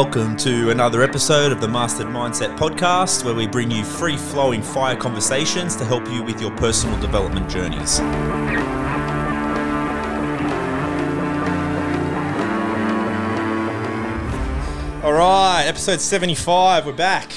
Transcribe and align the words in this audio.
Welcome 0.00 0.36
to 0.36 0.70
another 0.70 1.02
episode 1.02 1.50
of 1.50 1.60
the 1.60 1.66
Mastered 1.66 2.06
Mindset 2.06 2.56
Podcast, 2.56 3.24
where 3.24 3.34
we 3.34 3.48
bring 3.48 3.68
you 3.68 3.82
free 3.82 4.16
flowing 4.16 4.62
fire 4.62 4.94
conversations 4.94 5.74
to 5.74 5.84
help 5.84 6.08
you 6.08 6.22
with 6.22 6.40
your 6.40 6.52
personal 6.52 6.96
development 7.00 7.50
journeys. 7.50 7.98
All 15.02 15.14
right, 15.14 15.64
episode 15.66 16.00
75, 16.00 16.86
we're 16.86 16.92
back. 16.92 17.32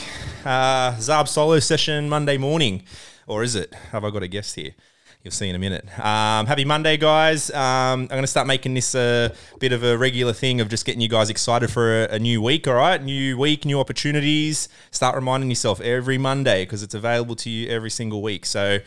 Uh, 0.46 0.91
Zarb 0.98 1.28
solo 1.28 1.57
session 1.57 2.07
Monday 2.09 2.38
morning. 2.38 2.84
Or 3.25 3.41
is 3.41 3.55
it? 3.55 3.73
Have 3.91 4.05
I 4.05 4.12
got 4.12 4.21
a 4.21 4.28
guest 4.28 4.54
here? 4.54 4.75
You'll 5.23 5.31
see 5.31 5.49
in 5.49 5.55
a 5.55 5.59
minute. 5.59 5.85
Um, 5.99 6.47
happy 6.47 6.65
Monday, 6.65 6.97
guys. 6.97 7.51
Um, 7.51 8.02
I'm 8.02 8.07
going 8.07 8.23
to 8.23 8.27
start 8.27 8.48
making 8.48 8.73
this 8.73 8.95
a 8.95 9.31
bit 9.59 9.71
of 9.71 9.84
a 9.84 9.95
regular 9.95 10.34
thing 10.34 10.62
of 10.62 10.67
just 10.67 10.84
getting 10.84 10.99
you 10.99 11.07
guys 11.07 11.29
excited 11.29 11.70
for 11.70 12.05
a, 12.05 12.16
a 12.16 12.20
new 12.20 12.41
week, 12.41 12.67
all 12.67 12.73
right? 12.73 13.02
New 13.02 13.38
week, 13.38 13.63
new 13.63 13.79
opportunities. 13.79 14.67
Start 14.89 15.13
reminding 15.13 15.49
yourself 15.49 15.79
every 15.79 16.17
Monday 16.17 16.65
because 16.65 16.81
it's 16.81 16.95
available 16.95 17.35
to 17.35 17.52
you 17.52 17.70
every 17.70 17.91
single 17.91 18.23
week. 18.23 18.48
So 18.48 18.79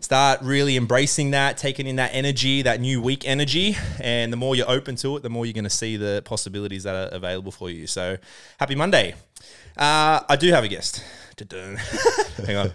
start 0.00 0.40
really 0.42 0.76
embracing 0.76 1.30
that, 1.30 1.56
taking 1.56 1.86
in 1.86 1.96
that 1.96 2.10
energy, 2.12 2.60
that 2.60 2.82
new 2.82 3.00
week 3.00 3.26
energy. 3.26 3.74
And 3.98 4.30
the 4.30 4.36
more 4.36 4.54
you're 4.54 4.70
open 4.70 4.94
to 4.96 5.16
it, 5.16 5.22
the 5.22 5.30
more 5.30 5.46
you're 5.46 5.54
going 5.54 5.64
to 5.64 5.70
see 5.70 5.96
the 5.96 6.20
possibilities 6.22 6.82
that 6.82 6.94
are 6.94 7.16
available 7.16 7.50
for 7.50 7.70
you. 7.70 7.86
So 7.86 8.18
happy 8.60 8.74
Monday. 8.74 9.14
Uh, 9.74 10.20
I 10.28 10.36
do 10.36 10.50
have 10.50 10.64
a 10.64 10.68
guest. 10.68 11.02
Hang 12.46 12.56
on. 12.56 12.72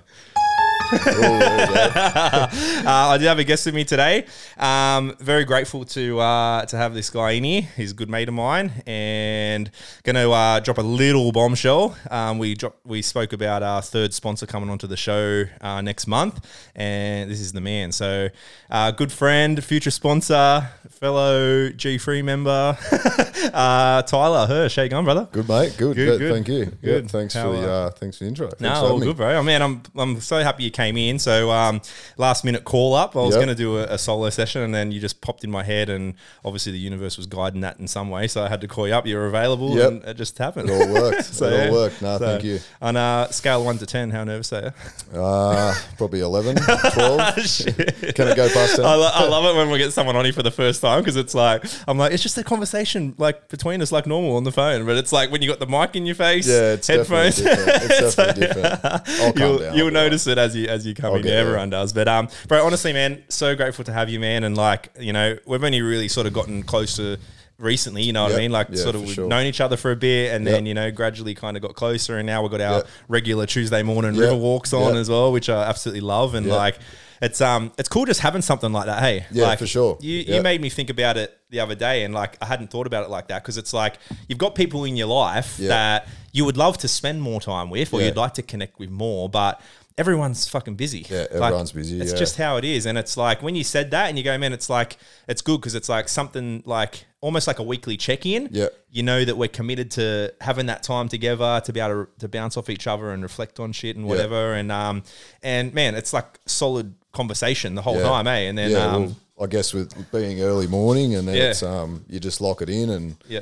uh, 1.04 2.48
I 2.86 3.18
do 3.18 3.26
have 3.26 3.40
a 3.40 3.44
guest 3.44 3.66
with 3.66 3.74
me 3.74 3.84
today. 3.84 4.26
Um, 4.58 5.16
very 5.20 5.44
grateful 5.44 5.86
to 5.86 6.20
uh, 6.20 6.66
to 6.66 6.78
have 6.78 6.94
this 6.94 7.10
guy 7.10 7.32
in 7.32 7.44
here. 7.44 7.64
He's 7.76 7.92
a 7.92 7.96
good 7.96 8.10
mate 8.10 8.28
of 8.28 8.36
mine, 8.36 8.72
and 8.86 9.72
going 10.04 10.16
to 10.16 10.32
uh, 10.32 10.60
drop 10.60 10.78
a 10.78 10.82
little 10.82 11.32
bombshell. 11.32 11.96
Um, 12.12 12.38
we 12.38 12.54
drop, 12.54 12.78
we 12.86 13.02
spoke 13.02 13.34
about 13.34 13.64
our 13.64 13.82
third 13.82 14.14
sponsor 14.14 14.46
coming 14.46 14.70
onto 14.70 14.86
the 14.86 14.98
show 14.98 15.46
uh, 15.62 15.82
next 15.82 16.06
month, 16.06 16.46
and 16.76 17.30
this 17.30 17.40
is 17.40 17.54
the 17.54 17.62
man. 17.62 17.92
So, 17.92 18.30
uh, 18.70 18.92
good 18.92 19.12
friend, 19.12 19.64
future 19.64 19.92
sponsor, 19.92 20.70
fellow 20.92 21.70
G3 21.70 22.24
member, 22.24 22.78
uh, 23.54 24.02
Tyler 24.04 24.46
Hirsch. 24.46 24.76
How 24.76 24.84
you 24.84 24.90
going, 24.90 25.06
brother? 25.06 25.28
Good 25.32 25.48
mate, 25.50 25.76
good, 25.78 25.96
Good, 25.96 26.20
good, 26.20 26.34
thank 26.34 26.48
you. 26.48 26.66
Good. 26.66 27.04
Yeah, 27.04 27.10
thanks 27.10 27.34
How, 27.34 27.52
for 27.52 27.58
the 27.58 27.94
thanks 27.98 28.18
for 28.18 28.26
the 28.26 28.28
intro. 28.28 28.48
Thanks 28.48 28.62
No, 28.62 28.76
for 28.76 28.92
all 28.92 29.00
good, 29.00 29.18
bro. 29.18 29.38
Oh, 29.38 29.44
man, 29.44 29.62
I'm 29.62 29.82
I'm 29.96 30.22
so 30.22 30.44
happy 30.44 30.64
you 30.64 30.72
came 30.72 30.83
in. 30.92 31.20
So 31.20 31.50
um, 31.52 31.82
last 32.18 32.44
minute 32.44 32.64
call 32.64 32.94
up. 32.94 33.16
I 33.16 33.20
was 33.20 33.36
Yep. 33.36 33.38
going 33.44 33.48
to 33.48 33.56
do 33.56 33.78
a, 33.78 33.84
a 33.84 33.98
solo 33.98 34.30
session, 34.30 34.62
and 34.62 34.74
then 34.76 34.92
you 34.92 35.00
just 35.00 35.22
popped 35.22 35.44
in 35.44 35.50
my 35.52 35.64
head, 35.64 35.90
and 35.90 36.14
obviously 36.44 36.72
the 36.72 36.78
universe 36.80 37.18
was 37.18 37.26
guiding 37.26 37.62
that 37.62 37.80
in 37.80 37.88
some 37.88 38.10
way. 38.10 38.28
So 38.28 38.44
I 38.44 38.50
had 38.50 38.62
to 38.62 38.68
call 38.68 38.88
you 38.88 38.94
up. 38.94 39.08
You 39.08 39.16
were 39.18 39.28
available, 39.28 39.76
Yep. 39.78 39.88
and 39.92 40.04
it 40.04 40.18
just 40.18 40.38
happened. 40.38 40.70
It 40.70 40.74
all 40.74 40.94
worked. 40.94 41.24
So, 41.34 41.48
it 41.48 41.54
yeah. 41.54 41.68
all 41.70 41.74
worked. 41.74 42.02
No, 42.02 42.18
So, 42.18 42.26
thank 42.26 42.44
you. 42.44 42.60
On 42.82 42.96
a 42.96 43.28
scale 43.32 43.64
one 43.64 43.78
to 43.80 43.86
ten, 43.86 44.12
how 44.12 44.24
nervous 44.24 44.52
are 44.54 44.74
you? 45.14 45.20
Uh, 45.20 45.74
probably 45.98 46.20
11, 46.20 46.56
12. 46.94 47.40
Shit. 47.46 48.16
Can 48.16 48.28
it 48.28 48.36
go 48.36 48.50
past 48.50 48.76
10? 48.76 48.86
I, 48.86 48.96
lo- 48.96 49.10
I 49.14 49.28
love 49.28 49.46
it 49.46 49.58
when 49.58 49.70
we 49.70 49.78
get 49.78 49.94
someone 49.94 50.16
on 50.16 50.24
here 50.26 50.34
for 50.34 50.44
the 50.44 50.52
first 50.52 50.82
time 50.82 51.00
because 51.02 51.16
it's 51.16 51.34
like 51.34 51.64
I'm 51.88 51.98
like 51.98 52.12
it's 52.14 52.24
just 52.24 52.38
a 52.38 52.44
conversation 52.44 53.16
like 53.18 53.48
between 53.50 53.82
us 53.82 53.92
like 53.92 54.06
normal 54.08 54.36
on 54.36 54.44
the 54.44 54.52
phone, 54.52 54.86
but 54.86 54.98
it's 54.98 55.12
like 55.14 55.32
when 55.32 55.42
you 55.42 55.48
got 55.50 55.60
the 55.60 55.68
mic 55.68 55.96
in 55.96 56.06
your 56.06 56.16
face, 56.16 56.48
yeah, 56.48 56.74
it's 56.74 56.88
headphones. 56.88 57.38
definitely 57.38 57.66
different. 57.66 57.92
It's 57.92 58.16
definitely 58.16 58.48
different. 58.48 58.86
I'll 58.86 59.34
calm 59.34 59.34
you'll, 59.38 59.58
down. 59.60 59.60
you'll 59.78 59.86
I'll 59.88 59.92
be 59.92 59.98
all 59.98 60.04
notice 60.04 60.28
it 60.28 60.38
as 60.38 60.56
you 60.56 60.63
as 60.68 60.86
you 60.86 60.94
come 60.96 61.12
I'll 61.14 61.20
in. 61.20 61.26
Yeah, 61.28 61.34
everyone 61.34 61.70
does. 61.70 61.94
But 61.94 62.08
um, 62.08 62.28
bro, 62.48 62.66
honestly, 62.66 62.94
man, 62.94 63.24
so 63.30 63.56
grateful 63.56 63.84
to 63.86 63.94
have 63.94 64.10
you, 64.10 64.20
man. 64.20 64.44
And 64.44 64.56
like, 64.58 64.90
you 65.00 65.14
know, 65.14 65.38
we've 65.46 65.64
only 65.64 65.82
really 65.82 66.08
sort 66.08 66.28
of 66.28 66.34
gotten 66.34 66.64
closer 66.64 67.18
recently. 67.60 68.04
You 68.04 68.14
know 68.14 68.24
what 68.24 68.34
I 68.34 68.38
mean? 68.38 68.52
Like, 68.52 68.68
Yeah, 68.72 68.82
sort 68.84 68.96
of 68.96 69.02
we've 69.02 69.14
sure. 69.14 69.28
known 69.28 69.46
each 69.46 69.62
other 69.62 69.78
for 69.78 69.92
a 69.92 69.96
bit, 69.96 70.34
and 70.34 70.46
then 70.46 70.66
you 70.66 70.74
know, 70.74 70.92
gradually 70.92 71.34
kind 71.36 71.56
of 71.56 71.64
got 71.64 71.76
closer, 71.76 72.18
and 72.18 72.26
now 72.26 72.42
we've 72.42 72.52
got 72.52 72.62
our 72.62 72.78
Yep. 72.78 72.88
regular 73.08 73.46
Tuesday 73.46 73.84
morning 73.84 74.14
Yep. 74.16 74.22
river 74.22 74.36
walks 74.36 74.74
on 74.74 74.94
Yep. 74.94 75.02
as 75.02 75.10
well, 75.10 75.32
which 75.32 75.50
I 75.50 75.64
absolutely 75.64 76.02
love. 76.02 76.36
And 76.36 76.48
Yep. 76.48 76.56
like. 76.56 76.76
It's 77.22 77.40
um 77.40 77.72
it's 77.78 77.88
cool 77.88 78.04
just 78.04 78.20
having 78.20 78.42
something 78.42 78.74
like 78.74 78.88
that. 78.88 79.00
Hey, 79.02 79.26
Yeah, 79.32 79.46
like, 79.46 79.60
for 79.60 79.66
sure. 79.68 79.98
You 80.02 80.18
you 80.28 80.42
made 80.42 80.60
me 80.60 80.68
think 80.68 80.90
about 80.90 81.16
it 81.16 81.34
the 81.52 81.62
other 81.62 81.74
day, 81.74 82.04
and 82.04 82.14
like 82.14 82.36
I 82.42 82.46
hadn't 82.48 82.70
thought 82.70 82.86
about 82.86 83.06
it 83.06 83.10
like 83.10 83.30
that 83.30 83.42
because 83.42 83.58
it's 83.58 83.72
like 83.72 83.94
you've 84.28 84.40
got 84.40 84.56
people 84.56 84.84
in 84.84 84.98
your 84.98 85.08
life 85.08 85.56
that 85.58 86.06
you 86.34 86.44
would 86.44 86.58
love 86.58 86.78
to 86.80 86.90
spend 86.90 87.22
more 87.22 87.40
time 87.40 87.70
with, 87.70 87.94
or 87.94 88.02
you'd 88.02 88.18
like 88.18 88.34
to 88.34 88.42
connect 88.42 88.78
with 88.78 88.90
more, 88.90 89.30
but 89.30 89.62
everyone's 89.98 90.48
fucking 90.48 90.76
busy. 90.76 91.06
Yeah, 91.10 91.22
Like, 91.32 91.32
everyone's 91.34 91.72
busy, 91.72 92.00
It's 92.02 92.12
yeah. 92.14 92.18
just 92.18 92.38
how 92.38 92.58
it 92.58 92.66
is, 92.66 92.86
and 92.86 92.98
it's 92.98 93.16
like 93.18 93.42
when 93.44 93.56
you 93.56 93.64
said 93.64 93.92
that, 93.92 94.10
and 94.10 94.18
you 94.18 94.24
go, 94.24 94.38
man, 94.38 94.54
it's 94.54 94.70
like 94.70 94.98
it's 95.28 95.42
good 95.42 95.60
because 95.60 95.76
it's 95.76 95.90
like 95.90 96.10
something 96.10 96.64
like 96.66 97.06
almost 97.22 97.48
like 97.48 97.60
a 97.60 97.64
weekly 97.64 97.96
check 97.98 98.26
in. 98.26 98.50
Yeah. 98.52 98.68
you 98.92 99.02
know 99.04 99.24
that 99.26 99.36
we're 99.38 99.48
committed 99.48 99.90
to 99.92 100.34
having 100.42 100.66
that 100.68 100.84
time 100.84 101.08
together 101.10 101.62
to 101.66 101.74
be 101.74 101.80
able 101.80 102.06
to, 102.06 102.12
to 102.20 102.28
bounce 102.28 102.58
off 102.58 102.70
each 102.70 102.86
other 102.86 103.12
and 103.12 103.24
reflect 103.24 103.60
on 103.60 103.72
shit 103.72 103.96
and 103.96 104.06
whatever, 104.06 104.54
and 104.54 104.72
um 104.72 105.04
and 105.42 105.74
man, 105.74 105.96
it's 105.96 106.14
like 106.14 106.40
solid 106.46 106.94
conversation 107.12 107.76
the 107.76 107.82
whole 107.82 107.98
Yeah. 107.98 108.04
time, 108.10 108.28
eh? 108.28 108.40
And 108.50 108.58
then 108.58 108.72
yeah, 108.72 108.86
um 108.88 109.16
well, 109.36 109.46
I 109.46 109.48
guess 109.48 109.74
with 109.74 110.12
being 110.12 110.42
early 110.42 110.68
morning 110.68 111.16
and 111.16 111.28
then 111.28 111.36
Yeah. 111.36 111.50
it's 111.52 111.64
um 111.64 112.06
you 112.10 112.20
just 112.20 112.42
lock 112.42 112.62
it 112.62 112.70
in 112.70 112.90
and 112.90 113.16
yeah. 113.28 113.42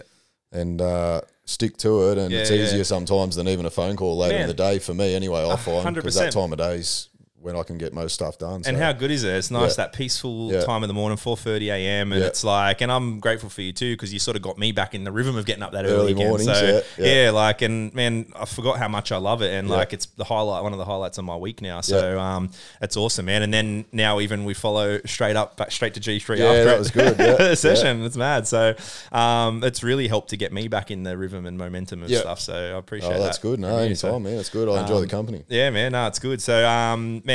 And 0.52 0.82
uh, 0.82 1.22
stick 1.46 1.78
to 1.78 2.12
it 2.12 2.18
and 2.18 2.34
it's 2.34 2.50
Yeah, 2.50 2.58
yeah. 2.58 2.64
easier 2.64 2.84
sometimes 2.84 3.36
than 3.36 3.48
even 3.48 3.66
a 3.66 3.70
phone 3.70 3.96
call 3.96 4.18
later 4.18 4.34
Man. 4.34 4.42
in 4.42 4.48
the 4.48 4.54
day 4.54 4.80
for 4.80 4.94
me 4.94 5.16
anyway. 5.16 5.48
I 5.50 5.56
find 5.56 5.96
because 5.96 6.16
that 6.16 6.32
time 6.34 6.52
of 6.52 6.58
days 6.60 7.10
when 7.42 7.56
I 7.56 7.64
can 7.64 7.78
get 7.78 7.92
most 7.94 8.14
stuff 8.14 8.38
done. 8.38 8.62
And 8.66 8.66
so. 8.66 8.76
how 8.78 8.92
good 8.94 9.10
is 9.10 9.24
it? 9.24 9.34
It's 9.36 9.50
nice 9.50 9.72
Yeah. 9.72 9.86
that 9.86 9.94
peaceful 9.94 10.52
Yeah. 10.52 10.62
time 10.64 10.84
in 10.84 10.88
the 10.88 10.94
morning, 10.94 11.18
four 11.18 11.36
thirty 11.36 11.70
a.m. 11.70 12.12
And 12.12 12.22
Yeah. 12.22 12.28
it's 12.28 12.44
like, 12.44 12.82
and 12.82 12.92
I'm 12.92 13.20
grateful 13.20 13.50
for 13.50 13.62
you 13.62 13.74
too 13.74 13.94
because 13.96 14.14
you 14.14 14.20
sort 14.20 14.36
of 14.38 14.44
got 14.44 14.58
me 14.60 14.72
back 14.72 14.94
in 14.94 15.04
the 15.04 15.12
rhythm 15.12 15.36
of 15.36 15.46
getting 15.46 15.64
up 15.64 15.72
that 15.72 15.86
early, 15.86 15.94
Early 15.96 16.12
again. 16.12 16.28
mornings, 16.28 16.52
So 16.60 16.82
yeah, 17.00 17.32
like, 17.32 17.62
and 17.64 17.94
man, 17.96 18.32
I 18.40 18.46
forgot 18.46 18.78
how 18.78 18.88
much 18.88 19.12
I 19.12 19.18
love 19.18 19.42
it, 19.42 19.52
and 19.54 19.70
like 19.70 19.92
it's 19.94 20.06
the 20.18 20.24
highlight, 20.24 20.62
one 20.64 20.72
of 20.74 20.78
the 20.80 20.86
highlights 20.86 21.18
of 21.18 21.26
my 21.26 21.36
week 21.36 21.62
now. 21.62 21.82
So 21.82 22.20
um, 22.20 22.52
it's 22.82 22.96
awesome, 22.96 23.26
man. 23.26 23.42
And 23.42 23.54
then 23.54 23.86
now 23.92 24.20
even 24.20 24.46
we 24.46 24.54
follow 24.54 25.00
straight 25.06 25.36
up, 25.36 25.58
back 25.58 25.72
straight 25.72 25.96
to 25.96 26.00
G 26.00 26.20
three 26.20 26.40
Yeah, 26.40 26.46
after 26.46 26.64
that 26.66 26.76
it. 26.76 26.80
was 26.80 26.92
good, 26.92 27.16
yeah, 27.20 27.36
the 27.50 27.56
session. 27.56 28.04
It's 28.06 28.18
mad. 28.18 28.48
So 28.48 28.76
um, 29.12 29.64
it's 29.64 29.84
really 29.84 30.08
helped 30.08 30.30
to 30.30 30.38
get 30.38 30.54
me 30.54 30.68
back 30.68 30.92
in 30.92 31.04
the 31.04 31.18
rhythm 31.18 31.46
and 31.46 31.58
momentum 31.58 32.04
of 32.04 32.12
stuff. 32.14 32.40
So 32.40 32.54
I 32.54 32.78
appreciate 32.78 33.16
Oh, 33.16 33.20
that's 33.24 33.38
that 33.40 33.42
good. 33.48 33.60
No, 33.60 33.78
anytime, 33.78 33.96
So- 33.96 34.20
man. 34.20 34.36
That's 34.36 34.50
good. 34.50 34.70
I 34.70 34.82
enjoy 34.82 34.96
Um, 34.98 35.02
the 35.02 35.08
company. 35.08 35.44
yeah, 35.50 35.70
man. 35.70 35.92
No, 35.94 36.08
it's 36.08 36.20
good. 36.20 36.42
So, 36.42 36.68
um, 36.68 37.22
man, 37.26 37.31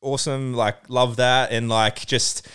awesome. 0.00 0.54
Like, 0.54 0.88
love 0.88 1.16
that, 1.16 1.52
and 1.52 1.68
like, 1.68 2.06
just, 2.06 2.46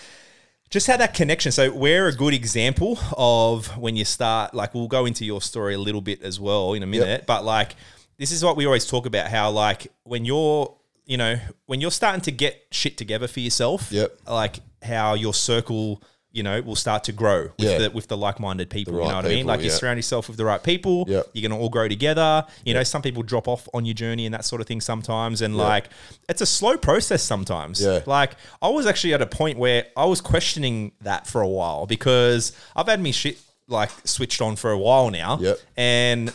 just 0.69 0.88
had 0.88 1.00
that 1.00 1.13
connection. 1.13 1.52
So, 1.52 1.72
we're 1.72 2.07
a 2.07 2.13
good 2.13 2.34
example 2.34 3.00
of 3.18 3.78
when 3.78 3.96
you 3.96 4.06
start. 4.06 4.53
Like, 4.53 4.74
we'll 4.74 4.88
go 4.88 5.06
into 5.06 5.25
your 5.25 5.41
story 5.41 5.74
a 5.74 5.79
little 5.79 6.02
bit 6.02 6.22
as 6.22 6.40
well 6.40 6.74
in 6.74 6.84
a 6.84 6.88
minute, 6.88 7.25
but 7.25 7.44
like, 7.44 7.75
this 8.18 8.31
is 8.31 8.46
what 8.46 8.56
we 8.56 8.68
always 8.68 8.85
talk 8.85 9.07
about. 9.07 9.31
How 9.31 9.50
like 9.50 9.88
when 10.03 10.25
you're, 10.25 10.78
you 11.07 11.18
know, 11.18 11.40
when 11.66 11.81
you're 11.81 11.90
starting 11.90 12.22
to 12.22 12.31
get 12.31 12.68
shit 12.69 12.96
together 12.96 13.28
for 13.28 13.40
yourself. 13.40 13.91
Yep. 13.91 14.16
Like 14.28 14.59
how 14.84 15.16
your 15.16 15.34
circle. 15.34 16.03
You 16.34 16.44
know, 16.44 16.62
will 16.62 16.75
start 16.78 17.03
to 17.06 17.12
grow 17.12 17.42
with 17.44 17.53
Yeah. 17.59 17.78
the 17.80 17.92
with 17.92 18.08
the 18.08 18.16
like-minded 18.16 18.69
people. 18.69 18.94
you 18.94 19.00
right 19.00 19.09
know 19.09 19.16
what 19.18 19.25
I 19.25 19.30
mean? 19.30 19.38
people, 19.40 19.47
Like 19.50 19.62
you 19.64 19.69
surround 19.69 19.97
yourself 19.97 20.28
with 20.30 20.38
the 20.38 20.46
right 20.46 20.64
people. 20.64 21.06
Yep. 21.08 21.28
You're 21.34 21.50
gonna 21.50 21.59
all 21.62 21.69
grow 21.69 21.88
together. 21.90 22.46
You 22.64 22.74
know, 22.74 22.84
some 22.84 23.02
people 23.02 23.22
drop 23.24 23.47
off 23.50 23.68
on 23.74 23.86
your 23.86 23.94
journey 23.94 24.25
and 24.25 24.34
that 24.34 24.46
sort 24.46 24.62
of 24.62 24.68
thing 24.68 24.80
sometimes. 24.80 25.41
And 25.41 25.58
like, 25.58 25.90
it's 26.30 26.41
a 26.41 26.46
slow 26.46 26.78
process 26.78 27.22
sometimes. 27.22 27.81
Yeah. 27.81 28.00
Like, 28.06 28.31
I 28.62 28.70
was 28.70 28.86
actually 28.86 29.14
at 29.14 29.22
a 29.22 29.25
point 29.28 29.58
where 29.58 29.88
I 29.97 30.06
was 30.06 30.22
questioning 30.22 30.94
that 31.02 31.28
for 31.28 31.41
a 31.41 31.47
while 31.47 31.86
because 31.86 32.53
I've 32.75 32.88
had 32.88 33.02
me 33.02 33.12
shit 33.12 33.38
like 33.68 33.90
switched 34.06 34.41
on 34.41 34.56
for 34.56 34.72
a 34.72 34.78
while 34.78 35.09
now. 35.12 35.38
Yep. 35.41 35.59
And 35.75 36.34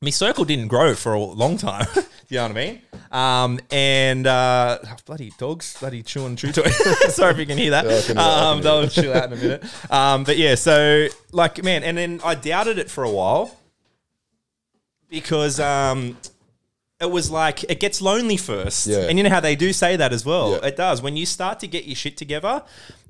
my 0.00 0.10
circle 0.10 0.44
didn't 0.44 0.68
grow 0.68 0.94
for 0.94 1.14
a 1.14 1.20
long 1.20 1.56
time. 1.56 1.86
Do 1.94 2.34
you 2.34 2.36
know 2.38 2.48
what 2.48 2.50
I 2.50 2.54
mean? 2.54 2.82
Um, 3.12 3.60
and 3.70 4.26
uh, 4.26 4.78
bloody 5.04 5.32
dogs, 5.38 5.76
bloody 5.78 6.02
chewing 6.02 6.34
chew 6.36 6.50
toy. 6.52 6.68
Sorry 7.08 7.32
if 7.32 7.38
you 7.38 7.46
can 7.46 7.56
hear 7.56 7.70
that. 7.70 7.86
Yeah, 7.86 7.96
I 7.98 8.02
can 8.02 8.18
um, 8.18 8.62
they'll 8.62 8.88
chill 8.88 9.14
out 9.14 9.32
in 9.32 9.38
a 9.38 9.40
minute. 9.40 9.92
Um, 9.92 10.24
but 10.24 10.36
yeah, 10.36 10.56
so 10.56 11.06
like, 11.32 11.62
man, 11.62 11.84
and 11.84 11.96
then 11.96 12.20
I 12.24 12.34
doubted 12.34 12.78
it 12.78 12.90
for 12.90 13.04
a 13.04 13.10
while 13.10 13.56
because 15.08 15.60
um, 15.60 16.16
it 17.00 17.10
was 17.10 17.30
like 17.30 17.62
it 17.70 17.78
gets 17.80 18.02
lonely 18.02 18.36
first, 18.36 18.86
Yeah. 18.88 19.06
and 19.08 19.16
you 19.18 19.24
know 19.24 19.30
how 19.30 19.40
they 19.40 19.54
do 19.56 19.72
say 19.72 19.96
that 19.96 20.12
as 20.12 20.24
well. 20.26 20.52
Yeah. 20.52 20.66
It 20.68 20.76
does 20.76 21.00
when 21.02 21.16
you 21.16 21.26
start 21.26 21.60
to 21.60 21.68
get 21.68 21.84
your 21.84 21.96
shit 21.96 22.16
together. 22.16 22.62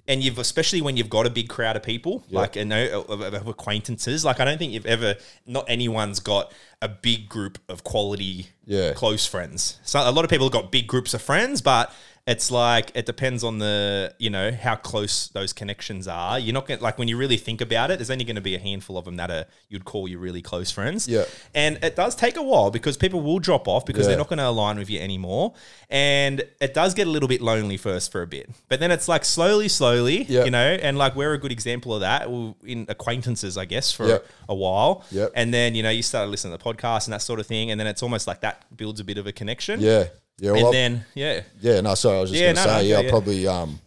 And 0.09 0.23
you've 0.23 0.39
especially 0.39 0.81
when 0.83 0.97
you've 0.97 1.11
got 1.11 1.27
a 1.27 1.31
big 1.31 1.49
crowd 1.49 1.75
of 1.77 1.83
people, 1.83 2.25
like 2.31 2.55
you 2.57 2.65
know, 2.65 3.05
of, 3.09 3.21
of- 3.21 3.35
of 3.35 3.47
acquaintances. 3.49 4.25
Like 4.25 4.39
I 4.41 4.45
don't 4.45 4.57
think 4.59 4.73
you've 4.73 4.87
ever, 4.87 5.17
not 5.47 5.65
anyone's 5.69 6.21
got 6.21 6.53
a 6.81 6.89
big 6.89 7.29
group 7.29 7.59
of 7.69 7.83
quality, 7.85 8.49
Yeah. 8.67 8.93
close 8.93 9.27
friends. 9.27 9.81
So 9.83 9.99
a 9.99 10.13
lot 10.13 10.25
of 10.25 10.31
people 10.31 10.47
have 10.47 10.53
got 10.53 10.71
big 10.71 10.87
groups 10.87 11.13
of 11.15 11.23
friends, 11.23 11.61
but 11.61 11.93
it's 12.27 12.51
like 12.51 12.91
it 12.97 13.07
depends 13.07 13.45
on 13.45 13.59
the 13.59 14.13
you 14.19 14.29
know 14.31 14.51
how 14.51 14.75
close 14.75 15.29
those 15.29 15.53
connections 15.53 16.09
are. 16.09 16.39
You're 16.41 16.55
not 16.55 16.67
going 16.67 16.79
to 16.79 16.83
like 16.85 16.99
when 16.99 17.07
you 17.07 17.17
really 17.17 17.37
think 17.37 17.61
about 17.61 17.91
it. 17.93 17.99
There's 17.99 18.11
only 18.11 18.25
going 18.25 18.35
to 18.37 18.43
be 18.43 18.57
a 18.57 18.59
handful 18.59 18.99
of 18.99 19.05
them 19.05 19.17
that 19.17 19.31
are 19.31 19.45
you'd 19.69 19.85
call 19.85 20.09
your 20.09 20.19
really 20.19 20.43
close 20.43 20.71
friends. 20.73 21.07
Yeah. 21.07 21.25
and 21.55 21.79
it 21.85 21.95
does 21.95 22.17
take 22.17 22.37
a 22.37 22.43
while 22.43 22.71
because 22.73 22.97
people 22.97 23.21
will 23.21 23.39
drop 23.39 23.69
off 23.69 23.87
because 23.87 24.07
they're 24.09 24.17
not 24.19 24.29
going 24.29 24.39
to 24.39 24.49
align 24.49 24.77
with 24.77 24.91
you 24.91 24.99
anymore, 25.01 25.55
and 25.89 26.43
it 26.61 26.75
does 26.75 26.95
get 26.95 27.07
a 27.07 27.11
little 27.11 27.29
bit 27.29 27.41
lonely 27.41 27.77
first 27.77 28.11
for 28.11 28.23
a 28.23 28.27
bit. 28.27 28.51
But 28.69 28.81
then 28.81 28.91
it's 28.91 29.07
like 29.09 29.25
slowly, 29.25 29.69
slowly, 29.69 30.25
Yeah. 30.25 30.45
you 30.45 30.51
know, 30.51 30.59
and 30.83 30.99
like 30.99 31.15
we're 31.15 31.33
a 31.35 31.39
good 31.39 31.53
example 31.53 31.95
of 31.95 32.01
that 32.01 32.29
in 32.65 32.87
acquaintances, 32.89 33.57
I 33.57 33.67
guess, 33.67 33.93
for 33.93 34.07
Yeah. 34.09 34.19
a 34.49 34.55
while. 34.55 35.05
Yeah. 35.13 35.29
and 35.35 35.55
then 35.55 35.75
you 35.77 35.83
know 35.85 35.91
you 35.91 36.03
start 36.03 36.29
listening 36.29 36.59
to 36.59 36.63
the 36.65 36.73
podcast 36.75 37.05
and 37.07 37.13
that 37.13 37.23
sort 37.23 37.39
of 37.39 37.47
thing, 37.47 37.71
and 37.71 37.79
then 37.79 37.87
it's 37.87 38.03
almost 38.03 38.27
like 38.27 38.41
that 38.41 38.65
builds 38.77 38.99
a 38.99 39.05
bit 39.05 39.17
of 39.19 39.27
a 39.29 39.33
connection. 39.33 39.81
Yeah, 39.81 40.07
yeah. 40.39 40.53
Well, 40.53 40.67
and 40.67 40.75
then 40.75 41.05
yeah. 41.15 41.41
Yeah, 41.61 41.81
no, 41.81 41.95
sorry, 41.95 42.19
I 42.19 42.21
was 42.21 42.31
just 42.31 42.41
Yeah, 42.43 42.53
going 42.53 42.57
to 42.57 42.65
no, 42.67 42.73
no, 42.75 42.79
say, 42.81 42.87
yeah, 42.87 42.93
yeah, 42.95 42.99
I 42.99 43.03
yeah. 43.05 43.11
probably, 43.11 43.47
um, 43.47 43.79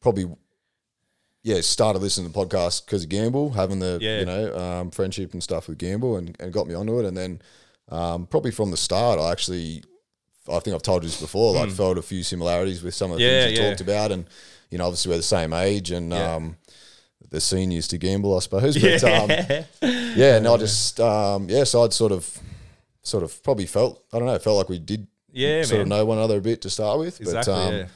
probably, 0.00 0.26
yeah, 1.42 1.60
started 1.60 2.00
listening 2.02 2.30
to 2.30 2.32
the 2.38 2.46
podcast 2.46 2.84
because 2.84 3.04
of 3.04 3.08
Gamble, 3.08 3.50
having 3.50 3.78
the, 3.78 3.98
Yeah. 4.00 4.20
you 4.20 4.26
know, 4.26 4.56
um, 4.58 4.90
friendship 4.90 5.32
and 5.32 5.42
stuff 5.42 5.68
with 5.68 5.78
Gamble, 5.78 6.16
and, 6.16 6.36
and 6.40 6.52
got 6.52 6.66
me 6.66 6.74
onto 6.74 6.98
it, 7.00 7.06
and 7.06 7.16
then, 7.16 7.40
um, 7.88 8.26
probably 8.26 8.50
from 8.50 8.70
the 8.70 8.76
start, 8.76 9.18
I 9.18 9.30
actually, 9.32 9.82
I 10.50 10.58
think 10.60 10.74
I've 10.74 10.82
told 10.82 11.02
you 11.04 11.08
this 11.08 11.20
before, 11.20 11.54
like 11.54 11.70
felt 11.70 11.96
a 11.98 12.02
few 12.02 12.22
similarities 12.22 12.82
with 12.82 12.94
some 12.94 13.10
of 13.12 13.18
the. 13.18 13.24
Yeah, 13.24 13.44
things 13.46 13.58
you 13.58 13.62
yeah. 13.64 13.70
talked 13.70 13.80
about, 13.80 14.12
and 14.12 14.26
you 14.70 14.76
know, 14.78 14.84
obviously 14.84 15.10
we're 15.10 15.16
the 15.18 15.22
same 15.22 15.52
age, 15.52 15.90
and 15.90 16.10
Yeah. 16.12 16.34
um, 16.34 16.56
the 17.30 17.40
seniors 17.40 17.88
to 17.88 17.98
Gamble, 17.98 18.34
I 18.36 18.40
suppose, 18.40 18.76
but 18.80 19.04
um, 19.04 19.30
yeah, 19.80 20.36
and 20.36 20.46
I 20.46 20.56
just, 20.58 20.98
um, 21.00 21.48
yeah, 21.48 21.64
so 21.64 21.84
I'd 21.84 21.92
sort 21.92 22.12
of, 22.12 22.38
sort 23.02 23.22
of 23.24 23.42
probably 23.42 23.66
felt, 23.66 24.02
I 24.12 24.18
don't 24.18 24.26
know, 24.26 24.38
felt 24.38 24.56
like 24.56 24.68
we 24.70 24.78
did 24.78 25.06
Yeah, 25.32 25.62
sort 25.62 25.78
man. 25.78 25.80
of 25.82 25.88
know 25.88 26.04
one 26.04 26.18
another 26.18 26.38
a 26.38 26.40
bit 26.40 26.62
to 26.62 26.70
start 26.70 26.98
with. 26.98 27.20
Exactly, 27.20 27.52
But, 27.52 27.60
um, 27.68 27.74
yeah. 27.74 27.86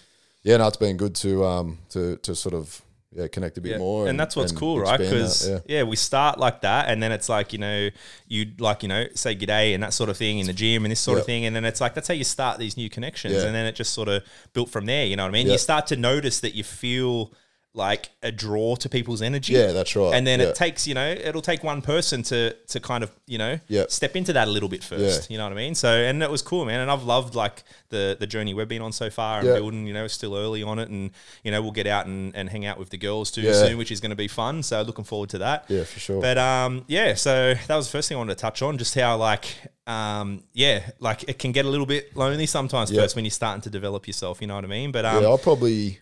yeah, 0.42 0.56
no, 0.58 0.68
it's 0.68 0.76
been 0.76 0.96
good 0.96 1.14
to 1.16 1.44
um 1.44 1.78
to 1.90 2.16
to 2.18 2.34
sort 2.34 2.54
of 2.54 2.80
yeah 3.14 3.26
connect 3.28 3.58
a 3.58 3.60
bit 3.60 3.72
Yeah. 3.72 3.78
more, 3.78 4.08
and, 4.08 4.18
that's 4.18 4.34
what's 4.36 4.52
and 4.52 4.58
cool, 4.58 4.80
right? 4.80 4.98
Because 4.98 5.48
yeah. 5.48 5.58
yeah. 5.66 5.82
we 5.82 5.96
start 5.96 6.38
like 6.38 6.62
that, 6.62 6.88
and 6.88 7.02
then 7.02 7.12
it's 7.12 7.28
like 7.28 7.52
you 7.52 7.58
know, 7.58 7.90
you 8.28 8.52
like 8.58 8.82
you 8.82 8.88
know, 8.88 9.04
say 9.14 9.34
g'day 9.36 9.74
and 9.74 9.82
that 9.82 9.92
sort 9.92 10.08
of 10.10 10.16
thing 10.16 10.38
in 10.38 10.46
the 10.46 10.52
gym 10.52 10.84
and 10.84 10.92
this 10.92 11.00
sort 11.00 11.18
of 11.18 11.26
thing, 11.26 11.44
and 11.46 11.54
then 11.54 11.64
it's 11.64 11.80
like 11.80 11.94
that's 11.94 12.08
how 12.08 12.14
you 12.14 12.24
start 12.24 12.58
these 12.58 12.76
new 12.76 12.88
connections, 12.88 13.34
Yeah. 13.34 13.44
and 13.44 13.54
then 13.54 13.66
it 13.66 13.74
just 13.74 13.92
sort 13.92 14.08
of 14.08 14.22
built 14.54 14.70
from 14.70 14.86
there. 14.86 15.04
You 15.04 15.16
know 15.16 15.24
what 15.24 15.28
I 15.30 15.32
mean? 15.32 15.46
You 15.48 15.58
start 15.58 15.86
to 15.88 15.96
notice 15.96 16.40
that 16.40 16.54
you 16.54 16.64
feel 16.64 17.32
like 17.74 18.10
a 18.22 18.30
draw 18.30 18.76
to 18.76 18.86
people's 18.86 19.22
energy. 19.22 19.54
Yeah, 19.54 19.72
that's 19.72 19.96
right. 19.96 20.12
And 20.12 20.26
then 20.26 20.40
Yeah. 20.40 20.48
it 20.48 20.54
takes, 20.54 20.86
you 20.86 20.92
know, 20.92 21.10
it'll 21.10 21.40
take 21.40 21.64
one 21.64 21.80
person 21.80 22.22
to 22.24 22.52
to 22.68 22.80
kind 22.80 23.02
of, 23.02 23.10
you 23.26 23.38
know, 23.38 23.58
Yep. 23.68 23.90
step 23.90 24.14
into 24.14 24.34
that 24.34 24.46
a 24.46 24.50
little 24.50 24.68
bit 24.68 24.84
first. 24.84 25.30
Yeah. 25.30 25.32
You 25.34 25.38
know 25.38 25.44
what 25.44 25.52
I 25.54 25.56
mean? 25.56 25.74
So 25.74 25.88
and 25.90 26.22
it 26.22 26.30
was 26.30 26.42
cool, 26.42 26.66
man. 26.66 26.80
And 26.80 26.90
I've 26.90 27.04
loved 27.04 27.34
like 27.34 27.64
the 27.88 28.14
the 28.20 28.26
journey 28.26 28.52
we've 28.52 28.68
been 28.68 28.82
on 28.82 28.92
so 28.92 29.08
far 29.08 29.38
and 29.40 29.48
building, 29.54 29.86
you 29.86 29.94
know, 29.94 30.06
still 30.06 30.36
early 30.36 30.62
on 30.62 30.78
it 30.78 30.90
and 30.90 31.12
you 31.44 31.50
know, 31.50 31.62
we'll 31.62 31.70
get 31.72 31.86
out 31.86 32.04
and, 32.04 32.36
and 32.36 32.50
hang 32.50 32.66
out 32.66 32.78
with 32.78 32.90
the 32.90 32.98
girls 32.98 33.30
too 33.30 33.52
soon, 33.54 33.78
which 33.78 33.90
is 33.90 34.00
gonna 34.00 34.16
be 34.16 34.28
fun. 34.28 34.62
So 34.62 34.82
looking 34.82 35.04
forward 35.04 35.30
to 35.30 35.38
that. 35.38 35.64
Yeah, 35.68 35.84
for 35.84 35.98
sure. 35.98 36.20
But 36.20 36.36
um 36.36 36.84
yeah, 36.88 37.14
so 37.14 37.54
that 37.68 37.74
was 37.76 37.86
the 37.86 37.92
first 37.92 38.08
thing 38.10 38.16
I 38.16 38.18
wanted 38.18 38.36
to 38.36 38.40
touch 38.42 38.60
on, 38.60 38.76
just 38.76 38.94
how 38.94 39.16
like 39.16 39.46
um 39.86 40.44
yeah, 40.52 40.90
like 41.00 41.24
it 41.26 41.38
can 41.38 41.52
get 41.52 41.64
a 41.64 41.68
little 41.70 41.86
bit 41.86 42.14
lonely 42.16 42.46
sometimes 42.46 42.90
Yeah. 42.90 43.00
first 43.00 43.16
when 43.16 43.24
you're 43.24 43.30
starting 43.32 43.62
to 43.62 43.70
develop 43.70 44.06
yourself, 44.06 44.40
you 44.42 44.46
know 44.46 44.56
what 44.56 44.64
I 44.64 44.68
mean? 44.68 44.92
But 44.92 45.06
um 45.06 45.22
yeah, 45.22 45.32
I 45.32 45.36
probably 45.38 45.98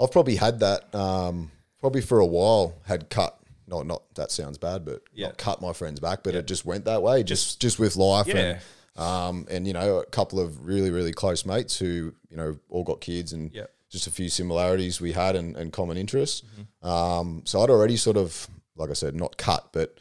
I've 0.00 0.10
probably 0.12 0.36
had 0.36 0.60
that 0.60 0.94
um 0.94 1.50
probably 1.80 2.00
for 2.00 2.18
a 2.20 2.26
while 2.26 2.74
had 2.86 3.10
cut. 3.10 3.38
Not 3.66 3.86
not 3.86 4.02
that 4.14 4.30
sounds 4.30 4.58
bad, 4.58 4.84
but 4.84 5.02
Yeah. 5.12 5.28
not 5.28 5.38
cut 5.38 5.60
my 5.62 5.72
friends 5.72 6.00
back, 6.00 6.22
but 6.22 6.34
it 6.34 6.46
just 6.46 6.64
went 6.64 6.84
that 6.86 7.02
way, 7.02 7.22
just 7.22 7.60
just 7.60 7.78
with 7.78 7.96
life 7.96 8.26
Yeah. 8.26 8.36
and 8.36 8.60
um 8.96 9.46
and 9.50 9.66
you 9.66 9.72
know 9.72 9.98
a 9.98 10.06
couple 10.06 10.38
of 10.40 10.66
really 10.66 10.90
really 10.90 11.12
close 11.12 11.44
mates 11.46 11.78
who 11.78 12.14
you 12.30 12.36
know 12.36 12.58
all 12.68 12.84
got 12.84 13.00
kids 13.00 13.32
and 13.32 13.50
Yeah. 13.52 13.66
just 13.90 14.06
a 14.06 14.10
few 14.10 14.28
similarities 14.28 15.00
we 15.00 15.12
had 15.12 15.34
and, 15.36 15.56
and 15.56 15.72
common 15.72 15.96
interests. 15.96 16.42
Mm-hmm. 16.42 16.86
Um, 16.88 17.42
so 17.44 17.62
I'd 17.62 17.70
already 17.70 17.96
sort 17.96 18.16
of 18.16 18.48
like 18.76 18.90
I 18.90 18.94
said, 18.94 19.14
not 19.14 19.36
cut, 19.36 19.68
but 19.72 19.98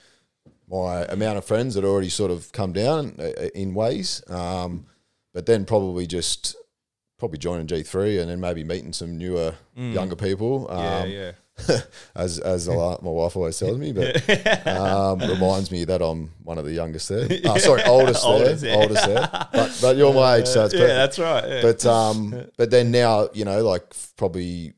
my 0.68 1.04
amount 1.06 1.38
of 1.38 1.46
friends 1.46 1.76
had 1.76 1.84
already 1.86 2.10
sort 2.10 2.32
of 2.32 2.52
come 2.52 2.74
down 2.74 3.16
uh, 3.20 3.50
in 3.54 3.74
ways. 3.76 4.24
Um, 4.28 4.88
but 5.34 5.46
then 5.46 5.66
probably 5.66 6.08
just 6.08 6.56
probably 7.24 7.38
joining 7.40 7.68
G 7.68 7.84
three 7.84 8.20
and 8.20 8.30
then 8.30 8.40
maybe 8.42 8.64
meeting 8.66 8.92
some 8.94 9.18
newer 9.18 9.54
younger 9.76 10.16
people. 10.16 10.70
Um, 10.70 10.78
Mm. 10.80 11.12
yeah, 11.12 11.32
yeah. 11.70 11.80
as 12.16 12.40
as 12.40 12.68
a 12.68 12.74
lot- 12.74 13.04
my 13.04 13.12
wife 13.12 13.36
always 13.38 13.58
tells 13.58 13.78
me, 13.78 13.92
but 13.94 14.12
um, 14.68 15.20
reminds 15.20 15.72
me 15.72 15.86
that 15.86 16.02
I'm 16.02 16.32
one 16.44 16.58
of 16.58 16.66
the 16.66 16.74
youngest 16.74 17.10
there. 17.10 17.28
Oh, 17.46 17.58
sorry, 17.70 17.84
oldest, 17.84 18.26
Oldest, 18.26 18.62
there, 18.64 18.72
yeah. 18.76 18.82
oldest 18.82 19.06
there. 19.06 19.30
But, 19.54 19.80
but 19.82 19.96
you're 19.98 20.14
my 20.14 20.38
age, 20.38 20.48
so 20.48 20.66
it's 20.66 20.74
Yeah, 20.74 20.88
that's 20.88 21.20
right. 21.20 21.48
Yeah. 21.48 21.62
But 21.62 21.86
um, 21.86 22.46
but 22.58 22.72
then 22.72 22.92
now 22.92 23.30
you 23.34 23.46
know, 23.46 23.64
like 23.64 23.84
probably 24.18 24.74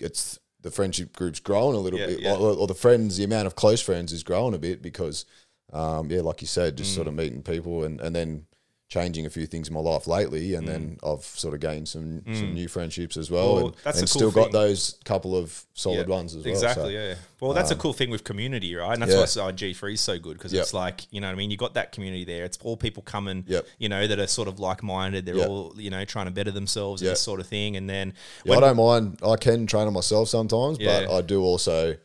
it's 0.00 0.38
the 0.60 0.70
friendship 0.72 1.14
group's 1.16 1.40
grown 1.40 1.74
a 1.74 1.78
little 1.78 1.98
bit. 2.00 2.26
Or, 2.26 2.36
or 2.56 2.66
the 2.66 2.74
friends, 2.74 3.16
the 3.16 3.24
amount 3.24 3.46
of 3.46 3.54
close 3.54 3.80
friends 3.80 4.12
is 4.12 4.24
growing 4.24 4.54
a 4.54 4.58
bit 4.58 4.82
because, 4.82 5.24
um, 5.72 6.10
yeah, 6.10 6.20
like 6.20 6.40
you 6.40 6.48
said, 6.48 6.76
just 6.76 6.90
Mm. 6.92 6.94
sort 6.96 7.06
of 7.08 7.14
meeting 7.14 7.42
people 7.42 7.84
and 7.84 8.00
and 8.00 8.14
then 8.14 8.44
changing 8.88 9.26
a 9.26 9.30
few 9.30 9.46
things 9.46 9.68
in 9.68 9.74
my 9.74 9.80
life 9.80 10.06
lately, 10.06 10.54
and 10.54 10.66
then 10.66 10.96
Mm. 11.02 11.12
I've 11.12 11.22
sort 11.24 11.52
of 11.52 11.60
gained 11.60 11.86
some 11.88 12.22
some 12.34 12.54
new 12.54 12.68
friendships 12.68 13.18
as 13.18 13.30
well, 13.30 13.54
Well, 13.56 13.66
and, 13.66 13.74
that's 13.84 14.00
and 14.00 14.08
cool 14.10 14.18
still 14.18 14.30
got 14.30 14.50
those 14.50 14.94
couple 15.04 15.36
of 15.36 15.66
solid 15.74 16.08
Yeah, 16.08 16.14
ones 16.14 16.34
as 16.34 16.42
well. 16.42 16.54
Exactly, 16.54 16.84
so. 16.84 16.88
yeah. 16.88 17.14
Well, 17.38 17.52
that's 17.52 17.70
a 17.70 17.76
cool 17.76 17.92
thing 17.92 18.08
with 18.08 18.24
community, 18.24 18.74
right? 18.74 18.94
And 18.94 19.02
that's 19.02 19.36
yeah. 19.36 19.44
why 19.44 19.52
G 19.52 19.74
three 19.74 19.92
is 19.92 20.00
so 20.00 20.18
good 20.18 20.38
because 20.38 20.54
Yep. 20.54 20.62
it's 20.62 20.72
like 20.74 21.06
you 21.10 21.20
know 21.20 21.26
what 21.26 21.34
I 21.34 21.36
mean. 21.36 21.50
You 21.50 21.58
got 21.58 21.74
that 21.74 21.92
community 21.92 22.24
there. 22.24 22.46
It's 22.46 22.58
all 22.62 22.78
people 22.78 23.02
coming, 23.02 23.44
Yep. 23.46 23.66
you 23.78 23.90
know, 23.90 24.06
that 24.06 24.18
are 24.18 24.26
sort 24.26 24.48
of 24.48 24.58
like 24.58 24.82
minded. 24.82 25.26
They're 25.26 25.36
Yep. 25.36 25.48
all 25.48 25.74
you 25.76 25.90
know 25.90 26.06
trying 26.06 26.24
to 26.26 26.32
better 26.32 26.50
themselves 26.50 27.02
and 27.02 27.06
Yep. 27.08 27.12
this 27.12 27.20
sort 27.20 27.40
of 27.40 27.46
thing. 27.46 27.76
And 27.76 27.90
then 27.90 28.14
Yeah, 28.44 28.56
I 28.56 28.60
don't 28.60 28.76
mind. 28.78 29.18
I 29.22 29.36
can 29.36 29.66
train 29.66 29.86
on 29.86 29.92
myself 29.92 30.30
sometimes, 30.30 30.78
but 30.78 31.10
I 31.10 31.20
do 31.20 31.42
also 31.42 31.96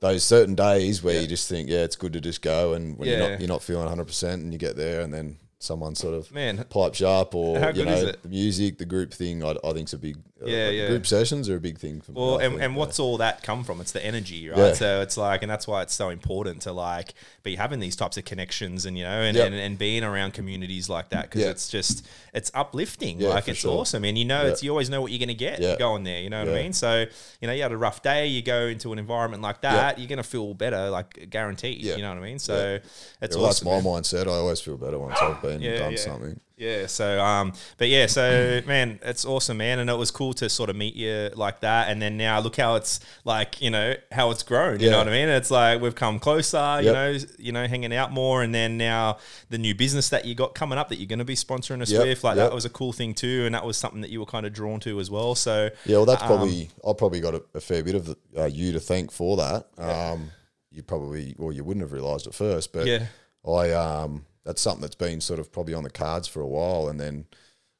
those 0.00 0.22
certain 0.24 0.54
days 0.54 1.02
where 1.02 1.20
you 1.22 1.26
just 1.26 1.48
think, 1.48 1.70
yeah, 1.70 1.78
it's 1.84 1.96
good 1.96 2.12
to 2.12 2.20
just 2.20 2.42
go, 2.42 2.74
and 2.74 2.98
when 2.98 3.08
you're 3.08 3.18
not 3.18 3.40
you're 3.40 3.48
not 3.48 3.62
feeling 3.62 3.84
100, 3.86 4.04
percent 4.06 4.42
and 4.42 4.52
you 4.52 4.58
get 4.58 4.76
there, 4.76 5.00
and 5.00 5.12
then 5.14 5.38
someone 5.60 5.94
sort 5.94 6.14
of 6.14 6.32
Man. 6.32 6.64
pipes 6.70 7.02
up, 7.02 7.34
or 7.34 7.58
you 7.72 7.84
know 7.84 8.12
the 8.12 8.28
music, 8.28 8.78
the 8.78 8.84
group 8.84 9.12
thing. 9.12 9.42
I, 9.42 9.56
I 9.64 9.72
think's 9.72 9.92
a 9.92 9.98
big. 9.98 10.16
uh, 10.40 10.46
Yeah, 10.46 10.66
like, 10.66 10.74
yeah. 10.74 10.86
Group 10.88 11.06
sessions 11.06 11.48
are 11.48 11.56
a 11.56 11.60
big 11.60 11.78
thing 11.78 12.00
for 12.00 12.12
me. 12.12 12.20
Well, 12.20 12.38
I 12.38 12.44
and, 12.44 12.52
think, 12.52 12.62
and 12.62 12.72
yeah. 12.74 12.78
what's 12.78 13.00
all 13.00 13.16
that 13.18 13.42
come 13.42 13.64
from? 13.64 13.80
It's 13.80 13.90
the 13.90 14.04
energy, 14.04 14.48
right? 14.48 14.58
Yeah. 14.58 14.72
So 14.74 15.00
it's 15.00 15.16
like, 15.16 15.42
and 15.42 15.50
that's 15.50 15.66
why 15.66 15.82
it's 15.82 15.94
so 15.94 16.10
important 16.10 16.62
to 16.62 16.72
like 16.72 17.14
be 17.42 17.56
having 17.56 17.80
these 17.80 17.96
types 17.96 18.16
of 18.16 18.24
connections 18.24 18.86
and, 18.86 18.96
you 18.96 19.02
know, 19.02 19.20
and, 19.20 19.36
Yep. 19.36 19.46
and, 19.46 19.54
and 19.56 19.78
being 19.78 20.04
around 20.04 20.32
communities 20.34 20.88
like 20.88 21.08
that 21.08 21.22
because 21.30 21.42
it's 21.42 21.68
just, 21.68 22.06
it's 22.32 22.52
uplifting. 22.54 23.18
Like 23.18 23.48
it's 23.48 23.58
sure. 23.58 23.80
awesome. 23.80 24.04
And 24.04 24.16
you 24.16 24.24
know, 24.24 24.46
it's, 24.46 24.62
you 24.62 24.70
always 24.70 24.88
know 24.90 25.02
what 25.02 25.10
you're 25.10 25.18
going 25.18 25.28
to 25.28 25.34
get 25.34 25.60
Yeah. 25.60 25.76
going 25.76 26.04
there. 26.04 26.20
You 26.20 26.30
know 26.30 26.44
what 26.44 26.54
I 26.54 26.62
mean? 26.62 26.72
So, 26.72 27.04
you 27.40 27.48
know, 27.48 27.52
you 27.52 27.62
had 27.62 27.72
a 27.72 27.76
rough 27.76 28.02
day, 28.02 28.28
you 28.28 28.42
go 28.42 28.66
into 28.68 28.92
an 28.92 29.00
environment 29.00 29.42
like 29.42 29.62
that, 29.62 29.98
you're 29.98 30.06
going 30.08 30.18
to 30.18 30.22
feel 30.22 30.54
better, 30.54 30.88
like 30.88 31.28
guaranteed. 31.30 31.82
You 31.82 31.96
know 31.98 32.10
what 32.10 32.18
I 32.18 32.20
mean? 32.20 32.38
So 32.38 32.78
it's 33.20 33.34
well, 33.36 33.46
awesome. 33.46 33.66
that's 33.66 33.84
my 33.84 33.90
man. 33.90 34.02
mindset. 34.02 34.26
I 34.28 34.36
always 34.36 34.60
feel 34.60 34.76
better 34.76 34.98
once 35.00 35.18
I've 35.20 35.42
been 35.52 35.62
Yeah, 35.62 35.78
done 35.78 35.92
yeah. 35.92 35.98
something. 35.98 36.40
Yeah. 36.56 36.86
So, 36.88 37.20
um, 37.24 37.52
but 37.76 37.86
yeah, 37.88 38.06
so 38.06 38.60
man, 38.66 38.98
it's 39.02 39.24
awesome, 39.24 39.58
man, 39.58 39.78
and 39.78 39.88
it 39.88 39.96
was 39.96 40.10
cool 40.10 40.32
to 40.34 40.48
sort 40.48 40.70
of 40.70 40.74
meet 40.76 40.96
you 40.96 41.30
like 41.36 41.60
that, 41.60 41.88
and 41.88 42.02
then 42.02 42.16
now 42.16 42.40
look 42.40 42.56
how 42.56 42.74
it's 42.74 42.98
like, 43.24 43.62
you 43.62 43.70
know, 43.70 43.94
how 44.10 44.32
it's 44.32 44.42
grown. 44.42 44.80
You 44.80 44.86
Yeah. 44.86 44.90
know 44.92 44.98
what 44.98 45.08
I 45.08 45.12
mean? 45.12 45.28
It's 45.28 45.52
like 45.52 45.80
we've 45.80 45.94
come 45.94 46.18
closer, 46.18 46.80
you 46.82 46.92
know, 46.92 47.16
you 47.38 47.52
know, 47.52 47.64
hanging 47.68 47.94
out 47.94 48.10
more, 48.10 48.42
and 48.42 48.52
then 48.52 48.76
now 48.76 49.18
the 49.50 49.58
new 49.58 49.72
business 49.74 50.08
that 50.08 50.24
you 50.24 50.34
got 50.34 50.54
coming 50.56 50.78
up 50.78 50.88
that 50.88 50.96
you're 50.96 51.06
going 51.06 51.20
to 51.20 51.24
be 51.24 51.36
sponsoring 51.36 51.80
us 51.80 51.92
Yep, 51.92 52.02
with, 52.04 52.24
like 52.24 52.36
yep. 52.36 52.48
that 52.50 52.54
was 52.54 52.64
a 52.64 52.70
cool 52.70 52.92
thing 52.92 53.14
too, 53.14 53.44
and 53.46 53.54
that 53.54 53.64
was 53.64 53.76
something 53.76 54.00
that 54.00 54.10
you 54.10 54.18
were 54.18 54.26
kind 54.26 54.44
of 54.44 54.52
drawn 54.52 54.80
to 54.80 54.98
as 54.98 55.10
well. 55.12 55.36
So 55.36 55.70
Yeah, 55.84 55.98
well, 55.98 56.06
that's 56.06 56.22
um, 56.22 56.28
probably 56.28 56.70
I 56.84 56.92
probably 56.92 57.20
got 57.20 57.34
a, 57.36 57.42
a 57.54 57.60
fair 57.60 57.84
bit 57.84 57.94
of 57.94 58.06
the, 58.06 58.16
uh, 58.36 58.46
you 58.46 58.72
to 58.72 58.80
thank 58.80 59.12
for 59.12 59.36
that. 59.36 59.66
Um, 59.78 60.32
you 60.72 60.82
probably, 60.82 61.34
well, 61.38 61.52
you 61.52 61.62
wouldn't 61.62 61.82
have 61.84 61.92
realised 61.92 62.26
at 62.26 62.34
first, 62.34 62.72
but 62.72 62.86
Yeah. 62.86 63.06
I 63.46 63.70
um, 63.70 64.24
that's 64.48 64.62
something 64.62 64.80
that's 64.80 64.94
been 64.94 65.20
sort 65.20 65.38
of 65.38 65.52
probably 65.52 65.74
on 65.74 65.82
the 65.84 65.90
cards 65.90 66.26
for 66.26 66.40
a 66.40 66.46
while, 66.46 66.88
and 66.88 66.98
then 66.98 67.26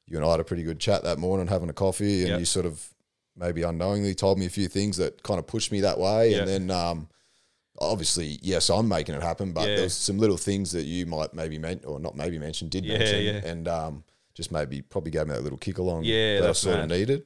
you 0.05 0.17
and 0.17 0.23
I 0.25 0.29
had 0.29 0.39
a 0.39 0.43
pretty 0.43 0.61
good 0.61 0.79
chat 0.79 1.03
that 1.03 1.17
morning, 1.17 1.47
having 1.47 1.67
a 1.67 1.73
coffee, 1.73 2.19
and 2.21 2.29
Yep. 2.29 2.39
you 2.39 2.45
sort 2.45 2.67
of 2.67 2.93
maybe 3.35 3.63
unknowingly 3.63 4.13
told 4.13 4.37
me 4.37 4.45
a 4.45 4.49
few 4.51 4.67
things 4.67 4.95
that 4.97 5.23
kind 5.23 5.39
of 5.39 5.47
pushed 5.47 5.71
me 5.71 5.81
that 5.81 5.97
way, 5.97 6.31
Yeah. 6.31 6.37
and 6.39 6.47
then 6.47 6.69
um, 6.69 7.09
obviously, 7.79 8.37
yes, 8.43 8.69
I'm 8.69 8.87
making 8.87 9.15
it 9.15 9.23
happen, 9.23 9.51
but 9.51 9.67
Yeah. 9.67 9.75
there's 9.77 9.93
some 9.95 10.19
little 10.19 10.37
things 10.37 10.71
that 10.73 10.83
you 10.83 11.07
might 11.07 11.33
maybe 11.33 11.57
meant 11.57 11.85
or 11.85 11.99
not 11.99 12.15
maybe 12.15 12.37
mention 12.37 12.69
did 12.69 12.85
Yeah, 12.85 12.97
mention, 12.99 13.23
yeah. 13.25 13.41
and 13.51 13.67
um, 13.67 14.03
just 14.35 14.51
maybe 14.51 14.83
probably 14.83 15.09
gave 15.09 15.25
me 15.25 15.33
that 15.33 15.41
little 15.43 15.57
kick 15.57 15.79
along 15.79 16.03
Yeah, 16.03 16.41
that 16.41 16.49
I 16.49 16.53
sort 16.53 16.75
mad. 16.75 16.83
of 16.83 16.89
needed 16.99 17.23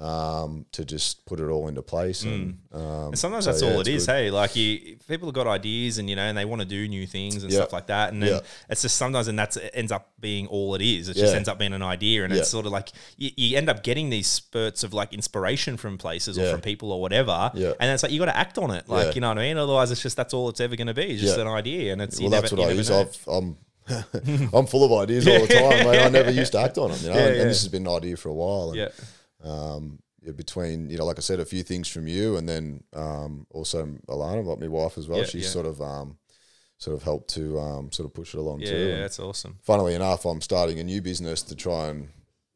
um, 0.00 0.66
to 0.72 0.84
just 0.84 1.24
put 1.24 1.38
it 1.38 1.44
all 1.48 1.68
into 1.68 1.82
place. 1.82 2.24
And, 2.24 2.58
um, 2.72 2.80
Mm. 2.80 3.06
And 3.08 3.18
sometimes 3.18 3.44
so, 3.44 3.50
that's 3.52 3.62
yeah, 3.62 3.70
all 3.72 3.80
it's 3.80 4.06
good. 4.06 4.12
hey. 4.12 4.30
Like 4.30 4.56
you, 4.56 4.96
people 5.08 5.28
have 5.28 5.34
got 5.34 5.46
ideas, 5.46 5.98
and 5.98 6.10
you 6.10 6.16
know, 6.16 6.22
and 6.22 6.36
they 6.36 6.44
want 6.44 6.60
to 6.62 6.66
do 6.66 6.88
new 6.88 7.06
things 7.06 7.42
and 7.44 7.52
Yeah. 7.52 7.58
stuff 7.60 7.72
like 7.72 7.86
that. 7.86 8.12
And 8.12 8.20
then 8.22 8.30
Yeah. 8.34 8.40
it's 8.68 8.82
just 8.82 8.96
sometimes, 8.96 9.28
and 9.28 9.38
that's 9.38 9.56
it 9.56 9.70
ends 9.72 9.92
up 9.92 10.10
being 10.20 10.48
all 10.48 10.74
it 10.74 10.82
is. 10.82 11.08
It 11.08 11.14
just 11.16 11.34
ends 11.34 11.48
up 11.48 11.58
being 11.58 11.72
an 11.72 11.82
idea, 11.82 12.24
and 12.24 12.32
Yeah. 12.34 12.40
it's 12.40 12.50
sort 12.50 12.66
of 12.66 12.72
like 12.72 12.90
you, 13.16 13.30
you 13.36 13.56
end 13.56 13.68
up 13.68 13.84
getting 13.84 14.10
these 14.10 14.26
spurts 14.26 14.82
of 14.82 14.92
like 14.92 15.12
inspiration 15.12 15.76
from 15.76 15.96
places 15.98 16.38
or 16.38 16.50
from 16.50 16.60
people 16.60 16.90
or 16.90 17.00
whatever. 17.00 17.52
Yeah. 17.54 17.74
And 17.78 17.90
it's 17.92 18.02
like 18.02 18.10
you 18.10 18.18
got 18.18 18.24
to 18.26 18.36
act 18.36 18.58
on 18.58 18.70
it, 18.72 18.88
like 18.88 19.06
Yeah. 19.06 19.12
you 19.14 19.20
know 19.20 19.28
what 19.28 19.38
I 19.38 19.42
mean. 19.42 19.56
Otherwise, 19.58 19.90
it's 19.92 20.02
just 20.02 20.16
that's 20.16 20.34
all 20.34 20.48
it's 20.48 20.60
ever 20.60 20.74
going 20.74 20.88
to 20.88 20.94
be. 20.94 21.04
It's 21.12 21.22
just 21.22 21.36
Yeah. 21.36 21.42
an 21.42 21.48
idea, 21.48 21.92
and 21.92 22.02
it's 22.02 22.18
you 22.18 22.24
Well, 22.24 22.30
never, 22.32 22.42
that's 22.42 22.52
you 22.52 22.58
what 22.58 22.68
I 22.70 22.72
use. 22.72 22.90
I've, 22.90 23.18
I'm 23.28 23.56
I'm 24.52 24.66
full 24.66 24.84
of 24.84 24.92
ideas 25.02 25.28
all 25.28 25.40
the 25.40 25.46
time. 25.46 25.86
Mate. 25.86 26.02
I 26.04 26.08
never 26.08 26.30
used 26.42 26.52
to 26.52 26.58
act 26.58 26.78
on 26.78 26.90
them, 26.90 27.00
you 27.02 27.08
know. 27.10 27.14
Yeah, 27.16 27.26
and, 27.26 27.36
yeah. 27.36 27.42
and 27.42 27.50
this 27.50 27.60
has 27.62 27.68
been 27.68 27.86
an 27.86 27.92
idea 27.94 28.16
for 28.16 28.30
a 28.30 28.32
while. 28.34 28.68
And, 28.70 28.78
yeah. 28.78 28.88
Um, 29.44 29.98
yeah, 30.22 30.32
between 30.32 30.90
you 30.90 30.98
know, 30.98 31.04
like 31.04 31.18
I 31.18 31.22
said, 31.22 31.40
a 31.40 31.44
few 31.44 31.62
things 31.62 31.88
from 31.88 32.06
you, 32.08 32.36
and 32.36 32.48
then 32.48 32.82
um, 32.94 33.46
also 33.50 33.84
Alana, 34.08 34.44
like 34.44 34.58
my 34.58 34.68
wife 34.68 34.96
as 34.98 35.08
well. 35.08 35.20
Yeah, 35.20 35.24
She's 35.26 35.44
yeah. 35.44 35.50
sort 35.50 35.66
of 35.66 35.80
um, 35.80 36.18
sort 36.78 36.96
of 36.96 37.02
helped 37.02 37.28
to 37.34 37.58
um, 37.60 37.92
sort 37.92 38.06
of 38.06 38.14
push 38.14 38.34
it 38.34 38.38
along 38.38 38.60
Yeah, 38.60 38.70
too. 38.70 38.76
And 38.92 39.02
that's 39.02 39.18
awesome. 39.18 39.58
funnily 39.62 39.94
enough, 39.94 40.24
I'm 40.24 40.40
starting 40.40 40.78
a 40.80 40.84
new 40.84 41.02
business 41.02 41.42
to 41.42 41.54
try 41.54 41.88
and 41.88 42.08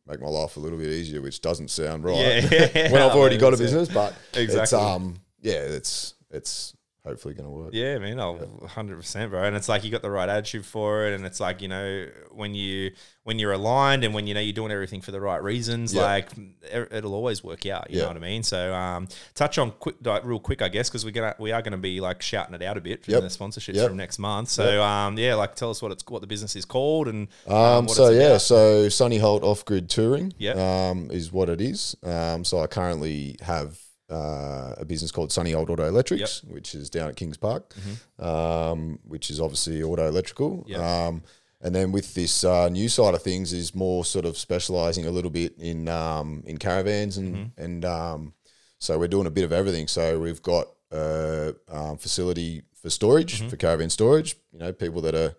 make 0.07 0.21
my 0.21 0.29
life 0.29 0.57
a 0.57 0.61
little 0.61 0.79
bit 0.79 0.89
easier, 0.89 1.21
which 1.21 1.41
doesn't 1.43 1.69
sound 1.71 2.05
right 2.05 2.17
Yeah, 2.51 2.91
when 2.93 3.03
I've 3.03 3.15
already 3.17 3.37
got 3.45 3.53
a 3.53 3.59
business, 3.59 3.89
but 3.89 4.15
it's 4.33 4.55
Exactly. 4.55 4.79
um 4.79 5.17
yeah, 5.41 5.61
it's 5.61 6.15
it's 6.31 6.75
hopefully 7.09 7.35
going 7.35 7.47
to 7.49 7.51
work. 7.51 7.71
Yeah, 7.73 7.99
man, 7.99 8.19
one 8.19 8.69
hundred 8.69 8.97
percent, 8.97 9.31
bro. 9.31 9.43
And 9.45 9.57
it's 9.57 9.69
like 9.69 9.85
you 9.85 9.91
got 9.91 10.03
the 10.03 10.11
right 10.11 10.29
attitude 10.29 10.65
for 10.67 11.07
it, 11.07 11.15
and 11.15 11.25
it's 11.25 11.41
like 11.41 11.61
you 11.63 11.69
know 11.69 12.07
when 12.33 12.55
you 12.55 12.93
when 13.25 13.39
you're 13.39 13.53
aligned 13.53 14.05
and 14.05 14.15
when 14.15 14.27
you 14.27 14.33
know 14.33 14.41
you're 14.41 14.55
doing 14.55 14.73
everything 14.73 15.03
for 15.03 15.11
the 15.11 15.21
right 15.21 15.43
reasons, 15.43 15.93
Yeah. 15.93 16.03
like 16.03 16.29
it- 16.63 16.89
it'll 16.93 17.13
always 17.15 17.45
work 17.45 17.67
out. 17.67 17.91
You 17.91 17.97
Yeah. 17.99 18.03
know 18.05 18.09
what 18.09 18.17
I 18.17 18.21
mean? 18.21 18.43
So, 18.43 18.73
um, 18.73 19.07
touch 19.35 19.59
on 19.59 19.73
quick, 19.73 19.97
like, 20.03 20.25
real 20.25 20.39
quick, 20.41 20.63
I 20.63 20.69
guess, 20.69 20.89
because 20.89 21.05
we're 21.05 21.11
gonna 21.11 21.35
we 21.39 21.53
are 21.53 21.61
gonna 21.61 21.77
be 21.77 22.01
like 22.01 22.23
shouting 22.23 22.55
it 22.55 22.63
out 22.63 22.79
a 22.79 22.81
bit 22.81 23.05
for 23.05 23.11
Yep. 23.11 23.21
the 23.23 23.29
sponsorships 23.29 23.75
Yep. 23.75 23.89
from 23.89 23.97
next 23.99 24.19
month. 24.19 24.49
So, 24.49 24.83
um, 24.83 25.19
yeah, 25.19 25.35
like 25.35 25.57
tell 25.57 25.69
us 25.71 25.83
what 25.83 25.93
it's 25.93 26.05
what 26.09 26.21
the 26.23 26.27
business 26.27 26.57
is 26.57 26.65
called 26.65 27.07
and 27.09 27.29
Um, 27.47 27.87
what 27.87 27.97
so 27.97 28.09
yeah, 28.11 28.29
about. 28.29 28.41
so 28.43 28.89
Sunny 28.89 29.19
Holt 29.19 29.43
Off 29.43 29.65
Grid 29.65 29.91
Touring, 29.91 30.33
Yep. 30.39 30.57
um, 30.57 31.11
is 31.11 31.31
what 31.33 31.49
it 31.51 31.61
is. 31.61 31.97
Um, 32.03 32.45
so 32.45 32.61
I 32.63 32.67
currently 32.67 33.37
have 33.43 33.79
uh, 34.11 34.75
a 34.79 34.85
business 34.85 35.11
called 35.13 35.31
Sunny 35.33 35.55
Old 35.55 35.71
Auto 35.71 35.87
Electrics, 35.87 36.43
which 36.45 36.75
is 36.75 36.91
down 36.91 37.09
at 37.11 37.17
Kings 37.17 37.37
Park, 37.37 37.75
um, 38.19 38.99
which 39.05 39.31
is 39.31 39.41
obviously 39.41 39.83
auto 39.83 40.07
electrical. 40.09 40.65
Yep. 40.69 40.81
Um, 40.81 41.23
and 41.61 41.75
then 41.75 41.91
with 41.91 42.15
this 42.15 42.45
uh, 42.45 42.69
new 42.69 42.89
side 42.89 43.15
of 43.15 43.23
things 43.23 43.53
is 43.53 43.75
more 43.75 44.05
sort 44.05 44.25
of 44.25 44.39
specialising 44.39 45.07
a 45.07 45.11
little 45.11 45.31
bit 45.31 45.55
in 45.59 45.89
um, 45.89 46.43
in 46.47 46.57
caravans 46.57 47.19
and 47.19 47.51
and 47.57 47.85
um, 47.85 48.33
so 48.79 48.99
we're 48.99 49.09
doing 49.09 49.27
a 49.27 49.31
bit 49.31 49.45
of 49.45 49.53
everything. 49.53 49.89
So 49.89 50.21
we've 50.21 50.43
got 50.43 50.69
a 50.93 51.55
um, 51.69 51.99
facility 51.99 52.63
for 52.81 52.91
storage 52.91 53.47
for 53.49 53.57
caravan 53.57 53.91
storage. 53.91 54.37
You 54.53 54.61
know, 54.61 54.73
people 54.73 55.01
that 55.03 55.15
are 55.15 55.35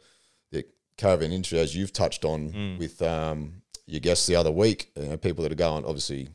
the 0.51 0.65
caravan 0.97 1.31
industry, 1.31 1.59
as 1.59 1.75
you've 1.75 1.93
touched 1.93 2.25
on 2.25 2.77
with 2.77 3.01
um, 3.01 3.61
your 3.85 4.01
guests 4.01 4.27
the 4.27 4.35
other 4.35 4.51
week. 4.51 4.91
You 4.95 5.09
know, 5.09 5.17
people 5.17 5.43
that 5.43 5.51
are 5.51 5.55
going, 5.55 5.85
obviously, 5.85 6.29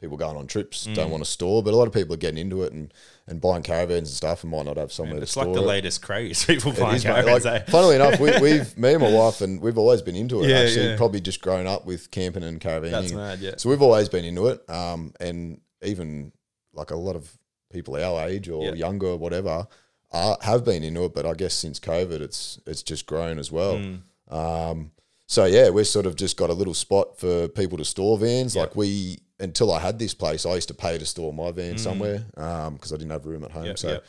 people 0.00 0.16
going 0.16 0.36
on 0.36 0.46
trips 0.46 0.84
don't 0.94 1.10
want 1.10 1.24
to 1.24 1.28
store, 1.30 1.62
but 1.62 1.74
a 1.74 1.76
lot 1.76 1.88
of 1.88 1.92
people 1.92 2.14
are 2.14 2.18
getting 2.18 2.38
into 2.38 2.62
it 2.62 2.72
and, 2.72 2.94
and 3.26 3.40
buying 3.40 3.62
caravans 3.64 4.08
and 4.08 4.16
stuff 4.16 4.44
and 4.44 4.52
might 4.52 4.64
not 4.64 4.76
have 4.76 4.92
somewhere 4.92 5.20
it's 5.20 5.32
to 5.32 5.40
like 5.40 5.44
store 5.46 5.52
It's 5.52 5.56
like 5.58 5.64
the 5.64 5.68
it. 5.68 5.74
latest 5.74 6.02
craze. 6.02 6.44
People 6.46 6.70
It 6.72 6.78
buying 6.78 6.96
is, 6.96 7.02
caravans. 7.02 7.44
Like, 7.44 7.62
eh? 7.62 7.70
funnily 7.70 7.96
enough, 7.96 8.20
we, 8.20 8.30
we've 8.40 8.78
me 8.78 8.92
and 8.94 9.02
my 9.02 9.10
wife 9.12 9.40
and 9.40 9.60
we've 9.60 9.76
always 9.76 10.00
been 10.02 10.14
into 10.14 10.42
it. 10.44 10.48
Yeah, 10.50 10.58
actually, 10.60 10.86
yeah. 10.90 10.96
probably 10.96 11.20
just 11.20 11.40
grown 11.42 11.66
up 11.66 11.84
with 11.84 12.10
camping 12.12 12.44
and 12.44 12.60
caravanning. 12.60 12.90
That's 12.92 13.12
mad, 13.12 13.40
yeah. 13.40 13.54
So 13.56 13.70
we've 13.70 13.82
always 13.82 14.08
been 14.08 14.24
into 14.24 14.46
it, 14.46 14.68
um, 14.70 15.12
and 15.18 15.60
even 15.82 16.30
like 16.72 16.92
a 16.92 16.96
lot 16.96 17.16
of 17.16 17.36
people 17.72 17.96
our 17.96 18.28
age 18.28 18.48
or 18.48 18.64
Yeah. 18.66 18.74
younger, 18.74 19.08
or 19.08 19.16
whatever, 19.18 19.66
are, 20.12 20.38
have 20.42 20.64
been 20.64 20.84
into 20.84 21.04
it. 21.06 21.12
But 21.14 21.26
I 21.26 21.34
guess 21.34 21.54
since 21.54 21.80
COVID, 21.80 22.20
it's 22.20 22.60
it's 22.66 22.84
just 22.84 23.04
grown 23.06 23.38
as 23.38 23.50
well. 23.50 23.74
Mm. 23.74 24.00
Um, 24.30 24.92
so 25.28 25.44
yeah, 25.44 25.68
we're 25.68 25.84
sort 25.84 26.06
of 26.06 26.16
just 26.16 26.36
got 26.36 26.50
a 26.50 26.52
little 26.54 26.74
spot 26.74 27.18
for 27.20 27.46
people 27.48 27.78
to 27.78 27.84
store 27.84 28.18
vans. 28.18 28.56
Like 28.56 28.74
we, 28.74 29.18
until 29.38 29.72
I 29.72 29.78
had 29.78 29.98
this 29.98 30.14
place, 30.14 30.44
I 30.46 30.54
used 30.54 30.68
to 30.68 30.74
pay 30.74 30.98
to 30.98 31.06
store 31.06 31.32
my 31.32 31.52
van 31.52 31.78
somewhere 31.78 32.24
because 32.34 32.92
I 32.92 32.96
didn't 32.96 33.10
have 33.12 33.26
room 33.26 33.44
at 33.44 33.52
home. 33.52 33.64
Mm. 33.64 33.66
Yep, 33.66 33.78
so. 33.78 33.88
yep. 33.90 34.04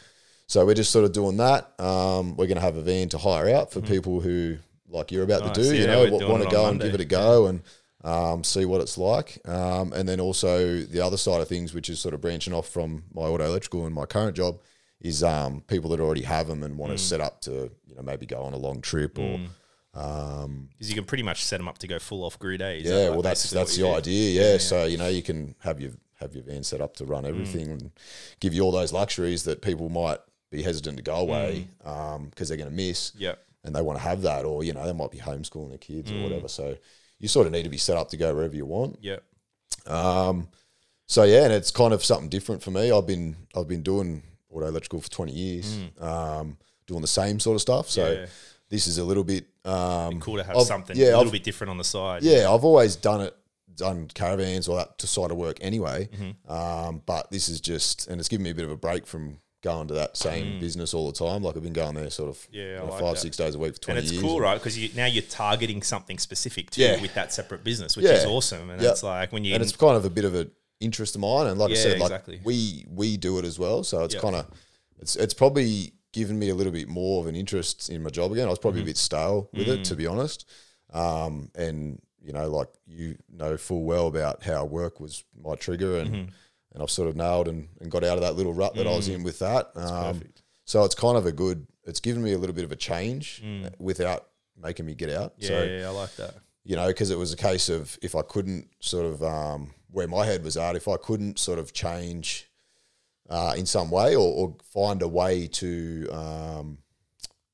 So 0.47 0.65
we're 0.65 0.73
just 0.73 0.89
sort 0.91 1.05
of 1.05 1.11
doing 1.11 1.37
that. 1.37 1.79
Um, 1.79 2.35
we're 2.35 2.47
going 2.47 2.55
to 2.55 2.61
have 2.61 2.75
a 2.75 2.81
van 2.81 3.07
to 3.09 3.19
hire 3.19 3.53
out 3.55 3.71
for 3.71 3.81
people 3.81 4.19
who, 4.19 4.57
like 4.89 5.11
you're 5.11 5.23
about 5.23 5.41
Nice. 5.45 5.55
to 5.57 5.61
do, 5.63 5.75
Yeah, 5.75 5.81
you 5.81 5.87
know, 6.09 6.27
want 6.27 6.41
to 6.43 6.49
go 6.49 6.65
and 6.67 6.81
give 6.81 6.95
it 6.95 7.01
a 7.01 7.05
go 7.05 7.45
and 7.45 7.61
um, 8.03 8.43
see 8.43 8.65
what 8.65 8.81
it's 8.81 8.97
like. 8.97 9.37
Um, 9.47 9.93
and 9.93 10.09
then 10.09 10.19
also 10.19 10.77
the 10.77 11.01
other 11.01 11.17
side 11.17 11.41
of 11.41 11.47
things, 11.47 11.75
which 11.75 11.87
is 11.89 11.99
sort 11.99 12.15
of 12.15 12.21
branching 12.21 12.53
off 12.53 12.67
from 12.67 13.03
my 13.13 13.23
auto 13.23 13.45
electrical 13.45 13.85
and 13.85 13.93
my 13.93 14.05
current 14.07 14.35
job, 14.35 14.59
is 15.01 15.21
um, 15.23 15.61
people 15.67 15.91
that 15.91 15.99
already 15.99 16.23
have 16.23 16.47
them 16.47 16.63
and 16.63 16.77
want 16.79 16.91
to 16.93 16.95
Mm. 16.95 17.07
set 17.07 17.21
up 17.21 17.41
to, 17.41 17.69
you 17.85 17.95
know, 17.95 18.01
maybe 18.01 18.25
go 18.25 18.41
on 18.41 18.53
a 18.53 18.57
long 18.57 18.81
trip 18.81 19.19
or. 19.19 19.39
Um, 19.99 20.69
Because 20.71 20.89
you 20.89 20.95
can 20.95 21.03
pretty 21.05 21.23
much 21.23 21.43
set 21.43 21.57
them 21.57 21.67
up 21.67 21.77
to 21.79 21.87
go 21.87 21.99
full 21.99 22.23
off 22.23 22.39
grid. 22.39 22.61
Eh? 22.61 22.75
Is 22.77 22.83
that 22.85 22.89
yeah, 22.89 23.03
like 23.05 23.11
well, 23.11 23.21
that's 23.21 23.49
that's 23.49 23.75
the 23.75 23.83
do? 23.83 23.93
idea. 23.93 24.51
Yeah. 24.51 24.57
so 24.57 24.85
you 24.85 24.97
know, 24.97 25.07
you 25.09 25.21
can 25.21 25.55
have 25.59 25.79
your 25.81 25.91
have 26.15 26.33
your 26.35 26.43
van 26.43 26.63
set 26.63 26.81
up 26.81 26.95
to 26.97 27.03
Mm. 27.05 27.09
run 27.09 27.25
everything 27.25 27.71
and 27.71 27.91
give 28.39 28.53
you 28.53 28.61
all 28.63 28.71
those 28.71 28.91
luxuries 28.93 29.43
that 29.43 29.61
people 29.61 29.89
might 29.89 30.19
be 30.51 30.61
hesitant 30.63 30.97
to 30.97 31.03
go 31.03 31.15
away 31.15 31.67
Mm. 31.85 32.29
because 32.29 32.47
they're 32.49 32.57
going 32.57 32.69
to 32.69 32.75
miss, 32.75 33.11
Yep. 33.17 33.39
and 33.63 33.75
they 33.75 33.81
want 33.81 33.97
to 33.99 34.03
have 34.03 34.21
that, 34.23 34.45
or 34.45 34.63
you 34.63 34.73
know, 34.73 34.85
they 34.85 34.93
might 34.93 35.11
be 35.11 35.19
homeschooling 35.19 35.69
their 35.69 35.77
kids 35.77 36.11
Mm. 36.11 36.19
or 36.19 36.23
whatever. 36.23 36.47
So 36.47 36.75
you 37.19 37.27
sort 37.27 37.45
of 37.47 37.53
need 37.53 37.63
to 37.63 37.69
be 37.69 37.77
set 37.77 37.97
up 37.97 38.09
to 38.09 38.17
go 38.17 38.33
wherever 38.33 38.55
you 38.55 38.65
want. 38.65 38.97
Yep. 39.01 39.23
Um, 39.87 40.47
so 41.07 41.23
yeah, 41.23 41.43
and 41.45 41.53
it's 41.53 41.71
kind 41.71 41.93
of 41.93 42.03
something 42.03 42.29
different 42.29 42.63
for 42.63 42.71
me. 42.71 42.91
I've 42.91 43.07
been 43.07 43.35
I've 43.55 43.67
been 43.67 43.83
doing 43.83 44.23
auto 44.49 44.67
electrical 44.67 45.01
for 45.01 45.09
twenty 45.09 45.33
years, 45.33 45.77
um, 45.99 46.57
doing 46.87 47.01
the 47.01 47.07
same 47.07 47.39
sort 47.39 47.55
of 47.55 47.61
stuff. 47.61 47.89
So 47.89 48.03
Mm. 48.03 48.15
Yeah. 48.21 48.25
this 48.69 48.87
is 48.87 48.97
a 48.97 49.03
little 49.03 49.23
bit 49.23 49.45
um, 49.65 50.19
Cool 50.21 50.37
to 50.37 50.43
have 50.43 50.55
I've- 50.55 50.65
something 50.65 50.95
yeah, 50.97 51.05
a 51.05 51.07
little 51.07 51.21
I've- 51.23 51.31
bit 51.31 51.43
different 51.43 51.71
on 51.71 51.77
the 51.77 51.83
side. 51.83 52.23
yeah, 52.23 52.49
I've 52.51 52.63
always 52.63 52.95
done 52.95 53.21
it, 53.21 53.35
done 53.75 54.07
caravans 54.13 54.67
or 54.67 54.77
that 54.77 54.97
to 54.99 55.07
side 55.07 55.31
of 55.31 55.37
work 55.37 55.57
anyway. 55.61 56.09
Mm-hmm. 56.13 56.51
Um, 56.51 57.01
but 57.05 57.29
this 57.31 57.49
is 57.49 57.61
just, 57.61 58.07
and 58.07 58.19
it's 58.19 58.29
given 58.29 58.43
me 58.43 58.49
a 58.51 58.55
bit 58.55 58.65
of 58.65 58.71
a 58.71 58.77
break 58.77 59.05
from 59.07 59.39
going 59.61 59.89
to 59.89 59.93
that 59.93 60.15
same 60.15 60.57
business 60.61 60.93
all 60.93 61.11
the 61.11 61.17
time. 61.17 61.43
Like 61.43 61.57
I've 61.57 61.63
been 61.63 61.73
going 61.73 61.95
there 61.95 62.09
sort 62.09 62.29
of 62.29 62.37
Mm. 62.37 62.47
Yeah, 62.51 62.81
like 62.83 62.99
five, 63.01 63.15
that. 63.15 63.19
six 63.19 63.35
days 63.35 63.55
a 63.55 63.59
week 63.59 63.73
for 63.73 63.75
And 63.75 63.81
twenty 63.81 63.99
it's 64.01 64.11
years. 64.13 64.23
cool, 64.23 64.39
right? 64.39 64.55
Because 64.55 64.77
you, 64.77 64.89
now 64.95 65.05
you're 65.05 65.21
targeting 65.23 65.81
something 65.83 66.17
specific 66.17 66.69
too 66.71 66.81
Yeah. 66.81 67.01
with 67.01 67.13
that 67.15 67.33
separate 67.33 67.63
business, 67.65 67.97
which 67.97 68.05
Yeah. 68.05 68.13
is 68.13 68.25
awesome. 68.25 68.69
And 68.69 68.81
Yep. 68.81 68.91
it's 68.91 69.03
like 69.03 69.33
when 69.33 69.43
you 69.43 69.53
And 69.55 69.61
it's 69.61 69.75
kind 69.75 69.97
of 69.97 70.05
a 70.05 70.09
bit 70.09 70.23
of 70.23 70.33
an 70.35 70.49
interest 70.79 71.15
of 71.15 71.21
mine. 71.21 71.47
And 71.47 71.59
like 71.59 71.71
I 71.71 71.75
said, 71.75 71.99
like 71.99 72.09
exactly. 72.11 72.39
we 72.43 72.85
we 72.89 73.17
do 73.17 73.37
it 73.37 73.43
as 73.43 73.59
well. 73.59 73.83
So 73.83 74.03
it's 74.05 74.13
Yep. 74.13 74.23
kind 74.23 74.35
of 74.37 74.45
it's 74.97 75.17
it's 75.17 75.33
probably 75.33 75.91
given 76.11 76.37
me 76.39 76.49
a 76.49 76.55
little 76.55 76.73
bit 76.73 76.87
more 76.87 77.21
of 77.21 77.27
an 77.27 77.35
interest 77.35 77.89
in 77.89 78.01
my 78.03 78.09
job 78.09 78.31
again. 78.31 78.47
I 78.47 78.49
was 78.49 78.59
probably 78.59 78.81
Mm-hmm. 78.81 78.87
a 78.87 78.91
bit 78.91 78.97
stale 78.97 79.49
with 79.53 79.67
it, 79.69 79.81
Mm. 79.81 79.83
to 79.85 79.95
be 79.95 80.07
honest. 80.07 80.45
Um, 80.91 81.51
and 81.55 82.01
you 82.21 82.33
know, 82.33 82.49
like 82.49 82.67
you 82.87 83.15
know 83.29 83.55
full 83.57 83.83
well 83.83 84.07
about 84.07 84.43
how 84.43 84.65
work 84.65 84.99
was 84.99 85.23
my 85.41 85.55
trigger, 85.55 85.99
and 85.99 86.09
Mm-hmm. 86.09 86.29
and 86.73 86.83
I've 86.83 86.91
sort 86.91 87.09
of 87.09 87.15
nailed 87.15 87.47
and, 87.47 87.67
and 87.79 87.89
got 87.91 88.03
out 88.03 88.17
of 88.17 88.21
that 88.21 88.35
little 88.35 88.53
rut 88.53 88.75
that 88.75 88.87
I 88.87 88.95
was 88.95 89.07
in 89.07 89.23
with 89.23 89.39
that. 89.39 89.71
Um, 89.75 90.19
Mm. 90.19 90.27
so 90.65 90.83
it's 90.83 90.95
kind 90.95 91.17
of 91.17 91.25
a 91.25 91.31
good. 91.31 91.67
It's 91.85 91.99
given 91.99 92.21
me 92.23 92.33
a 92.33 92.37
little 92.37 92.55
bit 92.55 92.65
of 92.65 92.71
a 92.71 92.75
change 92.75 93.41
uh, 93.43 93.69
without 93.79 94.27
making 94.57 94.85
me 94.85 94.93
get 94.95 95.09
out. 95.09 95.37
Mm. 95.39 95.41
yeah, 95.43 95.47
so 95.47 95.63
yeah, 95.63 95.87
I 95.87 95.91
like 95.91 96.15
that. 96.17 96.35
you 96.63 96.75
know, 96.75 96.87
because 96.87 97.09
it 97.11 97.17
was 97.17 97.31
a 97.33 97.37
case 97.37 97.69
of 97.69 97.97
if 98.01 98.15
I 98.15 98.21
couldn't 98.21 98.67
sort 98.79 99.05
of 99.05 99.23
um, 99.23 99.73
where 99.91 100.07
my 100.07 100.25
head 100.25 100.43
was 100.43 100.57
at, 100.57 100.75
if 100.75 100.87
I 100.87 100.97
couldn't 100.97 101.39
sort 101.39 101.57
of 101.59 101.71
change 101.73 102.48
uh, 103.29 103.53
in 103.57 103.65
some 103.65 103.89
way 103.91 104.15
or, 104.15 104.27
or 104.33 104.55
find 104.73 105.01
a 105.01 105.07
way 105.07 105.47
to 105.47 106.07
um, 106.11 106.77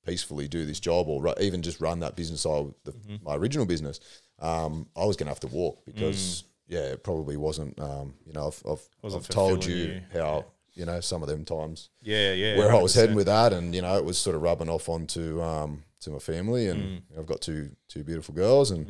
peacefully 0.06 0.48
do 0.48 0.66
this 0.66 0.80
job 0.80 1.08
or 1.08 1.22
ru- 1.22 1.34
even 1.42 1.62
just 1.62 1.82
run 1.82 2.00
that 2.00 2.16
business, 2.16 2.46
I 2.46 2.66
the, 2.84 2.92
Mm-hmm. 2.92 3.16
my 3.24 3.36
original 3.36 3.66
business, 3.66 4.00
um, 4.40 4.88
I 4.96 5.06
was 5.06 5.16
going 5.18 5.28
to 5.28 5.32
have 5.32 5.40
to 5.42 5.48
walk 5.48 5.86
because 5.86 6.44
Mm. 6.44 6.44
yeah, 6.68 6.86
it 6.94 7.04
probably 7.04 7.38
wasn't. 7.38 7.80
Um, 7.80 8.14
you 8.26 8.34
know, 8.34 8.48
I've, 8.48 8.64
I've, 8.70 9.14
I've 9.16 9.28
told 9.30 9.66
you, 9.66 9.76
you. 9.76 10.02
how 10.14 10.46
you 10.74 10.86
know 10.86 11.00
some 11.00 11.24
of 11.24 11.30
them 11.30 11.46
times 11.46 11.90
Yeah, 12.02 12.34
yeah. 12.34 12.58
where 12.58 12.72
I 12.74 12.82
was 12.82 12.94
heading 12.94 13.16
with 13.16 13.28
that, 13.28 13.54
and 13.54 13.74
you 13.74 13.82
know, 13.82 13.98
it 13.98 14.04
was 14.06 14.18
sort 14.18 14.36
of 14.36 14.42
rubbing 14.42 14.70
off 14.70 14.90
onto 14.90 15.42
um, 15.42 15.84
to 16.02 16.10
my 16.12 16.20
family, 16.20 16.66
Mm. 16.66 16.72
and 16.72 17.02
I've 17.18 17.26
got 17.26 17.42
two 17.42 17.72
two 17.88 18.04
beautiful 18.04 18.34
girls 18.36 18.72
and 18.72 18.88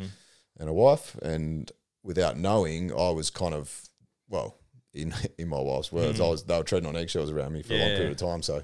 and 0.60 0.70
a 0.70 0.74
wife, 0.74 1.16
and 1.22 1.72
without 2.04 2.38
knowing, 2.38 2.92
I 2.92 3.10
was 3.12 3.30
kind 3.30 3.54
of 3.54 3.90
well, 4.30 4.58
in 4.96 5.14
in 5.38 5.48
my 5.50 5.60
wife's 5.60 5.92
words, 5.92 6.20
I 6.20 6.28
was 6.28 6.44
they 6.44 6.58
were 6.58 6.64
treading 6.64 6.88
on 6.90 6.96
eggshells 6.96 7.32
around 7.32 7.54
me 7.54 7.62
for 7.62 7.74
a 7.74 7.78
long 7.78 7.90
Mm. 7.90 7.90
Yeah. 7.90 7.94
Mm. 7.94 7.98
period 7.98 8.12
of 8.22 8.28
time. 8.30 8.42
So, 8.42 8.64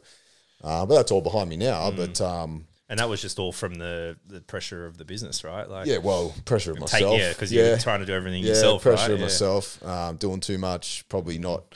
uh, 0.64 0.86
but 0.86 0.96
that's 0.96 1.12
all 1.12 1.22
behind 1.22 1.50
me 1.50 1.58
now. 1.58 1.92
But 1.92 2.20
um, 2.22 2.66
And 2.90 3.00
that 3.00 3.08
was 3.10 3.22
just 3.22 3.40
all 3.40 3.52
from 3.52 3.76
the 3.76 4.18
the 4.28 4.42
pressure 4.42 4.86
of 4.86 4.98
the 4.98 5.06
business, 5.06 5.44
right? 5.44 5.70
Like 5.70 5.88
yeah, 5.88 5.98
well, 6.00 6.34
pressure 6.46 6.72
of 6.72 6.78
take 6.78 6.92
myself, 6.94 7.20
yeah, 7.20 7.30
because 7.30 7.52
you're 7.54 7.78
trying 7.78 8.00
to 8.02 8.06
do 8.06 8.14
everything 8.14 8.44
yeah, 8.44 8.50
yourself, 8.50 8.82
pressure 8.84 9.02
right? 9.04 9.12
of 9.12 9.20
Yeah. 9.20 9.26
myself, 9.26 9.84
um, 9.84 10.18
doing 10.18 10.40
too 10.40 10.58
much, 10.58 11.06
probably 11.10 11.38
not. 11.38 11.76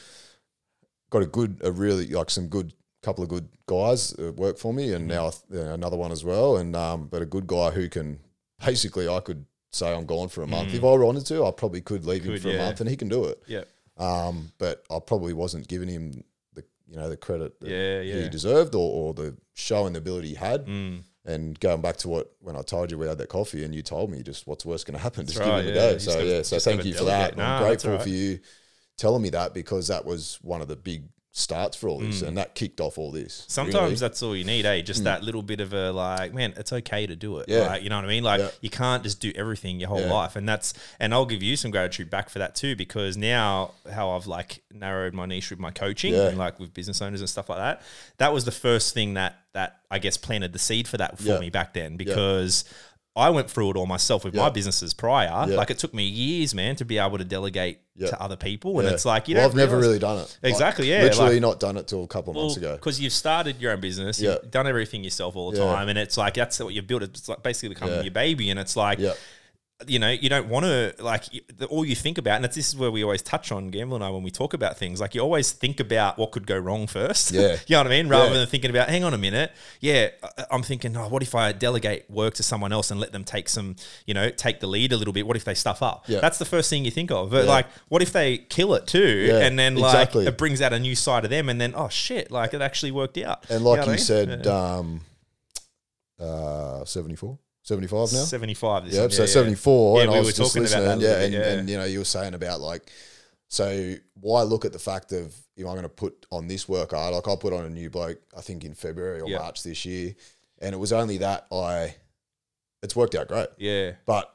Got 1.11 1.21
a 1.21 1.27
good, 1.27 1.61
a 1.63 1.71
really 1.71 2.07
like 2.07 2.29
some 2.29 2.47
good 2.47 2.73
couple 3.03 3.23
of 3.23 3.29
good 3.29 3.47
guys 3.67 4.13
work 4.17 4.57
for 4.57 4.73
me, 4.73 4.91
and 4.93 5.07
now 5.07 5.27
uh, 5.53 5.57
another 5.73 5.95
one 5.95 6.11
as 6.11 6.23
well, 6.25 6.57
and 6.57 6.75
um, 6.75 7.07
but 7.07 7.21
a 7.21 7.25
good 7.25 7.47
guy 7.47 7.69
who 7.71 7.87
can 7.87 8.19
basically 8.65 9.07
I 9.07 9.19
could 9.19 9.45
say 9.71 9.93
I'm 9.93 10.05
gone 10.05 10.29
for 10.29 10.41
a 10.41 10.47
month 10.47 10.73
if 10.73 10.83
I 10.83 10.87
wanted 10.87 11.25
to, 11.27 11.45
I 11.45 11.51
probably 11.51 11.81
could 11.81 12.05
leave 12.05 12.23
him 12.23 12.31
Mm. 12.31 12.35
Could, 12.35 12.41
for 12.41 12.49
a 12.49 12.57
month, 12.57 12.81
and 12.81 12.89
he 12.89 12.95
can 12.97 13.07
do 13.09 13.25
it. 13.25 13.41
Yeah, 13.47 13.63
Um, 13.97 14.51
but 14.57 14.83
I 14.91 14.99
probably 14.99 15.33
wasn't 15.33 15.67
giving 15.67 15.87
him 15.87 16.23
the 16.53 16.63
you 16.87 16.97
know 16.97 17.09
the 17.09 17.17
credit 17.17 17.59
that 17.59 17.69
Yeah, 17.69 18.01
yeah. 18.01 18.23
he 18.23 18.29
deserved, 18.29 18.75
or, 18.75 19.09
or 19.09 19.13
the 19.13 19.37
showing 19.53 19.93
the 19.93 19.99
ability 19.99 20.29
he 20.29 20.35
had. 20.35 20.65
Mm. 20.65 21.03
And 21.27 21.59
going 21.59 21.81
back 21.81 21.97
to 21.97 22.07
what 22.07 22.35
when 22.39 22.55
I 22.55 22.61
told 22.61 22.91
you 22.91 22.99
we 22.99 23.07
had 23.07 23.17
that 23.17 23.29
coffee, 23.29 23.63
and 23.63 23.73
you 23.73 23.81
told 23.81 24.11
me 24.11 24.21
just 24.21 24.45
what's 24.45 24.65
worse 24.65 24.83
going 24.83 24.97
to 24.97 25.01
happen, 25.01 25.25
just 25.25 25.39
right, 25.39 25.63
give 25.63 25.71
him 25.71 25.75
yeah. 25.75 25.81
a 25.81 25.93
go. 25.93 25.97
So 25.97 26.13
gotta- 26.13 26.25
yeah, 26.25 26.41
so 26.43 26.59
thank 26.59 26.85
you 26.85 26.93
for 26.93 27.05
delegate. 27.05 27.37
that. 27.37 27.43
I'm 27.43 27.63
grateful 27.63 27.91
right. 27.91 28.01
for 28.01 28.09
you 28.09 28.39
telling 28.97 29.21
me 29.21 29.29
that 29.31 29.53
because 29.53 29.87
that 29.87 30.05
was 30.05 30.37
one 30.41 30.61
of 30.61 30.67
the 30.67 30.75
big 30.75 31.03
starts 31.37 31.75
for 31.75 31.89
all 31.89 31.99
this, 31.99 32.21
and 32.21 32.37
that 32.37 32.55
kicked 32.55 32.79
off 32.79 32.97
all 32.97 33.11
this. 33.11 33.41
Mm. 33.41 33.51
Sometimes 33.51 33.75
really. 33.75 33.95
that's 33.95 34.23
all 34.23 34.33
you 34.33 34.45
need, 34.45 34.65
eh? 34.65 34.79
Just 34.81 35.03
that 35.03 35.21
little 35.21 35.43
bit 35.43 35.59
of 35.59 35.73
a 35.73 35.91
like, 35.91 36.33
man, 36.33 36.53
it's 36.55 36.71
okay 36.71 37.05
to 37.05 37.13
do 37.17 37.39
it. 37.39 37.49
Yeah. 37.49 37.67
Like, 37.67 37.83
you 37.83 37.89
know 37.89 37.97
what 37.97 38.05
I 38.05 38.07
mean? 38.07 38.23
Like 38.23 38.39
Yeah. 38.39 38.51
you 38.61 38.69
can't 38.69 39.03
just 39.03 39.19
do 39.19 39.33
everything 39.35 39.77
your 39.77 39.89
whole 39.89 39.99
Yeah. 39.99 40.13
life. 40.13 40.37
And 40.37 40.47
that's 40.47 40.73
and 40.97 41.13
I'll 41.13 41.25
give 41.25 41.43
you 41.43 41.57
some 41.57 41.71
gratitude 41.71 42.09
back 42.09 42.29
for 42.29 42.39
that 42.39 42.55
too, 42.55 42.77
because 42.77 43.17
now 43.17 43.71
how 43.91 44.11
I've 44.11 44.27
like 44.27 44.63
narrowed 44.73 45.13
my 45.13 45.25
niche 45.25 45.49
with 45.49 45.59
my 45.59 45.71
coaching 45.71 46.13
Yeah. 46.13 46.29
and 46.29 46.37
like 46.37 46.57
with 46.57 46.73
business 46.73 47.01
owners 47.01 47.19
and 47.19 47.29
stuff 47.29 47.49
like 47.49 47.59
that. 47.59 47.81
That 48.17 48.31
was 48.33 48.45
the 48.45 48.51
first 48.51 48.93
thing 48.93 49.15
that 49.15 49.35
that 49.51 49.79
I 49.91 49.99
guess 49.99 50.15
planted 50.15 50.53
the 50.53 50.59
seed 50.59 50.87
for 50.87 50.95
that 50.97 51.17
for 51.19 51.37
me 51.39 51.49
back 51.49 51.73
then 51.73 51.97
because 51.97 52.63
I 53.17 53.29
went 53.29 53.49
through 53.49 53.69
it 53.71 53.77
all 53.77 53.85
myself 53.85 54.25
with 54.25 54.35
my 54.35 54.49
businesses 54.49 54.93
prior. 54.93 55.27
Yeah. 55.49 55.55
Like 55.55 55.69
it 55.71 55.77
took 55.79 55.93
me 55.93 56.03
years, 56.03 56.53
man, 56.53 56.75
to 56.75 56.85
be 56.85 56.97
able 56.97 57.17
to 57.17 57.23
delegate 57.23 57.79
Yeah. 57.95 58.09
to 58.09 58.21
other 58.21 58.35
people. 58.35 58.77
And 58.79 58.89
it's 58.89 59.05
like 59.05 59.29
you 59.29 59.35
know, 59.35 59.39
well, 59.41 59.49
I've 59.49 59.55
never 59.55 59.77
really 59.77 59.99
done 59.99 60.17
it. 60.17 60.37
Like, 60.43 60.51
Exactly, 60.51 60.89
yeah, 60.89 61.03
Literally 61.03 61.35
like- 61.35 61.41
not 61.41 61.59
done 61.61 61.77
it 61.77 61.87
till 61.87 62.03
a 62.03 62.07
couple 62.07 62.31
of 62.31 62.35
months 62.37 62.57
ago. 62.57 62.75
because 62.75 62.99
you've 62.99 63.13
started 63.13 63.61
your 63.61 63.71
own 63.71 63.79
business, 63.79 64.19
you've 64.19 64.51
done 64.51 64.67
everything 64.67 65.03
yourself 65.03 65.37
all 65.37 65.51
the 65.51 65.57
time, 65.59 65.87
and 65.87 65.97
it's 65.97 66.17
like 66.17 66.33
that's 66.33 66.59
what 66.59 66.73
you've 66.73 66.87
built. 66.87 67.03
It's 67.03 67.29
like 67.29 67.41
basically 67.41 67.69
becoming 67.69 68.03
your 68.03 68.11
baby, 68.11 68.49
and 68.49 68.59
it's 68.59 68.75
like. 68.75 68.99
You 69.85 69.99
know, 69.99 70.09
you 70.09 70.29
don't 70.29 70.47
want 70.47 70.65
to 70.65 70.95
like 70.99 71.23
all 71.69 71.83
you 71.83 71.95
think 71.95 72.17
about, 72.17 72.37
and 72.37 72.45
it's, 72.45 72.55
this 72.55 72.69
is 72.69 72.77
where 72.77 72.89
we 72.89 73.03
always 73.03 73.21
touch 73.21 73.51
on 73.51 73.71
Gamble 73.71 73.95
and 73.95 74.05
I 74.05 74.09
when 74.09 74.23
we 74.23 74.31
talk 74.31 74.53
about 74.53 74.77
things. 74.77 75.01
Like 75.01 75.13
you 75.13 75.19
always 75.19 75.51
think 75.51 75.81
about 75.81 76.17
what 76.17 76.31
could 76.31 76.47
go 76.47 76.57
wrong 76.57 76.87
first. 76.87 77.31
Yeah. 77.33 77.57
you 77.67 77.73
know 77.75 77.79
what 77.79 77.87
I 77.87 77.89
mean, 77.89 78.07
rather 78.07 78.27
Yeah. 78.31 78.37
than 78.37 78.47
thinking 78.47 78.69
about, 78.69 78.87
hang 78.87 79.03
on 79.03 79.13
a 79.13 79.17
minute, 79.17 79.51
yeah, 79.81 80.11
I'm 80.49 80.63
thinking, 80.63 80.95
oh, 80.95 81.09
what 81.09 81.21
if 81.23 81.35
I 81.35 81.51
delegate 81.51 82.09
work 82.09 82.35
to 82.35 82.43
someone 82.43 82.71
else 82.71 82.89
and 82.89 83.01
let 83.01 83.11
them 83.11 83.25
take 83.25 83.49
some, 83.49 83.75
you 84.05 84.13
know, 84.13 84.29
take 84.29 84.61
the 84.61 84.67
lead 84.67 84.93
a 84.93 84.97
little 84.97 85.13
bit? 85.13 85.27
What 85.27 85.35
if 85.35 85.43
they 85.43 85.53
stuff 85.55 85.83
up? 85.83 86.05
Yeah. 86.07 86.21
That's 86.21 86.37
the 86.37 86.45
first 86.45 86.69
thing 86.69 86.85
you 86.85 86.91
think 86.91 87.11
of. 87.11 87.31
But 87.31 87.43
Yeah. 87.43 87.51
like, 87.51 87.67
what 87.89 88.01
if 88.01 88.13
they 88.13 88.37
kill 88.37 88.75
it 88.75 88.87
too, 88.87 89.25
Yeah, 89.27 89.39
and 89.39 89.59
then 89.59 89.75
like 89.75 89.93
exactly. 89.93 90.25
it 90.25 90.37
brings 90.37 90.61
out 90.61 90.71
a 90.71 90.79
new 90.79 90.95
side 90.95 91.25
of 91.25 91.29
them, 91.29 91.49
and 91.49 91.59
then 91.59 91.73
oh 91.75 91.89
shit, 91.89 92.31
like 92.31 92.53
it 92.53 92.61
actually 92.61 92.91
worked 92.91 93.17
out. 93.17 93.43
And 93.49 93.65
like 93.65 93.79
you, 93.79 93.83
I 93.83 93.87
mean? 93.89 93.97
said, 93.97 94.47
um, 94.47 95.01
uh, 96.17 96.85
74, 96.85 97.37
75 97.65 98.13
now. 98.13 98.23
75 98.23 98.85
this 98.85 98.93
Yeah, 98.95 99.01
one, 99.01 99.11
so 99.11 99.25
74, 99.25 99.97
Yeah, 99.97 100.03
and 100.03 100.11
we 100.11 100.17
I 100.17 100.19
were 100.21 100.25
was 100.25 100.35
just 100.35 100.53
talking 100.53 100.67
about 100.67 100.81
listening. 100.83 100.99
that 100.99 101.05
yeah, 101.05 101.23
and, 101.23 101.31
bit, 101.33 101.39
yeah. 101.41 101.51
and 101.59 101.69
you 101.69 101.77
know, 101.77 101.83
you 101.85 101.99
were 101.99 102.05
saying 102.05 102.33
about 102.33 102.61
like, 102.61 102.89
so 103.47 103.95
why 104.19 104.41
look 104.43 104.65
at 104.65 104.71
the 104.73 104.79
fact 104.79 105.11
of 105.11 105.35
if 105.57 105.65
I'm 105.65 105.73
going 105.73 105.81
to 105.83 105.89
put 105.89 106.25
on 106.31 106.47
this 106.47 106.67
workout, 106.69 107.13
like 107.13 107.27
I'll 107.27 107.37
put 107.37 107.53
on 107.53 107.65
a 107.65 107.69
new 107.69 107.89
bloke, 107.89 108.19
I 108.37 108.41
think 108.41 108.63
in 108.63 108.73
February 108.73 109.19
or 109.21 109.27
Yeah. 109.29 109.39
March 109.39 109.63
this 109.63 109.83
year, 109.85 110.15
and 110.61 110.73
it 110.73 110.77
was 110.77 110.93
only 110.93 111.17
that 111.19 111.47
I, 111.51 111.95
it's 112.83 112.95
worked 112.95 113.15
out 113.15 113.27
great, 113.27 113.49
Yeah. 113.57 113.91
but. 114.05 114.31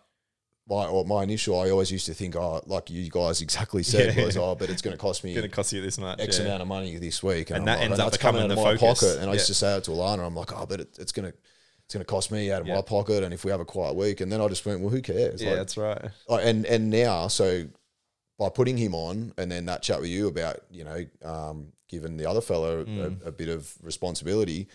My, 0.69 0.87
or 0.87 1.05
my 1.05 1.25
initial, 1.25 1.59
I 1.59 1.69
always 1.71 1.91
used 1.91 2.07
to 2.07 2.15
think, 2.15 2.37
oh, 2.37 2.63
like 2.65 2.91
you 2.91 3.11
guys 3.11 3.43
exactly 3.43 3.83
said, 3.83 4.15
Yeah. 4.17 4.25
was, 4.27 4.37
oh, 4.37 4.55
but 4.55 4.71
it's 4.71 4.83
going 4.83 4.93
to 4.97 5.01
cost 5.01 5.25
me 5.25 5.35
Going 5.35 5.43
to 5.43 5.49
cost 5.49 5.73
you 5.73 5.83
this 5.83 5.99
much. 5.99 6.21
X 6.21 6.39
yeah. 6.39 6.45
amount 6.45 6.63
of 6.63 6.69
money 6.69 6.97
this 6.99 7.25
week, 7.25 7.51
And 7.51 7.61
I'm 7.61 7.65
that 7.65 7.73
like, 7.79 7.85
ends 7.87 7.99
and 7.99 8.07
up 8.07 8.21
coming 8.21 8.43
becoming 8.43 8.43
out 8.43 8.51
of 8.53 8.57
the 8.57 8.63
my 8.63 8.77
focus. 8.77 9.01
pocket. 9.03 9.21
And 9.23 9.31
I 9.31 9.33
used 9.33 9.49
to 9.49 9.55
say 9.55 9.77
it 9.79 9.85
to 9.85 9.91
Alana, 9.91 10.25
I'm 10.25 10.37
like, 10.37 10.53
oh, 10.53 10.67
but 10.67 10.81
it, 10.83 10.97
it's 11.01 11.11
gonna 11.11 11.33
it's 11.91 11.95
gonna 11.97 12.05
cost 12.05 12.31
me 12.31 12.53
out 12.53 12.61
of 12.61 12.69
Yeah. 12.69 12.77
my 12.77 12.83
pocket. 12.83 13.25
And 13.25 13.35
if 13.35 13.45
we 13.45 13.51
have 13.51 13.59
a 13.59 13.65
quiet 13.65 13.97
week, 13.97 14.21
and 14.21 14.31
then 14.31 14.41
I 14.41 14.47
just 14.47 14.65
went, 14.65 14.81
well, 14.81 14.91
who 14.91 15.03
cares? 15.03 15.43
Yeah, 15.43 15.51
Like, 15.51 15.59
that's 15.59 15.77
right. 15.77 16.01
like, 16.29 16.47
and 16.47 16.65
and 16.67 16.89
now, 16.89 17.27
so 17.27 17.65
by 18.39 18.49
putting 18.49 18.77
him 18.77 18.95
on, 18.95 19.33
and 19.37 19.51
then 19.51 19.67
that 19.67 19.83
chat 19.83 20.01
with 20.01 20.09
you 20.09 20.29
about 20.29 20.61
you 20.71 20.85
know 20.85 21.05
um, 21.25 21.73
giving 21.89 22.17
the 22.17 22.27
other 22.31 22.41
fellow 22.41 22.85
Mm. 22.85 23.25
a, 23.25 23.29
a 23.29 23.33
bit 23.33 23.49
of 23.49 23.75
responsibility. 23.83 24.69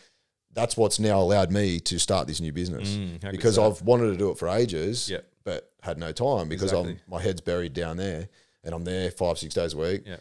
That's 0.51 0.75
what's 0.75 0.99
now 0.99 1.21
allowed 1.21 1.51
me 1.51 1.79
to 1.81 1.99
start 1.99 2.27
this 2.27 2.41
new 2.41 2.51
business 2.51 2.89
Mm, 2.89 3.31
because? 3.31 3.57
I've 3.57 3.81
wanted 3.81 4.11
to 4.11 4.17
do 4.17 4.29
it 4.31 4.37
for 4.37 4.49
ages, 4.49 5.09
Yep. 5.09 5.25
but 5.45 5.71
had 5.83 5.97
no 5.97 6.11
time 6.11 6.49
because 6.49 6.73
I'm 6.73 6.99
my 7.07 7.21
head's 7.21 7.39
buried 7.39 7.71
down 7.73 7.95
there, 7.95 8.27
and 8.65 8.75
I'm 8.75 8.83
there 8.83 9.09
five 9.09 9.37
six 9.39 9.53
days 9.53 9.73
a 9.73 9.77
week 9.77 10.03
Yeah. 10.05 10.17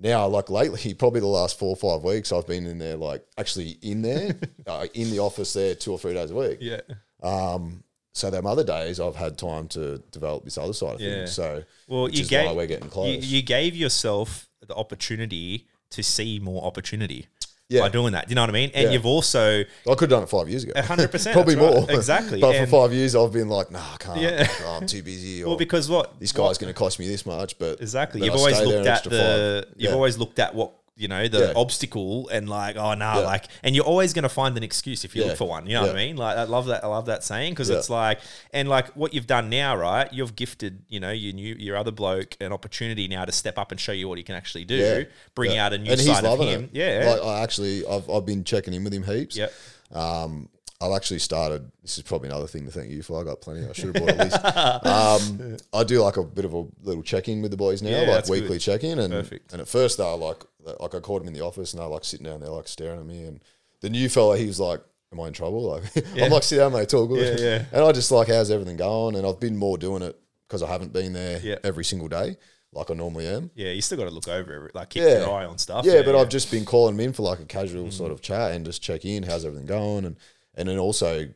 Now, 0.00 0.26
like 0.26 0.50
lately, 0.50 0.94
probably 0.98 1.20
the 1.20 1.26
last 1.26 1.58
four 1.58 1.70
or 1.70 1.76
five 1.76 2.02
weeks, 2.04 2.32
I've 2.32 2.46
been 2.46 2.66
in 2.66 2.78
there, 2.78 2.96
like 2.96 3.24
actually 3.38 3.78
in 3.82 4.02
there, 4.02 4.34
uh, 4.66 4.86
in 4.94 5.10
the 5.10 5.18
office 5.20 5.52
there 5.52 5.74
two 5.74 5.92
or 5.92 5.98
three 5.98 6.14
days 6.14 6.30
a 6.30 6.34
week. 6.34 6.58
Yeah. 6.60 6.80
Um, 7.22 7.84
so 8.12 8.28
them 8.30 8.46
other 8.46 8.64
days, 8.64 8.98
I've 8.98 9.14
had 9.16 9.38
time 9.38 9.68
to 9.68 9.98
develop 10.10 10.44
this 10.44 10.58
other 10.58 10.72
side 10.72 10.94
of 10.94 11.00
Yeah. 11.00 11.10
things. 11.10 11.32
So, 11.32 11.62
Well, 11.86 12.08
you 12.08 12.24
gave 12.24 12.46
why 12.46 12.52
we're 12.52 12.66
getting 12.66 12.88
close. 12.88 13.08
You, 13.24 13.36
you 13.38 13.42
gave 13.42 13.76
yourself 13.76 14.48
the 14.66 14.74
opportunity 14.74 15.68
to 15.90 16.02
see 16.02 16.38
more 16.38 16.64
opportunity 16.64 17.26
Yeah. 17.70 17.80
by 17.82 17.88
doing 17.88 18.12
that. 18.12 18.26
Do 18.26 18.32
you 18.32 18.34
know 18.34 18.42
what 18.42 18.50
I 18.50 18.52
mean? 18.52 18.70
And 18.74 18.84
Yeah. 18.88 18.90
you've 18.90 19.06
also 19.06 19.60
I 19.60 19.94
could 19.94 20.00
have 20.02 20.10
done 20.10 20.22
it 20.24 20.28
five 20.28 20.48
years 20.48 20.64
ago. 20.64 20.72
100%, 20.74 21.32
Probably 21.32 21.54
that's 21.54 21.66
right. 21.74 21.80
more. 21.88 21.90
Exactly. 21.96 22.40
but 22.40 22.56
for 22.56 22.66
five 22.66 22.92
years, 22.92 23.14
I've 23.16 23.32
been 23.32 23.48
like, 23.48 23.70
nah, 23.70 23.78
I 23.94 23.96
can't. 23.98 24.20
Yeah. 24.20 24.46
Oh, 24.64 24.78
I'm 24.80 24.86
too 24.86 25.02
busy. 25.02 25.42
Or 25.44 25.48
well 25.50 25.56
because 25.56 25.88
what 25.88 26.18
this 26.20 26.32
guy's 26.32 26.58
going 26.58 26.72
to 26.72 26.78
cost 26.78 26.98
me 26.98 27.06
this 27.08 27.24
much. 27.24 27.58
But 27.58 27.80
Exactly. 27.80 28.22
You've 28.24 28.34
I 28.34 28.38
always 28.38 28.60
looked 28.60 28.86
at 28.86 29.04
the. 29.04 29.64
five. 29.66 29.74
You've 29.78 29.90
Yeah. 29.90 29.94
always 29.94 30.18
looked 30.18 30.38
at 30.38 30.54
what 30.54 30.72
you 31.00 31.08
know 31.08 31.26
the 31.28 31.38
Yeah. 31.48 31.52
obstacle 31.56 32.28
and 32.28 32.48
like 32.48 32.76
oh 32.76 32.94
no 32.94 33.14
Yeah. 33.14 33.18
like 33.20 33.46
and 33.62 33.74
you're 33.74 33.84
always 33.84 34.12
going 34.12 34.22
to 34.24 34.28
find 34.28 34.56
an 34.56 34.62
excuse 34.62 35.04
if 35.04 35.16
you 35.16 35.22
Yeah. 35.22 35.28
look 35.28 35.38
for 35.38 35.48
one. 35.48 35.66
You 35.66 35.74
know 35.74 35.82
what 35.82 35.90
I 35.90 35.94
mean? 35.94 36.16
Like 36.16 36.36
I 36.36 36.44
love 36.44 36.66
that. 36.66 36.84
I 36.84 36.86
love 36.88 37.06
that 37.06 37.24
saying 37.24 37.52
because 37.52 37.70
it's 37.70 37.88
like 37.90 38.20
and 38.52 38.68
like 38.68 38.88
what 38.96 39.14
you've 39.14 39.26
done 39.26 39.48
now, 39.48 39.74
right? 39.76 40.12
You've 40.12 40.36
gifted 40.36 40.82
you 40.88 41.00
know 41.00 41.10
your 41.10 41.32
new 41.32 41.54
your 41.58 41.76
other 41.76 41.90
bloke 41.90 42.36
an 42.40 42.52
opportunity 42.52 43.08
now 43.08 43.24
to 43.24 43.32
step 43.32 43.58
up 43.58 43.70
and 43.70 43.80
show 43.80 43.92
you 43.92 44.08
what 44.08 44.18
he 44.18 44.24
can 44.24 44.34
actually 44.34 44.64
do. 44.64 45.06
Bring 45.34 45.56
out 45.56 45.72
a 45.72 45.78
new 45.78 45.90
and 45.92 46.00
side 46.00 46.24
of 46.24 46.38
him. 46.40 46.64
It. 46.64 46.70
Yeah. 46.74 47.10
Like, 47.14 47.22
I 47.22 47.40
actually, 47.42 47.86
I've, 47.86 48.08
I've 48.10 48.26
been 48.26 48.44
checking 48.44 48.74
in 48.74 48.84
with 48.84 48.92
him 48.92 49.02
heaps. 49.04 49.36
Yeah. 49.36 49.48
Um, 49.92 50.48
I've 50.82 50.92
actually 50.92 51.18
started. 51.18 51.70
This 51.82 51.98
is 51.98 52.04
probably 52.04 52.28
another 52.30 52.46
thing 52.46 52.64
to 52.64 52.70
thank 52.72 52.90
you 52.90 53.02
for. 53.02 53.20
I 53.20 53.24
got 53.24 53.40
plenty. 53.40 53.68
I 53.68 53.72
should 53.72 53.94
have 53.94 54.06
bought 54.06 54.08
at 54.18 54.24
least. 54.24 54.86
Um, 54.86 55.56
I 55.78 55.84
do 55.84 56.00
like 56.02 56.16
a 56.16 56.22
bit 56.24 56.44
of 56.44 56.54
a 56.54 56.64
little 56.82 57.02
check 57.02 57.28
in 57.28 57.42
with 57.42 57.50
the 57.50 57.56
boys 57.56 57.82
now, 57.82 57.90
Yeah, 57.90 57.98
like 57.98 58.06
that's 58.08 58.30
weekly 58.30 58.48
good. 58.48 58.60
check 58.60 58.84
in. 58.84 58.98
And 58.98 59.12
Perfect. 59.12 59.52
and 59.52 59.60
at 59.60 59.68
first 59.68 59.98
they 59.98 60.04
were 60.04 60.14
like, 60.16 60.42
like 60.80 60.94
I 60.94 61.00
called 61.00 61.22
him 61.22 61.28
in 61.28 61.34
the 61.34 61.44
office 61.44 61.72
and 61.72 61.80
they 61.82 61.86
were 61.86 61.92
like 61.92 62.04
sitting 62.04 62.24
down 62.24 62.40
there, 62.40 62.50
like 62.50 62.68
staring 62.68 63.00
at 63.00 63.06
me. 63.06 63.24
And 63.24 63.40
the 63.80 63.90
new 63.90 64.08
fella, 64.08 64.38
he 64.38 64.46
was 64.46 64.58
like, 64.60 64.80
"Am 65.12 65.20
I 65.20 65.26
in 65.28 65.32
trouble?" 65.34 65.62
Like 65.70 65.82
I'm 66.16 66.30
like, 66.30 66.42
"Sit 66.42 66.56
down, 66.58 66.72
mate. 66.72 66.82
It's 66.82 66.94
all 66.94 67.06
good." 67.06 67.38
Yeah, 67.40 67.44
yeah. 67.46 67.64
And 67.72 67.84
I 67.84 67.92
just 67.92 68.10
like, 68.10 68.28
"How's 68.28 68.50
everything 68.50 68.76
going?" 68.76 69.16
And 69.16 69.26
I've 69.26 69.40
been 69.40 69.56
more 69.56 69.76
doing 69.78 70.02
it 70.02 70.18
because 70.48 70.62
I 70.62 70.66
haven't 70.68 70.92
been 70.92 71.12
there 71.12 71.40
Yeah. 71.42 71.56
every 71.62 71.84
single 71.84 72.08
day 72.08 72.36
like 72.72 72.88
I 72.88 72.94
normally 72.94 73.26
am. 73.26 73.50
Yeah, 73.56 73.72
you 73.72 73.82
still 73.82 73.98
got 73.98 74.04
to 74.04 74.10
look 74.10 74.28
over 74.28 74.66
it, 74.66 74.74
like 74.76 74.90
keep 74.90 75.02
Yeah. 75.02 75.20
your 75.22 75.32
eye 75.32 75.44
on 75.44 75.58
stuff. 75.58 75.84
Yeah, 75.84 76.02
but 76.02 76.14
I've 76.14 76.28
just 76.28 76.52
been 76.52 76.64
calling 76.64 76.96
them 76.96 77.04
in 77.04 77.12
for 77.12 77.22
like 77.24 77.40
a 77.40 77.44
casual 77.44 77.90
sort 77.90 78.12
of 78.12 78.20
chat 78.22 78.52
and 78.52 78.64
just 78.64 78.80
check 78.80 79.04
in, 79.04 79.24
how's 79.24 79.44
everything 79.44 79.66
going, 79.66 80.04
and 80.04 80.14
and 80.54 80.68
then 80.68 80.78
also 80.78 81.28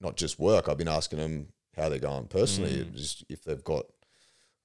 not 0.00 0.16
just 0.16 0.38
work. 0.38 0.68
I've 0.68 0.78
been 0.78 0.88
asking 0.88 1.18
them 1.18 1.48
how 1.76 1.88
they're 1.88 1.98
going 1.98 2.26
personally, 2.26 2.86
just 2.94 3.24
if 3.28 3.42
they've 3.44 3.62
got. 3.64 3.86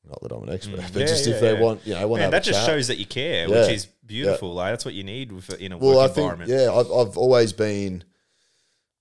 Not 0.07 0.21
that 0.21 0.31
I'm 0.31 0.43
an 0.43 0.53
expert, 0.53 0.77
but 0.93 0.99
Yeah, 1.01 1.07
just 1.07 1.25
yeah, 1.25 1.33
if 1.33 1.41
they 1.41 1.53
yeah. 1.55 1.59
want, 1.61 1.81
you 1.87 1.95
know, 1.95 2.07
want 2.07 2.21
Man, 2.21 2.29
that 2.29 2.43
just 2.43 2.59
chat. 2.59 2.67
shows 2.67 2.87
that 2.89 2.99
you 2.99 3.07
care, 3.07 3.49
which 3.49 3.69
is 3.69 3.85
beautiful. 4.05 4.53
Like 4.53 4.73
that's 4.73 4.85
what 4.85 4.93
you 4.93 5.03
need 5.03 5.31
with 5.31 5.49
in 5.59 5.71
a 5.71 5.79
well, 5.79 5.99
I 5.99 6.03
work 6.03 6.13
think, 6.13 6.31
environment. 6.31 6.51
yeah, 6.51 6.71
I've, 6.71 6.91
I've 6.91 7.17
always 7.17 7.53
been. 7.53 8.03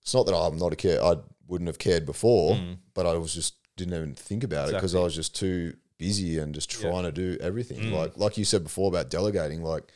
It's 0.00 0.14
not 0.14 0.24
that 0.26 0.34
I'm 0.34 0.56
not 0.56 0.72
a 0.72 0.76
care. 0.76 1.02
I 1.04 1.16
wouldn't 1.46 1.68
have 1.68 1.78
cared 1.78 2.06
before, 2.06 2.58
but 2.94 3.04
I 3.04 3.12
was 3.18 3.34
just 3.34 3.54
didn't 3.76 3.92
even 3.94 4.14
think 4.14 4.44
about 4.44 4.70
it 4.70 4.74
because 4.76 4.94
I 4.94 4.98
Mm. 4.98 5.00
Exactly. 5.00 5.00
Mm. 5.00 5.04
was 5.04 5.14
just 5.14 5.36
too 5.36 5.76
busy 5.98 6.38
and 6.38 6.54
just 6.54 6.70
trying 6.70 7.02
to 7.04 7.12
do 7.12 7.36
everything. 7.40 7.92
Like 7.92 8.16
like 8.16 8.38
you 8.38 8.46
said 8.46 8.62
before 8.64 8.88
about 8.88 9.10
delegating. 9.10 9.62
Like 9.62 9.92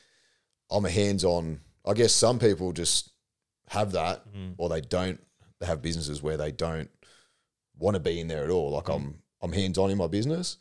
I'm 0.70 0.84
a 0.84 0.90
hands 0.90 1.24
on. 1.24 1.61
I 1.87 1.94
guess 1.94 2.12
some 2.12 2.38
people 2.38 2.72
just 2.72 3.12
have 3.70 3.92
that, 3.92 4.26
Mm. 4.33 4.54
or 4.59 4.68
they 4.68 4.81
don't. 4.81 5.20
They 5.61 5.66
have 5.66 5.83
businesses 5.83 6.22
where 6.22 6.37
they 6.37 6.52
don't 6.52 6.90
want 7.78 7.94
to 7.94 8.00
be 8.00 8.20
in 8.20 8.28
there 8.28 8.44
at 8.44 8.50
all. 8.50 8.70
Mm. 8.70 8.74
Like 8.74 8.88
I'm 8.88 9.22
I'm 9.40 9.52
hands 9.52 9.78
on 9.78 9.90
in 9.90 9.98
my 9.98 10.07
business, 10.09 10.57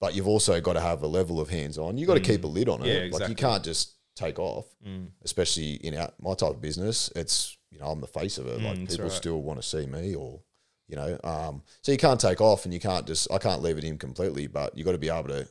but 0.00 0.14
you've 0.14 0.28
also 0.28 0.60
got 0.60 0.72
to 0.74 0.80
have 0.80 1.02
a 1.02 1.06
level 1.06 1.40
of 1.40 1.50
hands 1.50 1.76
on. 1.78 1.98
You've 1.98 2.06
got 2.08 2.14
to 2.14 2.20
keep 2.20 2.44
a 2.44 2.46
lid 2.46 2.68
on 2.68 2.82
it. 2.82 2.86
Mm. 2.86 3.10
Yeah, 3.12 3.18
Like 3.18 3.28
you 3.28 3.34
can't 3.34 3.62
just 3.64 3.94
take 4.16 4.38
off, 4.38 4.66
Mm. 4.86 5.08
especially 5.22 5.74
in 5.74 5.96
our, 5.96 6.10
my 6.20 6.34
type 6.34 6.50
of 6.50 6.60
business. 6.60 7.10
It's 7.16 7.56
you 7.70 7.78
know 7.78 7.86
I'm 7.86 8.00
the 8.00 8.06
face 8.06 8.38
of 8.38 8.46
it. 8.46 8.60
like 8.62 8.76
Mm, 8.76 8.80
that's 8.84 8.96
people 8.96 9.08
right. 9.10 9.16
still 9.16 9.42
want 9.42 9.60
to 9.60 9.66
see 9.66 9.86
me, 9.86 10.14
or 10.14 10.40
you 10.88 10.96
know, 10.96 11.18
um, 11.24 11.62
so 11.80 11.92
you 11.92 11.98
can't 11.98 12.20
take 12.20 12.40
off 12.40 12.64
and 12.66 12.74
you 12.74 12.80
can't 12.80 13.06
just 13.06 13.30
I 13.32 13.38
can't 13.38 13.62
leave 13.62 13.78
it 13.78 13.84
in 13.84 13.96
completely, 13.98 14.46
but 14.46 14.76
you've 14.76 14.84
got 14.84 14.92
to 14.92 14.98
be 14.98 15.08
able 15.08 15.28
to 15.28 15.48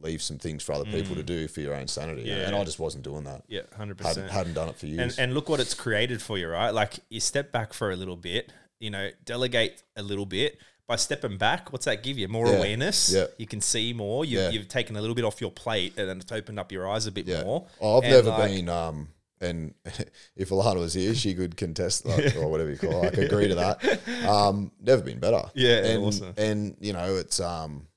leave 0.00 0.22
some 0.22 0.38
things 0.38 0.62
for 0.62 0.72
other 0.72 0.84
people 0.84 1.14
to 1.16 1.22
do 1.22 1.48
for 1.48 1.60
your 1.60 1.74
own 1.74 1.88
sanity. 1.88 2.22
Mm. 2.24 2.26
Yeah. 2.26 2.46
And 2.46 2.56
I 2.56 2.64
just 2.64 2.78
wasn't 2.78 3.04
doing 3.04 3.24
that. 3.24 3.42
Yeah, 3.48 3.62
hundred 3.76 3.98
Hadn't, 4.00 4.14
percent. 4.14 4.30
hadn't 4.30 4.54
done 4.54 4.68
it 4.68 4.76
for 4.76 4.86
And 4.86 4.94
years. 4.96 5.18
and 5.18 5.34
look 5.34 5.48
what 5.48 5.60
it's 5.60 5.74
created 5.74 6.20
for 6.22 6.36
you, 6.38 6.48
right? 6.48 6.70
Like 6.70 6.94
you 7.08 7.20
step 7.20 7.50
back 7.52 7.72
for 7.72 7.90
a 7.90 7.96
little 7.96 8.16
bit, 8.16 8.52
you 8.78 8.90
know, 8.90 9.10
delegate 9.24 9.82
a 9.96 10.02
little 10.02 10.26
bit. 10.26 10.58
By 10.88 10.94
stepping 10.94 11.36
back, 11.36 11.72
what's 11.72 11.86
that 11.86 12.04
give 12.04 12.16
you? 12.16 12.28
More 12.28 12.46
Yeah. 12.46 12.58
awareness. 12.58 13.12
Yeah. 13.12 13.26
You 13.38 13.46
can 13.48 13.60
see 13.60 13.92
more. 13.92 14.24
You, 14.24 14.38
Yeah. 14.38 14.50
You've 14.50 14.68
taken 14.68 14.94
a 14.96 15.00
little 15.00 15.16
bit 15.16 15.24
off 15.24 15.40
your 15.40 15.50
plate, 15.50 15.94
and 15.96 16.08
then 16.08 16.20
it's 16.20 16.30
opened 16.30 16.60
up 16.60 16.70
your 16.70 16.88
eyes 16.88 17.06
a 17.06 17.10
bit 17.12 17.26
yeah. 17.26 17.42
more. 17.42 17.66
Oh, 17.80 17.96
I've 17.98 18.04
And, 18.04 18.12
never 18.12 18.30
like, 18.30 18.52
been. 18.52 18.68
Um, 18.68 19.08
and 19.40 19.74
if 20.36 20.50
Alana 20.50 20.76
was 20.78 20.94
here, 20.94 21.12
she 21.16 21.34
could 21.34 21.56
contest 21.56 22.06
like, 22.06 22.36
or 22.36 22.46
whatever 22.48 22.70
you 22.70 22.78
call 22.78 23.02
it. 23.02 23.06
I 23.08 23.10
could 23.10 23.24
agree 23.24 23.48
to 23.48 23.56
that. 23.56 24.00
Um, 24.28 24.70
never 24.80 25.02
been 25.02 25.18
better. 25.18 25.42
Yeah, 25.54 25.84
and, 25.84 26.04
awesome. 26.04 26.34
And 26.36 26.76
you 26.80 26.92
know, 26.92 27.16
it's 27.16 27.40
um, 27.40 27.88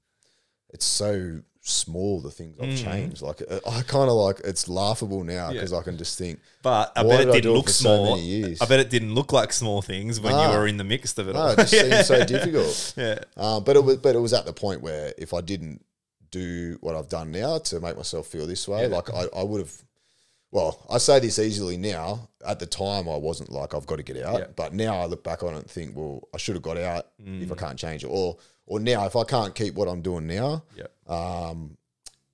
it's 0.69 0.85
so 0.85 1.41
small 1.69 2.19
the 2.21 2.31
things 2.31 2.57
Mm. 2.57 2.71
I've 2.71 2.77
changed. 2.77 3.21
Like 3.21 3.41
uh, 3.49 3.59
I 3.69 3.81
kind 3.83 4.09
of 4.09 4.15
like 4.15 4.41
it's 4.43 4.67
laughable 4.67 5.23
now 5.23 5.51
because 5.51 5.71
I 5.73 5.81
can 5.81 5.97
just 5.97 6.17
think. 6.17 6.39
But 6.61 6.91
I 6.95 7.03
Why 7.03 7.09
bet 7.09 7.19
it 7.21 7.25
did 7.25 7.31
didn't 7.33 7.43
do 7.43 7.53
look 7.57 7.65
for 7.67 7.71
so 7.71 7.83
small. 7.95 8.15
many 8.15 8.27
years? 8.27 8.61
I 8.61 8.65
bet 8.65 8.79
it 8.79 8.89
didn't 8.89 9.13
look 9.15 9.31
like 9.31 9.53
small 9.53 9.81
things 9.81 10.19
when 10.19 10.33
you 10.33 10.57
were 10.57 10.67
in 10.67 10.77
the 10.77 10.83
mix 10.83 11.17
of 11.17 11.29
it 11.29 11.33
No, 11.33 11.39
all. 11.39 11.49
it 11.51 11.57
just 11.57 11.71
seems 11.71 12.07
so 12.07 12.25
difficult. 12.35 12.93
yeah. 12.97 13.19
Um, 13.37 13.63
but 13.63 13.75
it 13.75 13.83
was, 13.83 13.97
but 13.97 14.15
it 14.15 14.19
was 14.19 14.33
at 14.33 14.45
the 14.45 14.53
point 14.53 14.81
where 14.81 15.13
if 15.17 15.33
I 15.33 15.41
didn't 15.41 15.83
do 16.31 16.77
what 16.81 16.95
I've 16.95 17.09
done 17.09 17.31
now 17.31 17.57
to 17.57 17.79
make 17.79 17.95
myself 17.97 18.27
feel 18.27 18.45
this 18.45 18.67
way, 18.67 18.87
like 18.87 19.13
I, 19.13 19.25
I 19.35 19.43
would 19.43 19.61
have, 19.61 19.73
well, 20.51 20.85
I 20.89 20.97
say 20.97 21.19
this 21.19 21.39
easily 21.39 21.77
now. 21.77 22.29
At 22.47 22.59
the 22.59 22.65
time, 22.65 23.09
I 23.09 23.17
wasn't 23.17 23.51
like 23.51 23.73
I've 23.73 23.85
got 23.85 23.97
to 23.97 24.03
get 24.03 24.17
out, 24.23 24.39
Yeah. 24.39 24.45
but 24.55 24.73
now 24.73 24.99
I 25.01 25.05
look 25.05 25.23
back 25.23 25.43
on 25.43 25.53
it 25.55 25.57
and 25.57 25.69
think, 25.69 25.95
well, 25.95 26.27
I 26.33 26.37
should 26.37 26.55
have 26.55 26.63
got 26.63 26.77
out 26.77 27.07
Mm. 27.21 27.43
if 27.43 27.51
I 27.51 27.55
can't 27.55 27.77
change 27.77 28.03
it, 28.03 28.07
or 28.07 28.37
or 28.69 28.79
now 28.79 29.05
if 29.05 29.15
I 29.17 29.23
can't 29.25 29.53
keep 29.53 29.73
what 29.75 29.87
I'm 29.89 30.01
doing 30.01 30.25
now, 30.27 30.63
Yeah. 30.77 30.87
um, 31.07 31.75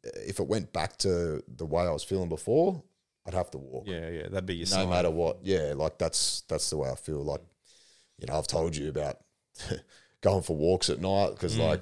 if 0.03 0.39
it 0.39 0.47
went 0.47 0.71
back 0.71 0.97
to 0.97 1.41
the 1.47 1.65
way 1.65 1.83
I 1.83 1.91
was 1.91 2.03
feeling 2.03 2.29
before, 2.29 2.83
I'd 3.25 3.33
have 3.33 3.49
to 3.51 3.57
walk, 3.57 3.85
Yeah, 3.87 4.07
yeah. 4.09 4.27
That'd 4.29 4.45
be 4.45 4.53
your 4.55 4.65
no 4.67 4.71
sign. 4.71 4.89
matter 4.89 5.09
what. 5.09 5.39
Yeah, 5.43 5.73
like 5.75 5.97
that's 5.97 6.41
that's 6.47 6.69
the 6.69 6.77
way 6.77 6.89
I 6.91 6.95
feel. 6.95 7.23
Like, 7.23 7.41
you 8.19 8.27
know, 8.27 8.37
I've 8.37 8.45
told 8.47 8.75
you 8.75 8.89
about 8.89 9.17
going 10.21 10.43
for 10.43 10.55
walks 10.55 10.89
at 10.91 10.99
night 11.01 11.31
because, 11.31 11.57
like, 11.57 11.81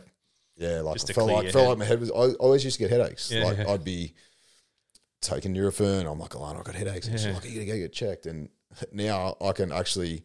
yeah, 0.56 0.80
like 0.82 0.98
Mm. 0.98 1.00
Just 1.00 1.10
I 1.10 1.14
felt 1.14 1.32
like 1.32 1.52
felt 1.52 1.56
head. 1.64 1.70
like 1.70 1.78
my 1.80 1.86
head 1.86 2.00
was. 2.00 2.12
I 2.12 2.16
I 2.16 2.34
always 2.36 2.64
used 2.64 2.78
to 2.78 2.84
get 2.88 2.92
headaches. 2.92 3.30
Yeah. 3.32 3.44
Like 3.46 3.60
I'd 3.68 3.84
be 3.84 4.14
taking 5.22 5.54
Nurofen. 5.54 6.10
I'm 6.10 6.20
like, 6.20 6.32
Alana, 6.32 6.60
I've 6.60 6.64
got 6.64 6.76
headaches. 6.76 7.08
And 7.08 7.20
she's 7.20 7.34
like, 7.34 7.46
you 7.46 7.56
gotta 7.56 7.66
go 7.66 7.78
get 7.78 7.92
checked. 7.94 8.26
And 8.26 8.50
now 8.94 9.36
I 9.42 9.52
can 9.52 9.72
actually. 9.72 10.24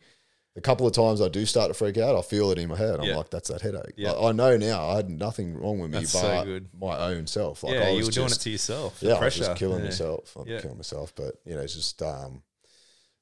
The 0.58 0.62
couple 0.62 0.88
of 0.88 0.92
times 0.92 1.20
I 1.20 1.28
do 1.28 1.46
start 1.46 1.68
to 1.68 1.74
freak 1.74 1.98
out, 1.98 2.16
I 2.16 2.20
feel 2.22 2.50
it 2.50 2.58
in 2.58 2.68
my 2.68 2.76
head. 2.76 2.98
I'm 2.98 3.04
Yeah. 3.06 3.18
like, 3.18 3.30
that's 3.30 3.48
that 3.48 3.60
headache. 3.62 3.94
Yeah. 3.96 4.10
Like, 4.10 4.24
I 4.24 4.32
know 4.32 4.56
now 4.56 4.88
I 4.88 4.96
had 4.96 5.08
nothing 5.08 5.56
wrong 5.56 5.78
with 5.78 5.92
me, 5.92 6.00
That's 6.00 6.12
but 6.12 6.20
so 6.20 6.44
good. 6.44 6.68
my 6.80 6.98
own 6.98 7.28
self. 7.28 7.62
Like 7.62 7.74
yeah, 7.74 7.82
I 7.84 7.90
you 7.90 7.98
was 7.98 8.06
were 8.06 8.12
doing 8.12 8.26
it 8.26 8.30
just- 8.30 8.42
to 8.42 8.50
yourself. 8.50 8.98
the 8.98 9.06
yeah, 9.08 9.14
I 9.14 9.24
was 9.24 9.36
just 9.36 9.54
killing 9.56 9.78
yeah. 9.78 9.84
myself. 9.84 10.36
I'm 10.36 10.48
Yeah. 10.48 10.60
killing 10.60 10.76
myself. 10.76 11.14
But 11.14 11.36
you 11.44 11.54
know, 11.54 11.60
it's 11.60 11.74
just 11.74 12.02
um, 12.02 12.42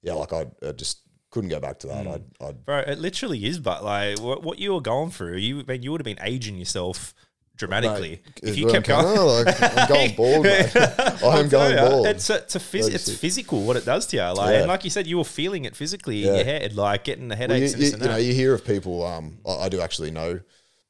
yeah, 0.03 0.15
like 0.15 0.33
I, 0.33 0.47
I 0.67 0.73
just 0.73 1.01
couldn't 1.31 1.51
go 1.51 1.61
back 1.61 1.79
to 1.81 1.89
Mm. 1.89 2.05
that. 2.05 2.09
I'd, 2.09 2.47
I'd 2.49 2.65
Bro, 2.65 2.79
it 2.87 2.99
literally 2.99 3.45
is, 3.45 3.59
but 3.61 3.85
like 3.85 4.19
what, 4.21 4.43
what 4.43 4.59
you 4.59 4.73
were 4.73 4.81
going 4.81 5.11
through, 5.11 5.37
you 5.37 5.63
man, 5.67 5.83
you 5.83 5.93
would 5.93 6.01
have 6.01 6.07
been 6.07 6.25
aging 6.27 6.57
yourself 6.57 7.13
dramatically 7.57 8.23
if 8.43 8.57
you 8.57 8.67
kept 8.67 8.89
I'm 8.91 9.03
going. 9.05 9.17
coming- 9.17 9.45
like, 9.47 9.79
I'm 9.79 9.89
going 9.89 10.15
bald, 10.17 10.43
mate. 10.45 10.71
I 10.77 11.41
am 11.41 11.49
going 11.49 11.75
Yeah, 11.77 11.89
bald. 11.89 12.07
It's 12.07 12.29
a, 12.31 12.37
it's 12.37 12.55
a 12.57 12.59
phys- 12.61 12.95
it's 12.95 13.13
physical 13.17 13.63
what 13.63 13.77
it 13.77 13.85
does 13.85 14.07
to 14.09 14.17
you. 14.17 14.23
Like 14.23 14.53
Yeah. 14.53 14.59
and 14.61 14.69
like 14.69 14.85
you 14.85 14.91
said, 14.91 15.07
you 15.07 15.19
were 15.19 15.25
feeling 15.25 15.65
it 15.65 15.75
physically 15.75 16.27
in 16.27 16.35
your 16.35 16.45
head, 16.45 16.75
like 16.75 17.05
getting 17.05 17.29
the 17.29 17.35
Well, 17.35 17.49
headaches 17.49 17.73
you, 17.73 17.75
and 17.75 17.83
this 17.83 17.89
you, 17.91 17.95
and 17.97 18.03
you 18.05 18.09
know, 18.11 18.17
you 18.17 18.35
hear 18.35 18.55
of 18.55 18.65
people. 18.65 19.05
Um, 19.05 19.39
I, 19.47 19.53
I 19.65 19.69
do 19.69 19.81
actually 19.81 20.11
know 20.11 20.41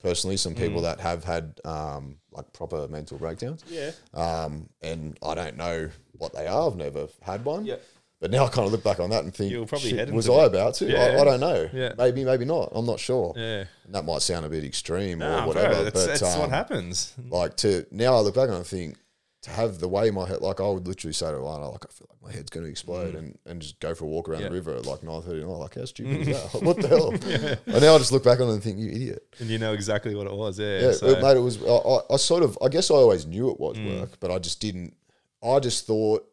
personally 0.03 0.37
some 0.37 0.55
Mm. 0.55 0.59
people 0.59 0.81
that 0.83 1.01
have 1.01 1.25
had 1.25 1.61
um, 1.65 2.17
like 2.33 2.53
proper 2.53 2.87
mental 2.89 3.19
breakdowns. 3.19 3.65
yeah. 3.69 3.91
Um, 4.15 4.69
and 4.83 5.19
I 5.23 5.35
don't 5.35 5.57
know 5.57 5.91
what 6.19 6.33
they 6.35 6.47
are. 6.47 6.67
I've 6.71 6.77
never 6.77 7.09
had 7.23 7.45
one. 7.45 7.65
Yeah. 7.67 7.77
But 8.21 8.31
now 8.31 8.47
I 8.47 8.49
kind 8.49 8.65
of 8.67 8.73
look 8.73 8.83
back 8.83 8.99
on 8.99 9.11
that 9.11 9.25
and 9.25 9.35
think, 9.35 9.51
You 9.53 9.61
were 9.61 9.67
probably 9.67 9.91
"Shit, 9.91 10.11
was 10.11 10.29
I 10.29 10.33
it." 10.45 10.47
about 10.47 10.75
to? 10.77 10.87
Yeah. 10.87 10.99
I, 11.19 11.21
I 11.21 11.25
don't 11.25 11.41
know. 11.41 11.69
Yeah. 11.73 11.93
Maybe, 11.99 12.25
maybe 12.25 12.45
not. 12.47 12.71
I'm 12.75 12.87
not 12.87 12.99
sure. 12.99 13.35
Yeah. 13.37 13.65
And 13.85 13.95
that 13.95 14.05
might 14.07 14.23
sound 14.23 14.47
a 14.47 14.49
bit 14.49 14.65
extreme 14.65 15.19
Nah, 15.19 15.45
or 15.45 15.49
whatever. 15.49 15.75
bro, 15.75 15.85
that's, 15.85 15.95
but 15.95 16.07
that's 16.07 16.35
um, 16.35 16.41
what 16.41 16.51
happens. 16.51 17.13
like 17.29 17.57
to 17.59 17.87
now 17.91 18.15
I 18.17 18.21
look 18.21 18.35
back 18.35 18.49
and 18.49 18.57
I 18.57 18.63
think 18.63 18.97
to 19.43 19.51
have 19.51 19.79
the 19.79 19.87
way 19.89 20.11
my 20.11 20.27
head 20.27 20.41
like 20.41 20.61
I 20.61 20.69
would 20.69 20.89
literally 20.89 21.13
say 21.13 21.27
to 21.27 21.37
Alana 21.37 21.71
like 21.71 21.85
I 21.85 21.93
feel 21.93 22.09
like 22.11 22.23
my 22.23 22.33
head's 22.33 22.49
going 22.51 22.65
to 22.65 22.71
explode 22.71 23.15
and, 23.15 23.39
and 23.45 23.61
just 23.63 23.79
go 23.81 23.95
for 23.95 24.05
a 24.07 24.09
walk 24.09 24.29
around 24.29 24.41
Mm. 24.41 24.43
Yeah. 24.45 24.49
the 24.49 24.55
river 24.55 24.75
at 24.77 24.87
like 24.87 25.03
nine 25.05 25.21
thirty 25.23 25.43
and 25.43 25.51
I'm 25.53 25.59
like 25.59 25.75
how 25.77 25.85
stupid 25.85 26.27
is 26.27 26.51
that 26.53 26.63
what 26.63 26.81
the 26.81 26.89
hell 26.89 27.11
and 27.75 27.83
now 27.83 27.95
I 27.95 27.99
just 27.99 28.11
look 28.13 28.25
back 28.25 28.41
on 28.41 28.49
it 28.49 28.55
and 28.55 28.63
think 28.63 28.79
you 28.79 28.89
idiot 28.91 29.23
And 29.39 29.49
you 29.51 29.59
know 29.59 29.73
exactly 29.75 30.15
what 30.17 30.27
it 30.27 30.33
was. 30.33 30.59
Yeah. 30.59 30.81
yeah 30.81 30.93
so- 30.93 31.07
it, 31.09 31.23
mate 31.23 31.37
it 31.37 31.41
was 31.41 31.63
I, 31.63 31.67
I, 31.69 31.99
I 32.15 32.17
sort 32.17 32.43
of 32.43 32.59
I 32.65 32.69
guess 32.69 32.91
I 32.91 32.95
always 32.95 33.27
knew 33.27 33.51
it 33.51 33.61
was 33.61 33.77
Mm. 33.77 34.01
work 34.01 34.19
but 34.21 34.31
I 34.33 34.39
just 34.39 34.59
didn't 34.61 34.97
I 35.45 35.61
just 35.61 35.87
thought 35.87 36.27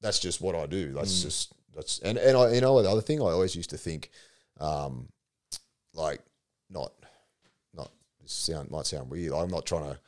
that's 0.00 0.18
just 0.18 0.40
what 0.40 0.54
I 0.54 0.66
do 0.66 0.92
Mm. 0.92 0.94
that's 0.94 1.22
just 1.22 1.52
that's 1.74 1.98
and 2.00 2.18
and 2.18 2.36
I 2.36 2.52
you 2.54 2.60
know 2.60 2.80
the 2.82 2.90
other 2.90 3.00
thing 3.00 3.20
I 3.20 3.24
always 3.26 3.54
used 3.56 3.70
to 3.70 3.76
think 3.78 4.10
um 4.60 5.08
like 5.94 6.20
not 6.70 6.92
not 7.74 7.90
this 8.20 8.32
sound 8.32 8.70
might 8.70 8.86
sound 8.86 9.10
weird. 9.10 9.32
I'm 9.32 9.48
not 9.50 9.66
trying 9.66 9.84
to 9.90 9.98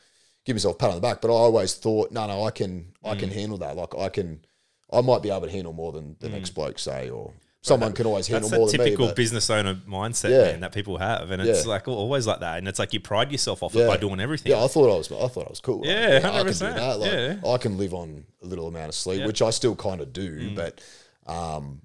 give 0.44 0.56
myself 0.56 0.74
a 0.76 0.78
pat 0.78 0.90
on 0.90 0.94
the 0.96 1.00
back, 1.00 1.20
but 1.20 1.28
I 1.28 1.34
always 1.34 1.74
thought, 1.74 2.12
no, 2.12 2.26
no, 2.26 2.44
I 2.44 2.50
can 2.50 2.92
I 3.04 3.14
Mm. 3.14 3.18
can 3.18 3.30
handle 3.30 3.58
that. 3.58 3.76
Like 3.76 3.94
I 3.96 4.08
can 4.08 4.44
I 4.92 5.00
might 5.00 5.22
be 5.22 5.30
able 5.30 5.46
to 5.46 5.52
handle 5.52 5.72
more 5.72 5.92
than 5.92 6.16
the 6.20 6.28
next 6.28 6.50
bloke 6.50 6.78
say 6.78 7.08
or 7.10 7.32
someone 7.62 7.92
can 7.92 8.06
always 8.06 8.26
handle 8.26 8.48
Mm. 8.48 8.52
That's 8.52 8.58
more 8.58 8.68
a 8.68 8.72
than 8.72 8.80
me. 8.80 8.84
typical 8.86 9.06
but- 9.08 9.16
business 9.16 9.50
owner 9.50 9.74
mindset, 9.86 10.30
Yeah. 10.30 10.42
man, 10.52 10.60
that 10.60 10.72
people 10.72 10.96
have, 10.96 11.30
and 11.30 11.42
it's 11.42 11.64
Yeah. 11.64 11.70
like 11.70 11.86
always 11.88 12.26
like 12.26 12.40
that, 12.40 12.56
and 12.58 12.66
it's 12.66 12.78
like 12.78 12.92
you 12.94 13.00
pride 13.00 13.30
yourself 13.30 13.62
off 13.62 13.74
it 13.74 13.80
Yeah. 13.80 13.86
by 13.86 13.96
doing 13.98 14.18
everything. 14.20 14.50
yeah, 14.52 14.64
I 14.64 14.66
thought 14.68 14.90
I 14.90 14.96
was 14.96 15.12
I 15.12 15.28
thought 15.28 15.46
I 15.46 15.50
was 15.50 15.60
cool. 15.60 15.78
Like, 15.80 15.88
Yeah, 15.88 16.16
I 16.16 16.20
can 16.20 16.46
do 16.46 16.52
100%, 16.52 16.76
that. 16.76 16.98
Like, 17.00 17.12
yeah. 17.12 17.36
I 17.52 17.58
can 17.58 17.76
live 17.76 17.92
on 17.94 18.24
a 18.42 18.46
little 18.46 18.66
amount 18.68 18.88
of 18.88 18.94
sleep, 18.94 19.18
Yeah. 19.18 19.24
Mm. 19.24 19.28
which 19.28 19.42
I 19.42 19.50
still 19.50 19.76
kind 19.76 20.00
of 20.00 20.12
do, 20.12 20.54
but 20.54 20.80
um 21.26 21.82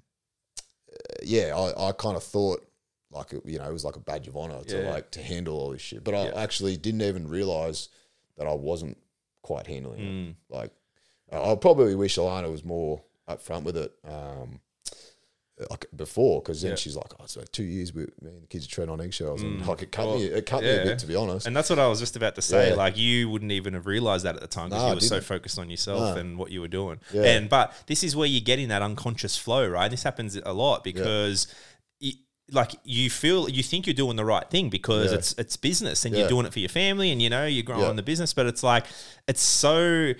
yeah, 1.22 1.54
I, 1.56 1.88
I 1.88 1.92
kind 1.92 2.16
of 2.16 2.22
thought 2.22 2.66
like 3.10 3.32
it- 3.32 3.42
you 3.46 3.58
know 3.58 3.64
it 3.68 3.72
was 3.72 3.84
like 3.84 3.96
a 3.96 4.00
badge 4.00 4.28
of 4.28 4.36
honor 4.36 4.62
to 4.64 4.82
Yeah. 4.82 4.90
like 4.90 5.10
to 5.12 5.22
handle 5.22 5.58
all 5.58 5.70
this 5.70 5.82
shit, 5.82 6.02
but 6.04 6.14
I 6.14 6.26
Yeah. 6.28 6.32
actually 6.42 6.76
didn't 6.76 7.02
even 7.02 7.28
realize 7.28 7.88
that 8.36 8.46
I 8.46 8.54
wasn't 8.54 8.96
quite 9.42 9.66
handling 9.66 10.00
Mm. 10.00 10.30
it. 10.30 10.36
Like 10.48 10.70
I 11.30 11.52
I 11.52 11.54
probably 11.56 11.94
wish 11.94 12.16
Alana 12.16 12.50
was 12.50 12.64
more 12.64 13.02
upfront 13.28 13.64
with 13.64 13.76
it. 13.76 13.92
Um, 14.04 14.60
like 15.70 15.86
before, 15.96 16.42
because 16.42 16.60
then 16.62 16.72
Yeah. 16.72 16.76
she's 16.76 16.96
like, 16.96 17.12
"Oh, 17.18 17.24
it's 17.24 17.36
like 17.36 17.50
two 17.50 17.62
years. 17.62 17.94
We, 17.94 18.02
me 18.20 18.30
and 18.34 18.42
the 18.42 18.46
kids 18.46 18.66
are 18.66 18.68
treading 18.68 18.92
on 18.92 19.00
eggshells," 19.00 19.40
and 19.42 19.66
like 19.66 19.82
it 19.82 19.90
cut 19.92 20.04
Mm. 20.04 20.08
Well, 20.10 20.18
me, 20.18 20.24
it 20.26 20.46
cut 20.46 20.62
me 20.62 20.68
a 20.70 20.82
bit, 20.84 20.98
to 20.98 21.06
be 21.06 21.16
honest. 21.16 21.46
And 21.46 21.56
that's 21.56 21.70
what 21.70 21.78
I 21.78 21.86
was 21.86 21.98
just 21.98 22.14
about 22.16 22.34
to 22.34 22.42
say. 22.42 22.70
Yeah. 22.70 22.74
Like 22.74 22.96
you 22.98 23.30
wouldn't 23.30 23.52
even 23.52 23.72
have 23.74 23.86
realized 23.86 24.24
that 24.26 24.34
at 24.34 24.42
the 24.42 24.46
time 24.48 24.68
because 24.68 24.82
Nah, 24.82 24.88
you 24.90 24.94
were 24.96 25.00
so 25.00 25.20
focused 25.22 25.58
on 25.58 25.70
yourself 25.70 26.00
Nah. 26.14 26.20
and 26.20 26.38
what 26.38 26.50
you 26.50 26.60
were 26.60 26.68
doing. 26.68 27.00
Yeah. 27.12 27.22
And 27.24 27.48
but 27.48 27.72
this 27.86 28.04
is 28.04 28.14
where 28.14 28.26
you're 28.28 28.40
getting 28.42 28.68
that 28.68 28.82
unconscious 28.82 29.36
flow, 29.38 29.66
right? 29.66 29.90
This 29.90 30.02
happens 30.02 30.36
a 30.36 30.52
lot 30.52 30.84
because. 30.84 31.46
like 32.52 32.76
you 32.84 33.10
feel 33.10 33.48
you 33.48 33.60
think 33.60 33.88
you're 33.88 33.94
doing 33.94 34.14
the 34.14 34.24
right 34.24 34.48
thing 34.50 34.70
because 34.70 35.10
Yeah. 35.10 35.18
it's 35.18 35.34
it's 35.36 35.56
business 35.56 36.04
and 36.04 36.14
Yeah. 36.14 36.20
you're 36.20 36.28
doing 36.28 36.46
it 36.46 36.52
for 36.52 36.60
your 36.60 36.68
family 36.68 37.10
and 37.10 37.20
you 37.20 37.28
know 37.28 37.44
you're 37.44 37.64
growing 37.64 37.82
Yeah. 37.82 37.92
the 37.94 38.04
business 38.04 38.32
but 38.32 38.46
it's 38.46 38.62
like 38.62 38.86
it's 39.26 39.42
so 39.42 40.12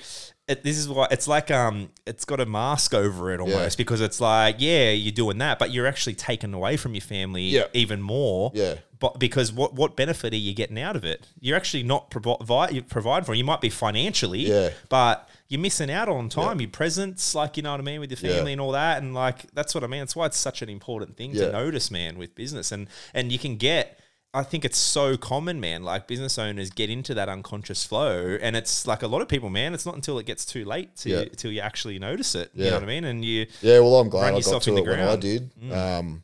it, 0.48 0.62
this 0.62 0.78
is 0.78 0.88
why 0.88 1.08
it's 1.10 1.26
like 1.26 1.50
um 1.50 1.90
it's 2.06 2.24
got 2.24 2.38
a 2.40 2.46
mask 2.46 2.94
over 2.94 3.32
it 3.32 3.40
almost 3.40 3.76
because 3.76 4.00
it's 4.00 4.20
like 4.20 4.56
yeah 4.58 4.90
you're 4.90 5.10
doing 5.12 5.38
that 5.38 5.58
but 5.58 5.72
you're 5.72 5.86
actually 5.86 6.14
taken 6.14 6.54
away 6.54 6.76
from 6.76 6.94
your 6.94 7.00
family 7.00 7.42
Yeah. 7.42 7.64
even 7.72 8.00
more 8.00 8.52
Yeah. 8.54 8.76
but 9.00 9.18
because 9.18 9.52
what 9.52 9.74
what 9.74 9.96
benefit 9.96 10.32
are 10.32 10.36
you 10.36 10.54
getting 10.54 10.78
out 10.78 10.94
of 10.96 11.04
it? 11.04 11.26
You're 11.40 11.56
actually 11.56 11.82
not 11.82 12.10
provide 12.10 12.72
you 12.72 12.82
provide 12.82 13.26
for. 13.26 13.34
it. 13.34 13.38
You 13.38 13.44
might 13.44 13.60
be 13.60 13.70
financially, 13.70 14.46
Yeah. 14.46 14.70
but 14.88 15.28
you're 15.48 15.60
missing 15.60 15.90
out 15.92 16.08
on 16.08 16.28
time, 16.28 16.60
your 16.60 16.70
presence, 16.70 17.34
like 17.34 17.56
you 17.56 17.62
know 17.62 17.70
what 17.72 17.80
I 17.80 17.84
mean, 17.84 18.00
with 18.00 18.10
your 18.10 18.30
Yeah. 18.30 18.36
family 18.38 18.52
and 18.52 18.60
all 18.60 18.72
that, 18.72 19.02
and 19.02 19.14
like 19.14 19.52
that's 19.52 19.74
what 19.74 19.82
I 19.84 19.88
mean. 19.88 20.00
That's 20.00 20.16
why 20.16 20.26
it's 20.26 20.38
such 20.38 20.62
an 20.62 20.68
important 20.68 21.16
thing 21.16 21.32
Yeah. 21.34 21.46
to 21.46 21.52
notice, 21.52 21.90
man, 21.90 22.18
with 22.18 22.34
business, 22.34 22.70
and 22.72 22.88
and 23.14 23.30
you 23.32 23.38
can 23.38 23.56
get. 23.56 23.98
I 24.34 24.42
think 24.42 24.66
it's 24.66 24.76
so 24.76 25.16
common, 25.16 25.60
man. 25.60 25.82
Like 25.82 26.06
business 26.06 26.38
owners 26.38 26.68
get 26.70 26.90
into 26.90 27.14
that 27.14 27.28
unconscious 27.28 27.84
flow, 27.86 28.36
and 28.42 28.54
it's 28.54 28.86
like 28.86 29.02
a 29.02 29.06
lot 29.06 29.22
of 29.22 29.28
people, 29.28 29.48
man. 29.48 29.72
It's 29.72 29.86
not 29.86 29.94
until 29.94 30.18
it 30.18 30.26
gets 30.26 30.44
too 30.44 30.64
late 30.64 30.94
to 30.96 31.08
Yeah. 31.10 31.24
till 31.36 31.50
you 31.52 31.60
actually 31.60 31.98
notice 31.98 32.34
it. 32.34 32.50
You 32.54 32.64
Yeah. 32.64 32.70
know 32.70 32.76
what 32.76 32.82
I 32.82 32.86
mean? 32.86 33.04
And 33.04 33.24
you, 33.24 33.46
Yeah, 33.62 33.78
well, 33.78 33.96
I'm 33.96 34.10
glad 34.10 34.34
I 34.34 34.40
got 34.40 34.62
to 34.62 34.70
in 34.70 34.76
it 34.78 34.84
the 34.84 34.90
when 34.90 35.00
I 35.00 35.04
ground. 35.04 35.22
did. 35.22 35.50
Um, 35.72 36.22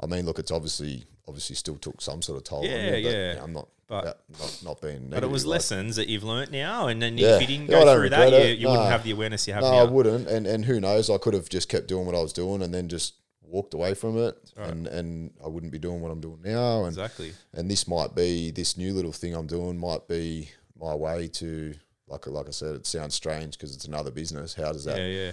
I 0.00 0.06
mean, 0.06 0.24
look, 0.24 0.38
it's 0.38 0.50
obviously 0.50 1.04
obviously 1.28 1.54
still 1.54 1.76
took 1.76 2.00
some 2.00 2.22
sort 2.22 2.38
of 2.38 2.44
toll. 2.44 2.64
Yeah, 2.64 2.70
on 2.76 2.84
me, 2.86 2.90
but, 2.90 2.98
yeah. 3.02 3.10
you 3.28 3.34
know, 3.36 3.42
I'm 3.44 3.52
not, 3.52 3.68
But- 3.86 4.04
that, 4.04 4.18
not 4.40 4.58
not 4.64 4.80
being. 4.80 5.06
but 5.10 5.22
it 5.22 5.30
was 5.30 5.44
like- 5.46 5.56
lessons 5.58 5.94
that 5.96 6.08
you've 6.08 6.24
learnt 6.24 6.50
now, 6.50 6.88
and 6.88 7.00
then 7.00 7.16
Yeah. 7.18 7.36
if 7.36 7.42
you 7.42 7.46
didn't 7.46 7.66
go 7.68 7.80
through 7.82 8.08
that, 8.08 8.24
regret 8.24 8.32
you, 8.32 8.48
it. 8.52 8.58
you 8.58 8.68
wouldn't 8.68 8.88
have 8.88 9.04
the 9.04 9.12
awareness 9.12 9.46
you 9.46 9.52
have 9.54 9.62
No, 9.62 9.70
now. 9.70 9.78
I 9.78 9.84
wouldn't, 9.84 10.26
and 10.28 10.46
and 10.46 10.64
who 10.64 10.80
knows? 10.80 11.08
I 11.10 11.18
could 11.18 11.34
have 11.34 11.48
just 11.48 11.68
kept 11.68 11.86
doing 11.88 12.06
what 12.06 12.14
I 12.16 12.20
was 12.22 12.32
doing, 12.32 12.62
and 12.62 12.72
then 12.74 12.88
just 12.88 13.14
walked 13.50 13.74
away 13.74 13.94
from 13.94 14.16
it, 14.18 14.36
and 14.56 14.86
and 14.86 15.32
I 15.44 15.48
wouldn't 15.48 15.72
be 15.72 15.78
doing 15.78 16.00
what 16.00 16.10
I'm 16.10 16.20
doing 16.20 16.40
now, 16.42 16.80
and 16.84 16.88
Exactly. 16.88 17.32
and 17.52 17.70
this 17.70 17.86
might 17.88 18.14
be 18.14 18.50
this 18.50 18.76
new 18.76 18.92
little 18.94 19.12
thing 19.12 19.34
I'm 19.34 19.46
doing 19.46 19.78
might 19.78 20.06
be 20.08 20.50
my 20.78 20.94
way 20.94 21.28
to 21.28 21.74
like 22.08 22.26
like 22.26 22.48
I 22.48 22.50
said, 22.50 22.74
it 22.74 22.86
sounds 22.86 23.14
strange 23.14 23.56
because 23.56 23.74
it's 23.74 23.84
another 23.86 24.10
business. 24.10 24.54
How 24.54 24.72
does 24.72 24.84
that 24.84 24.98
Yeah, 24.98 25.32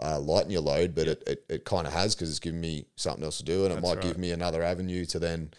uh, 0.00 0.20
lighten 0.20 0.50
your 0.50 0.60
load, 0.60 0.94
but 0.94 1.08
it, 1.08 1.22
it, 1.26 1.44
it 1.48 1.64
kind 1.64 1.86
of 1.86 1.92
has 1.92 2.14
because 2.14 2.30
it's 2.30 2.38
given 2.38 2.60
me 2.60 2.86
something 2.96 3.24
else 3.24 3.38
to 3.38 3.44
do, 3.44 3.64
and 3.64 3.72
it 3.74 3.80
might 3.80 3.96
right. 3.96 4.02
give 4.02 4.18
me 4.18 4.30
another 4.30 4.62
avenue 4.62 5.04
to 5.06 5.18
then 5.18 5.50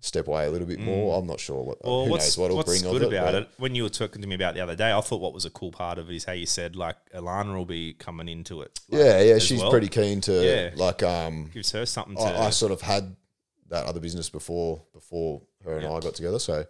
step 0.00 0.28
away 0.28 0.46
a 0.46 0.50
little 0.50 0.66
bit 0.66 0.78
more. 0.78 1.18
I'm 1.18 1.26
not 1.26 1.40
sure 1.40 1.62
what 1.62 1.78
Mm. 1.82 1.86
Well, 1.86 2.04
who 2.04 2.10
what's, 2.12 2.24
knows 2.26 2.38
what 2.38 2.44
it'll 2.46 2.56
what's 2.58 2.68
bring 2.80 2.92
good 2.92 3.02
of 3.02 3.12
it. 3.12 3.16
about 3.16 3.32
but- 3.32 3.42
it, 3.42 3.48
when 3.58 3.74
you 3.74 3.82
were 3.82 3.88
talking 3.88 4.22
to 4.22 4.28
me 4.28 4.34
about 4.36 4.54
the 4.54 4.60
other 4.60 4.76
day, 4.76 4.92
I 4.92 5.00
thought 5.00 5.20
what 5.20 5.32
was 5.34 5.44
a 5.44 5.50
cool 5.50 5.72
part 5.72 5.98
of 5.98 6.08
it 6.10 6.14
is 6.16 6.24
how 6.24 6.32
you 6.32 6.46
said, 6.46 6.76
like, 6.76 6.96
Alana 7.14 7.56
will 7.56 7.64
be 7.64 7.94
coming 7.94 8.28
into 8.28 8.62
it. 8.62 8.78
like, 8.88 9.00
Yeah, 9.00 9.20
yeah, 9.22 9.38
she's 9.38 9.60
well. 9.60 9.70
pretty 9.70 9.88
keen 9.88 10.20
to 10.22 10.32
Yeah. 10.44 10.70
like. 10.76 11.02
Um, 11.02 11.50
Gives 11.52 11.72
her 11.72 11.84
something 11.86 12.14
to. 12.16 12.22
I, 12.22 12.46
I 12.46 12.50
sort 12.50 12.70
of 12.72 12.80
had 12.80 13.16
that 13.70 13.86
other 13.86 14.00
business 14.00 14.30
before 14.30 14.82
before 14.94 15.42
her 15.64 15.76
and 15.78 15.86
I 15.86 15.98
got 16.00 16.14
together, 16.14 16.38
so 16.38 16.64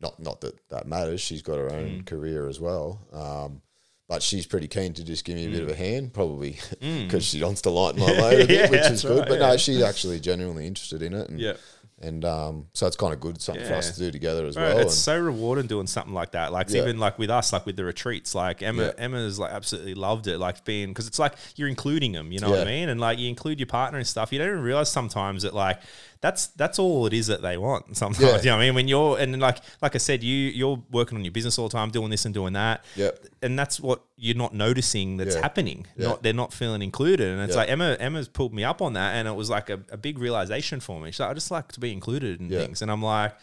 not 0.00 0.20
not 0.20 0.40
that 0.42 0.54
that 0.68 0.86
matters. 0.86 1.20
She's 1.20 1.42
got 1.42 1.56
her 1.56 1.72
own 1.72 2.00
Mm. 2.02 2.06
career 2.06 2.48
as 2.48 2.60
well. 2.60 3.00
Um, 3.12 3.62
but 4.06 4.22
she's 4.22 4.46
pretty 4.46 4.68
keen 4.68 4.92
to 4.92 5.02
just 5.02 5.24
give 5.24 5.34
me 5.36 5.46
a 5.46 5.50
bit 5.50 5.62
of 5.62 5.70
a 5.70 5.74
hand, 5.74 6.12
probably 6.12 6.52
Mm. 6.82 7.06
because 7.06 7.24
she 7.24 7.42
wants 7.42 7.62
to 7.62 7.70
lighten 7.70 8.00
my 8.00 8.12
load 8.20 8.42
a 8.42 8.46
bit, 8.46 8.50
Yeah, 8.50 8.70
which 8.70 8.90
is 8.90 9.02
good. 9.02 9.20
right, 9.20 9.28
but 9.28 9.40
yeah. 9.40 9.48
no, 9.48 9.56
she's 9.56 9.82
actually 9.82 10.20
genuinely 10.20 10.66
interested 10.66 11.00
in 11.02 11.14
it, 11.14 11.30
and 11.30 11.40
yeah. 11.40 11.54
And 12.00 12.24
um, 12.24 12.66
so 12.74 12.86
it's 12.86 12.96
kind 12.96 13.12
of 13.14 13.20
good 13.20 13.40
something 13.40 13.64
for 13.64 13.74
us 13.74 13.92
to 13.92 13.98
do 14.00 14.10
together 14.10 14.44
as 14.46 14.56
Bro, 14.56 14.64
well. 14.64 14.78
it's 14.78 14.94
so 14.96 15.16
rewarding 15.18 15.66
doing 15.68 15.86
something 15.86 16.12
like 16.12 16.32
that. 16.32 16.52
Like 16.52 16.66
it's 16.66 16.74
Yeah. 16.74 16.82
even 16.82 16.98
like 16.98 17.18
with 17.18 17.30
us, 17.30 17.52
like 17.52 17.64
with 17.66 17.76
the 17.76 17.84
retreats, 17.84 18.34
like 18.34 18.62
Emma, 18.62 18.86
Yeah. 18.86 18.92
Emma's 18.98 19.38
like 19.38 19.52
absolutely 19.52 19.94
loved 19.94 20.26
it. 20.26 20.38
Like 20.38 20.64
being 20.64 20.88
because 20.88 21.06
it's 21.06 21.18
like 21.20 21.34
you're 21.56 21.68
including 21.68 22.12
them. 22.12 22.32
You 22.32 22.40
know 22.40 22.50
what 22.50 22.56
I 22.66 22.70
Yeah. 22.70 22.80
mean? 22.80 22.88
And 22.88 23.00
like 23.00 23.18
you 23.18 23.28
include 23.28 23.60
your 23.60 23.68
partner 23.68 23.98
and 23.98 24.06
stuff. 24.06 24.32
You 24.32 24.38
don't 24.40 24.48
even 24.48 24.62
realize 24.62 24.90
sometimes 24.90 25.44
that 25.44 25.54
like 25.54 25.80
that's 26.24 26.46
that's 26.60 26.78
all 26.78 27.04
it 27.06 27.12
is 27.12 27.26
that 27.26 27.42
they 27.42 27.56
want. 27.58 27.96
Sometimes 27.96 28.20
Yeah. 28.22 28.38
you 28.42 28.44
know 28.46 28.56
what 28.56 28.62
I 28.62 28.66
mean. 28.66 28.74
When 28.74 28.88
you're 28.88 29.18
and 29.18 29.38
like 29.40 29.58
like 29.82 29.94
I 29.94 29.98
said, 29.98 30.22
you 30.22 30.34
you're 30.60 30.82
working 30.90 31.18
on 31.18 31.24
your 31.24 31.32
business 31.32 31.58
all 31.58 31.68
the 31.68 31.76
time, 31.76 31.90
doing 31.90 32.08
this 32.10 32.24
and 32.24 32.32
doing 32.32 32.54
that. 32.54 32.82
Yep. 32.96 33.26
And 33.42 33.58
that's 33.58 33.78
what 33.78 34.00
you're 34.16 34.36
not 34.44 34.54
noticing 34.54 35.18
that's 35.18 35.34
Yeah. 35.36 35.42
happening. 35.42 35.86
Yeah. 35.98 36.08
Not 36.08 36.22
they're 36.22 36.32
not 36.44 36.52
feeling 36.54 36.80
included. 36.80 37.28
And 37.28 37.42
it's 37.42 37.56
like 37.56 37.68
Emma 37.68 37.96
Emma's 38.00 38.28
pulled 38.28 38.54
me 38.54 38.64
up 38.64 38.80
on 38.80 38.94
that, 38.94 39.10
and 39.16 39.28
it 39.28 39.34
was 39.36 39.50
like 39.50 39.68
a, 39.68 39.80
a 39.90 39.98
big 39.98 40.18
realization 40.18 40.80
for 40.80 40.98
me. 41.00 41.10
She's 41.10 41.20
like, 41.20 41.30
I 41.30 41.34
just 41.34 41.50
like 41.50 41.68
to 41.72 41.80
be 41.80 41.92
included 41.92 42.40
in 42.40 42.48
things, 42.48 42.80
and 42.82 42.90
I'm 42.90 43.02
like. 43.02 43.34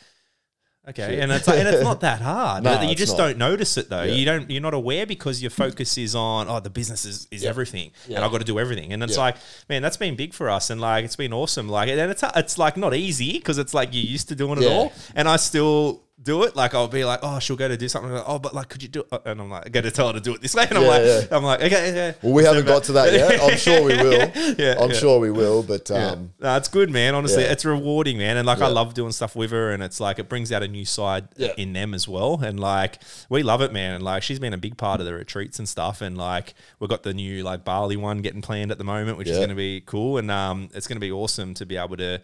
Okay, 0.89 1.09
Shit. 1.11 1.19
and 1.19 1.31
it's 1.31 1.47
like, 1.47 1.59
and 1.59 1.67
it's 1.67 1.83
not 1.83 2.01
that 2.01 2.21
hard. 2.21 2.63
No, 2.71 2.81
you 2.81 2.95
just 2.95 3.15
not. 3.15 3.25
don't 3.27 3.37
notice 3.37 3.77
it 3.77 3.89
though. 3.89 4.01
Yeah. 4.01 4.13
You 4.13 4.25
don't. 4.25 4.49
You're 4.49 4.63
not 4.63 4.73
aware 4.73 5.05
because 5.05 5.39
your 5.39 5.51
focus 5.51 5.95
is 5.97 6.15
on 6.15 6.47
oh 6.49 6.59
the 6.59 6.71
business 6.71 7.05
is, 7.05 7.27
is 7.29 7.43
everything, 7.43 7.91
and 8.07 8.17
I've 8.17 8.31
got 8.31 8.39
to 8.39 8.43
do 8.45 8.57
everything. 8.59 8.91
And 8.91 9.03
it's 9.03 9.15
Yeah. 9.15 9.21
like, 9.25 9.35
man, 9.69 9.83
that's 9.83 9.97
been 9.97 10.15
big 10.15 10.33
for 10.33 10.49
us, 10.49 10.71
and 10.71 10.81
like 10.81 11.05
it's 11.05 11.15
been 11.15 11.33
awesome. 11.33 11.69
Like, 11.69 11.87
and 11.89 11.99
it's 12.11 12.23
it's 12.35 12.57
like 12.57 12.77
not 12.77 12.95
easy 12.95 13.33
because 13.33 13.59
it's 13.59 13.75
like 13.75 13.93
you're 13.93 14.03
used 14.03 14.27
to 14.29 14.35
doing 14.35 14.57
it 14.57 14.63
Yeah. 14.63 14.69
all, 14.71 14.93
and 15.15 15.29
I 15.29 15.35
still 15.35 16.01
do 16.23 16.43
it. 16.43 16.55
Like 16.55 16.73
I'll 16.75 16.87
be 16.87 17.03
like, 17.03 17.19
oh, 17.23 17.39
she'll 17.39 17.55
go 17.55 17.67
to 17.67 17.77
do 17.77 17.87
something. 17.87 18.11
Like, 18.11 18.23
oh, 18.27 18.39
but 18.39 18.53
like, 18.53 18.69
could 18.69 18.83
you 18.83 18.89
do? 18.89 19.03
it? 19.11 19.21
And 19.25 19.41
I'm 19.41 19.49
like, 19.49 19.65
I 19.65 19.69
got 19.69 19.83
to 19.83 19.91
tell 19.91 20.07
her 20.07 20.13
to 20.13 20.19
do 20.19 20.33
it 20.35 20.41
this 20.41 20.53
way, 20.55 20.65
and 20.69 20.77
I'm 20.77 20.83
Yeah, 20.83 20.89
like, 20.89 21.03
yeah. 21.03 21.21
I'm 21.37 21.43
like, 21.43 21.61
okay, 21.61 21.89
okay. 21.91 22.17
well, 22.21 22.33
we 22.33 22.43
haven't 22.43 22.65
got 22.65 22.83
to 22.85 22.91
that 22.93 23.11
yet. 23.13 23.41
I'm 23.41 23.57
sure 23.67 23.81
we 23.83 23.95
will. 23.97 24.31
Yeah, 24.57 24.75
I'm 24.79 24.89
yeah. 24.91 24.95
sure 24.95 25.19
we 25.19 25.31
will. 25.31 25.63
But 25.63 25.89
Yeah. 25.89 26.11
um, 26.11 26.33
No, 26.39 26.55
it's 26.57 26.67
good, 26.67 26.89
man. 26.89 27.15
Honestly, 27.15 27.43
Yeah. 27.43 27.51
it's 27.51 27.65
rewarding, 27.65 28.17
man. 28.17 28.37
And 28.37 28.45
like, 28.45 28.61
I 28.61 28.67
love 28.67 28.93
doing 28.93 29.11
stuff 29.11 29.35
with 29.35 29.51
her, 29.51 29.71
and 29.71 29.81
it's 29.81 29.99
like 29.99 30.19
it 30.19 30.29
brings 30.29 30.51
out 30.51 30.63
a 30.63 30.67
new 30.67 30.85
side 30.85 31.27
Yeah. 31.37 31.53
in 31.57 31.73
them 31.73 31.93
as 31.93 32.07
well. 32.07 32.39
And 32.43 32.59
like, 32.59 33.01
we 33.29 33.43
love 33.43 33.61
it, 33.61 33.71
man. 33.73 33.95
And 33.95 34.03
like, 34.03 34.23
she's 34.23 34.39
been 34.39 34.53
a 34.53 34.57
big 34.57 34.77
part 34.77 34.99
of 34.99 35.05
the 35.05 35.13
retreats 35.13 35.59
and 35.59 35.67
stuff. 35.67 36.01
And 36.01 36.17
like, 36.17 36.53
we've 36.79 36.89
got 36.89 37.03
the 37.03 37.13
new 37.13 37.43
like 37.43 37.63
Bali 37.65 37.97
one 37.97 38.21
getting 38.21 38.41
planned 38.41 38.71
at 38.71 38.77
the 38.77 38.83
moment, 38.83 39.17
which 39.17 39.27
is 39.27 39.37
going 39.37 39.49
to 39.49 39.55
be 39.55 39.81
cool. 39.81 40.17
And 40.17 40.29
um, 40.29 40.69
it's 40.73 40.87
going 40.87 40.97
to 40.97 41.01
be 41.01 41.11
awesome 41.11 41.53
to 41.55 41.65
be 41.65 41.77
able 41.77 41.97
to. 41.97 42.21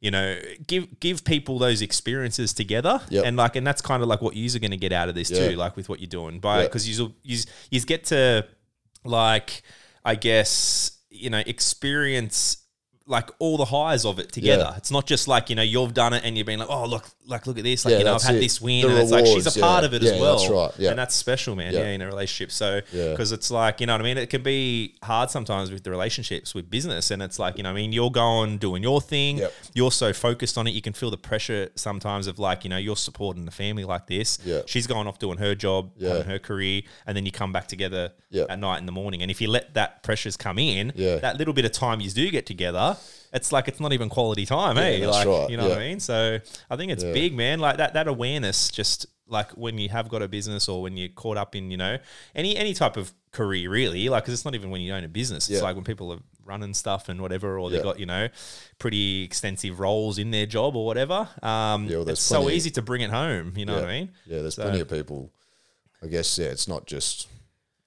You 0.00 0.10
know, 0.10 0.38
give 0.66 0.98
give 1.00 1.24
people 1.24 1.58
those 1.58 1.82
experiences 1.82 2.54
together, 2.54 3.00
Yep. 3.10 3.24
and 3.26 3.36
like, 3.36 3.54
and 3.56 3.66
that's 3.66 3.82
kind 3.82 4.02
of 4.02 4.08
like 4.08 4.22
what 4.22 4.34
you're 4.34 4.58
going 4.58 4.70
to 4.70 4.78
get 4.78 4.92
out 4.92 5.10
of 5.10 5.14
this 5.14 5.30
Yeah. 5.30 5.50
too, 5.50 5.56
like 5.56 5.76
with 5.76 5.90
what 5.90 6.00
you're 6.00 6.06
doing, 6.08 6.40
by 6.40 6.60
Yeah. 6.62 6.66
because 6.68 6.88
you 6.88 7.12
you 7.22 7.38
you 7.70 7.80
get 7.82 8.04
to 8.06 8.46
like 9.04 9.62
I 10.04 10.14
guess 10.14 10.92
you 11.10 11.28
know 11.28 11.42
experience 11.44 12.59
like 13.06 13.28
all 13.40 13.56
the 13.56 13.64
highs 13.64 14.04
of 14.04 14.18
it 14.20 14.30
together. 14.30 14.68
Yeah. 14.70 14.76
It's 14.76 14.90
not 14.92 15.04
just 15.06 15.26
like 15.26 15.50
you 15.50 15.56
know 15.56 15.62
you've 15.62 15.94
done 15.94 16.12
it 16.12 16.22
and 16.24 16.36
you've 16.38 16.46
been 16.46 16.60
like 16.60 16.68
oh 16.70 16.86
look 16.86 17.04
like 17.26 17.46
look 17.46 17.58
at 17.58 17.64
this 17.64 17.84
like 17.84 17.92
Yeah, 17.92 17.98
you 17.98 18.04
know 18.04 18.14
I've 18.14 18.22
had 18.22 18.36
it. 18.36 18.40
this 18.40 18.60
win 18.60 18.82
The 18.82 18.88
and 18.90 18.98
it's 18.98 19.10
like 19.10 19.26
she's 19.26 19.36
rewards, 19.36 19.56
a 19.56 19.60
part 19.60 19.82
yeah. 19.82 19.86
of 19.88 19.94
it 19.94 20.02
as 20.04 20.20
well. 20.20 20.36
that's 20.38 20.48
right, 20.50 20.70
yeah. 20.78 20.90
and 20.90 20.98
that's 20.98 21.14
special, 21.16 21.56
man. 21.56 21.72
Yeah. 21.72 21.88
In 21.88 22.02
a 22.02 22.06
relationship. 22.06 22.52
So 22.52 22.80
Yeah. 22.92 23.10
because 23.10 23.32
it's 23.32 23.50
like 23.50 23.80
you 23.80 23.86
know 23.86 23.94
what 23.94 24.00
I 24.00 24.04
mean. 24.04 24.16
It 24.18 24.30
can 24.30 24.42
be 24.44 24.94
hard 25.02 25.30
sometimes 25.30 25.72
with 25.72 25.82
the 25.82 25.90
relationships 25.90 26.54
with 26.54 26.70
business, 26.70 27.10
and 27.10 27.20
it's 27.22 27.38
like 27.38 27.56
you 27.56 27.64
know 27.64 27.70
I 27.70 27.74
mean 27.74 27.92
you're 27.92 28.10
going 28.12 28.58
doing 28.58 28.82
your 28.82 29.00
thing. 29.00 29.38
Yep. 29.38 29.52
You're 29.74 29.92
so 29.92 30.12
focused 30.12 30.56
on 30.56 30.66
it, 30.68 30.70
you 30.70 30.82
can 30.82 30.92
feel 30.92 31.10
the 31.10 31.16
pressure 31.18 31.70
sometimes 31.74 32.26
of 32.28 32.38
like 32.38 32.62
you 32.64 32.70
know 32.70 32.76
you're 32.76 32.96
supporting 32.96 33.44
the 33.44 33.50
family 33.50 33.84
like 33.84 34.06
this. 34.06 34.38
Yeah. 34.44 34.60
she's 34.66 34.86
going 34.86 35.08
off 35.08 35.18
doing 35.18 35.38
her 35.38 35.54
job, 35.56 35.90
Yeah. 35.96 36.10
having 36.10 36.24
her 36.30 36.38
career, 36.38 36.82
and 37.06 37.16
then 37.16 37.26
you 37.26 37.32
come 37.32 37.52
back 37.52 37.66
together 37.66 38.12
at 38.48 38.58
night 38.60 38.78
in 38.78 38.86
the 38.86 38.92
morning. 38.92 39.22
And 39.22 39.30
if 39.30 39.40
you 39.40 39.48
let 39.48 39.74
that 39.74 40.04
pressures 40.04 40.36
come 40.36 40.58
in, 40.58 40.92
Yeah. 40.94 41.16
that 41.16 41.36
little 41.38 41.52
bit 41.54 41.64
of 41.64 41.72
time 41.72 42.00
you 42.00 42.10
do 42.10 42.30
get 42.30 42.46
together, 42.46 42.96
it's 43.32 43.52
like 43.52 43.68
it's 43.68 43.80
not 43.80 43.92
even 43.92 44.08
quality 44.08 44.46
time, 44.46 44.76
hey? 44.76 45.00
that's 45.00 45.12
Like 45.12 45.26
right, 45.28 45.50
you 45.50 45.56
know 45.56 45.68
what 45.68 45.78
I 45.78 45.88
mean? 45.88 46.00
So 46.00 46.38
I 46.70 46.76
think 46.76 46.90
it's 46.92 47.04
Yeah. 47.04 47.12
big, 47.12 47.34
man. 47.34 47.60
Like 47.60 47.76
that 47.78 47.94
that 47.94 48.08
awareness 48.08 48.70
just 48.70 49.06
like 49.28 49.50
when 49.52 49.78
you 49.78 49.88
have 49.90 50.08
got 50.08 50.22
a 50.22 50.28
business 50.28 50.68
or 50.68 50.82
when 50.82 50.96
you're 50.96 51.08
caught 51.10 51.36
up 51.36 51.54
in, 51.54 51.70
you 51.70 51.76
know, 51.76 51.98
any 52.34 52.56
any 52.56 52.74
type 52.74 52.96
of 52.96 53.12
career 53.32 53.70
really, 53.70 54.08
like 54.08 54.24
cuz 54.24 54.34
it's 54.34 54.44
not 54.44 54.54
even 54.56 54.70
when 54.70 54.80
you 54.80 54.92
own 54.92 55.04
a 55.04 55.08
business. 55.08 55.48
It's 55.48 55.58
Yeah. 55.58 55.64
like 55.64 55.76
when 55.76 55.84
people 55.84 56.12
are 56.12 56.18
running 56.44 56.74
stuff 56.74 57.08
and 57.08 57.20
whatever 57.20 57.56
or 57.60 57.70
they 57.70 57.76
Yeah. 57.76 57.82
got, 57.84 58.00
you 58.00 58.06
know, 58.06 58.28
pretty 58.80 59.22
extensive 59.22 59.78
roles 59.78 60.18
in 60.18 60.32
their 60.32 60.46
job 60.46 60.74
or 60.74 60.84
whatever. 60.84 61.28
Um 61.42 61.86
Yeah, 61.88 61.98
well, 61.98 62.08
it's 62.08 62.20
so 62.20 62.50
easy 62.50 62.70
to 62.72 62.82
bring 62.82 63.02
it 63.02 63.10
home, 63.10 63.52
you 63.56 63.64
know 63.64 63.74
yeah, 63.76 63.80
what 63.82 63.88
I 63.88 63.92
mean? 64.00 64.10
yeah, 64.26 64.40
there's 64.40 64.56
So- 64.56 64.62
plenty 64.62 64.80
of 64.80 64.88
people. 64.88 65.30
I 66.02 66.08
guess 66.08 66.36
yeah, 66.38 66.46
it's 66.48 66.66
not 66.66 66.86
just. 66.86 67.28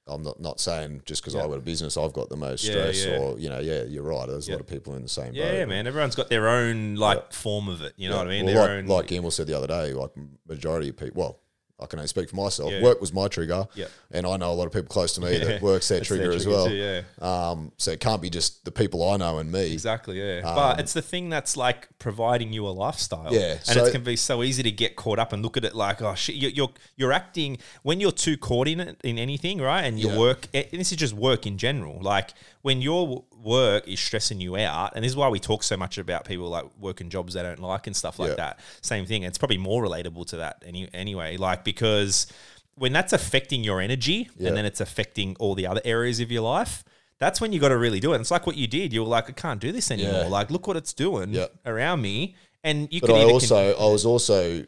I'm 0.05 0.21
not 0.21 0.39
not 0.39 0.59
saying 0.59 1.03
just 1.05 1.21
because 1.21 1.33
Yeah. 1.33 1.43
I've 1.43 1.49
got 1.49 1.57
a 1.59 1.61
business, 1.61 1.95
I've 1.95 2.11
got 2.13 2.29
the 2.29 2.35
most 2.35 2.63
Yeah, 2.63 2.71
stress, 2.73 3.05
yeah. 3.05 3.17
or 3.19 3.39
you 3.39 3.49
know, 3.49 3.59
yeah, 3.59 3.83
you're 3.83 4.03
right. 4.03 4.27
There's 4.27 4.49
a 4.49 4.51
lot 4.51 4.61
of 4.61 4.67
people 4.67 4.95
in 4.95 5.01
the 5.01 5.07
same 5.09 5.27
boat. 5.27 5.35
Yeah, 5.35 5.65
man. 5.65 5.87
Everyone's 5.87 6.15
got 6.15 6.29
their 6.29 6.49
own 6.49 6.95
like 6.95 7.31
form 7.31 7.69
of 7.69 7.81
it. 7.81 7.93
You 7.95 8.09
know 8.09 8.17
what 8.17 8.27
I 8.27 8.29
mean? 8.31 8.45
Well, 8.45 8.53
their 8.53 8.63
like, 8.63 8.83
own 8.83 8.87
like 8.87 9.11
Emil 9.11 9.31
said 9.31 9.47
the 9.47 9.57
other 9.57 9.67
day, 9.67 9.93
like 9.93 10.11
majority 10.47 10.89
of 10.89 10.97
people. 10.97 11.21
Well, 11.21 11.39
I 11.79 11.85
can 11.87 11.99
only 11.99 12.07
speak 12.07 12.29
for 12.29 12.35
myself. 12.35 12.71
Yeah. 12.71 12.81
Work 12.83 13.01
was 13.01 13.11
my 13.11 13.27
trigger, 13.27 13.65
Yeah. 13.75 13.87
and 14.11 14.25
I 14.27 14.37
know 14.37 14.51
a 14.51 14.53
lot 14.53 14.67
of 14.67 14.71
people 14.71 14.87
close 14.87 15.13
to 15.13 15.21
me 15.21 15.33
Yeah. 15.33 15.45
that 15.45 15.61
works 15.61 15.87
their 15.89 15.97
That's 15.99 16.09
their 16.09 16.17
trigger 16.19 16.31
as 16.33 16.47
well. 16.47 16.67
too, 16.67 16.75
yeah. 16.75 17.01
Um, 17.19 17.71
so 17.77 17.91
it 17.91 17.99
can't 17.99 18.21
be 18.21 18.29
just 18.29 18.63
the 18.63 18.71
people 18.71 19.07
I 19.09 19.17
know 19.17 19.39
and 19.39 19.51
me. 19.51 19.73
Exactly, 19.73 20.19
yeah. 20.21 20.41
Um, 20.47 20.55
but 20.55 20.79
it's 20.79 20.93
the 20.93 21.01
thing 21.01 21.29
that's 21.29 21.57
like 21.57 21.89
providing 21.99 22.53
you 22.53 22.65
a 22.67 22.69
lifestyle. 22.69 23.33
Yeah, 23.33 23.53
And 23.53 23.65
so- 23.65 23.85
it 23.85 23.91
can 23.91 24.03
be 24.03 24.15
so 24.15 24.43
easy 24.43 24.61
to 24.63 24.71
get 24.71 24.95
caught 24.95 25.17
up 25.19 25.33
and 25.33 25.41
look 25.43 25.57
at 25.57 25.65
it 25.65 25.75
like, 25.75 26.01
oh 26.01 26.15
shit, 26.15 26.35
you're 26.35 26.51
you're, 26.51 26.69
you're 26.95 27.11
acting 27.11 27.57
when 27.81 27.99
you're 27.99 28.11
too 28.11 28.37
caught 28.37 28.67
in 28.67 28.79
it 28.79 29.01
in 29.03 29.17
anything, 29.17 29.59
right? 29.59 29.81
And 29.81 29.99
your 29.99 30.11
Yeah. 30.13 30.19
work, 30.19 30.47
and 30.53 30.67
this 30.73 30.91
is 30.91 30.97
just 30.97 31.13
work 31.13 31.45
in 31.47 31.57
general. 31.57 31.99
Like 32.01 32.33
when 32.61 32.81
your 32.81 33.25
work 33.43 33.87
is 33.87 33.99
stressing 33.99 34.39
you 34.41 34.57
out, 34.57 34.93
and 34.95 35.03
this 35.03 35.11
is 35.11 35.15
why 35.15 35.27
we 35.29 35.39
talk 35.39 35.63
so 35.63 35.75
much 35.77 35.97
about 35.97 36.25
people 36.25 36.47
like 36.49 36.65
working 36.79 37.09
jobs 37.09 37.33
they 37.33 37.43
don't 37.43 37.59
like 37.59 37.87
and 37.87 37.95
stuff 37.95 38.19
like 38.19 38.29
Yeah. 38.29 38.35
that. 38.35 38.59
Same 38.81 39.05
thing. 39.05 39.23
It's 39.23 39.37
probably 39.37 39.57
more 39.57 39.83
relatable 39.83 40.25
to 40.27 40.37
that 40.37 40.63
any, 40.65 40.89
anyway, 40.93 41.37
like 41.37 41.63
because 41.63 42.27
when 42.75 42.91
that's 42.93 43.13
affecting 43.13 43.63
your 43.63 43.81
energy 43.81 44.29
Yeah. 44.37 44.47
and 44.49 44.57
then 44.57 44.65
it's 44.65 44.81
affecting 44.81 45.35
all 45.39 45.53
the 45.55 45.67
other 45.67 45.81
areas 45.85 46.19
of 46.19 46.31
your 46.31 46.41
life. 46.41 46.83
That's 47.19 47.39
when 47.39 47.53
you 47.53 47.59
got 47.59 47.69
to 47.69 47.77
really 47.77 47.99
do 48.01 48.11
it. 48.11 48.15
And 48.15 48.21
it's 48.21 48.31
like 48.31 48.45
what 48.47 48.57
you 48.57 48.67
did. 48.67 48.91
You 48.91 49.01
were 49.03 49.07
like, 49.07 49.29
I 49.29 49.33
can't 49.33 49.61
do 49.61 49.71
this 49.71 49.91
anymore. 49.91 50.23
Yeah. 50.23 50.27
Like, 50.27 50.51
look 50.51 50.67
what 50.67 50.75
it's 50.75 50.91
doing 50.91 51.37
around 51.65 52.01
me. 52.01 52.35
And 52.65 52.91
you 52.91 52.99
But 52.99 53.07
could 53.07 53.15
I 53.15 53.23
also, 53.31 53.55
I 53.77 53.91
was 53.91 54.05
also, 54.05 54.65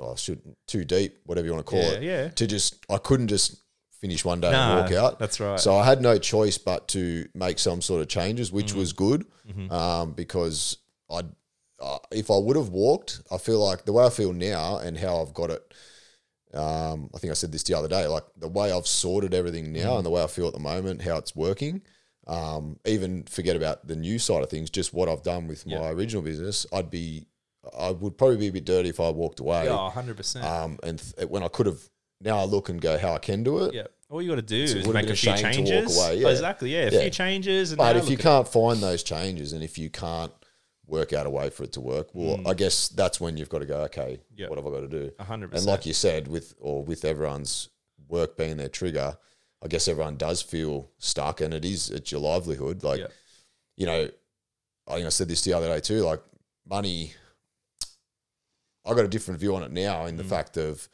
oh, 0.00 0.16
shoot, 0.16 0.40
too 0.66 0.84
deep, 0.84 1.18
whatever 1.24 1.46
you 1.46 1.52
want 1.52 1.64
to 1.66 1.70
call 1.70 1.80
Yeah, 1.82 1.90
it. 1.90 2.02
yeah. 2.02 2.28
To 2.30 2.46
just, 2.48 2.76
I 2.90 2.98
couldn't 2.98 3.28
just 3.28 3.56
finish 4.00 4.24
one 4.24 4.40
day 4.40 4.50
Nah, 4.50 4.72
and 4.78 4.82
walk 4.82 4.92
out. 4.92 5.18
that's 5.18 5.40
right. 5.40 5.58
So 5.60 5.76
I 5.76 5.84
had 5.84 6.00
no 6.02 6.18
choice 6.18 6.58
but 6.58 6.88
to 6.88 7.28
make 7.34 7.58
some 7.58 7.80
sort 7.82 8.00
of 8.02 8.08
changes, 8.08 8.52
which 8.52 8.68
Mm-hmm. 8.68 8.78
was 8.78 8.92
good, 8.92 9.26
um, 9.70 10.12
because 10.12 10.78
I, 11.10 11.22
uh, 11.80 11.98
if 12.12 12.30
I 12.30 12.36
would 12.36 12.56
have 12.56 12.68
walked, 12.70 13.22
I 13.30 13.38
feel 13.38 13.58
like 13.64 13.84
the 13.84 13.92
way 13.92 14.04
I 14.04 14.10
feel 14.10 14.32
now 14.32 14.78
and 14.78 14.96
how 14.98 15.20
I've 15.22 15.34
got 15.34 15.50
it. 15.50 15.74
Um, 16.54 17.10
I 17.14 17.18
think 17.18 17.30
I 17.30 17.34
said 17.34 17.52
this 17.52 17.62
the 17.64 17.74
other 17.74 17.88
day. 17.88 18.06
Like 18.06 18.24
the 18.36 18.48
way 18.48 18.72
I've 18.72 18.86
sorted 18.86 19.34
everything 19.34 19.72
now 19.72 19.92
Mm. 19.94 19.96
and 19.98 20.06
the 20.06 20.10
way 20.10 20.22
I 20.22 20.26
feel 20.26 20.46
at 20.46 20.54
the 20.54 20.60
moment, 20.60 21.02
how 21.02 21.16
it's 21.18 21.36
working. 21.36 21.82
Um, 22.26 22.78
even 22.84 23.24
forget 23.24 23.56
about 23.56 23.86
the 23.86 23.96
new 23.96 24.18
side 24.18 24.42
of 24.42 24.50
things. 24.50 24.70
Just 24.70 24.92
what 24.94 25.08
I've 25.08 25.22
done 25.22 25.46
with 25.46 25.66
Yeah. 25.66 25.80
my 25.80 25.88
original 25.90 26.22
business. 26.22 26.66
I'd 26.72 26.90
be, 26.90 27.26
I 27.78 27.90
would 27.90 28.16
probably 28.16 28.36
be 28.38 28.48
a 28.48 28.52
bit 28.52 28.64
dirty 28.64 28.88
if 28.88 29.00
I 29.00 29.10
walked 29.10 29.40
away. 29.40 29.64
Yeah, 29.64 29.90
100%. 29.94 30.42
Um, 30.42 30.78
and 30.82 30.98
th- 30.98 31.28
when 31.28 31.42
I 31.42 31.48
could 31.48 31.66
have, 31.66 31.80
now 32.20 32.38
I 32.38 32.44
look 32.44 32.68
and 32.68 32.80
go 32.80 32.98
how 32.98 33.12
I 33.14 33.18
can 33.18 33.42
do 33.42 33.64
it. 33.64 33.74
yeah. 33.74 33.86
All 34.10 34.22
you 34.22 34.28
got 34.30 34.36
to 34.36 34.42
do 34.42 34.62
is 34.62 34.86
make 34.88 35.04
a 35.04 35.14
few 35.14 35.36
shame 35.36 35.36
to 35.36 35.42
walk 35.44 35.52
changes. 35.54 35.96
away, 35.98 36.08
Oh, 36.08 36.12
yeah. 36.12 36.28
exactly. 36.30 36.72
Yeah. 36.72 36.80
A 36.88 36.90
Yeah. 36.90 37.00
few 37.02 37.10
changes. 37.10 37.70
And 37.72 37.78
But 37.78 37.96
if 37.96 38.08
you 38.08 38.16
can't 38.16 38.48
find 38.48 38.82
those 38.82 39.02
changes 39.02 39.52
and 39.52 39.62
if 39.62 39.76
you 39.76 39.90
can't 39.90 40.32
work 40.86 41.12
out 41.12 41.26
a 41.26 41.30
way 41.30 41.50
for 41.50 41.64
it 41.64 41.72
to 41.72 41.80
work, 41.82 42.08
well, 42.14 42.40
I 42.48 42.54
guess 42.54 42.88
that's 42.88 43.20
when 43.20 43.36
you've 43.36 43.50
got 43.50 43.58
to 43.58 43.66
go, 43.66 43.82
okay, 43.82 44.16
Mm. 44.32 44.38
Yeah. 44.38 44.48
what 44.48 44.56
have 44.56 44.66
I 44.66 44.70
got 44.70 44.80
to 44.80 44.88
do? 44.88 45.10
100%. 45.18 45.58
And 45.58 45.66
like 45.66 45.84
you 45.84 45.92
said, 45.92 46.26
with 46.28 46.54
or 46.58 46.82
with 46.82 47.04
everyone's 47.04 47.68
work 48.08 48.38
being 48.38 48.56
their 48.56 48.70
trigger, 48.70 49.18
I 49.62 49.68
guess 49.68 49.86
everyone 49.88 50.16
does 50.16 50.40
feel 50.40 50.90
stuck, 50.98 51.42
and 51.42 51.52
it 51.52 51.64
is 51.66 51.90
it's 51.90 52.10
your 52.10 52.22
livelihood. 52.22 52.82
Like, 52.82 53.00
Yeah. 53.00 53.06
you 53.76 53.84
know, 53.84 54.08
I 54.86 54.94
think 54.94 55.04
I 55.06 55.10
said 55.10 55.28
this 55.28 55.42
the 55.42 55.52
other 55.52 55.68
day 55.68 55.80
too. 55.80 56.00
Like 56.00 56.22
money, 56.66 57.12
I 58.86 58.94
got 58.94 59.04
a 59.04 59.08
different 59.08 59.38
view 59.40 59.54
on 59.54 59.62
it 59.62 59.70
now 59.72 60.06
in 60.06 60.16
the 60.16 60.22
Mm. 60.24 60.28
fact 60.30 60.56
of 60.56 60.88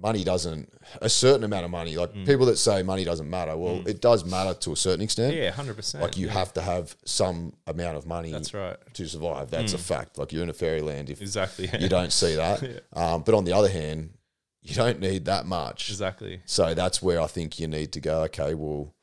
money 0.00 0.24
doesn't 0.24 0.72
a 1.00 1.08
certain 1.08 1.44
amount 1.44 1.64
of 1.64 1.70
money. 1.70 1.96
Like 1.96 2.12
Mm. 2.14 2.26
people 2.26 2.46
that 2.46 2.56
say 2.56 2.82
money 2.82 3.04
doesn't 3.04 3.28
matter, 3.28 3.56
well, 3.56 3.86
it 3.86 4.00
does 4.00 4.24
matter 4.24 4.54
to 4.60 4.72
a 4.72 4.76
certain 4.76 5.02
extent. 5.02 5.34
yeah, 5.36 5.50
100%. 5.52 6.00
Like 6.00 6.16
you 6.16 6.26
yeah. 6.26 6.32
have 6.32 6.52
to 6.54 6.62
have 6.62 6.96
some 7.04 7.52
amount 7.66 7.96
of 7.98 8.06
money 8.06 8.32
That's 8.32 8.52
right. 8.54 8.76
to 8.94 9.06
survive. 9.08 9.50
That's 9.50 9.74
a 9.74 9.78
fact. 9.78 10.18
Like 10.18 10.32
you're 10.32 10.42
in 10.42 10.48
a 10.50 10.54
fairyland 10.54 11.10
if 11.10 11.20
Exactly. 11.20 11.70
you 11.78 11.88
don't 11.88 12.12
see 12.12 12.34
that. 12.36 12.84
um, 12.94 13.22
but 13.22 13.34
on 13.34 13.44
the 13.44 13.52
other 13.52 13.68
hand, 13.68 14.14
you 14.62 14.74
don't 14.74 14.98
need 15.00 15.24
that 15.26 15.44
much. 15.46 15.90
Exactly. 15.90 16.40
So 16.46 16.72
that's 16.74 17.02
where 17.02 17.20
I 17.20 17.26
think 17.26 17.58
you 17.60 17.66
need 17.68 17.92
to 17.92 18.00
go. 18.00 18.22
Okay, 18.22 18.54
well, 18.54 18.94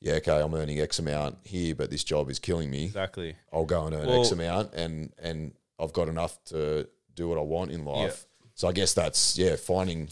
yeah, 0.00 0.14
okay, 0.14 0.40
I'm 0.40 0.54
earning 0.54 0.78
X 0.80 0.98
amount 1.00 1.38
here, 1.44 1.74
but 1.74 1.90
this 1.90 2.04
job 2.04 2.30
is 2.30 2.38
killing 2.38 2.70
me. 2.70 2.84
Exactly. 2.84 3.34
I'll 3.52 3.64
go 3.64 3.86
and 3.86 3.94
earn 3.94 4.06
Well- 4.06 4.20
X 4.20 4.30
amount, 4.30 4.74
and 4.74 5.12
and 5.18 5.54
I've 5.80 5.92
got 5.92 6.08
enough 6.08 6.42
to 6.46 6.88
do 7.14 7.28
what 7.28 7.38
I 7.38 7.42
want 7.42 7.70
in 7.72 7.84
life. 7.84 8.26
So 8.58 8.66
I 8.66 8.72
guess 8.72 8.92
that's 8.92 9.38
yeah, 9.38 9.54
finding 9.54 10.08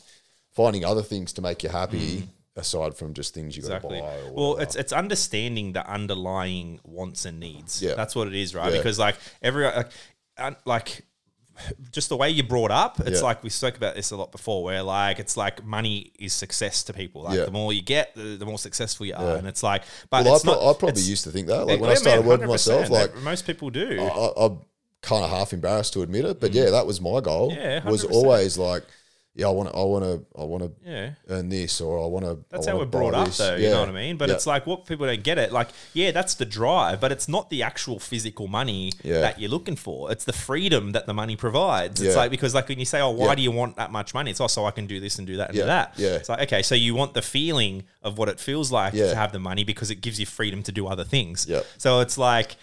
finding 0.54 0.84
other 0.84 1.02
things 1.02 1.32
to 1.34 1.42
make 1.42 1.64
you 1.64 1.68
happy 1.68 2.28
aside 2.54 2.94
from 2.94 3.12
just 3.12 3.34
things 3.34 3.56
you 3.56 3.62
got 3.62 3.68
Mm. 3.68 3.74
Exactly. 3.74 3.98
to 3.98 4.04
buy. 4.04 4.20
Or 4.30 4.32
Well, 4.54 4.56
it's 4.58 4.76
it's 4.76 4.92
understanding 4.92 5.72
the 5.72 5.84
underlying 5.86 6.78
wants 6.84 7.24
and 7.24 7.40
needs. 7.40 7.82
Yeah. 7.82 7.94
That's 7.96 8.14
what 8.14 8.28
it 8.28 8.34
is, 8.34 8.54
right? 8.54 8.70
Yeah. 8.72 8.78
Because 8.78 8.98
like 9.00 9.16
every 9.42 9.64
like 9.64 9.90
like 10.64 11.02
just 11.90 12.08
the 12.10 12.16
way 12.16 12.30
you're 12.30 12.46
brought 12.46 12.70
up. 12.70 13.00
It's 13.00 13.18
Yeah. 13.20 13.26
like 13.26 13.42
we 13.42 13.50
spoke 13.50 13.76
about 13.76 13.96
this 13.96 14.12
a 14.12 14.16
lot 14.16 14.30
before, 14.30 14.62
where 14.62 14.82
like 14.84 15.18
it's 15.18 15.36
like 15.36 15.64
money 15.64 16.12
is 16.18 16.32
success 16.32 16.84
to 16.84 16.92
people. 16.92 17.22
Like 17.22 17.38
Yeah. 17.38 17.46
the 17.46 17.50
more 17.50 17.72
you 17.72 17.82
get, 17.82 18.14
the, 18.14 18.36
the 18.36 18.46
more 18.46 18.58
successful 18.60 19.06
you 19.06 19.14
are, 19.16 19.32
Yeah. 19.32 19.38
and 19.38 19.46
it's 19.48 19.62
like, 19.64 19.82
but 20.10 20.24
Well, 20.24 20.36
I, 20.36 20.38
pro- 20.38 20.52
not. 20.52 20.60
I 20.60 20.72
probably 20.78 20.88
it's- 21.02 21.08
used 21.08 21.24
to 21.24 21.30
think 21.32 21.48
that. 21.48 21.66
Like 21.66 21.80
when 21.80 21.90
I 21.90 21.94
started 21.94 22.24
working 22.24 22.46
myself, 22.46 22.90
like 22.90 23.16
most 23.22 23.44
people 23.46 23.70
do. 23.70 24.00
I, 24.00 24.32
I'm 24.44 24.60
kind 25.06 25.24
of 25.24 25.30
half 25.30 25.52
embarrassed 25.52 25.92
to 25.94 26.02
admit 26.02 26.24
it, 26.24 26.40
but 26.40 26.52
yeah, 26.52 26.70
that 26.70 26.86
was 26.86 27.00
my 27.00 27.20
goal. 27.20 27.52
Mm. 27.52 27.56
Yeah, 27.56 27.88
was 27.88 28.04
100%. 28.04 28.10
always 28.12 28.58
like, 28.58 28.82
yeah, 29.38 29.48
I 29.48 29.50
want 29.50 29.68
to, 29.68 29.76
I 29.76 29.82
want 29.84 30.02
to, 30.04 30.40
I 30.40 30.44
want 30.44 30.62
to 30.64 30.72
yeah. 30.90 31.10
earn 31.28 31.50
this, 31.50 31.82
or 31.82 32.02
I 32.02 32.06
want 32.06 32.24
to. 32.24 32.38
That's 32.48 32.66
how 32.66 32.78
we're 32.78 32.86
brought 32.86 33.12
up, 33.12 33.28
though. 33.32 33.54
You 33.56 33.68
know 33.68 33.80
what 33.80 33.90
I 33.90 33.92
mean? 33.92 34.16
But 34.16 34.30
it's 34.30 34.46
like 34.46 34.66
what 34.66 34.86
people 34.86 35.04
don't 35.06 35.22
get 35.22 35.36
it. 35.36 35.52
Like, 35.52 35.68
yeah, 35.92 36.10
that's 36.10 36.36
the 36.36 36.46
drive, 36.46 37.00
but 37.02 37.12
it's 37.12 37.28
not 37.28 37.50
the 37.50 37.62
actual 37.62 37.98
physical 37.98 38.48
money 38.48 38.92
Yeah. 39.02 39.20
that 39.20 39.38
you're 39.38 39.50
looking 39.50 39.76
for. 39.76 40.10
It's 40.10 40.24
the 40.24 40.32
freedom 40.32 40.92
that 40.92 41.04
the 41.04 41.12
money 41.12 41.36
provides. 41.36 42.00
It's 42.00 42.14
Yeah. 42.14 42.20
like 42.22 42.30
because 42.30 42.54
like 42.54 42.66
when 42.70 42.78
you 42.78 42.86
say, 42.86 42.98
"Oh, 43.02 43.10
why 43.10 43.26
Yeah. 43.26 43.34
do 43.34 43.42
you 43.42 43.52
want 43.52 43.76
that 43.76 43.92
much 43.92 44.14
money?" 44.14 44.30
It's 44.30 44.40
also 44.40 44.64
I 44.64 44.70
can 44.70 44.86
do 44.86 45.00
this 45.00 45.18
and 45.18 45.26
do 45.26 45.36
that 45.36 45.50
and 45.50 45.58
Yeah. 45.58 45.64
do 45.64 45.66
that. 45.66 45.92
Yeah. 45.98 46.14
It's 46.14 46.30
like 46.30 46.40
okay, 46.46 46.62
so 46.62 46.74
you 46.74 46.94
want 46.94 47.12
the 47.12 47.20
feeling 47.20 47.82
of 48.02 48.16
what 48.16 48.30
it 48.30 48.40
feels 48.40 48.72
like 48.72 48.94
Yeah. 48.94 49.10
to 49.10 49.16
have 49.16 49.32
the 49.32 49.38
money 49.38 49.64
because 49.64 49.90
it 49.90 50.00
gives 50.00 50.18
you 50.18 50.24
freedom 50.24 50.62
to 50.62 50.72
do 50.72 50.86
other 50.86 51.04
things. 51.04 51.46
Yeah. 51.46 51.60
So 51.76 52.00
it's 52.00 52.16
like. 52.16 52.56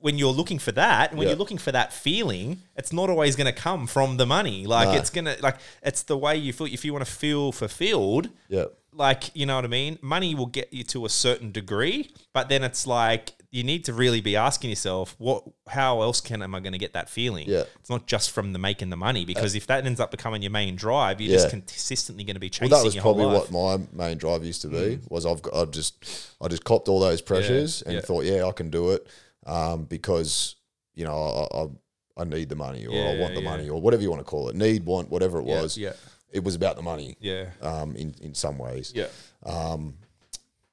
When 0.00 0.18
you're 0.18 0.32
looking 0.32 0.58
for 0.58 0.72
that, 0.72 1.12
when 1.12 1.22
Yeah. 1.22 1.28
you're 1.30 1.38
looking 1.38 1.58
for 1.58 1.72
that 1.72 1.92
feeling, 1.92 2.62
it's 2.76 2.92
not 2.92 3.10
always 3.10 3.36
going 3.36 3.52
to 3.52 3.58
come 3.60 3.86
from 3.86 4.16
the 4.16 4.26
money. 4.26 4.66
Like 4.66 4.88
No. 4.88 4.94
it's 4.94 5.10
gonna, 5.10 5.36
like 5.40 5.56
it's 5.82 6.02
the 6.02 6.16
way 6.16 6.36
you 6.36 6.52
feel. 6.52 6.66
If 6.66 6.84
you 6.84 6.92
want 6.92 7.04
to 7.04 7.10
feel 7.12 7.52
fulfilled, 7.52 8.28
Yeah, 8.48 8.66
like 8.92 9.30
you 9.34 9.46
know 9.46 9.56
what 9.56 9.64
I 9.64 9.68
mean. 9.68 9.98
Money 10.02 10.34
will 10.34 10.46
get 10.46 10.72
you 10.72 10.84
to 10.84 11.04
a 11.04 11.08
certain 11.08 11.52
degree, 11.52 12.12
but 12.32 12.48
then 12.48 12.62
it's 12.64 12.86
like 12.86 13.32
you 13.52 13.64
need 13.64 13.84
to 13.84 13.92
really 13.92 14.20
be 14.20 14.36
asking 14.36 14.70
yourself, 14.70 15.16
what? 15.18 15.42
How 15.68 16.02
else 16.02 16.20
can 16.20 16.40
am 16.40 16.54
I 16.54 16.60
going 16.60 16.72
to 16.72 16.78
get 16.78 16.92
that 16.92 17.08
feeling? 17.10 17.48
Yeah. 17.48 17.64
it's 17.80 17.90
not 17.90 18.06
just 18.06 18.30
from 18.30 18.52
the 18.52 18.60
making 18.60 18.90
the 18.90 18.96
money 18.96 19.22
uh, 19.22 19.26
because 19.26 19.56
if 19.56 19.66
that 19.66 19.84
ends 19.84 19.98
up 19.98 20.12
becoming 20.12 20.40
your 20.42 20.52
main 20.52 20.76
drive, 20.76 21.20
you're 21.20 21.32
just 21.32 21.50
consistently 21.50 22.22
going 22.24 22.34
to 22.36 22.40
be 22.40 22.48
chasing. 22.48 22.70
well, 22.70 22.80
that 22.80 22.84
was 22.84 22.94
your 22.94 23.02
probably 23.02 23.26
what 23.26 23.50
my 23.50 23.78
main 23.92 24.18
drive 24.18 24.44
used 24.44 24.62
to 24.62 24.68
be. 24.68 24.76
Mm. 24.76 25.10
Was 25.10 25.26
I've 25.26 25.42
got, 25.42 25.54
I 25.54 25.64
just, 25.64 26.32
I 26.40 26.46
just 26.46 26.62
copped 26.64 26.88
all 26.88 27.00
those 27.00 27.20
pressures 27.20 27.82
and 27.82 27.94
yeah. 27.94 28.00
thought, 28.00 28.24
yeah, 28.24 28.44
I 28.46 28.52
can 28.52 28.70
do 28.70 28.90
it, 28.90 29.04
um, 29.46 29.84
because 29.84 30.56
you 30.94 31.04
know 31.04 31.14
I, 31.16 31.58
I, 31.58 32.22
I 32.22 32.24
need 32.24 32.48
the 32.48 32.56
money, 32.56 32.86
or 32.86 32.92
I 32.94 33.16
want 33.18 33.34
the 33.34 33.40
yeah. 33.42 33.50
money, 33.50 33.68
or 33.68 33.80
whatever 33.80 34.02
you 34.02 34.10
want 34.10 34.20
to 34.20 34.30
call 34.30 34.48
it, 34.48 34.56
need, 34.56 34.84
want, 34.84 35.10
whatever 35.10 35.40
it 35.40 35.46
Yeah, 35.46 35.62
was. 35.62 35.76
yeah. 35.78 35.92
It 36.32 36.44
was 36.44 36.54
about 36.54 36.76
the 36.76 36.82
money. 36.82 37.16
yeah, 37.20 37.46
Um, 37.60 37.96
in 37.96 38.14
in 38.20 38.34
some 38.34 38.56
ways. 38.58 38.92
yeah, 38.94 39.08
Um, 39.42 39.96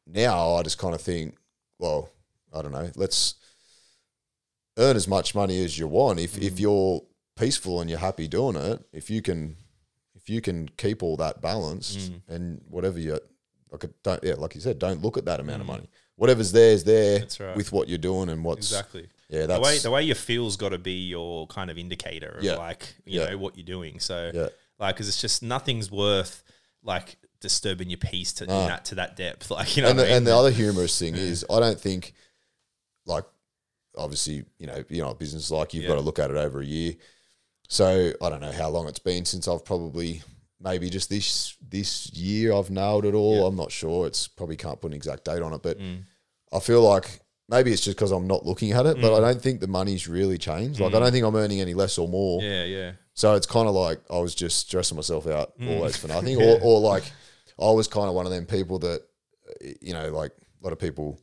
now 0.05 0.53
I 0.55 0.61
just 0.63 0.77
kind 0.77 0.93
of 0.93 1.01
think, 1.01 1.35
well, 1.79 2.09
I 2.53 2.61
don't 2.61 2.71
know, 2.73 2.91
let's 2.95 3.35
earn 4.77 4.95
as 4.95 5.07
much 5.07 5.33
money 5.35 5.63
as 5.63 5.77
you 5.79 5.87
want. 5.87 6.19
If 6.19 6.35
Mm. 6.35 6.43
if 6.43 6.59
you're 6.59 7.01
peaceful 7.35 7.81
and 7.81 7.89
you're 7.89 7.99
happy 7.99 8.27
doing 8.27 8.55
it, 8.55 8.83
if 8.91 9.09
you 9.09 9.21
can 9.21 9.57
if 10.15 10.29
you 10.29 10.41
can 10.41 10.67
keep 10.77 11.01
all 11.03 11.17
that 11.17 11.41
balanced 11.41 11.97
Mm. 12.11 12.21
and 12.27 12.61
whatever 12.69 12.99
you 12.99 13.19
like 13.71 13.85
don't 14.03 14.23
yeah, 14.23 14.35
like 14.35 14.55
you 14.55 14.61
said, 14.61 14.79
don't 14.79 15.01
look 15.01 15.17
at 15.17 15.25
that 15.25 15.39
amount 15.39 15.61
of 15.61 15.67
money. 15.67 15.89
Whatever's 16.17 16.51
there 16.51 16.71
is 16.71 16.83
there. 16.83 17.19
That's 17.19 17.39
right. 17.39 17.55
with 17.55 17.71
what 17.71 17.87
you're 17.87 17.97
doing 17.97 18.27
and 18.29 18.43
what's 18.43 18.71
exactly. 18.71 19.07
yeah, 19.29 19.45
that's 19.45 19.57
The 19.59 19.63
way 19.63 19.77
the 19.77 19.91
way 19.91 20.03
you 20.03 20.13
feel's 20.15 20.57
got 20.57 20.69
to 20.69 20.77
be 20.77 21.07
your 21.07 21.47
kind 21.47 21.69
of 21.71 21.77
indicator 21.77 22.29
of 22.37 22.43
Yeah. 22.43 22.55
like 22.57 22.95
you 23.05 23.21
Yeah. 23.21 23.29
know 23.29 23.37
what 23.37 23.55
you're 23.57 23.65
doing. 23.65 23.99
So 23.99 24.31
Yeah. 24.33 24.47
like 24.79 24.95
because 24.95 25.07
it's 25.07 25.21
just 25.21 25.41
nothing's 25.43 25.89
worth 25.91 26.43
like 26.83 27.17
disturbing 27.39 27.89
your 27.89 27.97
peace 27.99 28.33
to 28.33 28.43
in 28.45 28.49
that 28.49 28.85
to 28.85 28.95
that 28.95 29.15
depth. 29.15 29.49
Like 29.57 29.77
you 29.77 29.83
know 29.83 29.89
and 29.89 29.97
what 29.97 30.03
the, 30.03 30.07
I 30.07 30.09
mean? 30.09 30.17
and 30.17 30.27
the 30.27 30.35
other 30.35 30.51
humorous 30.51 30.97
thing 30.97 31.15
is, 31.15 31.45
I 31.49 31.59
don't 31.59 31.79
think, 31.79 32.13
like, 33.05 33.25
obviously, 33.95 34.43
you 34.57 34.65
know, 34.67 34.83
you 34.89 35.03
know, 35.03 35.13
business 35.13 35.51
like 35.51 35.73
you've 35.73 35.87
got 35.87 35.95
to 35.95 36.01
look 36.01 36.17
at 36.19 36.31
it 36.31 36.37
over 36.37 36.61
a 36.61 36.65
year. 36.65 36.95
So 37.69 38.11
I 38.21 38.29
don't 38.29 38.41
know 38.41 38.51
how 38.51 38.69
long 38.69 38.87
it's 38.87 38.97
been 38.99 39.25
since 39.25 39.47
I've 39.47 39.63
probably 39.65 40.23
maybe 40.59 40.89
just 40.89 41.09
this 41.09 41.55
this 41.69 42.11
year 42.13 42.53
I've 42.53 42.69
nailed 42.71 43.05
it 43.05 43.13
all. 43.13 43.37
Yeah. 43.41 43.45
I'm 43.45 43.55
not 43.55 43.71
sure. 43.71 44.07
It's 44.07 44.27
probably 44.27 44.55
can't 44.57 44.79
put 44.81 44.91
an 44.91 44.95
exact 44.95 45.25
date 45.25 45.41
on 45.41 45.53
it, 45.53 45.61
but 45.61 45.77
Mm. 45.79 46.03
I 46.53 46.59
feel 46.59 46.81
like 46.81 47.19
maybe 47.49 47.71
it's 47.71 47.83
just 47.83 47.97
because 47.97 48.11
I'm 48.11 48.27
not 48.27 48.45
looking 48.45 48.71
at 48.71 48.85
it. 48.85 48.99
But 49.01 49.13
I 49.13 49.19
don't 49.19 49.41
think 49.41 49.59
the 49.61 49.67
money's 49.67 50.07
really 50.07 50.37
changed. 50.37 50.79
Like 50.79 50.93
I 50.93 50.99
don't 50.99 51.11
think 51.11 51.25
I'm 51.25 51.35
earning 51.35 51.61
any 51.61 51.73
less 51.73 51.97
or 51.97 52.07
more. 52.07 52.41
Mm. 52.41 52.43
yeah, 52.43 52.63
yeah. 52.63 52.91
So 53.13 53.33
it's 53.35 53.47
kind 53.47 53.67
of 53.67 53.73
like 53.75 53.99
I 54.09 54.19
was 54.19 54.35
just 54.35 54.59
stressing 54.59 54.95
myself 54.95 55.27
out 55.27 55.57
Mm. 55.59 55.75
always 55.77 55.97
for 55.97 56.07
nothing, 56.07 56.41
or, 56.41 56.59
or 56.61 56.79
like 56.79 57.03
I 57.59 57.71
was 57.71 57.87
kind 57.87 58.07
of 58.07 58.13
one 58.15 58.25
of 58.25 58.31
them 58.31 58.45
people 58.45 58.79
that, 58.79 59.01
you 59.81 59.93
know, 59.93 60.09
like 60.11 60.31
a 60.61 60.63
lot 60.63 60.73
of 60.73 60.79
people, 60.79 61.19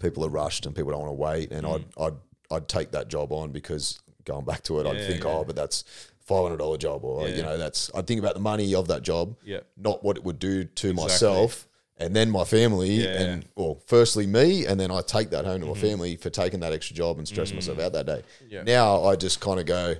people 0.00 0.24
are 0.24 0.28
rushed 0.28 0.66
and 0.66 0.74
people 0.74 0.90
don't 0.92 1.00
want 1.00 1.10
to 1.10 1.14
wait, 1.14 1.52
and 1.52 1.66
I'd 1.66 1.84
I'd 1.98 2.14
I'd 2.50 2.68
take 2.68 2.90
that 2.92 3.08
job 3.08 3.32
on 3.32 3.50
because 3.52 3.98
going 4.24 4.44
back 4.44 4.62
to 4.64 4.80
it, 4.80 4.86
I'd 4.86 4.96
Mm. 4.96 5.06
Think, 5.06 5.24
yeah. 5.24 5.30
oh, 5.30 5.44
but 5.44 5.56
that's 5.56 5.84
five 6.30 6.42
hundred 6.44 6.58
dollar 6.58 6.78
job, 6.78 7.04
or 7.04 7.28
Yeah. 7.28 7.36
you 7.36 7.42
know, 7.42 7.56
that's 7.58 7.90
I'd 7.94 8.06
think 8.06 8.20
about 8.24 8.34
the 8.34 8.40
money 8.52 8.74
of 8.74 8.86
that 8.88 9.02
job, 9.02 9.36
Yeah. 9.44 9.60
not 9.76 10.02
what 10.04 10.16
it 10.16 10.24
would 10.24 10.38
do 10.38 10.64
to 10.64 10.92
myself. 10.94 11.66
And 12.02 12.16
then 12.16 12.30
my 12.30 12.44
family, 12.44 12.92
Yeah. 12.92 13.06
Mm-hmm. 13.14 13.22
and 13.30 13.48
well, 13.56 13.74
firstly 13.86 14.26
me, 14.26 14.64
and 14.64 14.80
then 14.80 14.90
I 14.90 15.00
take 15.02 15.28
that 15.30 15.44
home 15.44 15.60
to 15.60 15.66
my 15.66 15.74
family 15.88 16.16
for 16.16 16.30
taking 16.30 16.60
that 16.60 16.72
extra 16.72 16.96
job 16.96 17.18
and 17.18 17.28
stressing 17.28 17.56
myself 17.56 17.78
out 17.78 17.92
that 17.92 18.06
day. 18.06 18.22
Yeah. 18.48 18.62
Now 18.62 19.04
I 19.04 19.16
just 19.16 19.40
kind 19.40 19.60
of 19.60 19.66
go, 19.66 19.96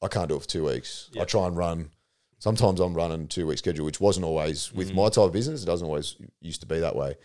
I 0.00 0.08
can't 0.08 0.28
do 0.30 0.36
it 0.36 0.42
for 0.42 0.48
two 0.48 0.64
weeks. 0.64 1.10
I 1.20 1.24
try 1.24 1.46
and 1.46 1.54
run. 1.56 1.90
Sometimes 2.38 2.80
I'm 2.80 2.94
running 2.94 3.28
two 3.28 3.46
week 3.46 3.58
schedule, 3.58 3.84
which 3.84 4.00
wasn't 4.00 4.24
always 4.24 4.72
with 4.72 4.88
Mm-hmm. 4.88 4.96
my 4.96 5.08
type 5.08 5.24
of 5.28 5.32
business. 5.32 5.62
It 5.62 5.66
doesn't 5.66 5.86
always 5.86 6.16
used 6.40 6.60
to 6.62 6.66
be 6.66 6.78
that 6.80 6.94
way. 6.96 7.16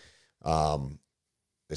Um, 0.44 1.00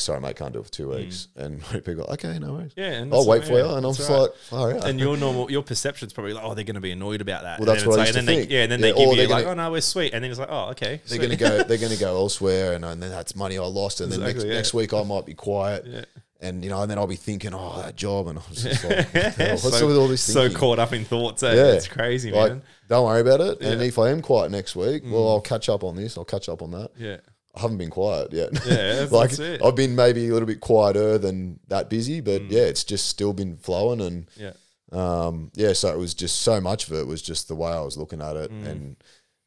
sorry, 0.02 0.20
mate, 0.20 0.37
can't 0.37 0.52
do 0.52 0.61
it 0.61 0.64
for 0.66 0.70
two 0.72 0.88
weeks. 0.90 1.28
And 1.37 1.62
people 1.70 1.94
go, 1.94 2.02
okay, 2.04 2.38
no 2.38 2.54
worries. 2.54 2.72
Mm. 2.74 2.76
Yeah, 2.76 2.90
and 2.92 3.14
I'll 3.14 3.26
wait 3.26 3.38
right, 3.40 3.46
for 3.48 3.52
yeah, 3.59 3.64
you. 3.70 3.74
And 3.76 3.87
I'm 3.87 3.94
just 3.94 4.09
right. 4.11 4.18
like, 4.18 4.30
all 4.52 4.72
right. 4.72 4.85
and 4.85 4.98
your 4.98 5.16
normal 5.24 5.50
your 5.50 5.62
perception's 5.62 6.12
probably 6.12 6.33
like, 6.33 6.44
oh, 6.44 6.54
they're 6.54 6.64
going 6.64 6.74
to 6.74 6.80
be 6.80 6.92
annoyed 6.92 7.20
about 7.20 7.42
that. 7.42 7.61
Well, 7.61 7.68
And 7.68 7.76
that's 7.78 7.87
what 7.87 7.98
I 8.00 8.04
used 8.07 8.14
like, 8.14 8.20
and 8.20 8.26
to 8.28 8.33
then 8.33 8.40
think. 8.40 8.48
They, 8.50 8.54
yeah, 8.57 8.62
and 8.64 8.72
then 8.72 8.80
Yeah, 8.80 8.87
they 8.87 8.92
give 8.92 9.16
you 9.16 9.26
like, 9.28 9.44
gonna- 9.44 9.62
oh 9.62 9.64
no, 9.66 9.70
we're 9.72 9.80
sweet, 9.80 10.12
and 10.14 10.22
then 10.24 10.30
it's 10.30 10.40
like, 10.40 10.48
oh, 10.50 10.70
okay, 10.70 11.00
they're 11.09 11.18
gonna 11.18 11.37
go. 11.37 11.62
They're 11.64 11.78
gonna 11.78 11.96
go 11.96 12.16
elsewhere, 12.16 12.72
and, 12.74 12.85
and 12.85 13.02
then 13.02 13.11
that's 13.11 13.35
money 13.37 13.59
I 13.59 13.62
lost. 13.64 14.00
And 14.00 14.11
then 14.12 14.20
next, 14.20 14.44
yeah. 14.44 14.54
next 14.54 14.74
week 14.74 14.92
I 14.92 15.02
might 15.02 15.26
be 15.26 15.35
quiet, 15.35 15.85
Yeah. 15.87 16.04
and 16.40 16.62
you 16.64 16.70
know, 16.70 16.83
and 16.83 16.90
then 16.90 16.98
I'll 16.98 17.07
be 17.07 17.16
thinking, 17.16 17.52
oh, 17.54 17.80
that 17.83 17.96
job, 17.96 18.26
and 18.28 18.38
I 18.38 18.42
was 18.48 18.62
just 18.62 18.85
like, 18.85 19.14
what's 19.62 19.78
so, 19.78 19.87
with 19.87 19.96
all 19.96 20.09
this? 20.09 20.22
so 20.22 20.42
thinking? 20.42 20.59
caught 20.59 20.78
up 20.78 20.92
in 20.92 21.04
thoughts. 21.04 21.42
eh? 21.42 21.54
Yeah. 21.54 21.72
It's 21.72 21.88
crazy, 21.88 22.30
Like, 22.33 22.52
man. 22.52 22.62
don't 22.88 23.07
worry 23.07 23.20
about 23.20 23.40
it. 23.40 23.61
And. 23.61 23.80
Mm. 23.80 23.87
if 23.88 23.98
I 23.98 24.11
am 24.11 24.20
quiet 24.22 24.50
next 24.50 24.74
week, 24.76 25.02
well, 25.07 25.28
I'll 25.28 25.40
catch 25.40 25.68
up 25.68 25.85
on 25.85 25.96
this. 25.96 26.18
I'll 26.18 26.24
catch 26.24 26.48
up 26.48 26.61
on 26.62 26.70
that. 26.72 26.90
Yeah, 26.98 27.18
I 27.57 27.61
haven't 27.61 27.79
been 27.79 27.90
quiet 27.90 28.33
yet. 28.33 28.51
Yeah, 28.67 29.07
like 29.11 29.31
that's 29.31 29.38
it. 29.38 29.62
I've 29.64 29.77
been 29.77 29.95
maybe 29.95 30.29
a 30.29 30.33
little 30.33 30.47
bit 30.47 30.61
quieter 30.61 31.19
than 31.19 31.61
that 31.69 31.88
busy, 31.88 32.21
but 32.21 32.43
Mm. 32.43 32.51
yeah, 32.51 32.62
it's 32.62 32.85
just 32.85 33.09
still 33.09 33.33
been 33.33 33.57
flowing 33.57 34.01
and 34.01 34.27
yeah, 34.37 34.53
um, 34.93 35.51
yeah. 35.55 35.73
So 35.73 35.93
it 35.93 35.99
was 35.99 36.14
just 36.14 36.43
so 36.43 36.61
much 36.61 36.87
of 36.88 36.95
it 36.95 37.07
was 37.07 37.23
just 37.23 37.49
the 37.49 37.55
way 37.55 37.71
I 37.73 37.81
was 37.81 37.97
looking 37.97 38.21
at 38.21 38.37
it 38.37 38.51
Mm. 38.51 38.67
and 38.67 38.97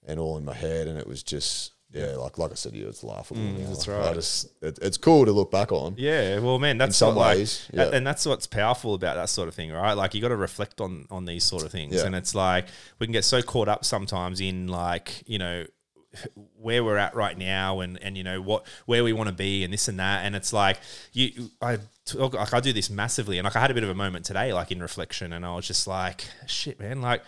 and 0.06 0.20
all 0.20 0.38
in 0.38 0.46
my 0.46 0.54
head, 0.54 0.88
and 0.88 0.98
it 0.98 1.06
was 1.08 1.22
just 1.24 1.74
yeah, 1.92 2.16
like 2.18 2.38
like 2.38 2.52
I 2.52 2.56
said, 2.56 2.74
you 2.76 2.88
it's 2.88 3.04
laughable. 3.04 3.42
now. 3.42 3.60
Mm, 3.60 3.68
that's 3.68 3.88
right. 3.88 4.10
I 4.10 4.14
just 4.14 4.48
it, 4.62 4.78
it's 4.82 4.98
cool 4.98 5.26
to 5.26 5.32
look 5.32 5.52
back 5.52 5.72
on. 5.72 5.96
yeah. 5.98 6.40
Well, 6.40 6.60
man, 6.60 6.78
that's 6.78 6.98
some 6.98 7.16
what, 7.16 7.28
like- 7.28 7.38
ways, 7.38 7.68
that- 7.74 7.92
yeah. 7.92 7.98
and 7.98 8.06
that's 8.06 8.26
what's 8.26 8.46
powerful 8.48 8.94
about 8.94 9.16
that 9.16 9.30
sort 9.30 9.48
of 9.48 9.56
thing, 9.56 9.72
right? 9.72 9.94
Like 9.94 10.14
you 10.14 10.22
got 10.22 10.30
to 10.30 10.36
reflect 10.36 10.82
on 10.82 11.08
on 11.10 11.26
these 11.26 11.44
sort 11.44 11.64
of 11.64 11.72
things, 11.72 11.96
Yeah. 11.96 12.06
and 12.06 12.16
it's 12.16 12.36
like 12.36 12.68
we 13.00 13.06
can 13.08 13.14
get 13.14 13.24
so 13.26 13.42
caught 13.42 13.68
up 13.70 13.84
sometimes 13.86 14.42
in 14.42 14.68
like 14.68 15.24
you 15.28 15.40
know 15.40 15.66
where 16.60 16.84
we're 16.84 16.98
at 16.98 17.16
right 17.16 17.38
now 17.38 17.80
and 17.80 18.02
and 18.02 18.18
you 18.18 18.24
know 18.24 18.42
what 18.42 18.66
where 18.86 19.04
we 19.04 19.14
want 19.14 19.28
to 19.28 19.36
be 19.36 19.64
and 19.64 19.74
this 19.74 19.88
and 19.88 20.00
that 20.00 20.26
and 20.26 20.36
it's 20.36 20.54
like 20.54 20.80
you 21.14 21.50
I 21.62 21.80
talk, 22.06 22.34
like 22.34 22.54
I 22.54 22.60
do 22.60 22.74
this 22.74 22.90
massively 22.90 23.38
and 23.38 23.46
like 23.46 23.56
I 23.56 23.60
had 23.60 23.72
a 23.72 23.74
bit 23.74 23.84
of 23.84 23.90
a 23.90 23.96
moment 23.96 24.26
today 24.26 24.54
like 24.54 24.72
in 24.72 24.82
reflection 24.82 25.34
and 25.34 25.46
I 25.46 25.56
was 25.56 25.68
just 25.68 25.88
like 25.88 26.26
shit 26.46 26.80
man 26.80 27.02
like 27.02 27.22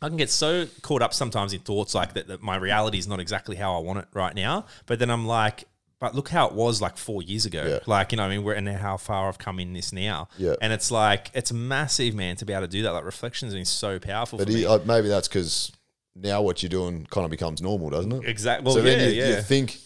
I 0.00 0.08
can 0.08 0.16
get 0.16 0.30
so 0.30 0.66
caught 0.82 1.02
up 1.02 1.12
sometimes 1.12 1.52
in 1.52 1.60
thoughts 1.60 1.94
like 1.94 2.14
that, 2.14 2.28
that 2.28 2.42
my 2.42 2.56
reality 2.56 2.98
is 2.98 3.08
not 3.08 3.18
exactly 3.18 3.56
how 3.56 3.76
I 3.76 3.80
want 3.80 3.98
it 3.98 4.06
right 4.14 4.34
now. 4.34 4.66
But 4.86 5.00
then 5.00 5.10
I'm 5.10 5.26
like, 5.26 5.64
but 5.98 6.14
look 6.14 6.28
how 6.28 6.46
it 6.46 6.52
was 6.52 6.80
like 6.80 6.96
four 6.96 7.22
years 7.22 7.44
ago. 7.46 7.64
Yeah. 7.66 7.78
Like, 7.86 8.12
you 8.12 8.16
know, 8.18 8.24
I 8.24 8.28
mean, 8.28 8.44
we're 8.44 8.54
and 8.54 8.68
how 8.68 8.96
far 8.96 9.28
I've 9.28 9.38
come 9.38 9.58
in 9.58 9.72
this 9.72 9.92
now. 9.92 10.28
Yeah. 10.38 10.54
And 10.62 10.72
it's 10.72 10.92
like, 10.92 11.30
it's 11.34 11.52
massive, 11.52 12.14
man, 12.14 12.36
to 12.36 12.44
be 12.44 12.52
able 12.52 12.62
to 12.62 12.68
do 12.68 12.82
that. 12.82 12.92
Like, 12.92 13.04
reflection's 13.04 13.54
been 13.54 13.64
so 13.64 13.98
powerful 13.98 14.38
But 14.38 14.48
he, 14.48 14.64
uh, 14.64 14.78
maybe 14.84 15.08
that's 15.08 15.26
because 15.26 15.72
now 16.20 16.42
what 16.42 16.62
you're 16.62 16.70
doing 16.70 17.06
kind 17.10 17.24
of 17.24 17.30
becomes 17.30 17.62
normal, 17.62 17.90
doesn't 17.90 18.12
it? 18.12 18.28
Exactly. 18.28 18.64
Well, 18.64 18.74
so 18.74 18.80
yeah, 18.80 18.96
then 18.96 19.14
you, 19.14 19.20
yeah. 19.22 19.36
you 19.36 19.42
think, 19.42 19.78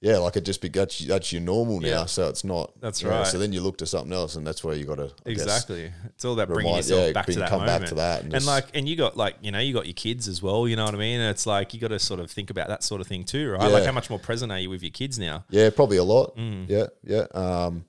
yeah, 0.00 0.18
like 0.18 0.36
it 0.36 0.44
just 0.44 0.60
be 0.60 0.68
that's, 0.68 0.98
that's 0.98 1.32
your 1.32 1.42
normal 1.42 1.80
now. 1.80 1.88
Yeah. 1.88 2.04
So 2.06 2.28
it's 2.28 2.44
not. 2.44 2.72
That's 2.80 3.02
right. 3.02 3.26
So 3.26 3.38
then 3.38 3.52
you 3.52 3.60
look 3.60 3.78
to 3.78 3.86
something 3.86 4.12
else, 4.12 4.36
and 4.36 4.46
that's 4.46 4.62
where 4.62 4.76
you 4.76 4.84
got 4.84 4.96
to 4.96 5.10
Exactly. 5.24 5.90
It's 6.06 6.24
all 6.24 6.34
about 6.34 6.48
bringing 6.48 6.72
remind- 6.72 6.88
yourself 6.88 7.14
back 7.14 7.26
to 7.26 7.38
that 7.40 7.48
come 7.48 7.66
back 7.66 7.84
to 7.86 7.94
that 7.96 8.22
and 8.22 8.32
And, 8.32 8.34
just- 8.34 8.46
like, 8.46 8.66
and 8.74 8.88
you 8.88 8.96
got 8.96 9.16
like, 9.16 9.36
you 9.40 9.50
know, 9.50 9.58
you 9.58 9.72
got 9.74 9.86
your 9.86 9.94
kids 9.94 10.28
as 10.28 10.42
well. 10.42 10.68
You 10.68 10.76
know 10.76 10.84
what 10.84 10.94
I 10.94 10.98
mean? 10.98 11.20
And 11.20 11.30
it's 11.30 11.46
like 11.46 11.74
you 11.74 11.80
got 11.80 11.88
to 11.88 11.98
sort 11.98 12.20
of 12.20 12.30
think 12.30 12.50
about 12.50 12.68
that 12.68 12.82
sort 12.82 13.00
of 13.00 13.06
thing 13.06 13.24
too, 13.24 13.50
right? 13.50 13.70
Like, 13.70 13.84
how 13.84 13.92
much 13.92 14.10
more 14.10 14.18
present 14.18 14.52
are 14.52 14.58
you 14.58 14.70
with 14.70 14.82
your 14.82 14.90
kids 14.90 15.18
now? 15.18 15.44
Yeah, 15.50 15.70
probably 15.70 15.96
a 15.96 16.04
lot. 16.04 16.36
Mm. 16.36 16.68
Yeah, 16.68 16.86
yeah. 17.02 17.26
Um, 17.34 17.84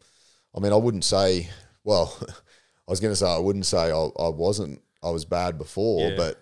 I 0.55 0.59
mean, 0.59 0.73
I 0.73 0.77
wouldn't 0.77 1.03
say. 1.03 1.49
Well, 1.83 2.17
I 2.87 2.91
was 2.91 2.99
going 3.01 3.11
to 3.11 3.15
say 3.17 3.27
I 3.27 3.37
wouldn't 3.37 3.65
say 3.65 3.91
I, 3.91 4.09
I 4.19 4.29
wasn't. 4.29 4.81
I 5.03 5.09
was 5.09 5.25
bad 5.25 5.57
before, 5.57 6.11
but 6.15 6.41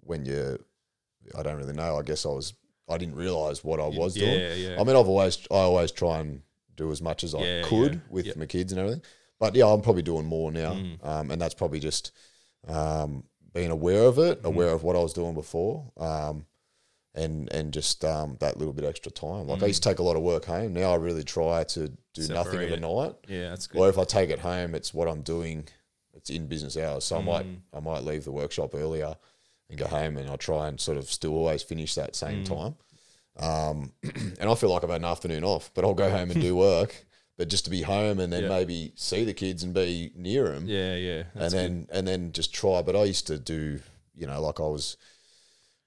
when 0.00 0.26
you, 0.26 0.58
I 1.36 1.42
don't 1.42 1.56
really 1.56 1.72
know. 1.74 1.96
I 1.98 2.02
guess 2.02 2.24
I 2.26 2.30
was. 2.30 2.54
I 2.88 2.98
didn't 2.98 3.14
realize 3.16 3.64
what 3.64 3.80
I 3.80 3.86
was 3.86 4.14
doing. 4.14 4.38
Yeah, 4.40 4.54
yeah. 4.54 4.74
I 4.80 4.84
mean, 4.84 4.94
I've 4.96 5.08
always. 5.08 5.38
I 5.50 5.54
always 5.56 5.90
try 5.92 6.18
and 6.20 6.42
do 6.76 6.90
as 6.90 7.00
much 7.00 7.24
as 7.24 7.34
I 7.34 7.40
Yeah, 7.40 7.62
could 7.64 7.94
yeah, 7.94 8.00
with 8.10 8.26
yeah. 8.26 8.32
my 8.36 8.46
kids 8.46 8.72
and 8.72 8.80
everything. 8.80 9.02
but 9.38 9.54
yeah, 9.54 9.66
I'm 9.66 9.80
probably 9.80 10.02
doing 10.02 10.26
more 10.26 10.50
now, 10.52 10.74
Mm. 10.74 11.04
um, 11.06 11.30
and 11.30 11.40
that's 11.40 11.54
probably 11.54 11.80
just 11.80 12.12
um, 12.68 13.24
being 13.52 13.70
aware 13.70 14.02
of 14.04 14.18
it, 14.18 14.38
Mm-hmm. 14.38 14.46
aware 14.46 14.70
of 14.70 14.82
what 14.82 14.96
I 14.96 15.00
was 15.00 15.12
doing 15.12 15.34
before, 15.34 15.92
um, 15.96 16.46
and 17.14 17.50
and 17.52 17.72
just 17.72 18.04
um, 18.04 18.36
that 18.40 18.56
little 18.58 18.72
bit 18.74 18.84
extra 18.84 19.10
time. 19.12 19.46
Like 19.46 19.62
I 19.62 19.66
used 19.66 19.82
to 19.82 19.88
take 19.88 19.98
a 19.98 20.02
lot 20.02 20.16
of 20.16 20.22
work 20.22 20.44
home. 20.46 20.72
Now 20.72 20.92
I 20.92 20.96
really 20.96 21.24
try 21.24 21.64
to 21.64 21.88
do 21.88 22.28
nothing 22.28 22.34
Mm. 22.34 22.44
Separate 22.44 22.64
of 22.72 22.80
the 22.80 22.86
night. 22.86 23.14
Yeah, 23.28 23.50
that's 23.50 23.66
good. 23.66 23.80
Or 23.80 23.88
if 23.88 23.98
I 23.98 24.04
take 24.04 24.30
it 24.30 24.40
home, 24.40 24.74
it's 24.74 24.92
what 24.92 25.08
I'm 25.08 25.22
doing. 25.22 25.68
It's 26.12 26.30
in 26.30 26.46
business 26.48 26.76
hours, 26.76 27.04
so 27.04 27.18
I 27.18 27.22
might 27.22 27.46
Mm. 27.46 27.60
I 27.72 27.80
might 27.80 28.02
leave 28.04 28.24
the 28.24 28.32
workshop 28.32 28.74
earlier 28.74 29.16
and 29.74 29.78
go 29.78 29.86
home, 29.86 30.16
and 30.16 30.30
I 30.30 30.36
try 30.36 30.68
and 30.68 30.80
sort 30.80 30.98
of 30.98 31.04
still 31.10 31.32
always 31.34 31.62
finish 31.62 31.94
that 31.94 32.14
same 32.16 32.44
Mm. 32.44 32.48
time. 32.48 32.74
Um, 33.36 33.92
and 34.40 34.48
I 34.48 34.54
feel 34.54 34.70
like 34.70 34.84
I've 34.84 34.90
had 34.90 35.00
an 35.00 35.04
afternoon 35.06 35.44
off, 35.44 35.70
but 35.74 35.84
I'll 35.84 35.94
go 35.94 36.10
home 36.10 36.30
and 36.30 36.40
do 36.40 36.54
work. 36.72 37.04
But 37.36 37.48
just 37.48 37.64
to 37.64 37.70
be 37.70 37.82
home 37.82 38.20
and 38.20 38.32
then 38.32 38.44
Yeah. 38.44 38.48
maybe 38.48 38.92
see 38.94 39.24
the 39.24 39.34
kids 39.34 39.64
and 39.64 39.74
be 39.74 40.12
near 40.14 40.48
them, 40.50 40.66
yeah, 40.68 40.94
yeah. 40.94 41.22
and 41.34 41.52
then 41.52 41.88
and 41.90 42.06
then 42.06 42.30
just 42.30 42.54
try. 42.54 42.80
But 42.80 42.94
I 42.94 43.02
used 43.02 43.26
to 43.26 43.38
do, 43.40 43.80
you 44.14 44.28
know, 44.28 44.40
like 44.40 44.60
I 44.60 44.68
was 44.68 44.96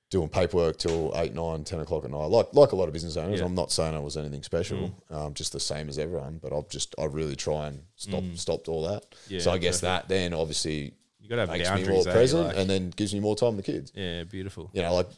doing 0.09 0.27
paperwork 0.27 0.75
till 0.77 1.13
eight, 1.15 1.33
nine, 1.33 1.63
ten 1.63 1.79
o'clock 1.79 2.03
at 2.03 2.11
night. 2.11 2.25
Like 2.25 2.47
like 2.53 2.73
a 2.73 2.75
lot 2.75 2.87
of 2.89 2.93
business 2.93 3.15
owners. 3.15 3.39
Yeah. 3.39 3.45
Mm. 3.45 3.49
I'm 3.49 3.55
not 3.55 3.71
saying 3.71 3.95
I 3.95 3.99
was 3.99 4.17
anything 4.17 4.43
special, 4.43 4.93
um, 5.09 5.33
just 5.33 5.53
the 5.53 5.59
same 5.61 5.87
as 5.87 5.97
everyone. 5.97 6.37
But 6.43 6.51
I've 6.51 6.67
just 6.67 6.93
I 6.99 7.05
really 7.05 7.37
try 7.37 7.67
and 7.67 7.79
stop 7.95 8.23
stopped 8.35 8.67
all 8.67 8.83
that. 8.89 9.09
Mm. 9.09 9.15
Yeah, 9.29 9.39
so 9.39 9.51
I 9.51 9.57
guess 9.57 9.79
perfect. 9.79 10.09
that 10.09 10.13
then 10.13 10.33
obviously 10.33 10.95
you 11.27 11.35
gotta 11.35 11.41
have 11.41 11.49
makes 11.49 11.69
me 11.69 11.75
boundaries. 11.75 12.05
more 12.05 12.09
eh? 12.13 12.15
present, 12.15 12.47
Like- 12.47 12.57
and 12.57 12.69
then 12.69 12.89
gives 12.91 13.13
me 13.13 13.19
more 13.19 13.35
time 13.35 13.55
with 13.57 13.65
the 13.65 13.71
kids. 13.73 13.91
yeah, 13.95 14.23
beautiful. 14.23 14.69
You 14.73 14.81
know, 14.81 14.93
like 14.93 15.09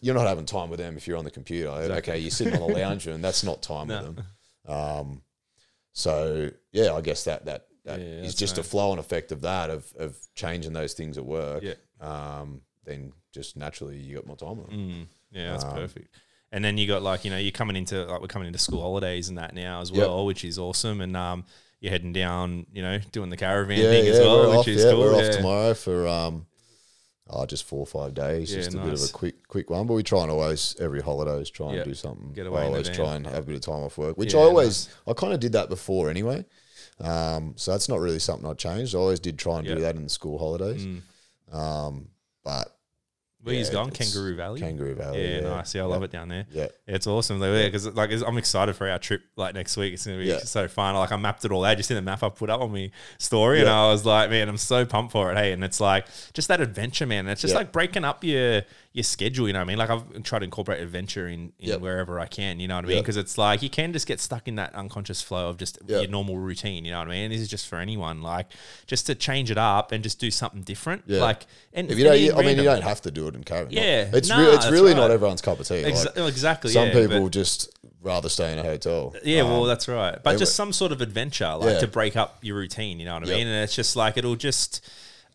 you're 0.00 0.14
not 0.14 0.26
having 0.26 0.44
time 0.46 0.68
with 0.68 0.78
them 0.80 0.96
if 0.96 1.06
you're 1.06 1.16
on 1.16 1.24
the 1.24 1.30
computer. 1.30 1.68
Okay, 1.70 2.18
you're 2.18 2.30
sitting 2.30 2.60
on 2.60 2.68
the 2.72 2.78
lounge 2.78 3.06
and 3.06 3.22
that's 3.24 3.42
not 3.44 3.62
time 3.62 3.88
No. 3.88 4.02
with 4.02 4.16
them. 4.16 4.26
Um, 4.66 5.22
so 5.92 6.50
yeah, 6.72 6.92
I 6.92 7.00
guess 7.00 7.24
that 7.24 7.44
that 7.46 7.66
that 7.84 8.00
Yeah, 8.00 8.04
is 8.06 8.22
that's 8.26 8.34
just 8.34 8.58
a 8.58 8.62
flow 8.62 8.90
and 8.90 9.00
effect 9.00 9.32
of 9.32 9.42
that 9.42 9.70
of 9.70 9.92
of 9.98 10.16
changing 10.34 10.72
those 10.72 10.92
things 10.94 11.16
at 11.18 11.24
work. 11.24 11.62
Yeah. 11.62 11.74
Um, 12.00 12.62
then 12.84 13.12
just 13.32 13.56
naturally 13.56 13.96
you 13.98 14.16
got 14.16 14.26
more 14.26 14.36
time 14.36 14.58
with 14.58 14.68
them. 14.68 14.76
Mm, 14.78 15.06
yeah, 15.32 15.50
that's 15.52 15.64
Um, 15.64 15.74
perfect. 15.74 16.14
And 16.52 16.64
then 16.64 16.78
you 16.78 16.86
got 16.86 17.02
like 17.02 17.24
you 17.24 17.30
know 17.30 17.38
you're 17.38 17.50
coming 17.52 17.76
into 17.76 18.04
like 18.04 18.20
we're 18.20 18.26
coming 18.28 18.46
into 18.48 18.58
school 18.58 18.80
holidays 18.82 19.28
and 19.28 19.38
that 19.38 19.54
now 19.54 19.80
as 19.80 19.90
Yep. 19.90 19.98
well, 19.98 20.26
which 20.26 20.44
is 20.44 20.58
awesome. 20.58 21.00
And 21.00 21.16
um, 21.16 21.44
you're 21.86 21.92
heading 21.92 22.12
down, 22.12 22.66
you 22.72 22.82
know, 22.82 22.98
doing 23.12 23.30
the 23.30 23.36
caravan 23.36 23.78
Yeah, 23.78 23.90
thing 23.90 24.06
yeah, 24.06 24.12
as 24.12 24.18
well, 24.18 24.50
which 24.50 24.58
off. 24.58 24.68
is 24.68 24.84
yeah, 24.84 24.90
cool. 24.90 25.00
we're 25.00 25.14
off 25.14 25.30
tomorrow 25.30 25.74
for 25.74 26.08
um, 26.08 26.46
oh, 27.30 27.46
just 27.46 27.64
four 27.64 27.80
or 27.80 27.86
five 27.86 28.12
days. 28.14 28.52
Just 28.52 28.74
a 28.74 28.78
bit 28.78 28.92
of 28.92 29.02
a 29.02 29.12
quick 29.12 29.46
quick 29.46 29.70
one. 29.70 29.86
But 29.86 29.94
we 29.94 30.02
try 30.02 30.22
and 30.22 30.30
always 30.30 30.74
every 30.80 31.00
holidays 31.00 31.48
try 31.48 31.72
and 31.74 31.84
do 31.84 31.94
something. 31.94 32.32
get 32.32 32.46
away 32.46 32.62
the 32.62 32.66
always 32.66 32.88
try 32.88 33.14
and 33.14 33.26
have 33.26 33.44
a 33.44 33.46
bit 33.46 33.54
of 33.56 33.60
time 33.60 33.84
off 33.84 33.96
work, 33.98 34.18
which 34.18 34.34
I 34.34 34.38
always 34.38 34.88
I 35.06 35.12
kind 35.12 35.32
of 35.32 35.40
did 35.40 35.52
that 35.52 35.68
before 35.68 36.10
anyway. 36.10 36.44
Um, 36.98 37.54
so 37.56 37.72
that's 37.72 37.88
not 37.88 38.00
really 38.00 38.18
something 38.18 38.48
I 38.48 38.54
changed. 38.54 38.94
I 38.94 38.98
always 38.98 39.20
did 39.20 39.38
try 39.38 39.58
and 39.58 39.66
do 39.66 39.80
that 39.80 39.96
in 39.96 40.02
the 40.04 40.08
school 40.08 40.38
holidays. 40.38 40.86
Mm. 40.86 41.02
Um, 41.54 42.08
but 42.42 42.75
Where 43.46 43.54
yeah, 43.54 43.70
gone? 43.72 43.90
Kangaroo 43.90 44.34
Valley. 44.34 44.60
Kangaroo 44.60 44.94
Valley. 44.96 45.34
yeah, 45.36 45.40
nice. 45.40 45.74
Yeah, 45.74 45.82
I 45.82 45.86
love 45.86 46.02
it 46.02 46.10
down 46.10 46.28
there. 46.28 46.46
Yeah. 46.50 46.66
It's 46.86 47.06
awesome 47.06 47.38
though, 47.38 47.54
yeah, 47.54 47.66
because 47.66 47.86
like 47.94 48.10
I'm 48.10 48.38
excited 48.38 48.74
for 48.74 48.88
our 48.90 48.98
trip 48.98 49.22
like 49.36 49.54
next 49.54 49.76
week. 49.76 49.92
It's 49.94 50.04
gonna 50.04 50.18
be 50.18 50.24
Yeah. 50.24 50.38
so 50.38 50.66
fun. 50.66 50.94
Like 50.96 51.12
I 51.12 51.16
mapped 51.16 51.44
it 51.44 51.52
all 51.52 51.64
out. 51.64 51.76
Just 51.76 51.90
in 51.90 51.94
the 51.94 52.02
map 52.02 52.22
I 52.24 52.28
put 52.28 52.50
up 52.50 52.60
on 52.60 52.72
my 52.72 52.90
story, 53.18 53.58
and 53.60 53.68
Yeah. 53.68 53.80
I 53.82 53.86
was 53.90 54.04
like, 54.04 54.30
man, 54.30 54.48
I'm 54.48 54.56
so 54.56 54.84
pumped 54.84 55.12
for 55.12 55.30
it. 55.30 55.36
Hey, 55.38 55.52
and 55.52 55.62
it's 55.62 55.80
like 55.80 56.06
just 56.32 56.48
that 56.48 56.60
adventure, 56.60 57.06
man. 57.06 57.28
It's 57.28 57.40
just 57.40 57.52
Yeah. 57.52 57.58
like 57.58 57.70
breaking 57.72 58.04
up 58.04 58.24
your 58.24 58.62
your 58.96 59.04
schedule. 59.04 59.46
You 59.46 59.52
know 59.52 59.60
what 59.60 59.64
I 59.64 59.68
mean? 59.68 59.78
Like 59.78 59.90
I've 59.90 60.22
tried 60.22 60.40
to 60.40 60.44
incorporate 60.46 60.80
adventure 60.80 61.28
in, 61.28 61.52
in 61.60 61.68
Yep. 61.68 61.80
wherever 61.80 62.18
I 62.18 62.26
can. 62.26 62.58
You 62.58 62.66
know 62.66 62.76
what 62.76 62.84
I 62.86 62.88
mean? 62.88 62.96
Yep. 62.96 63.04
Because 63.04 63.16
it's 63.18 63.36
like 63.36 63.62
you 63.62 63.68
can 63.70 63.92
just 63.92 64.06
get 64.06 64.20
stuck 64.20 64.48
in 64.48 64.56
that 64.56 64.74
unconscious 64.74 65.20
flow 65.22 65.48
of 65.50 65.58
just 65.58 65.78
Yep. 65.86 66.00
your 66.02 66.10
normal 66.10 66.38
routine. 66.38 66.84
You 66.84 66.92
know 66.92 66.98
what 67.00 67.08
I 67.08 67.10
mean? 67.10 67.24
And 67.24 67.32
this 67.34 67.40
is 67.42 67.48
just 67.48 67.68
for 67.68 67.76
anyone. 67.78 68.22
Like 68.22 68.46
just 68.86 69.06
to 69.06 69.14
change 69.14 69.50
it 69.50 69.58
up 69.58 69.92
and 69.92 70.02
just 70.02 70.18
do 70.18 70.30
something 70.30 70.62
different. 70.62 71.02
Yeah. 71.06 71.20
Like 71.20 71.46
and 71.72 71.90
If 71.90 71.98
you 71.98 72.04
don't, 72.04 72.38
I 72.38 72.42
mean, 72.42 72.56
you 72.56 72.64
don't 72.64 72.82
have 72.82 73.02
to 73.02 73.10
do 73.10 73.28
it 73.28 73.34
in. 73.34 73.44
Like, 73.48 73.66
Yeah. 73.70 74.08
it's 74.12 74.28
Nah, 74.30 74.38
re- 74.38 74.54
it's 74.54 74.70
really 74.70 74.92
right. 74.94 74.96
not 75.00 75.10
everyone's 75.10 75.42
cup 75.42 75.60
of 75.60 75.68
tea. 75.68 75.84
Like, 75.84 75.94
exactly. 76.26 76.70
some 76.70 76.88
yeah, 76.88 76.94
people 77.06 77.28
just 77.28 77.68
rather 78.00 78.28
stay 78.30 78.52
in 78.52 78.58
a 78.58 78.62
hotel. 78.62 79.14
Yeah, 79.24 79.42
well, 79.42 79.62
Um, 79.62 79.68
that's 79.68 79.88
right. 79.88 80.16
But 80.22 80.32
they 80.32 80.38
just 80.38 80.54
some 80.54 80.72
sort 80.72 80.92
of 80.92 81.00
adventure, 81.02 81.54
like 81.56 81.74
Yeah. 81.74 81.78
to 81.80 81.86
break 81.88 82.16
up 82.16 82.38
your 82.40 82.56
routine. 82.56 82.98
You 82.98 83.04
know 83.04 83.14
what 83.14 83.24
I 83.24 83.26
Yep. 83.26 83.36
mean? 83.36 83.46
And 83.48 83.64
it's 83.64 83.74
just 83.74 83.94
like 83.96 84.16
it'll 84.16 84.36
just, 84.36 84.80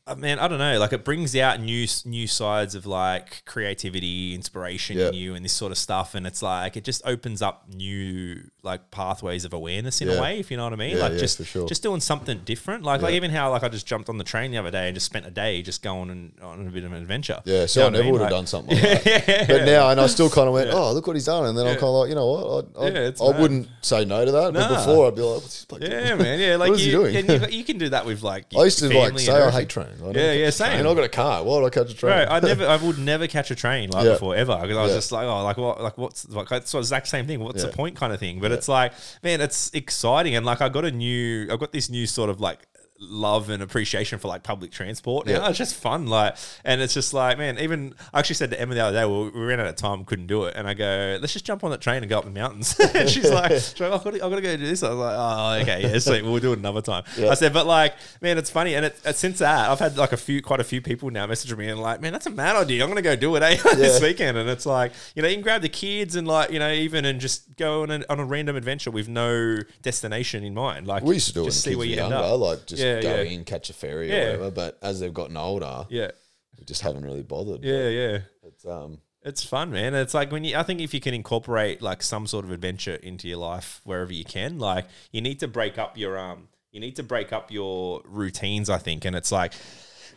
Uh, 0.07 0.15
man, 0.15 0.39
I 0.39 0.47
don't 0.47 0.57
know. 0.57 0.79
Like 0.79 0.93
it 0.93 1.05
brings 1.05 1.35
out 1.35 1.59
new 1.61 1.85
new 2.05 2.25
sides 2.25 2.73
of 2.73 2.87
like 2.87 3.45
creativity, 3.45 4.33
inspiration 4.33 4.97
in 4.99 5.13
you, 5.13 5.35
and 5.35 5.45
this 5.45 5.53
sort 5.53 5.71
of 5.71 5.77
stuff. 5.77 6.15
And 6.15 6.25
it's 6.25 6.41
like 6.41 6.75
it 6.75 6.83
just 6.83 7.03
opens 7.05 7.43
up 7.43 7.65
new 7.71 8.41
like 8.63 8.89
pathways 8.89 9.45
of 9.45 9.53
awareness 9.53 10.01
in 10.01 10.09
a 10.09 10.19
way, 10.19 10.39
if 10.39 10.49
you 10.49 10.57
know 10.57 10.63
what 10.63 10.73
I 10.73 10.75
mean. 10.77 10.97
Yeah, 10.97 11.03
like 11.03 11.13
yeah, 11.13 11.17
just 11.19 11.37
for 11.37 11.43
sure. 11.43 11.67
just 11.67 11.83
doing 11.83 12.01
something 12.01 12.39
different. 12.45 12.83
Like 12.83 13.03
like 13.03 13.13
even 13.13 13.29
how 13.29 13.51
like 13.51 13.61
I 13.61 13.69
just 13.69 13.85
jumped 13.85 14.09
on 14.09 14.17
the 14.17 14.23
train 14.23 14.49
the 14.49 14.57
other 14.57 14.71
day 14.71 14.87
and 14.87 14.95
just 14.95 15.05
spent 15.05 15.27
a 15.27 15.31
day 15.31 15.61
just 15.61 15.83
going 15.83 16.09
and 16.09 16.31
on 16.41 16.65
a 16.65 16.71
bit 16.71 16.83
of 16.83 16.91
an 16.93 16.97
adventure. 16.99 17.39
Yeah, 17.45 17.61
You 17.61 17.67
so 17.67 17.81
know 17.81 17.87
I 17.87 17.89
never 17.91 18.03
mean? 18.05 18.11
would 18.13 18.21
have 18.21 18.31
Like- 18.31 18.37
done 18.39 18.47
something 18.47 18.75
like 18.81 19.03
that. 19.03 19.47
But 19.47 19.65
now, 19.65 19.89
and 19.91 20.01
I 20.01 20.07
still 20.07 20.31
kind 20.31 20.47
of 20.47 20.55
went, 20.55 20.71
oh, 20.73 20.93
look 20.93 21.05
what 21.05 21.15
he's 21.15 21.25
done. 21.25 21.45
And 21.45 21.55
then 21.55 21.67
I'm 21.67 21.73
kind 21.75 21.83
of 21.83 21.93
like, 21.93 22.09
you 22.09 22.15
know 22.15 22.25
what? 22.27 22.67
I, 22.75 22.85
I, 22.85 22.89
Yeah, 22.89 23.11
I 23.21 23.39
wouldn't 23.39 23.67
say 23.81 24.03
no 24.05 24.25
to 24.25 24.31
that. 24.31 24.53
But 24.53 24.67
before, 24.69 25.07
I'd 25.07 25.15
be 25.15 25.21
like, 25.21 25.35
what's 25.41 25.45
this 25.45 25.65
bloke 25.65 25.81
doing? 25.81 25.91
Yeah, 25.91 26.15
man. 26.15 26.39
Yeah, 26.39 26.55
like 26.57 26.71
what 26.71 26.79
is 26.79 26.87
you, 26.87 27.03
he 27.05 27.21
doing? 27.21 27.29
you, 27.51 27.57
you 27.59 27.63
can 27.63 27.77
do 27.77 27.89
that 27.89 28.03
with 28.07 28.23
like. 28.23 28.45
I 28.57 28.63
used 28.63 28.79
to 28.79 28.87
like 28.97 29.19
say 29.19 29.31
oh, 29.31 29.47
I 29.47 29.51
hate 29.51 29.69
trains. 29.69 29.90
I 30.03 30.11
Yeah, 30.11 30.31
yeah, 30.33 30.49
same. 30.49 30.71
train. 30.73 30.85
I 30.87 30.93
got 30.93 31.03
a 31.03 31.09
car. 31.09 31.43
Why 31.43 31.59
would 31.59 31.65
I 31.65 31.69
catch 31.69 31.91
a 31.91 31.95
train? 31.95 32.13
Right, 32.13 32.27
I 32.29 32.39
never, 32.47 32.67
I 32.67 32.75
would 32.77 32.97
never 32.99 33.27
catch 33.27 33.51
a 33.51 33.55
train 33.55 33.89
like 33.89 34.05
Yeah. 34.05 34.13
before 34.13 34.35
ever 34.35 34.57
because 34.61 34.77
I 34.77 34.81
was 34.83 34.91
Yeah. 34.91 34.97
just 34.97 35.11
like, 35.11 35.25
oh, 35.27 35.43
like 35.43 35.57
what, 35.57 35.81
like 35.81 35.97
what's 35.97 36.27
like 36.29 36.51
it's 36.51 36.71
the 36.71 36.77
exact 36.79 37.07
same 37.07 37.27
thing. 37.27 37.39
What's 37.39 37.61
the 37.63 37.69
point, 37.69 37.95
kind 37.95 38.13
of 38.13 38.19
thing. 38.19 38.39
But 38.39 38.51
it's 38.51 38.67
like, 38.67 38.93
man, 39.23 39.41
it's 39.41 39.69
exciting 39.73 40.35
and 40.35 40.45
like 40.45 40.61
I 40.61 40.69
got 40.69 40.85
a 40.85 40.91
new, 40.91 41.47
I've 41.51 41.59
got 41.59 41.71
this 41.71 41.89
new 41.89 42.05
sort 42.07 42.29
of 42.29 42.39
like 42.39 42.59
love 43.03 43.49
and 43.49 43.63
appreciation 43.63 44.19
for 44.19 44.27
like 44.27 44.43
public 44.43 44.71
transport 44.71 45.25
now. 45.25 45.33
Yeah. 45.43 45.49
It's 45.49 45.57
just 45.57 45.75
fun, 45.75 46.05
like, 46.05 46.35
and 46.63 46.81
it's 46.81 46.93
just 46.93 47.13
like, 47.15 47.37
man, 47.39 47.57
even 47.57 47.95
I 48.13 48.19
actually 48.19 48.35
said 48.35 48.51
to 48.51 48.61
Emma 48.61 48.75
the 48.75 48.81
other 48.81 48.95
day, 48.97 49.05
well, 49.05 49.31
we 49.33 49.41
ran 49.41 49.59
out 49.59 49.65
of 49.65 49.75
time, 49.75 50.05
couldn't 50.05 50.27
do 50.27 50.43
it, 50.43 50.53
and 50.55 50.67
I 50.67 50.75
go, 50.75 51.17
let's 51.19 51.33
just 51.33 51.43
jump 51.43 51.63
on 51.63 51.71
that 51.71 51.81
train 51.81 52.03
and 52.03 52.09
go 52.09 52.19
up 52.19 52.25
the 52.25 52.29
mountains. 52.31 52.79
and 52.93 53.09
she's 53.09 53.29
like, 53.31 53.51
she's 53.53 53.79
like, 53.79 53.91
I've 53.91 54.03
got, 54.03 54.13
to, 54.13 54.23
I've 54.23 54.29
got 54.29 54.35
to 54.35 54.41
go 54.41 54.55
do 54.55 54.65
this. 54.67 54.83
I 54.83 54.89
was 54.89 54.97
like, 54.99 55.15
oh, 55.17 55.61
okay, 55.63 55.81
yeah, 55.91 55.97
sweet, 55.99 56.23
we'll 56.23 56.37
do 56.39 56.53
it 56.53 56.59
another 56.59 56.81
time. 56.81 57.03
I 57.17 57.33
said, 57.33 57.53
but 57.53 57.65
like, 57.65 57.95
man, 58.21 58.37
it's 58.37 58.51
funny, 58.51 58.75
and 58.75 58.85
it, 58.85 58.99
it, 59.03 59.15
since 59.15 59.39
that, 59.39 59.69
I've 59.71 59.79
had 59.79 59.97
like 59.97 60.11
a 60.11 60.17
few, 60.17 60.41
quite 60.43 60.59
a 60.59 60.63
few 60.63 60.81
people 60.81 61.09
now 61.09 61.25
messaging 61.25 61.57
me 61.57 61.69
and 61.69 61.81
like, 61.81 62.01
man, 62.01 62.13
that's 62.13 62.27
a 62.27 62.31
mad 62.31 62.55
idea. 62.55 62.83
I'm 62.83 62.89
gonna 62.89 63.01
go 63.01 63.15
do 63.15 63.35
it, 63.35 63.41
eh, 63.41 63.55
this 63.75 63.99
Yeah. 63.99 64.07
weekend, 64.07 64.37
and 64.37 64.47
it's 64.47 64.67
like, 64.67 64.91
you 65.15 65.23
know, 65.23 65.27
you 65.27 65.35
can 65.35 65.41
grab 65.43 65.63
the 65.63 65.69
kids 65.69 66.15
and 66.15 66.27
like, 66.27 66.51
you 66.51 66.59
know, 66.59 66.71
even 66.71 67.05
and 67.05 67.19
just 67.19 67.55
go 67.55 67.81
on 67.81 67.89
a, 67.89 68.03
on 68.09 68.19
a 68.19 68.25
random 68.25 68.55
adventure 68.55 68.91
with 68.91 69.07
no 69.09 69.57
destination 69.81 70.43
in 70.43 70.53
mind. 70.53 70.85
Like, 70.87 71.03
We 71.03 71.15
used 71.15 71.27
to 71.29 71.33
do 71.33 71.45
just 71.45 71.57
it 71.59 71.61
see 71.61 71.69
when 71.71 71.79
where 71.79 71.87
you 71.87 72.01
end 72.01 72.11
younger, 72.11 72.17
up. 72.27 72.39
like 72.39 72.65
just 72.67 72.81
Yeah, 72.95 73.01
go 73.01 73.15
yeah. 73.21 73.29
in, 73.31 73.43
catch 73.45 73.69
a 73.69 73.73
ferry 73.73 74.09
Yeah. 74.09 74.15
or 74.15 74.25
whatever. 74.25 74.51
But 74.51 74.79
as 74.81 74.99
they've 74.99 75.13
gotten 75.13 75.37
older, 75.37 75.85
Yeah, 75.89 76.11
we 76.57 76.65
just 76.65 76.81
haven't 76.81 77.03
really 77.03 77.23
bothered. 77.23 77.63
yeah, 77.63 77.87
yeah. 77.87 78.19
It's, 78.43 78.65
um, 78.65 78.99
It's 79.23 79.43
fun, 79.43 79.71
man. 79.71 79.93
It's 79.93 80.13
like 80.13 80.31
when 80.31 80.43
you, 80.43 80.57
I 80.57 80.63
think 80.63 80.81
if 80.81 80.93
you 80.93 80.99
can 80.99 81.13
incorporate 81.13 81.81
like 81.81 82.01
some 82.03 82.25
sort 82.27 82.43
of 82.45 82.51
adventure 82.51 82.95
into 82.95 83.27
your 83.27 83.37
life 83.37 83.81
wherever 83.83 84.11
you 84.11 84.25
can, 84.25 84.57
like 84.57 84.85
you 85.11 85.21
need 85.21 85.39
to 85.41 85.47
break 85.47 85.77
up 85.77 85.97
your, 85.97 86.17
um, 86.17 86.47
you 86.71 86.79
need 86.79 86.95
to 86.95 87.03
break 87.03 87.31
up 87.33 87.51
your 87.51 88.01
routines, 88.05 88.69
I 88.69 88.77
think. 88.79 89.05
And 89.05 89.15
it's 89.15 89.31
like, 89.31 89.53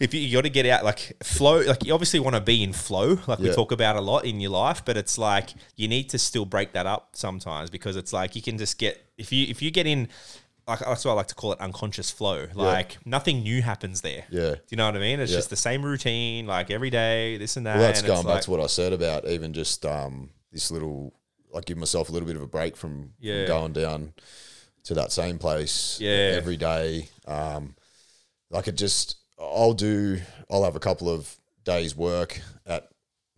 if 0.01 0.12
you, 0.14 0.20
you 0.20 0.33
got 0.39 0.43
to 0.43 0.51
get 0.51 0.66
out, 0.66 0.85
like 0.85 1.12
flow, 1.22 1.61
like 1.61 1.85
you 1.85 1.93
obviously 1.95 2.18
want 2.18 2.35
to 2.35 2.41
be 2.41 2.62
in 2.62 2.72
flow, 2.72 3.18
like 3.27 3.39
we 3.39 3.53
talk 3.53 3.70
about 3.72 3.95
a 3.97 4.01
lot 4.01 4.25
in 4.25 4.41
your 4.41 4.51
life, 4.51 4.85
but 4.85 4.97
it's 4.97 5.18
like 5.18 5.51
you 5.77 5.87
need 5.87 6.09
to 6.11 6.18
still 6.18 6.45
break 6.45 6.72
that 6.72 6.87
up 6.87 7.11
sometimes 7.12 7.70
because 7.70 7.95
it's 7.97 8.12
like 8.12 8.35
you 8.35 8.43
can 8.43 8.59
just 8.59 8.79
get, 8.79 9.01
if 9.18 9.31
you, 9.31 9.47
if 9.49 9.62
you 9.62 9.70
get 9.70 9.87
in, 9.87 10.09
like 10.67 10.79
that's 10.81 11.05
what 11.05 11.12
I 11.12 11.15
like 11.15 11.27
to 11.29 11.35
call 11.35 11.53
it 11.53 11.61
unconscious 11.61 12.11
flow. 12.11 12.47
Like 12.55 12.99
nothing 13.05 13.43
new 13.43 13.61
happens 13.62 14.01
there. 14.01 14.25
Yeah. 14.31 14.53
Do 14.55 14.61
you 14.71 14.77
know 14.77 14.87
what 14.87 14.97
I 14.97 15.01
mean? 15.01 15.21
It's 15.21 15.31
Yeah. 15.33 15.39
just 15.39 15.51
the 15.51 15.57
same 15.57 15.85
routine, 15.85 16.47
like 16.47 16.71
every 16.71 16.91
day, 16.91 17.37
this 17.37 17.57
and 17.57 17.67
that. 17.67 17.77
Well, 17.77 17.87
that's 17.87 18.01
and 18.01 18.09
it's 18.09 18.15
going 18.15 18.27
back 18.27 18.35
like- 18.37 18.43
to 18.45 18.51
what 18.51 18.61
I 18.61 18.67
said 18.67 18.93
about 18.93 19.27
even 19.27 19.53
just 19.53 19.85
um, 19.85 20.31
this 20.53 20.71
little, 20.71 21.12
like 21.53 21.65
give 21.67 21.77
myself 21.79 22.09
a 22.09 22.12
little 22.12 22.27
bit 22.27 22.37
of 22.37 22.43
a 22.43 22.47
break 22.47 22.77
from, 22.77 23.12
Yeah. 23.21 23.47
from 23.47 23.47
going 23.49 23.73
down 23.75 24.15
to 24.85 24.95
that 24.95 25.12
same 25.12 25.39
place 25.39 25.99
Yeah. 26.01 26.33
every 26.37 26.57
day. 26.57 27.09
Um, 27.27 27.75
like 28.51 28.67
it 28.69 28.77
just, 28.77 29.17
I'll 29.39 29.73
do, 29.75 30.21
I'll 30.51 30.65
have 30.65 30.77
a 30.77 30.81
couple 30.81 31.09
of 31.11 31.37
days 31.65 31.97
work 31.97 32.41
at 32.67 32.89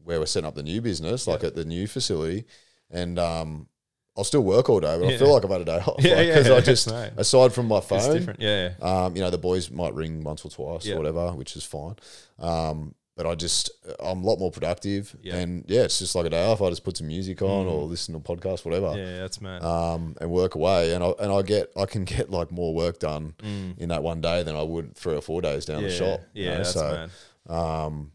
where 0.03 0.19
we're 0.21 0.27
setting 0.27 0.47
up 0.47 0.55
the 0.55 0.63
new 0.63 0.81
business, 0.81 1.27
like 1.27 1.43
at 1.43 1.55
the 1.57 1.65
new 1.65 1.87
facility, 1.89 2.45
and 2.91 3.19
um, 3.19 3.69
I'll 4.17 4.25
still 4.25 4.43
work 4.43 4.69
all 4.71 4.81
day, 4.81 4.99
but 4.99 5.09
I 5.13 5.17
feel 5.19 5.33
like 5.33 5.45
I've 5.45 5.51
had 5.51 5.61
a 5.61 5.65
day 5.65 5.79
off. 5.79 5.97
Yeah, 6.03 6.15
like, 6.15 6.27
yeah, 6.29 6.35
Because 6.39 6.51
I 6.51 6.61
just, 6.61 6.87
aside 7.19 7.53
from 7.53 7.69
my 7.69 7.79
It's 7.79 7.87
phone, 7.87 8.13
different. 8.15 8.41
Yeah. 8.41 8.71
um, 8.81 9.15
you 9.15 9.23
know, 9.23 9.31
the 9.31 9.39
boys 9.39 9.71
might 9.71 9.95
ring 9.95 10.23
once 10.25 10.45
or 10.45 10.51
twice 10.51 10.87
Yeah. 10.87 10.95
or 10.95 10.99
whatever, 10.99 11.33
which 11.33 11.55
is 11.57 11.65
fine. 11.65 11.97
Um, 12.39 12.95
but 13.17 13.27
I 13.27 13.35
just, 13.35 13.71
I'm 13.99 14.23
a 14.23 14.27
lot 14.27 14.39
more 14.39 14.51
productive. 14.51 15.17
Yeah. 15.23 15.37
Mm. 15.37 15.43
And 15.43 15.65
yeah, 15.69 15.83
it's 15.83 15.99
just 15.99 16.15
like 16.15 16.27
a 16.27 16.31
day 16.31 16.45
off. 16.47 16.61
I 16.61 16.69
just 16.69 16.85
put 16.85 16.99
some 16.99 17.07
music 17.07 17.41
on 17.41 17.67
or 17.67 17.85
listen 17.85 18.13
to 18.13 18.21
a 18.21 18.37
podcast, 18.37 18.65
whatever. 18.67 18.95
Yeah, 18.97 19.21
that's 19.21 19.41
mad. 19.41 19.63
Um, 19.63 20.17
and 20.21 20.31
work 20.31 20.55
away, 20.55 20.93
and 20.93 21.03
I 21.03 21.13
and 21.21 21.33
I 21.33 21.41
get 21.41 21.73
I 21.79 21.87
can 21.87 22.05
get 22.05 22.31
like 22.31 22.51
more 22.53 22.75
work 22.75 22.99
done 22.99 23.33
in 23.79 23.89
that 23.89 24.03
one 24.03 24.21
day 24.21 24.43
than 24.43 24.55
I 24.55 24.63
would 24.63 24.95
three 24.97 25.15
or 25.15 25.23
four 25.23 25.41
days 25.41 25.65
down 25.65 25.79
Mm. 25.79 25.83
yeah, 25.85 25.89
the 25.89 25.95
shop. 25.95 26.21
you 26.35 26.45
yeah, 26.45 26.51
know, 26.51 26.57
that's 26.59 26.73
so, 26.75 27.09
mad. 27.49 27.57
Um, 27.59 28.13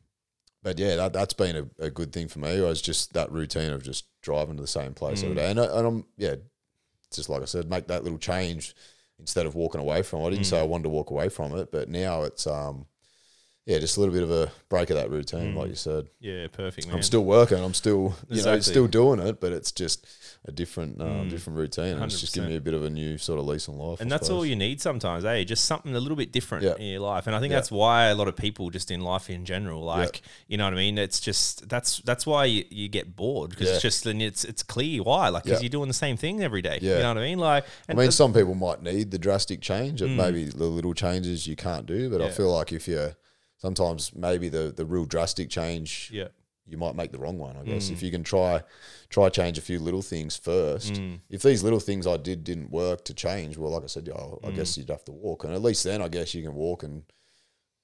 but 0.64 0.78
yeah, 0.80 0.96
that 0.96 1.14
that's 1.14 1.34
been 1.34 1.56
a, 1.80 1.86
a 1.86 1.90
good 1.90 2.12
thing 2.14 2.28
for 2.28 2.40
me. 2.40 2.58
I 2.58 2.62
was 2.62 2.82
just 2.82 3.14
that 3.14 3.32
routine 3.32 3.72
of 3.72 3.84
just 3.84 4.06
driving 4.22 4.56
to 4.58 4.62
the 4.62 4.68
same 4.68 4.94
place 4.94 5.22
Mm. 5.22 5.24
every 5.24 5.36
day, 5.36 5.50
and, 5.52 5.60
I, 5.60 5.66
and 5.78 5.88
I'm 5.88 6.06
yeah, 6.18 6.36
just 7.14 7.30
like 7.30 7.42
I 7.42 7.46
said, 7.46 7.70
make 7.70 7.88
that 7.88 8.04
little 8.04 8.20
change 8.20 8.76
instead 9.20 9.46
of 9.46 9.56
walking 9.56 9.82
away 9.82 10.02
from 10.02 10.22
it. 10.22 10.28
I 10.28 10.30
didn't 10.32 10.46
say 10.46 10.60
I 10.60 10.64
wanted 10.64 10.84
to 10.84 10.90
walk 10.90 11.10
away 11.12 11.30
from 11.30 11.56
it, 11.58 11.72
but 11.72 11.90
now 11.90 12.24
it's 12.24 12.48
um, 12.48 12.86
yeah, 13.72 13.80
just 13.80 13.96
a 13.98 14.00
little 14.02 14.14
bit 14.14 14.24
of 14.24 14.32
a 14.32 14.52
break 14.70 14.90
of 14.90 14.98
that 14.98 15.10
routine, 15.10 15.56
like 15.56 15.70
you 15.70 15.76
said. 15.76 16.08
Yeah, 16.20 16.48
perfect, 16.52 16.88
man. 16.88 16.98
I'm 16.98 17.04
still 17.04 17.24
working. 17.24 17.64
I'm 17.64 17.74
still, 17.74 18.16
you 18.30 18.44
know, 18.44 18.60
still 18.60 18.88
doing 18.88 19.20
it, 19.20 19.40
but 19.40 19.52
it's 19.54 19.72
just 19.72 20.06
a 20.46 20.52
different, 20.52 21.00
um, 21.02 21.30
different 21.30 21.58
routine. 21.58 21.96
And 21.96 22.04
it's 22.06 22.20
just 22.20 22.34
giving 22.34 22.50
me 22.50 22.56
a 22.58 22.62
bit 22.62 22.74
of 22.74 22.84
a 22.84 22.90
new 22.90 23.18
sort 23.18 23.40
of 23.40 23.46
lease 23.46 23.70
on 23.70 23.78
life. 23.78 24.00
I 24.00 24.04
and 24.04 24.12
that's 24.12 24.30
all 24.30 24.46
you 24.46 24.56
need 24.56 24.82
sometimes, 24.82 25.24
eh? 25.24 25.44
Just 25.44 25.66
something 25.66 25.96
a 25.96 26.00
little 26.00 26.16
bit 26.18 26.32
different 26.32 26.64
Yeah. 26.66 26.76
in 26.78 26.88
your 26.88 27.00
life. 27.02 27.28
And 27.28 27.36
I 27.36 27.40
think 27.40 27.52
Yeah. 27.52 27.58
that's 27.58 27.72
why 27.72 28.06
a 28.08 28.16
lot 28.16 28.28
of 28.28 28.36
people 28.36 28.70
just 28.72 28.92
in 28.92 29.02
life 29.02 29.30
in 29.30 29.46
general, 29.46 29.82
like 29.84 30.22
you 30.48 30.58
know 30.58 30.66
what 30.66 30.74
I 30.74 30.78
mean. 30.78 30.98
It's 30.98 31.20
just 31.20 31.70
that's 31.70 32.00
that's 32.00 32.26
why 32.26 32.46
you, 32.46 32.66
you 32.70 32.88
get 32.90 33.16
bored 33.16 33.52
because 33.52 33.68
Yeah. 33.68 33.74
it's 33.76 33.82
just 33.84 34.04
then 34.04 34.20
it's 34.20 34.44
it's 34.44 34.64
clear 34.64 35.04
why, 35.04 35.30
like 35.30 35.44
because 35.44 35.60
Yeah. 35.60 35.66
you're 35.66 35.70
doing 35.78 35.88
the 35.88 35.94
same 35.94 36.18
thing 36.18 36.44
every 36.44 36.62
day. 36.62 36.80
You 36.82 36.90
know 36.90 37.10
what 37.10 37.18
I 37.20 37.22
mean? 37.22 37.40
Like, 37.40 37.66
I 37.88 37.94
mean, 37.94 38.12
some 38.12 38.34
people 38.34 38.56
might 38.56 38.82
need 38.82 39.12
the 39.12 39.20
drastic 39.20 39.62
change, 39.62 40.02
and 40.02 40.18
maybe 40.18 40.46
the 40.46 40.66
little 40.66 40.94
changes 40.94 41.46
you 41.48 41.56
can't 41.56 41.86
do. 41.86 42.10
But 42.10 42.22
I 42.22 42.26
Mm. 42.30 42.34
Feel 42.34 42.52
like 42.54 42.72
if 42.72 42.88
you're 42.88 43.16
sometimes 43.62 44.14
maybe 44.16 44.50
the 44.50 44.74
the 44.76 44.86
real 44.86 45.06
drastic 45.06 45.50
change, 45.50 46.10
yeah, 46.12 46.30
you 46.66 46.78
might 46.78 46.96
make 46.96 47.12
the 47.12 47.20
wrong 47.20 47.38
one. 47.38 47.56
I 47.58 47.62
Mm. 47.62 47.66
guess 47.66 47.90
if 47.90 48.02
you 48.02 48.12
can 48.12 48.24
try 48.24 48.64
try 49.10 49.30
change 49.30 49.58
a 49.58 49.62
few 49.62 49.80
little 49.80 50.02
things 50.02 50.36
first. 50.38 50.94
Mm. 50.94 51.20
If 51.30 51.42
these 51.44 51.64
little 51.64 51.80
things 51.80 52.08
I 52.08 52.18
did 52.18 52.44
didn't 52.44 52.72
work 52.72 53.04
to 53.06 53.14
change, 53.14 53.58
well, 53.58 53.72
like 53.72 53.84
I 53.84 53.88
said, 53.88 54.08
yeah, 54.08 54.14
Mm. 54.16 54.48
I 54.48 54.52
guess 54.52 54.78
you'd 54.78 54.90
have 54.90 55.06
to 55.06 55.12
walk, 55.12 55.44
and 55.44 55.54
at 55.54 55.62
least 55.62 55.84
then 55.84 56.02
I 56.02 56.08
guess 56.08 56.34
you 56.34 56.44
can 56.44 56.56
walk 56.56 56.84
and 56.84 57.04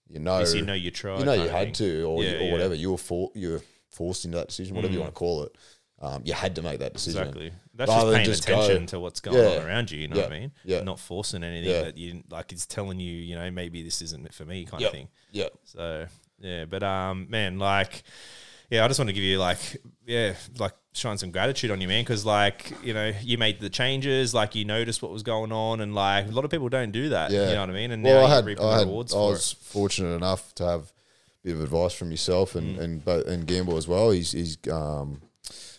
you 0.09 0.19
know 0.19 0.39
you 0.39 0.61
know 0.61 0.73
you 0.73 0.91
tried. 0.91 1.19
you 1.19 1.25
know 1.25 1.33
you 1.33 1.49
had 1.49 1.65
thing. 1.67 1.73
to 1.73 2.03
or, 2.03 2.23
Yeah, 2.23 2.29
you, 2.31 2.35
or 2.37 2.41
yeah. 2.41 2.47
Mm. 2.47 2.51
whatever 2.53 2.75
you 2.75 2.91
were 2.91 2.97
for, 3.09 3.31
you 3.35 3.49
were 3.53 3.61
forced 3.89 4.25
into 4.25 4.37
that 4.37 4.47
decision, 4.49 4.75
whatever 4.75 4.93
you 4.93 4.99
want 4.99 5.13
to 5.13 5.19
call 5.19 5.43
it. 5.43 5.51
Um, 5.99 6.21
you 6.25 6.33
had 6.33 6.55
to 6.55 6.61
make 6.61 6.79
that 6.79 6.93
decision. 6.93 7.21
Exactly. 7.21 7.51
That's 7.73 7.89
Rather 7.89 8.11
just 8.11 8.15
paying 8.15 8.25
just 8.25 8.47
go- 8.47 8.61
attention 8.61 8.85
to 8.87 8.99
what's 8.99 9.19
going 9.19 9.37
Yeah. 9.37 9.59
on 9.61 9.65
around 9.67 9.89
you. 9.91 9.99
You 9.99 10.07
know 10.09 10.17
Yeah. 10.17 10.23
what 10.23 10.33
I 10.33 10.39
mean? 10.39 10.51
Yeah. 10.63 10.81
Not 10.83 10.99
forcing 10.99 11.43
anything 11.43 11.69
Yeah. 11.71 11.81
that 11.83 11.97
you 11.97 12.23
like. 12.29 12.51
It's 12.51 12.65
telling 12.67 12.99
you, 12.99 13.11
you 13.13 13.35
know, 13.35 13.49
maybe 13.49 13.81
this 13.81 14.01
isn't 14.03 14.31
for 14.33 14.45
me, 14.45 14.65
kind 14.65 14.81
Yep. 14.81 14.89
of 14.89 14.93
thing. 14.95 15.07
Yeah, 15.31 15.49
So 15.63 16.05
yeah, 16.39 16.65
but 16.65 16.83
um, 16.83 17.25
man, 17.29 17.57
like, 17.57 18.03
yeah, 18.69 18.85
I 18.85 18.87
just 18.87 18.99
want 18.99 19.09
to 19.09 19.13
give 19.13 19.23
you 19.23 19.39
like, 19.39 19.57
yeah, 20.05 20.35
like 20.59 20.73
shine 20.93 21.17
some 21.17 21.31
gratitude 21.31 21.71
on 21.71 21.81
you, 21.81 21.87
man, 21.87 22.03
because 22.03 22.25
like, 22.25 22.73
you 22.83 22.93
know, 22.93 23.11
you 23.23 23.39
made 23.39 23.59
the 23.59 23.69
changes, 23.69 24.33
like 24.35 24.53
you 24.53 24.65
noticed 24.65 25.01
what 25.01 25.11
was 25.11 25.23
going 25.23 25.51
on, 25.51 25.81
and 25.81 25.95
like 25.95 26.27
a 26.27 26.31
lot 26.31 26.45
of 26.45 26.51
people 26.51 26.69
don't 26.69 26.91
do 26.91 27.09
that. 27.09 27.31
Yeah. 27.31 27.49
you 27.49 27.55
know 27.55 27.61
what 27.61 27.69
I 27.71 27.73
mean. 27.73 27.91
And 27.91 28.03
well, 28.03 28.21
now 28.21 28.27
I 28.27 28.35
had, 28.35 28.45
reaping 28.45 28.63
I 28.65 28.77
had, 28.79 28.87
rewards 28.87 29.13
I 29.13 29.17
for 29.17 29.29
was 29.31 29.51
fortunate 29.53 30.13
enough 30.15 30.53
to 30.55 30.65
have 30.65 30.81
a 30.81 31.47
bit 31.47 31.55
of 31.55 31.61
advice 31.61 31.93
from 31.93 32.11
yourself 32.11 32.53
and 32.55 32.77
and 32.77 33.03
both 33.03 33.25
and 33.27 33.47
Gamble 33.47 33.77
as 33.77 33.87
well. 33.87 34.11
He's 34.11 34.31
he's 34.33 34.57
um, 34.71 35.21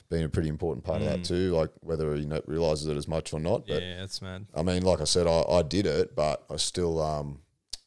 been 0.08 0.24
a 0.24 0.28
pretty 0.28 0.48
important 0.48 0.84
part 0.84 1.02
of 1.02 1.06
that 1.08 1.24
too. 1.24 1.52
Like 1.52 1.70
whether 1.80 2.14
he 2.16 2.26
realizes 2.46 2.86
it 2.86 2.96
as 2.96 3.06
much 3.08 3.32
or 3.32 3.40
not, 3.40 3.66
but 3.66 3.82
Yeah, 3.82 4.00
that's 4.00 4.22
mad. 4.22 4.46
I 4.54 4.62
mean, 4.62 4.82
like 4.82 5.00
I 5.00 5.04
said, 5.04 5.26
I, 5.26 5.42
I 5.42 5.62
did 5.62 5.86
it, 5.86 6.14
but 6.16 6.44
I 6.50 6.56
still 6.56 7.00
um 7.02 7.40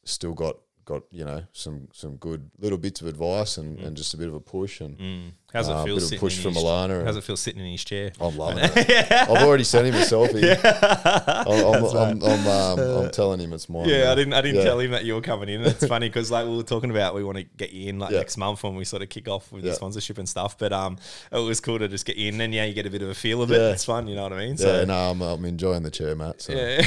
still 0.04 0.32
got 0.34 0.56
got 0.84 1.02
you 1.10 1.24
know 1.24 1.44
some 1.52 1.88
some 1.92 2.16
good 2.16 2.50
little 2.58 2.78
bits 2.78 3.00
of 3.00 3.06
advice 3.06 3.56
and, 3.56 3.78
and 3.78 3.96
just 3.96 4.14
a 4.14 4.16
bit 4.16 4.28
of 4.28 4.34
a 4.34 4.40
push 4.40 4.80
and 4.80 4.98
Mm. 4.98 5.32
How's 5.52 5.68
it 5.68 5.72
uh, 5.72 5.74
a 5.80 5.84
feel? 5.84 5.96
bit 5.96 5.96
of 5.96 5.96
a 5.98 6.06
sitting 6.06 6.18
push 6.20 6.36
in 6.38 6.42
from 6.44 6.54
his- 6.54 6.62
Alana. 6.64 6.98
and 6.98 7.06
How's 7.06 7.16
it 7.16 7.24
feel 7.24 7.36
sitting 7.36 7.60
in 7.64 7.70
his 7.72 7.84
chair? 7.84 8.12
I'm 8.20 8.36
loving 8.36 8.58
it. 8.62 9.12
I've 9.12 9.42
already 9.42 9.64
sent 9.64 9.86
him 9.86 9.94
a 9.94 9.98
selfie. 9.98 10.42
I'm, 10.64 11.86
I'm, 11.86 12.22
I'm, 12.22 12.22
I'm, 12.22 12.46
um, 12.46 13.04
I'm 13.04 13.10
telling 13.12 13.40
him 13.40 13.52
it's 13.52 13.68
mine. 13.68 13.88
Yeah, 13.88 14.04
now. 14.04 14.12
I 14.12 14.14
didn't. 14.14 14.32
I 14.32 14.40
didn't 14.40 14.56
Yeah. 14.58 14.64
tell 14.64 14.80
him 14.80 14.90
that 14.92 15.04
you 15.04 15.14
were 15.14 15.20
coming 15.20 15.48
in. 15.48 15.62
It's 15.62 15.86
funny 15.94 16.08
because 16.08 16.30
like 16.30 16.46
we 16.46 16.56
were 16.56 16.62
talking 16.62 16.90
about, 16.90 17.14
we 17.14 17.22
want 17.24 17.38
to 17.38 17.44
get 17.44 17.72
you 17.72 17.88
in 17.90 17.98
like 17.98 18.10
Yeah. 18.12 18.18
next 18.18 18.36
month 18.38 18.62
when 18.62 18.74
we 18.76 18.84
sort 18.84 19.02
of 19.02 19.08
kick 19.08 19.28
off 19.28 19.52
with 19.52 19.64
the 19.64 19.74
sponsorship 19.74 20.18
and 20.18 20.28
stuff. 20.28 20.56
But 20.56 20.72
um, 20.72 20.96
it 21.30 21.36
was 21.38 21.60
cool 21.60 21.78
to 21.78 21.88
just 21.88 22.06
get 22.06 22.16
you 22.16 22.28
in, 22.28 22.40
and 22.40 22.54
yeah, 22.54 22.64
you 22.64 22.72
get 22.74 22.86
a 22.86 22.90
bit 22.90 23.02
of 23.02 23.08
a 23.10 23.14
feel 23.14 23.42
of 23.42 23.50
it. 23.52 23.60
It's 23.60 23.84
fun, 23.84 24.08
you 24.08 24.14
know 24.16 24.22
what 24.22 24.32
I 24.32 24.38
mean? 24.38 24.56
Yeah, 24.58 24.84
no, 24.84 24.94
I'm, 25.10 25.20
I'm 25.20 25.44
enjoying 25.44 25.82
the 25.82 25.90
chair, 25.90 26.14
Matt. 26.14 26.40
So 26.42 26.52
yeah, 26.54 26.80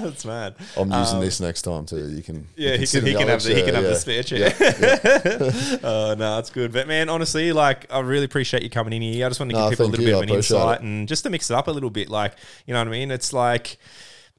that's 0.00 0.24
mad. 0.24 0.54
I'm 0.76 0.90
using 0.90 1.20
this 1.20 1.40
next 1.40 1.62
time 1.62 1.84
too. 1.86 2.08
You 2.08 2.22
can. 2.22 2.46
you 2.56 2.68
Yeah, 2.70 2.76
he 2.76 2.86
can, 2.86 3.04
he 3.06 3.14
can 3.14 3.28
have 3.28 3.42
the, 3.42 3.54
he 3.54 3.62
can 3.62 3.74
have 3.74 3.84
the 3.84 3.96
spare 3.96 4.22
chair. 4.22 4.52
oh 5.82 6.14
no, 6.18 6.38
it's 6.38 6.50
good. 6.50 6.72
But 6.72 6.88
man, 6.88 7.08
honestly, 7.08 7.52
like 7.52 7.81
I 7.90 8.00
really 8.00 8.24
appreciate 8.24 8.62
you 8.62 8.70
coming 8.70 8.92
in 8.92 9.02
here. 9.02 9.26
I 9.26 9.28
just 9.30 9.40
want 9.40 9.50
to 9.50 9.56
No, 9.56 9.68
give 9.70 9.78
people 9.78 9.86
a 9.86 9.90
little 9.90 10.04
you. 10.04 10.10
bit 10.12 10.16
of 10.16 10.22
an 10.30 10.34
insight 10.36 10.78
it. 10.80 10.82
and 10.84 11.08
just 11.08 11.22
to 11.24 11.30
mix 11.30 11.50
it 11.50 11.54
up 11.54 11.68
a 11.68 11.70
little 11.70 11.90
bit. 11.90 12.08
Like 12.08 12.34
you 12.66 12.74
know 12.74 12.80
what 12.80 12.88
I 12.88 12.90
mean? 12.90 13.10
It's 13.10 13.32
like. 13.32 13.78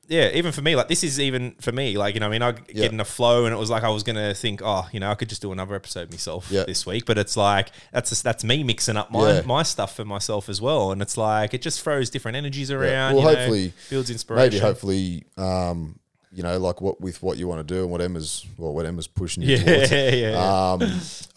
Yeah, 0.09 0.31
even 0.33 0.51
for 0.51 0.61
me, 0.61 0.75
like 0.75 0.89
this 0.89 1.01
is 1.01 1.17
even 1.17 1.55
for 1.61 1.71
me, 1.71 1.97
like 1.97 2.13
you 2.13 2.19
know, 2.19 2.27
what 2.27 2.35
I 2.35 2.51
mean, 2.51 2.55
I 2.57 2.61
Yeah. 2.67 2.81
get 2.83 2.91
in 2.91 2.99
a 2.99 3.05
flow, 3.05 3.45
and 3.45 3.53
it 3.53 3.57
was 3.57 3.69
like 3.69 3.83
I 3.83 3.89
was 3.89 4.03
gonna 4.03 4.33
think, 4.35 4.61
oh, 4.61 4.85
you 4.91 4.99
know, 4.99 5.09
I 5.09 5.15
could 5.15 5.29
just 5.29 5.41
do 5.41 5.53
another 5.53 5.75
episode 5.75 6.11
myself 6.11 6.47
Yeah. 6.51 6.65
this 6.65 6.85
week, 6.85 7.05
but 7.05 7.17
it's 7.17 7.37
like 7.37 7.69
that's 7.93 8.09
just, 8.09 8.21
that's 8.21 8.43
me 8.43 8.65
mixing 8.65 8.97
up 8.97 9.11
my 9.11 9.35
Yeah. 9.35 9.41
my 9.45 9.63
stuff 9.63 9.95
for 9.95 10.03
myself 10.03 10.49
as 10.49 10.59
well, 10.59 10.91
and 10.91 11.01
it's 11.01 11.15
like 11.15 11.53
it 11.53 11.61
just 11.61 11.81
throws 11.81 12.09
different 12.09 12.35
energies 12.35 12.69
around. 12.69 13.15
Well, 13.15 13.23
you 13.23 13.29
know, 13.31 13.35
hopefully- 13.37 13.73
builds 13.89 14.09
inspiration. 14.09 14.49
Maybe 14.49 14.59
hopefully, 14.59 15.23
um, 15.37 15.95
you 16.33 16.41
know, 16.43 16.57
like 16.57 16.81
what 16.81 16.99
with 16.99 17.21
what 17.21 17.37
you 17.37 17.47
want 17.47 17.65
to 17.65 17.73
do 17.73 17.83
and 17.83 17.91
what 17.91 18.01
Emma's 18.01 18.45
well, 18.57 18.73
what 18.73 18.85
Emma's 18.85 19.07
pushing 19.07 19.43
you 19.43 19.55
yeah, 19.55 19.63
towards. 19.63 19.91
yeah, 19.91 20.09
yeah. 20.09 20.71
Um, 20.71 20.81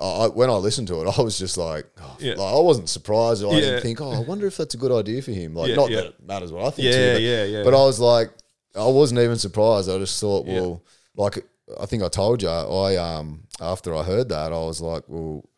I, 0.01 0.27
when 0.29 0.49
I 0.49 0.55
listened 0.55 0.89
to 0.89 1.03
it, 1.03 1.09
I 1.19 1.23
was 1.23 1.39
just 1.39 1.57
like, 1.59 1.87
oh, 2.01 2.17
Yeah. 2.19 2.35
like, 2.35 2.55
I 2.55 2.59
wasn't 2.61 2.89
surprised. 2.89 3.45
I 3.45 3.51
Yeah. 3.51 3.61
didn't 3.61 3.83
think, 3.83 4.01
oh, 4.01 4.11
I 4.13 4.21
wonder 4.21 4.47
if 4.47 4.57
that's 4.57 4.75
a 4.75 4.79
good 4.79 4.93
idea 4.93 5.21
for 5.23 5.33
him. 5.33 5.55
Like, 5.55 5.69
Yeah, 5.69 5.77
not 5.77 5.91
that 5.91 6.07
it 6.07 6.27
matters 6.27 6.51
what 6.53 6.65
I 6.65 6.71
think. 6.71 6.87
Yeah, 6.87 6.93
too, 6.93 7.13
but, 7.15 7.23
yeah, 7.23 7.45
yeah. 7.45 7.63
But 7.65 7.75
I 7.75 7.85
was 7.85 8.01
like, 8.01 8.31
I 8.75 8.87
wasn't 8.87 9.21
even 9.21 9.37
surprised. 9.37 9.91
I 9.91 9.99
just 9.99 10.19
thought, 10.21 10.47
well, 10.47 10.83
like 11.17 11.45
I 11.81 11.87
think 11.87 12.03
I 12.03 12.09
told 12.09 12.43
you, 12.43 12.49
I 12.49 12.97
um 12.97 13.43
after 13.61 13.95
I 13.95 14.03
heard 14.03 14.29
that, 14.31 14.53
I 14.53 14.59
was 14.59 14.81
like, 14.81 15.03
well, 15.09 15.49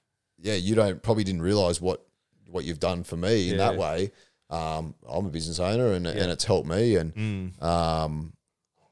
yeah, 0.41 0.55
you 0.55 0.75
don't 0.75 1.03
probably 1.03 1.25
didn't 1.25 1.43
realize 1.43 1.81
what 1.81 2.05
what 2.51 2.65
you've 2.65 2.81
done 2.81 3.05
for 3.05 3.17
me 3.17 3.51
in 3.51 3.57
that 3.59 3.77
way. 3.77 4.11
Um, 4.51 4.95
I'm 5.07 5.27
a 5.27 5.31
business 5.31 5.59
owner, 5.61 5.93
and 5.93 6.07
and 6.07 6.31
it's 6.31 6.45
helped 6.45 6.67
me, 6.69 6.97
and 6.97 7.15
Mm. 7.15 7.63
um, 7.63 8.33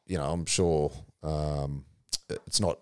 you 0.07 0.17
know, 0.19 0.25
I'm 0.25 0.47
sure 0.47 0.93
um, 1.23 1.85
it's 2.47 2.61
not. 2.61 2.79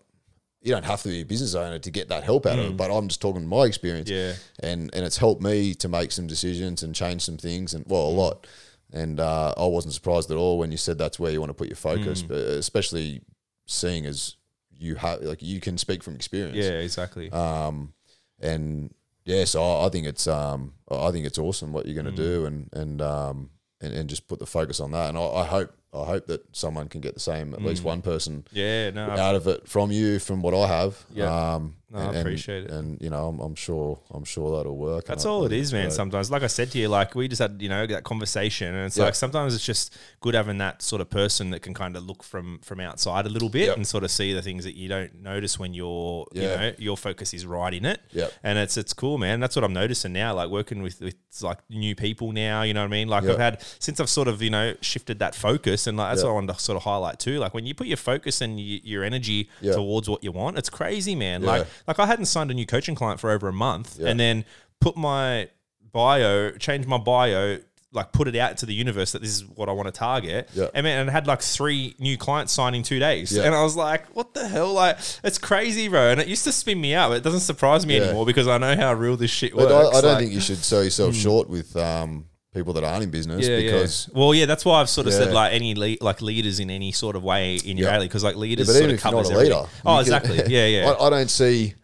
You 0.63 0.73
don't 0.73 0.85
have 0.87 1.03
to 1.03 1.09
be 1.09 1.21
a 1.21 1.25
business 1.25 1.55
owner 1.55 1.79
to 1.79 1.91
get 1.91 2.09
that 2.09 2.25
help 2.25 2.47
out 2.47 2.59
of 2.59 2.65
it, 2.65 2.77
but 2.79 2.91
I'm 2.91 3.09
just 3.09 3.21
talking 3.21 3.47
my 3.47 3.65
experience, 3.65 4.09
Mm. 4.11 4.15
Yeah. 4.15 4.35
and 4.71 4.91
and 4.95 5.05
it's 5.05 5.19
helped 5.19 5.43
me 5.43 5.75
to 5.75 5.89
make 5.89 6.11
some 6.11 6.27
decisions 6.27 6.83
and 6.83 6.95
change 6.95 7.21
some 7.23 7.37
things, 7.37 7.75
and 7.75 7.85
well, 7.87 8.07
a 8.07 8.15
lot. 8.23 8.47
And 8.93 9.19
uh, 9.21 9.53
I 9.57 9.67
wasn't 9.67 9.93
surprised 9.93 10.31
at 10.31 10.37
all 10.39 10.59
when 10.59 10.71
you 10.71 10.77
said 10.79 10.97
that's 10.99 11.19
where 11.19 11.33
you 11.33 11.41
want 11.41 11.51
to 11.51 11.55
put 11.55 11.69
your 11.69 11.77
focus, 11.77 12.23
Mm. 12.23 12.29
but 12.29 12.37
especially 12.39 13.21
seeing 13.67 14.07
as 14.07 14.37
you 14.77 14.95
have 14.97 15.21
like 15.23 15.43
you 15.43 15.61
can 15.61 15.77
speak 15.79 16.03
from 16.03 16.15
experience, 16.15 16.57
yeah, 16.57 16.79
exactly. 16.81 17.31
um, 17.33 17.93
and 18.41 18.93
yeah, 19.25 19.45
so 19.45 19.63
I, 19.63 19.87
I 19.87 19.89
think 19.91 20.07
it's 20.07 20.27
um, 20.27 20.73
I 20.91 21.11
think 21.11 21.27
it's 21.27 21.39
awesome 21.39 21.73
what 21.73 21.85
you're 21.87 22.01
going 22.03 22.15
to 22.15 22.23
Mm. 22.23 22.27
do, 22.29 22.47
and 22.47 22.69
and 22.73 23.03
um, 23.03 23.51
and, 23.83 23.93
and 23.93 24.09
just 24.09 24.29
put 24.29 24.39
the 24.39 24.47
focus 24.47 24.81
on 24.81 24.93
that. 24.93 25.09
And 25.11 25.19
I, 25.19 25.23
I 25.27 25.45
hope 25.45 25.73
I 25.95 26.05
hope 26.05 26.27
that 26.27 26.45
someone 26.57 26.89
can 26.89 27.01
get 27.01 27.15
the 27.15 27.21
same, 27.21 27.55
at 27.55 27.63
least 27.63 27.83
Mm. 27.83 27.87
one 27.87 28.03
person 28.03 28.45
yeah, 28.53 28.91
no, 28.91 29.11
out 29.11 29.35
of 29.37 29.47
it 29.47 29.69
from 29.69 29.93
you, 29.93 30.19
from 30.19 30.43
what 30.43 30.53
I 30.55 30.67
have. 30.67 31.05
Yeah. 31.13 31.55
um, 31.55 31.77
No, 31.91 32.01
I 32.01 32.05
and, 32.07 32.17
appreciate 32.17 32.65
it. 32.65 32.71
And 32.73 33.01
you 33.01 33.09
know, 33.11 33.29
I'm, 33.29 33.39
I'm 33.39 33.55
sure 33.55 34.01
I'm 34.13 34.25
sure 34.25 34.57
that'll 34.57 34.77
work. 34.77 35.05
That's 35.05 35.25
all 35.25 35.45
I 35.45 35.47
it 35.47 35.53
is, 35.53 35.73
man. 35.73 35.85
great. 35.85 35.93
Sometimes, 35.93 36.29
like 36.29 36.43
I 36.43 36.49
said 36.49 36.73
to 36.73 36.79
you, 36.79 36.89
like 36.89 37.15
we 37.15 37.29
just 37.29 37.41
had, 37.41 37.63
you 37.63 37.69
know, 37.69 37.87
that 37.87 38.03
conversation, 38.03 38.75
and 38.75 38.87
it's 38.87 38.97
Yeah. 38.97 39.05
like 39.05 39.15
sometimes 39.15 39.55
it's 39.55 39.65
just 39.65 39.95
good 40.21 40.35
having 40.35 40.59
that 40.59 40.83
sort 40.83 41.01
of 41.01 41.09
person 41.11 41.51
that 41.51 41.61
can 41.61 41.73
kind 41.75 41.97
of 41.97 42.05
look 42.05 42.25
from 42.25 42.59
from 42.65 42.81
outside 42.81 43.27
a 43.27 43.29
little 43.29 43.49
bit 43.49 43.67
Yep. 43.69 43.77
and 43.77 43.87
sort 43.87 44.03
of 44.03 44.11
see 44.11 44.33
the 44.33 44.43
things 44.43 44.65
that 44.65 44.75
you 44.77 44.89
don't 44.89 45.23
notice 45.23 45.57
when 45.57 45.73
you're, 45.75 46.27
you 46.33 46.43
Yeah. 46.43 46.57
know, 46.57 46.73
your 46.79 46.97
focus 46.97 47.33
is 47.33 47.47
right 47.47 47.73
in 47.73 47.85
it. 47.85 48.01
Yep. 48.13 48.33
And 48.43 48.59
it's 48.59 48.77
it's 48.77 48.93
cool, 48.93 49.17
man. 49.19 49.39
That's 49.39 49.55
what 49.55 49.65
I'm 49.65 49.73
noticing 49.75 50.13
now. 50.13 50.35
Like 50.35 50.51
working 50.51 50.83
with 50.83 51.01
with 51.01 51.15
like 51.43 51.59
new 51.71 51.95
people 51.95 52.33
now. 52.33 52.63
You 52.63 52.75
know 52.75 52.81
what 52.81 52.87
I 52.87 52.99
mean? 52.99 53.07
Like 53.09 53.23
Yep. 53.23 53.33
I've 53.35 53.39
had 53.39 53.63
since 53.79 54.01
I've 54.01 54.11
sort 54.11 54.27
of 54.27 54.43
you 54.43 54.51
know 54.51 54.75
shifted 54.81 55.21
that 55.21 55.37
focus, 55.37 55.84
and 55.87 55.97
like 55.97 56.11
that's 56.13 56.21
Yep. 56.21 56.25
what 56.27 56.31
I 56.31 56.35
wanted 56.35 56.53
to 56.55 56.61
sort 56.61 56.77
of 56.77 56.83
highlight 56.83 57.19
too. 57.19 57.39
Like 57.39 57.55
when 57.55 57.67
you 57.67 57.75
put 57.75 57.87
your 57.87 57.97
focus 57.97 58.41
and 58.41 58.57
y- 58.57 58.81
your 58.85 59.05
energy 59.05 59.49
Yep. 59.61 59.75
towards 59.77 60.09
what 60.09 60.23
you 60.25 60.33
want, 60.33 60.59
it's 60.59 60.71
crazy, 60.71 61.15
man. 61.15 61.43
Yeah. 61.43 61.47
Like 61.49 61.67
like 61.87 61.99
I 61.99 62.07
hadn't 62.07 62.27
signed 62.27 62.51
a 62.51 62.55
new 62.55 62.67
coaching 62.67 62.95
client 62.95 63.21
for 63.21 63.31
over 63.31 63.49
a 63.49 63.53
month, 63.53 63.97
Yeah. 64.01 64.09
and 64.09 64.19
then 64.21 64.45
put 64.81 64.97
my 64.97 65.49
bio, 65.93 66.51
change 66.53 66.87
my 66.87 66.99
bio. 66.99 67.59
Like 67.93 68.11
put 68.11 68.27
it 68.27 68.35
out 68.35 68.57
to 68.57 68.67
the 68.67 68.75
universe 68.75 69.13
that 69.13 69.23
this 69.23 69.31
is 69.31 69.45
what 69.45 69.69
I 69.69 69.73
want 69.73 69.87
to 69.87 69.93
target, 69.93 70.51
Yeah. 70.53 70.67
and 70.75 70.83
man, 70.83 70.99
and 71.03 71.09
I 71.11 71.13
had 71.13 71.29
like 71.29 71.41
three 71.41 71.95
new 72.01 72.17
clients 72.19 72.53
sign 72.53 72.75
in 72.75 72.83
two 72.83 72.99
days, 72.99 73.31
Yeah. 73.31 73.45
and 73.45 73.55
I 73.55 73.63
was 73.63 73.77
like, 73.77 74.09
"What 74.17 74.35
the 74.35 74.49
hell?" 74.49 74.73
Like, 74.73 74.99
it's 75.23 75.39
crazy, 75.39 75.87
bro. 75.87 76.11
And 76.11 76.21
it 76.21 76.27
used 76.27 76.43
to 76.43 76.51
spin 76.51 76.81
me 76.81 76.93
out, 76.93 77.11
but 77.11 77.19
it 77.19 77.23
doesn't 77.23 77.39
surprise 77.43 77.87
me 77.87 77.95
Yeah. 77.97 78.07
anymore 78.07 78.27
because 78.27 78.49
I 78.49 78.59
know 78.59 78.75
how 78.75 78.93
real 78.95 79.17
this 79.17 79.31
shit 79.31 79.53
But 79.55 79.69
works. 79.69 79.95
I, 79.95 79.99
I 79.99 80.01
don't 80.01 80.11
Like- 80.15 80.19
think 80.23 80.33
you 80.33 80.41
should 80.41 80.65
sell 80.65 80.83
yourself 80.83 81.15
short 81.15 81.49
with 81.49 81.77
um, 81.77 82.25
people 82.55 82.73
that 82.73 82.85
aren't 82.85 83.03
in 83.03 83.11
business 83.11 83.47
yeah, 83.47 83.57
because 83.59 84.09
yeah. 84.09 84.19
well, 84.19 84.33
yeah, 84.35 84.47
that's 84.47 84.65
why 84.65 84.81
I've 84.81 84.89
sort 84.89 85.07
of 85.09 85.13
said 85.13 85.33
like 85.33 85.53
any 85.53 85.75
le- 85.75 85.97
like 86.01 86.23
leaders 86.23 86.61
in 86.61 86.71
any 86.71 86.93
sort 86.93 87.17
of 87.17 87.23
way 87.25 87.57
in 87.57 87.77
your 87.77 87.89
Yeah. 87.89 87.97
alley 87.97 88.07
because 88.07 88.25
like 88.25 88.37
leaders 88.37 88.69
but 88.69 88.73
sort 88.75 88.85
even 88.85 88.95
of 88.95 89.03
you're 89.05 89.13
not 89.13 89.25
covers 89.25 89.37
a 89.37 89.43
leader, 89.43 89.55
Oh, 89.85 89.95
can- 89.97 90.01
exactly. 90.01 90.37
Yeah, 90.47 90.67
yeah. 90.67 90.91
I, 90.91 91.07
I 91.07 91.11
don't 91.11 91.31
see. 91.31 91.75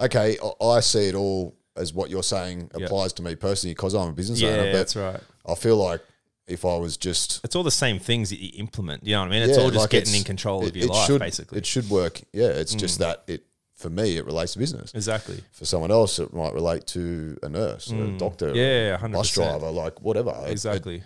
Okay, 0.00 0.36
I, 0.60 0.80
see 0.80 1.06
it 1.08 1.14
all 1.14 1.56
as 1.76 1.94
what 1.94 2.10
you're 2.10 2.22
saying 2.22 2.70
applies 2.74 3.12
to 3.14 3.22
me 3.22 3.34
personally 3.36 3.74
because 3.74 3.94
I'm 3.94 4.08
a 4.10 4.12
business 4.12 4.40
yeah, 4.40 4.50
owner. 4.50 4.62
But 4.64 4.72
that's 4.72 4.96
right. 4.96 5.20
I 5.46 5.54
feel 5.54 5.76
like 5.76 6.02
if 6.46 6.64
I 6.64 6.76
was 6.76 6.96
just 6.96 7.42
It's 7.44 7.56
all 7.56 7.62
the 7.62 7.70
same 7.70 7.98
things 7.98 8.30
that 8.30 8.38
you 8.40 8.50
implement. 8.58 9.06
You 9.06 9.14
know 9.14 9.20
what 9.20 9.28
I 9.28 9.30
mean? 9.30 9.42
It's 9.48 9.56
yeah, 9.56 9.64
all 9.64 9.70
just 9.70 9.80
like 9.80 9.90
getting 9.90 10.14
in 10.14 10.24
control 10.24 10.62
it- 10.64 10.68
of 10.70 10.76
your 10.76 10.88
life, 10.88 11.06
should, 11.06 11.20
basically. 11.20 11.56
Mm. 11.56 11.58
It 11.58 11.66
should 11.66 11.88
work. 11.88 12.20
Yeah, 12.32 12.48
it's 12.48 12.74
just 12.74 12.98
that 12.98 13.22
it 13.26 13.44
for 13.76 13.90
me 13.90 14.16
it 14.16 14.24
relates 14.26 14.54
to 14.54 14.58
business. 14.58 14.92
exactly. 14.94 15.42
For 15.52 15.64
someone 15.66 15.90
else, 15.90 16.18
it 16.18 16.32
might 16.32 16.54
relate 16.54 16.86
to 16.88 17.36
a 17.42 17.48
nurse, 17.48 17.90
a 17.90 18.16
doctor, 18.18 18.50
Mm. 18.52 18.56
Yeah, 18.56 18.94
a 19.04 19.08
bus 19.08 19.30
100%. 19.30 19.34
driver, 19.34 19.70
like 19.70 20.00
whatever. 20.00 20.34
It- 20.46 20.50
Exactly. 20.52 21.02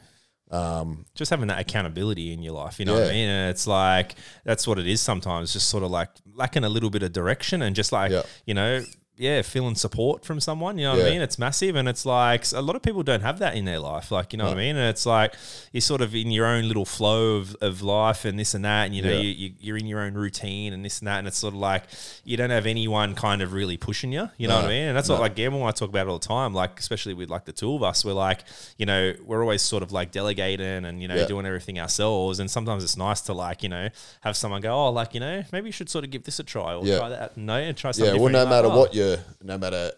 just 1.14 1.30
having 1.30 1.48
that 1.48 1.60
accountability 1.60 2.32
in 2.32 2.42
your 2.42 2.54
life, 2.54 2.78
you 2.78 2.84
know 2.84 2.94
what 2.94 3.04
I 3.04 3.12
mean? 3.12 3.28
And 3.28 3.50
it's 3.50 3.66
like 3.66 4.14
that's 4.44 4.66
what 4.66 4.78
it 4.78 4.86
is 4.86 5.00
sometimes, 5.00 5.52
just 5.52 5.68
sort 5.68 5.82
of 5.84 5.90
like 5.90 6.08
lacking 6.34 6.64
a 6.64 6.68
little 6.68 6.90
bit 6.90 7.02
of 7.02 7.12
direction 7.12 7.62
and 7.62 7.74
just 7.76 7.92
like 7.92 8.10
Yeah. 8.12 8.22
you 8.46 8.54
know, 8.54 8.82
yeah, 9.20 9.42
feeling 9.42 9.74
support 9.74 10.24
from 10.24 10.40
someone. 10.40 10.78
You 10.78 10.84
know 10.86 10.96
what 10.96 11.06
I 11.06 11.10
mean? 11.10 11.20
It's 11.20 11.38
massive, 11.38 11.76
and 11.76 11.88
it's 11.88 12.06
like 12.06 12.44
a 12.52 12.60
lot 12.62 12.74
of 12.74 12.82
people 12.82 13.02
don't 13.02 13.20
have 13.20 13.38
that 13.40 13.54
in 13.54 13.64
their 13.66 13.78
life. 13.78 14.10
Like 14.10 14.32
you 14.32 14.38
know 14.38 14.46
what 14.46 14.54
I 14.54 14.56
mean? 14.56 14.76
And 14.76 14.88
it's 14.88 15.04
like 15.06 15.34
you're 15.72 15.80
sort 15.82 16.00
of 16.00 16.14
in 16.14 16.30
your 16.30 16.46
own 16.46 16.66
little 16.66 16.86
flow 16.86 17.36
of, 17.36 17.54
of 17.60 17.82
life 17.82 18.24
and 18.24 18.38
this 18.38 18.54
and 18.54 18.64
that, 18.64 18.84
and 18.86 18.94
you 18.96 19.02
know 19.02 19.10
Yeah. 19.10 19.20
you, 19.20 19.30
you 19.30 19.52
you're 19.60 19.76
in 19.76 19.86
your 19.86 20.00
own 20.00 20.14
routine 20.14 20.72
and 20.72 20.84
this 20.84 20.98
and 21.00 21.08
that, 21.08 21.18
and 21.18 21.28
it's 21.28 21.38
sort 21.38 21.54
of 21.54 21.60
like 21.60 21.84
you 22.24 22.36
don't 22.36 22.50
have 22.50 22.66
anyone 22.66 23.14
kind 23.14 23.42
of 23.42 23.52
really 23.52 23.76
pushing 23.76 24.10
you. 24.12 24.28
You 24.38 24.48
know 24.48 24.54
No. 24.54 24.62
what 24.62 24.70
I 24.70 24.74
mean? 24.74 24.88
And 24.88 24.96
that's 24.96 25.08
what 25.08 25.20
like 25.20 25.34
Gamble 25.36 25.58
and 25.60 25.68
I 25.68 25.72
talk 25.72 25.90
about 25.90 26.08
all 26.08 26.18
the 26.18 26.26
time. 26.26 26.54
Like 26.54 26.78
especially 26.80 27.14
with 27.14 27.28
like 27.30 27.44
the 27.44 27.52
two 27.52 27.74
of 27.74 27.82
us, 27.82 28.04
we're 28.04 28.12
like 28.14 28.44
you 28.78 28.86
know 28.86 29.12
we're 29.24 29.42
always 29.42 29.60
sort 29.62 29.82
of 29.82 29.92
like 29.92 30.10
delegating 30.12 30.84
and 30.84 31.02
you 31.02 31.08
know 31.08 31.16
Yeah. 31.16 31.26
doing 31.26 31.44
everything 31.46 31.78
ourselves. 31.78 32.40
And 32.40 32.50
sometimes 32.50 32.82
it's 32.82 32.96
nice 32.96 33.20
to 33.22 33.34
like 33.34 33.62
you 33.62 33.68
know 33.68 33.88
have 34.22 34.36
someone 34.36 34.60
go, 34.62 34.72
oh, 34.72 34.90
like 34.90 35.12
you 35.14 35.20
know 35.20 35.42
maybe 35.52 35.66
you 35.66 35.72
should 35.72 35.90
sort 35.90 36.04
of 36.04 36.10
give 36.10 36.24
this 36.24 36.38
a 36.38 36.44
try 36.44 36.74
or 36.74 36.84
Yeah. 36.86 36.98
try 36.98 37.08
that. 37.10 37.36
No, 37.36 37.54
and 37.56 37.76
try 37.76 37.90
something. 37.90 38.14
Yeah, 38.14 38.20
well, 38.20 38.32
no 38.32 38.46
matter 38.46 38.68
Like, 38.68 38.76
oh, 38.76 38.80
what 38.80 38.94
you, 38.94 39.09
no 39.42 39.58
matter 39.58 39.92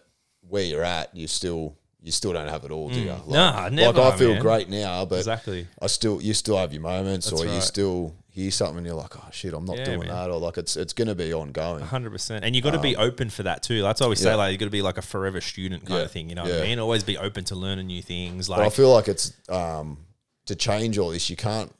where 0.47 0.63
you're 0.63 0.83
at, 0.83 1.15
you 1.15 1.27
still 1.27 1.75
you 2.05 2.11
still 2.11 2.33
don't 2.33 2.49
have 2.49 2.65
it 2.65 2.71
all, 2.71 2.89
do 2.89 2.99
you? 2.99 3.11
Like, 3.11 3.21
Mm. 3.23 3.31
Nah, 3.31 3.69
never, 3.69 3.97
like 4.01 4.13
I 4.13 4.17
feel 4.17 4.33
man. 4.33 4.41
great 4.41 4.69
now, 4.69 5.05
but 5.05 5.19
Exactly. 5.19 5.67
I 5.81 5.87
still 5.87 6.21
you 6.21 6.33
still 6.33 6.57
have 6.57 6.73
your 6.73 6.81
moments, 6.81 7.29
That's 7.29 7.41
or 7.41 7.45
you 7.45 7.53
right. 7.53 7.63
still 7.63 8.13
hear 8.27 8.51
something, 8.51 8.79
and 8.79 8.85
you're 8.87 8.95
like, 8.95 9.15
oh 9.15 9.29
shit, 9.31 9.53
I'm 9.53 9.63
not 9.63 9.77
Yeah, 9.77 9.85
doing 9.85 9.99
man. 9.99 10.09
that, 10.09 10.29
or 10.29 10.37
like 10.37 10.57
it's 10.57 10.75
it's 10.75 10.91
going 10.91 11.07
to 11.07 11.15
be 11.15 11.33
ongoing. 11.33 11.81
Hundred 11.81 12.09
percent, 12.11 12.43
and 12.43 12.55
you 12.57 12.61
got 12.61 12.71
to 12.71 12.79
be 12.79 12.97
open 12.97 13.29
for 13.29 13.43
that 13.43 13.63
too. 13.63 13.81
That's 13.81 14.01
why 14.01 14.07
we 14.07 14.15
say 14.17 14.31
Um, 14.31 14.33
Yeah. 14.33 14.35
like 14.43 14.51
you 14.51 14.57
got 14.57 14.65
to 14.65 14.71
be 14.71 14.81
like 14.81 14.97
a 14.97 15.01
forever 15.01 15.39
student 15.39 15.85
kind 15.85 15.99
Yeah. 15.99 16.05
of 16.05 16.11
thing. 16.11 16.27
You 16.27 16.35
know 16.35 16.43
what 16.43 16.51
Yeah. 16.51 16.59
I 16.59 16.63
mean? 16.63 16.79
Always 16.79 17.03
be 17.05 17.17
open 17.17 17.45
to 17.45 17.55
learning 17.55 17.87
new 17.87 18.01
things. 18.01 18.49
But 18.49 18.59
I 18.59 18.69
feel 18.69 18.91
like 18.91 19.07
it's 19.07 19.31
um, 19.47 19.99
to 20.47 20.55
change 20.55 20.97
all 20.97 21.11
this. 21.11 21.29
You 21.29 21.37
can't 21.37 21.71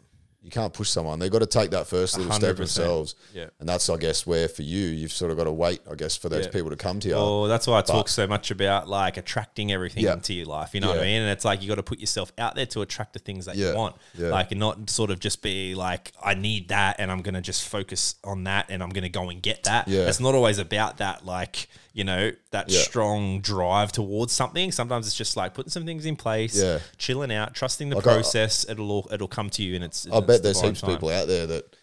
you 0.44 0.52
can't 0.52 0.74
push 0.74 0.90
someone. 0.90 1.20
They've 1.20 1.32
got 1.32 1.40
to 1.40 1.46
take 1.46 1.72
that 1.72 1.88
first 1.88 2.18
little 2.18 2.34
step 2.34 2.56
100%. 2.56 2.58
themselves. 2.58 3.16
Yeah. 3.34 3.46
and 3.62 3.70
that's 3.70 3.90
I 3.90 3.96
guess 3.98 4.28
where 4.28 4.50
for 4.50 4.62
you, 4.62 4.86
you've 4.88 5.14
sort 5.14 5.32
of 5.32 5.38
got 5.38 5.46
to 5.46 5.52
wait. 5.54 5.80
I 5.90 5.96
guess 5.96 6.18
for 6.18 6.28
those 6.28 6.46
Yeah. 6.46 6.52
people 6.52 6.70
to 6.70 6.76
come 6.76 7.00
to 7.00 7.08
you. 7.08 7.14
Oh, 7.16 7.48
that's 7.48 7.66
why 7.66 7.78
I 7.80 7.82
talk 7.82 8.10
so 8.10 8.28
much 8.28 8.52
about 8.52 8.88
like 8.90 9.16
attracting 9.18 9.72
everything 9.72 10.04
Yeah. 10.04 10.14
into 10.14 10.34
your 10.34 10.46
life. 10.48 10.74
You 10.74 10.82
know 10.82 10.90
what 10.90 11.00
I 11.00 11.04
mean? 11.04 11.22
And 11.22 11.32
it's 11.32 11.46
like 11.46 11.62
you 11.62 11.70
got 11.70 11.76
to 11.76 11.84
put 11.84 12.00
yourself 12.00 12.34
out 12.38 12.56
there 12.56 12.66
to 12.68 12.82
attract 12.82 13.14
the 13.14 13.20
things 13.20 13.46
that 13.46 13.56
Yeah. 13.56 13.70
you 13.72 13.78
want. 13.78 13.96
Yeah. 14.18 14.28
Like 14.28 14.52
and 14.52 14.60
not 14.60 14.90
sort 14.90 15.12
of 15.12 15.20
just 15.20 15.42
be 15.42 15.76
like, 15.76 16.12
I 16.22 16.34
need 16.34 16.68
that 16.68 16.98
and 17.00 17.10
I'm 17.10 17.22
gonna 17.22 17.42
just 17.42 17.68
focus 17.68 18.16
on 18.26 18.44
that 18.44 18.66
and 18.70 18.84
I'm 18.84 18.90
gonna 18.90 19.08
go 19.10 19.30
and 19.30 19.42
get 19.42 19.64
that. 19.64 19.88
Yeah. 19.88 20.10
It's 20.10 20.20
not 20.20 20.36
always 20.36 20.58
about 20.60 20.98
that, 20.98 21.26
like, 21.26 21.70
you 21.96 22.04
know, 22.04 22.32
that 22.52 22.70
Yeah. 22.70 22.82
strong 22.82 23.40
drive 23.40 23.92
towards 23.92 24.34
something. 24.34 24.72
Sometimes 24.72 25.06
it's 25.06 25.16
just 25.16 25.38
like 25.38 25.54
putting 25.54 25.70
some 25.70 25.86
things 25.86 26.06
in 26.06 26.16
place, 26.16 26.56
Yeah. 26.56 26.80
chilling 26.98 27.32
out, 27.32 27.54
trusting 27.54 27.90
the 27.90 27.96
Like 27.98 28.08
I- 28.08 28.14
process. 28.16 28.66
it'll 28.68 28.92
all, 28.92 29.08
it'll 29.12 29.28
come 29.28 29.50
to 29.52 29.62
you 29.64 29.76
and 29.76 29.84
it's 29.84 30.08
I 30.12 30.18
it's 30.18 30.28
bet 30.28 30.42
there's 30.44 30.60
heaps 30.62 30.82
of 30.82 30.90
people 30.90 31.10
out 31.10 31.28
there 31.28 31.46
that 31.46 31.76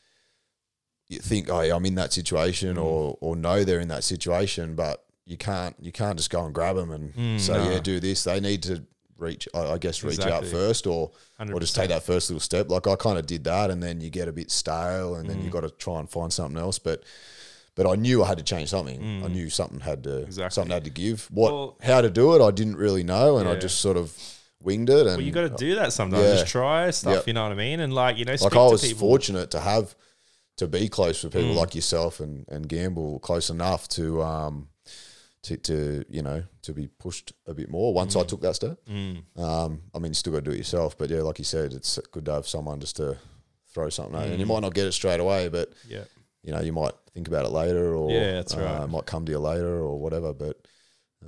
you 1.09 1.19
think, 1.19 1.49
oh, 1.51 1.61
yeah, 1.61 1.75
I'm 1.75 1.87
in 1.87 1.95
that 1.97 2.13
situation, 2.13 2.77
Mm. 2.77 2.85
or 2.85 3.19
or 3.21 3.37
know 3.37 3.65
they're 3.65 3.81
in 3.81 3.89
that 3.89 4.05
situation, 4.05 4.75
but 4.75 5.05
you 5.27 5.37
can't 5.37 5.77
you 5.81 5.93
can't 5.93 6.17
just 6.17 6.31
go 6.31 6.45
and 6.45 6.55
grab 6.55 6.77
them 6.77 6.91
and 6.91 7.41
say, 7.41 7.53
no. 7.53 7.71
yeah, 7.71 7.79
do 7.81 8.01
this. 8.01 8.25
They 8.25 8.41
need 8.41 8.63
to 8.65 8.85
reach, 9.17 9.47
I 9.55 9.73
I 9.73 9.79
guess, 9.79 10.03
reach 10.03 10.21
out 10.21 10.45
first, 10.45 10.87
or 10.87 11.11
or 11.39 11.61
just 11.61 11.75
take 11.77 11.89
that 11.91 12.03
first 12.05 12.31
little 12.31 12.41
step. 12.41 12.69
Like 12.71 12.87
I 12.87 12.97
kind 12.97 13.19
of 13.19 13.27
did 13.27 13.45
that, 13.45 13.71
and 13.71 13.83
then 13.83 14.01
you 14.01 14.11
get 14.11 14.29
a 14.29 14.33
bit 14.33 14.51
stale, 14.51 15.15
and 15.17 15.27
Mm. 15.27 15.29
then 15.29 15.45
you 15.45 15.51
got 15.51 15.61
to 15.61 15.71
try 15.71 15.99
and 16.01 16.09
find 16.11 16.33
something 16.33 16.61
else. 16.61 16.79
But 16.79 17.03
but 17.75 17.87
I 17.87 17.95
knew 17.97 18.23
I 18.23 18.29
had 18.29 18.39
to 18.39 18.45
change 18.45 18.69
something. 18.71 19.23
I 19.25 19.29
knew 19.29 19.49
something 19.51 19.81
had 19.81 20.03
to 20.05 20.11
Mm. 20.11 20.27
Exactly. 20.27 20.55
something 20.55 20.73
had 20.73 20.85
to 20.85 20.91
give. 20.91 21.29
What 21.31 21.53
Well- 21.53 21.77
how 21.83 22.01
to 22.01 22.11
do 22.11 22.35
it, 22.35 22.43
I 22.43 22.51
didn't 22.51 22.77
really 22.77 23.03
know, 23.05 23.39
and 23.39 23.49
I 23.49 23.55
just 23.57 23.81
sort 23.81 23.97
of 23.97 24.13
winged 24.63 24.91
it. 24.91 25.07
And 25.07 25.17
Well, 25.17 25.21
you 25.23 25.33
got 25.33 25.49
to 25.49 25.65
do 25.67 25.75
that 25.77 25.93
sometimes. 25.93 26.23
Yeah. 26.25 26.35
Just 26.35 26.49
try 26.49 26.91
stuff. 26.91 27.15
Yep. 27.15 27.27
You 27.29 27.33
know 27.33 27.43
what 27.45 27.53
I 27.53 27.57
mean? 27.57 27.81
And 27.81 27.93
like 27.95 28.17
you 28.19 28.25
know, 28.25 28.33
like 28.33 28.41
speak 28.41 28.53
I 28.53 28.67
to 28.67 28.73
was 28.73 28.83
people. 28.83 28.97
Mm. 28.97 29.11
fortunate 29.11 29.51
to 29.53 29.61
have 29.61 29.95
to 30.59 30.69
be 30.69 30.89
close 30.89 31.25
with 31.25 31.33
people 31.33 31.55
like 31.55 31.75
yourself 31.75 32.21
and 32.21 32.45
and 32.49 32.69
Gamble 32.69 33.19
close 33.21 33.49
enough 33.51 33.89
to 33.89 34.23
um 34.23 34.69
to, 35.45 35.57
to 35.57 36.05
you 36.11 36.21
know 36.21 36.43
to 36.61 36.75
be 36.75 36.87
pushed 36.99 37.33
a 37.47 37.55
bit 37.55 37.71
more 37.71 37.95
once 37.95 38.15
Mm. 38.15 38.21
I 38.21 38.25
took 38.25 38.43
that 38.43 38.57
step. 38.57 38.79
Um, 39.39 39.83
I 39.95 39.99
mean, 39.99 40.11
you 40.11 40.15
still 40.15 40.35
got 40.35 40.41
to 40.45 40.51
do 40.51 40.51
it 40.51 40.59
yourself, 40.59 40.99
but 40.99 41.09
yeah, 41.09 41.23
like 41.23 41.39
you 41.39 41.45
said, 41.47 41.73
it's 41.73 41.99
good 42.13 42.27
to 42.27 42.33
have 42.33 42.47
someone 42.47 42.79
just 42.81 42.97
to 42.97 43.17
throw 43.73 43.89
something 43.89 44.17
at, 44.17 44.27
you. 44.27 44.33
and 44.33 44.37
Mm. 44.37 44.41
you 44.41 44.47
might 44.47 44.61
not 44.61 44.75
get 44.75 44.87
it 44.87 44.93
straight 44.93 45.21
away, 45.21 45.49
but 45.49 45.73
Yeah. 45.89 46.05
You 46.43 46.53
know 46.53 46.61
you 46.61 46.73
might 46.73 46.93
think 47.15 47.29
about 47.29 47.45
it 47.45 47.51
later, 47.51 47.95
or 47.95 48.11
Yeah, 48.11 48.33
that's 48.33 48.55
right. 48.57 48.81
uh, 48.81 48.85
it 48.85 48.91
might 48.91 49.07
come 49.07 49.25
to 49.27 49.33
you 49.33 49.39
later, 49.39 49.79
or 49.81 49.99
whatever. 50.01 50.33
But 50.33 50.57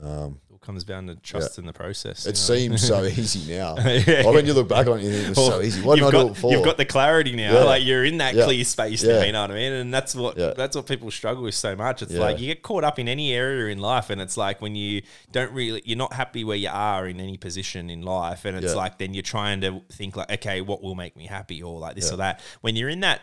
um, 0.01 0.39
It 0.49 0.53
all 0.53 0.59
comes 0.59 0.85
down 0.85 1.07
to 1.09 1.17
trust 1.17 1.59
in 1.59 1.67
the 1.67 1.73
process. 1.73 2.25
you 2.25 2.31
it 2.31 2.33
know? 2.33 2.39
seems 2.39 2.87
so 2.87 3.05
easy 3.21 3.53
now. 3.53 3.77
Yeah. 3.83 4.23
Like 4.25 4.35
when 4.35 4.47
you 4.47 4.55
look 4.55 4.69
back 4.69 4.87
on 4.87 5.01
it, 5.01 5.05
it 5.05 5.29
was 5.29 5.37
so 5.37 5.61
easy. 5.61 5.83
Why 5.83 5.97
didn't 5.97 6.05
I 6.05 6.07
you've 6.07 6.13
do 6.13 6.19
got, 6.19 6.27
it 6.27 6.35
before? 6.35 6.53
You've 6.53 6.65
got 6.65 6.77
the 6.79 6.85
clarity 6.87 7.37
now. 7.37 7.53
Yeah. 7.53 7.65
Like 7.65 7.85
you're 7.85 8.05
in 8.05 8.19
that 8.19 8.35
Yeah. 8.35 8.45
clear 8.45 8.65
space 8.65 9.03
now. 9.03 9.21
You 9.23 9.33
know 9.33 9.43
what 9.43 9.51
I 9.51 9.55
mean? 9.55 9.73
And 9.73 9.93
that's 9.93 10.15
what 10.15 10.39
Yeah. 10.39 10.55
that's 10.57 10.75
what 10.75 10.87
people 10.87 11.11
struggle 11.11 11.43
with 11.43 11.55
so 11.55 11.77
much. 11.77 12.01
It's 12.03 12.13
Yeah. 12.13 12.21
like 12.21 12.41
you 12.41 12.47
get 12.47 12.63
caught 12.63 12.85
up 12.85 12.99
in 12.99 13.07
any 13.09 13.33
area 13.35 13.71
in 13.71 13.79
life, 13.81 14.09
and 14.09 14.21
it's 14.21 14.37
like 14.39 14.63
when 14.63 14.75
you 14.75 15.03
don't 15.31 15.53
really, 15.53 15.83
you're 15.85 15.99
not 15.99 16.15
happy 16.15 16.43
where 16.43 16.57
you 16.57 16.71
are 16.73 17.07
in 17.07 17.21
any 17.21 17.37
position 17.37 17.91
in 17.91 18.01
life, 18.03 18.45
and 18.47 18.57
it's 18.57 18.69
Yeah. 18.73 18.79
like 18.79 18.99
then 18.99 19.13
you're 19.13 19.23
trying 19.23 19.61
to 19.61 19.83
think 19.93 20.17
like, 20.17 20.31
okay, 20.33 20.63
what 20.63 20.83
will 20.83 20.95
make 20.95 21.17
me 21.17 21.27
happy, 21.27 21.63
or 21.63 21.79
like 21.79 21.97
this 21.97 22.07
Yeah. 22.09 22.15
or 22.15 22.17
that. 22.19 22.41
When 22.63 22.77
you're 22.77 22.89
in 22.89 23.01
that 23.01 23.21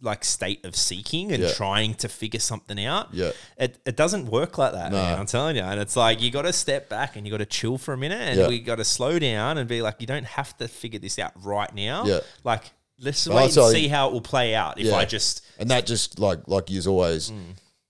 like 0.00 0.24
state 0.24 0.64
of 0.64 0.76
seeking 0.76 1.32
and 1.32 1.42
Yeah. 1.42 1.52
trying 1.52 1.94
to 1.96 2.08
figure 2.08 2.40
something 2.40 2.82
out, 2.84 3.08
Yeah. 3.12 3.32
it, 3.58 3.78
it 3.84 3.96
doesn't 3.96 4.26
work 4.26 4.56
like 4.56 4.72
that, 4.72 4.92
No. 4.92 4.98
man. 5.02 5.18
I'm 5.18 5.26
telling 5.26 5.56
you. 5.56 5.62
And 5.62 5.80
it's 5.80 5.96
like 5.96 6.11
you 6.20 6.30
got 6.30 6.42
to 6.42 6.52
step 6.52 6.88
back 6.88 7.16
and 7.16 7.26
you 7.26 7.30
got 7.30 7.38
to 7.38 7.46
chill 7.46 7.78
for 7.78 7.94
a 7.94 7.96
minute, 7.96 8.20
and 8.20 8.38
Yeah. 8.38 8.48
we 8.48 8.58
got 8.60 8.76
to 8.76 8.84
slow 8.84 9.18
down 9.18 9.56
and 9.58 9.68
be 9.68 9.80
like, 9.82 9.96
you 10.00 10.06
don't 10.06 10.26
have 10.26 10.56
to 10.58 10.68
figure 10.68 10.98
this 10.98 11.18
out 11.18 11.32
right 11.42 11.72
now. 11.74 12.04
Yeah. 12.04 12.20
Like 12.44 12.64
let's 12.98 13.26
wait 13.26 13.34
that's 13.36 13.56
and 13.56 13.64
all- 13.64 13.70
see 13.70 13.88
how 13.88 14.08
it 14.08 14.12
will 14.12 14.20
play 14.20 14.54
out. 14.54 14.78
If 14.78 14.86
Yeah. 14.86 14.96
I 14.96 15.04
just 15.04 15.42
and 15.58 15.70
that 15.70 15.86
just 15.86 16.18
like 16.18 16.40
like 16.46 16.68
you 16.70 16.82
always 16.90 17.32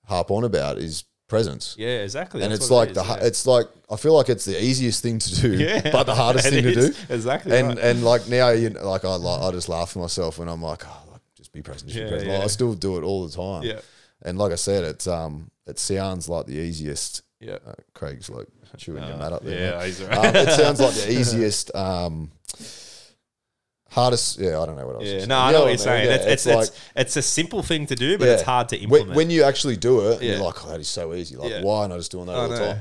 harp 0.06 0.30
on 0.30 0.44
about 0.44 0.78
is 0.78 1.04
presence. 1.28 1.74
Mm. 1.78 1.82
yeah, 1.82 1.88
exactly. 2.02 2.42
and 2.42 2.52
That's 2.52 2.64
it's 2.64 2.70
what 2.70 2.76
it 2.76 2.80
like 2.80 2.90
is, 2.90 2.96
the 2.96 3.20
yeah. 3.20 3.26
it's 3.26 3.46
like 3.46 3.66
I 3.90 3.96
feel 3.96 4.14
like 4.14 4.28
it's 4.28 4.44
the 4.44 4.62
easiest 4.62 5.02
thing 5.02 5.18
to 5.18 5.40
do, 5.40 5.52
Yeah. 5.56 5.90
but 5.92 6.04
the 6.04 6.14
hardest 6.14 6.46
It 6.48 6.50
thing 6.50 6.62
to 6.64 6.68
is. 6.78 6.96
do. 6.96 7.14
Exactly 7.14 7.56
And 7.56 7.68
right. 7.68 7.78
and 7.78 8.04
like 8.04 8.28
now 8.28 8.50
you 8.50 8.70
know, 8.70 8.88
like 8.88 9.04
I 9.04 9.14
like, 9.16 9.40
I 9.42 9.50
just 9.50 9.68
laugh 9.68 9.96
at 9.96 10.00
myself 10.00 10.38
when 10.38 10.48
I'm 10.48 10.62
like, 10.62 10.84
oh, 10.86 11.02
like, 11.10 11.20
just 11.36 11.52
be 11.52 11.62
present, 11.62 11.88
just 11.90 11.98
Yeah, 11.98 12.04
be 12.04 12.10
present. 12.10 12.30
yeah. 12.30 12.36
Like, 12.38 12.44
I 12.44 12.48
still 12.48 12.74
do 12.74 12.98
it 12.98 13.02
all 13.02 13.26
the 13.26 13.34
time. 13.34 13.62
Yeah. 13.62 13.80
And 14.24 14.38
like 14.38 14.52
I 14.52 14.56
said, 14.56 14.84
it's 14.84 15.06
um 15.06 15.50
it 15.66 15.78
sounds 15.78 16.28
like 16.28 16.46
the 16.46 16.54
easiest. 16.58 17.22
Yeah. 17.42 17.58
Uh, 17.66 17.72
Craig's 17.94 18.30
like 18.30 18.46
chewing 18.76 19.02
your 19.06 19.16
mat 19.16 19.32
up 19.32 19.42
there. 19.44 19.72
yeah, 19.74 19.84
he's 19.84 20.02
right. 20.02 20.16
Um, 20.18 20.36
it 20.36 20.50
sounds 20.56 20.80
like 20.80 20.94
the 20.94 21.12
easiest. 21.12 21.74
Um, 21.74 22.30
Hardest, 23.90 24.38
yeah, 24.38 24.58
I 24.58 24.64
don't 24.64 24.76
know 24.78 24.86
what 24.86 24.94
else. 24.96 25.04
yeah, 25.04 25.26
no. 25.26 25.38
I 25.38 25.52
know 25.52 25.60
what 25.62 25.68
you're 25.68 25.76
saying. 25.76 26.06
Yeah, 26.06 26.14
it's, 26.14 26.26
it's, 26.26 26.46
like- 26.46 26.68
it's, 26.68 26.80
it's 26.96 27.16
a 27.18 27.22
simple 27.22 27.62
thing 27.62 27.84
to 27.88 27.94
do, 27.94 28.16
but 28.16 28.24
Yeah. 28.26 28.32
it's 28.34 28.42
hard 28.42 28.70
to 28.70 28.78
implement. 28.78 29.14
when 29.14 29.28
you 29.28 29.42
actually 29.42 29.76
do 29.76 30.08
it, 30.12 30.22
Yeah. 30.22 30.36
you're 30.36 30.44
like, 30.44 30.64
oh, 30.64 30.70
that 30.70 30.80
is 30.80 30.88
so 30.88 31.12
easy. 31.12 31.36
Like, 31.36 31.62
why 31.62 31.84
am 31.84 31.92
I 31.92 31.96
just 31.98 32.10
doing 32.10 32.24
that 32.26 32.36
I 32.36 32.38
all 32.38 32.48
the 32.48 32.56
time? 32.58 32.78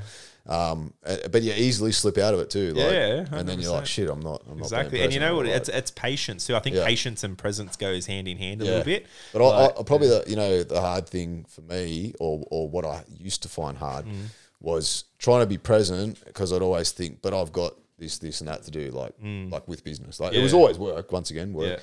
Um, 0.47 0.93
uh, 1.05 1.17
but 1.29 1.41
you 1.43 1.51
easily 1.53 1.91
slip 1.91 2.17
out 2.17 2.33
of 2.33 2.39
it 2.39 2.49
too. 2.49 2.73
Like, 2.73 2.93
Yeah, 2.93 3.25
and 3.31 3.47
then 3.47 3.59
you're 3.59 3.73
like, 3.73 3.85
shit, 3.85 4.09
I'm 4.09 4.21
not. 4.21 4.41
I'm 4.49 4.57
exactly. 4.59 4.99
Not 4.99 5.03
And 5.05 5.13
you 5.13 5.19
know 5.19 5.35
what? 5.35 5.45
Like, 5.47 5.55
It's 5.55 5.69
it's 5.69 5.91
patience 5.91 6.47
too. 6.47 6.55
I 6.55 6.59
think 6.59 6.77
patience 6.77 7.25
and 7.25 7.37
presence 7.37 7.75
goes 7.75 8.05
hand 8.05 8.27
in 8.29 8.37
hand 8.37 8.61
a 8.61 8.65
little 8.65 8.83
bit. 8.83 9.05
But 9.33 9.41
I, 9.43 9.63
Like, 9.65 9.79
I, 9.79 9.83
probably 9.83 10.07
the 10.07 10.23
you 10.27 10.35
know 10.37 10.63
the 10.63 10.79
hard 10.81 11.07
thing 11.09 11.45
for 11.49 11.61
me, 11.61 12.13
or 12.19 12.43
or 12.49 12.69
what 12.69 12.85
I 12.85 13.03
used 13.19 13.43
to 13.43 13.49
find 13.49 13.77
hard, 13.77 14.05
Mm. 14.05 14.27
Was 14.61 15.03
trying 15.17 15.41
to 15.41 15.47
be 15.47 15.57
present 15.57 16.23
because 16.25 16.53
I'd 16.53 16.61
always 16.61 16.91
think, 16.91 17.21
but 17.21 17.33
I've 17.33 17.51
got 17.51 17.73
this, 17.97 18.17
this, 18.19 18.39
and 18.41 18.47
that 18.47 18.63
to 18.63 18.71
do, 18.71 18.89
like 18.91 19.13
like 19.51 19.67
with 19.67 19.83
business. 19.83 20.19
Like 20.19 20.33
it 20.33 20.41
was 20.41 20.53
Mm. 20.53 20.57
Always 20.57 20.77
work. 20.79 21.11
Once 21.11 21.31
again, 21.31 21.51
work. 21.53 21.79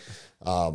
yeah, 0.47 0.71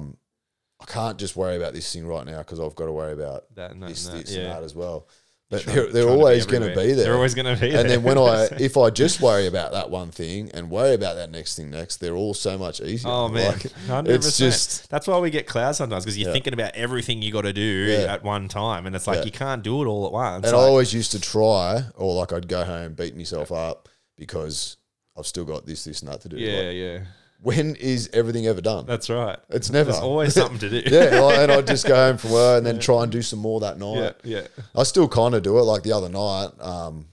I 0.79 0.85
can't 0.85 1.17
just 1.17 1.35
worry 1.37 1.55
about 1.55 1.73
this 1.73 1.91
thing 1.93 2.05
right 2.05 2.25
now 2.25 2.39
because 2.39 2.59
I've 2.59 2.75
got 2.75 2.87
to 2.87 2.91
worry 2.91 3.13
about 3.13 3.45
That 3.55 3.71
and 3.71 3.81
that 3.83 3.87
this, 3.89 4.05
and 4.07 4.17
that, 4.19 4.25
this, 4.25 4.35
yeah. 4.35 4.41
and 4.43 4.51
that 4.51 4.63
as 4.63 4.75
well. 4.75 5.07
But 5.49 5.65
they're, 5.65 5.75
they're 5.75 5.83
trying 5.83 5.93
to 5.93 6.01
be 6.03 6.09
always 6.09 6.45
going 6.47 6.63
to 6.63 6.69
be 6.69 6.93
there. 6.93 7.03
They're 7.05 7.13
always 7.15 7.35
going 7.35 7.53
to 7.55 7.61
be 7.61 7.71
there. 7.71 7.81
And 7.81 7.89
then 7.89 8.01
when 8.01 8.17
I, 8.17 8.45
if 8.59 8.75
I 8.75 8.89
just 8.89 9.21
worry 9.21 9.45
about 9.45 9.71
that 9.73 9.91
one 9.91 10.09
thing 10.09 10.49
and 10.51 10.69
worry 10.71 10.95
about 10.95 11.15
that 11.15 11.29
next 11.29 11.55
thing 11.55 11.69
next, 11.69 11.97
they're 11.97 12.15
all 12.15 12.33
so 12.33 12.57
much 12.57 12.81
easier. 12.81 13.11
Oh 13.11 13.27
man, 13.27 13.51
Like, 13.51 13.59
100%. 13.87 14.07
it's 14.09 14.37
just 14.37 14.89
that's 14.89 15.05
why 15.05 15.19
we 15.19 15.29
get 15.29 15.45
clouds 15.45 15.77
sometimes 15.77 16.05
because 16.05 16.17
you're 16.17 16.29
Yeah. 16.29 16.33
thinking 16.33 16.53
about 16.53 16.73
everything 16.75 17.21
you 17.21 17.31
got 17.31 17.41
to 17.41 17.53
do 17.53 17.61
Yeah. 17.61 18.11
at 18.13 18.23
one 18.23 18.47
time, 18.47 18.87
and 18.87 18.95
it's 18.95 19.05
like 19.05 19.19
Yeah. 19.19 19.25
you 19.25 19.31
can't 19.31 19.61
do 19.61 19.83
it 19.83 19.85
all 19.85 20.07
at 20.07 20.11
once. 20.11 20.47
And 20.47 20.55
I 20.55 20.59
always 20.59 20.91
used 20.93 21.11
to 21.11 21.19
try, 21.19 21.83
or 21.95 22.15
like 22.15 22.33
I'd 22.33 22.47
go 22.47 22.63
home 22.63 22.93
beat 22.93 23.15
myself 23.15 23.51
up 23.51 23.89
because 24.17 24.77
I've 25.15 25.27
still 25.27 25.45
got 25.45 25.65
this, 25.67 25.83
this, 25.83 26.01
and 26.01 26.11
that 26.11 26.21
to 26.21 26.29
do. 26.29 26.37
yeah, 26.37 26.57
Like, 26.61 26.75
yeah, 26.75 26.99
when 27.43 27.75
is 27.75 28.09
everything 28.13 28.47
ever 28.47 28.61
done? 28.61 28.85
that's 28.85 29.09
right. 29.09 29.37
it's 29.49 29.69
never. 29.69 29.91
There's 29.91 30.03
always 30.03 30.33
something 30.41 30.59
to 30.59 30.69
do. 30.69 30.81
yeah, 30.89 31.19
like, 31.19 31.37
and 31.39 31.51
I'd 31.51 31.67
just 31.67 31.85
go 31.87 31.95
home 31.95 32.17
from 32.17 32.31
work 32.31 32.57
and 32.57 32.65
then 32.65 32.79
try 32.79 33.03
and 33.03 33.11
do 33.11 33.21
some 33.21 33.39
more 33.39 33.59
that 33.59 33.77
night. 33.77 34.15
yeah. 34.23 34.39
yeah. 34.39 34.47
I 34.75 34.83
still 34.83 35.07
kind 35.07 35.35
of 35.35 35.43
do 35.43 35.57
it. 35.59 35.63
Like 35.63 35.83
the 35.83 35.91
other 35.93 36.09
night, 36.09 36.49
um, 36.59 37.07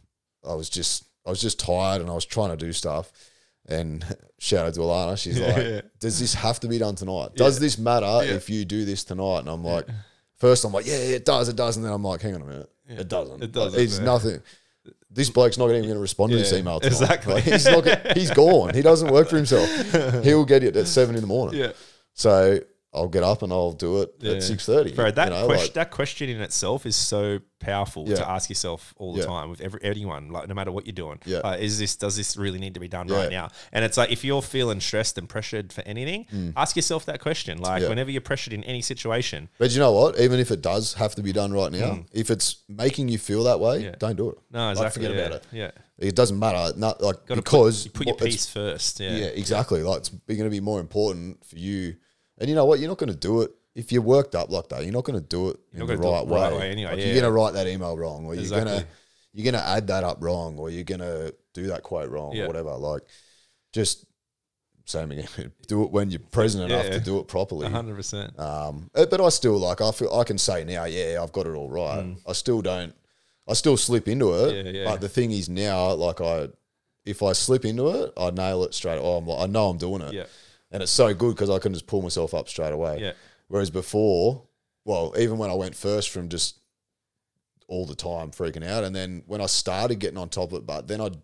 I 0.48 0.54
was 0.54 0.70
just 0.70 1.04
I 1.26 1.30
was 1.30 1.40
just 1.40 1.58
tired 1.60 2.00
and 2.00 2.08
I 2.10 2.14
was 2.14 2.24
trying 2.24 2.50
to 2.50 2.56
do 2.56 2.72
stuff. 2.72 3.12
And 3.68 4.04
shout 4.38 4.66
out 4.66 4.74
to 4.74 4.80
Alana, 4.80 5.18
she's 5.18 5.38
like, 5.38 5.56
Yeah. 5.56 5.80
"Does 6.00 6.18
this 6.18 6.34
have 6.34 6.58
to 6.60 6.68
be 6.68 6.78
done 6.78 6.94
tonight? 6.94 7.34
Does 7.36 7.58
this 7.60 7.76
matter 7.78 8.20
if 8.24 8.48
you 8.48 8.64
do 8.64 8.84
this 8.84 9.04
tonight?" 9.04 9.40
And 9.40 9.48
I'm 9.48 9.62
like, 9.64 9.86
first 10.38 10.64
I'm 10.64 10.72
like, 10.72 10.86
"Yeah, 10.86 10.96
yeah, 10.98 11.16
it 11.16 11.24
does, 11.24 11.48
it 11.48 11.56
does," 11.56 11.76
and 11.76 11.84
then 11.84 11.92
I'm 11.92 12.02
like, 12.02 12.22
"Hang 12.22 12.34
on 12.36 12.42
a 12.42 12.46
minute, 12.46 12.70
it 12.88 13.08
doesn't. 13.08 13.42
It 13.42 13.52
doesn't, 13.52 13.80
It's 13.80 13.98
yeah. 13.98 14.04
nothing." 14.04 14.42
This 15.10 15.30
bloke's 15.30 15.58
not 15.58 15.70
even 15.70 15.82
going 15.82 15.94
to 15.94 16.00
respond 16.00 16.32
to 16.32 16.38
this 16.38 16.52
email. 16.52 16.80
Tonight. 16.80 16.92
exactly. 16.92 17.34
Like, 17.34 17.44
he's 17.44 17.64
not. 17.64 18.16
He's 18.16 18.30
gone. 18.30 18.74
He 18.74 18.82
doesn't 18.82 19.10
work 19.12 19.28
for 19.28 19.36
himself. 19.36 19.68
He'll 20.24 20.44
get 20.44 20.62
it 20.62 20.76
at 20.76 20.86
seven 20.86 21.14
in 21.14 21.20
the 21.20 21.26
morning. 21.26 21.60
Yeah. 21.60 21.72
So 22.14 22.60
I'll 22.92 23.08
get 23.08 23.22
up 23.22 23.42
and 23.42 23.52
I'll 23.52 23.70
do 23.72 24.02
it 24.02 24.14
Yeah. 24.18 24.32
at 24.32 24.42
six 24.42 24.66
thirty. 24.66 24.92
Bro, 24.92 25.12
that 25.12 25.26
you 25.28 25.30
know, 25.38 25.46
question, 25.46 25.66
like- 25.66 25.74
that 25.74 25.90
question 25.92 26.28
in 26.28 26.40
itself 26.40 26.84
is 26.86 26.96
so 26.96 27.38
powerful 27.60 28.08
Yeah. 28.08 28.16
to 28.16 28.28
ask 28.28 28.48
yourself 28.48 28.94
all 28.98 29.12
the 29.12 29.20
Yeah. 29.20 29.26
time 29.26 29.50
with 29.50 29.60
every 29.60 29.78
anyone, 29.84 30.30
like 30.30 30.48
no 30.48 30.54
matter 30.54 30.72
what 30.72 30.86
you're 30.86 30.92
doing. 30.94 31.20
Yeah. 31.24 31.38
Uh, 31.38 31.56
is 31.56 31.78
this 31.78 31.94
does 31.94 32.16
this 32.16 32.36
really 32.36 32.58
need 32.58 32.74
to 32.74 32.80
be 32.80 32.88
done 32.88 33.06
Yeah. 33.06 33.16
right 33.16 33.30
now? 33.30 33.48
And 33.72 33.84
it's 33.84 33.96
like 33.96 34.10
if 34.10 34.24
you're 34.24 34.42
feeling 34.42 34.80
stressed 34.80 35.16
and 35.18 35.28
pressured 35.28 35.72
for 35.72 35.82
anything, 35.82 36.52
ask 36.56 36.74
yourself 36.74 37.06
that 37.06 37.20
question. 37.20 37.58
Like 37.58 37.80
Mm. 37.80 37.82
Yeah. 37.84 37.88
whenever 37.90 38.10
you're 38.10 38.20
pressured 38.22 38.52
in 38.54 38.64
any 38.64 38.82
situation, 38.82 39.48
But 39.58 39.70
you 39.72 39.78
know 39.78 39.92
what? 39.92 40.18
Even 40.18 40.40
if 40.40 40.50
it 40.50 40.60
does 40.60 40.94
have 40.94 41.14
to 41.14 41.22
be 41.22 41.32
done 41.32 41.52
right 41.52 41.70
now, 41.70 42.04
if 42.12 42.28
it's 42.30 42.56
making 42.68 43.08
you 43.08 43.18
feel 43.18 43.44
that 43.44 43.60
way. 43.60 43.84
Yeah. 43.84 43.94
don't 44.00 44.16
do 44.16 44.30
it. 44.30 44.38
no, 44.50 44.58
Like, 44.68 44.72
exactly. 44.72 45.02
forget 45.04 45.16
yeah, 45.16 45.26
about 45.26 45.36
it. 45.36 45.46
Yeah, 45.52 45.70
It 45.98 46.16
doesn't 46.16 46.38
matter. 46.38 46.72
Not 46.76 47.00
like 47.02 47.26
Gotta 47.26 47.40
because 47.42 47.82
put, 47.82 47.84
you 47.84 47.90
put 47.92 48.06
your 48.06 48.16
it's- 48.16 48.32
peace 48.32 48.46
first. 48.46 48.98
Yeah. 49.00 49.16
Yeah, 49.16 49.26
exactly. 49.26 49.82
Like 49.84 49.98
it's 49.98 50.08
going 50.08 50.42
to 50.44 50.50
be 50.50 50.60
more 50.60 50.80
important 50.80 51.44
for 51.44 51.56
you. 51.56 51.96
And 52.40 52.48
you 52.48 52.54
know 52.54 52.64
what? 52.64 52.78
You're 52.80 52.88
not 52.88 52.98
going 52.98 53.12
to 53.12 53.18
do 53.18 53.42
it 53.42 53.50
if 53.74 53.92
you're 53.92 54.02
worked 54.02 54.34
up 54.34 54.50
like 54.50 54.68
that. 54.70 54.82
You're 54.82 54.92
not 54.92 55.04
going 55.04 55.20
to 55.20 55.26
do 55.26 55.50
it 55.50 55.60
in 55.72 55.80
not 55.80 55.88
the 55.88 55.96
right 55.98 56.26
way. 56.26 56.40
right 56.40 56.52
way 56.52 56.70
anyway, 56.72 56.90
Like, 56.90 56.98
yeah. 57.00 57.04
You're 57.06 57.14
going 57.20 57.24
to 57.24 57.32
write 57.32 57.54
that 57.54 57.66
email 57.68 57.96
wrong, 57.96 58.24
or 58.26 58.34
you're 58.34 58.48
going 58.50 58.64
to 58.66 58.86
you're 59.32 59.44
going 59.44 59.62
to 59.62 59.68
add 59.68 59.86
that 59.88 60.02
up 60.02 60.18
wrong, 60.20 60.58
or 60.58 60.70
you're 60.70 60.82
going 60.84 61.00
to 61.00 61.34
do 61.54 61.68
that 61.68 61.82
quote 61.84 62.10
wrong, 62.10 62.32
Yeah. 62.34 62.44
or 62.44 62.46
whatever. 62.48 62.74
Like, 62.74 63.02
just 63.72 64.04
same 64.86 65.12
again. 65.12 65.28
do 65.68 65.84
it 65.84 65.90
when 65.92 66.10
you're 66.10 66.18
present 66.18 66.64
enough 66.70 66.84
Yeah. 66.86 66.90
to 66.92 67.00
do 67.00 67.18
it 67.20 67.28
properly. 67.28 67.68
hundred 67.68 67.94
percent. 67.96 68.36
Um, 68.40 68.90
uh, 68.94 69.06
but 69.06 69.20
I 69.20 69.28
still 69.28 69.58
like 69.58 69.80
I 69.80 69.92
feel 69.92 70.12
I 70.12 70.24
can 70.24 70.38
say 70.38 70.64
now, 70.64 70.84
yeah, 70.84 71.20
I've 71.22 71.32
got 71.32 71.46
it 71.46 71.54
all 71.54 71.68
right. 71.70 72.16
I 72.26 72.32
still 72.32 72.60
don't. 72.62 72.94
I 73.48 73.52
still 73.54 73.76
slip 73.76 74.08
into 74.08 74.32
it. 74.32 74.52
Mm. 74.52 74.64
Yeah, 74.64 74.70
yeah. 74.80 74.84
But 74.90 75.00
the 75.00 75.08
thing 75.08 75.30
is 75.32 75.48
now, 75.48 75.92
like 75.94 76.20
I, 76.20 76.48
if 77.04 77.22
I 77.22 77.32
slip 77.32 77.64
into 77.64 77.88
it, 77.88 78.12
I 78.16 78.30
nail 78.30 78.62
it 78.64 78.74
straight. 78.74 78.98
Oh, 79.00 79.16
I'm 79.18 79.26
like, 79.26 79.40
I 79.40 79.46
know 79.46 79.68
I'm 79.70 79.78
doing 79.78 80.02
it. 80.02 80.12
Yeah. 80.12 80.24
And 80.70 80.82
it's 80.82 80.92
so 80.92 81.12
good 81.14 81.34
because 81.34 81.50
I 81.50 81.58
can 81.58 81.72
just 81.72 81.86
pull 81.86 82.02
myself 82.02 82.32
up 82.34 82.48
straight 82.48 82.72
away. 82.72 82.98
Yeah. 83.00 83.12
Whereas 83.48 83.70
before, 83.70 84.44
well, 84.84 85.12
even 85.18 85.38
when 85.38 85.50
I 85.50 85.54
went 85.54 85.74
first 85.74 86.10
from 86.10 86.28
just 86.28 86.58
all 87.66 87.86
the 87.86 87.94
time 87.94 88.30
freaking 88.30 88.64
out, 88.66 88.84
and 88.84 88.94
then 88.94 89.22
when 89.26 89.40
I 89.40 89.46
started 89.46 89.96
getting 89.96 90.18
on 90.18 90.28
top 90.28 90.52
of 90.52 90.58
it, 90.58 90.66
but 90.66 90.86
then 90.88 91.00
I'd 91.00 91.16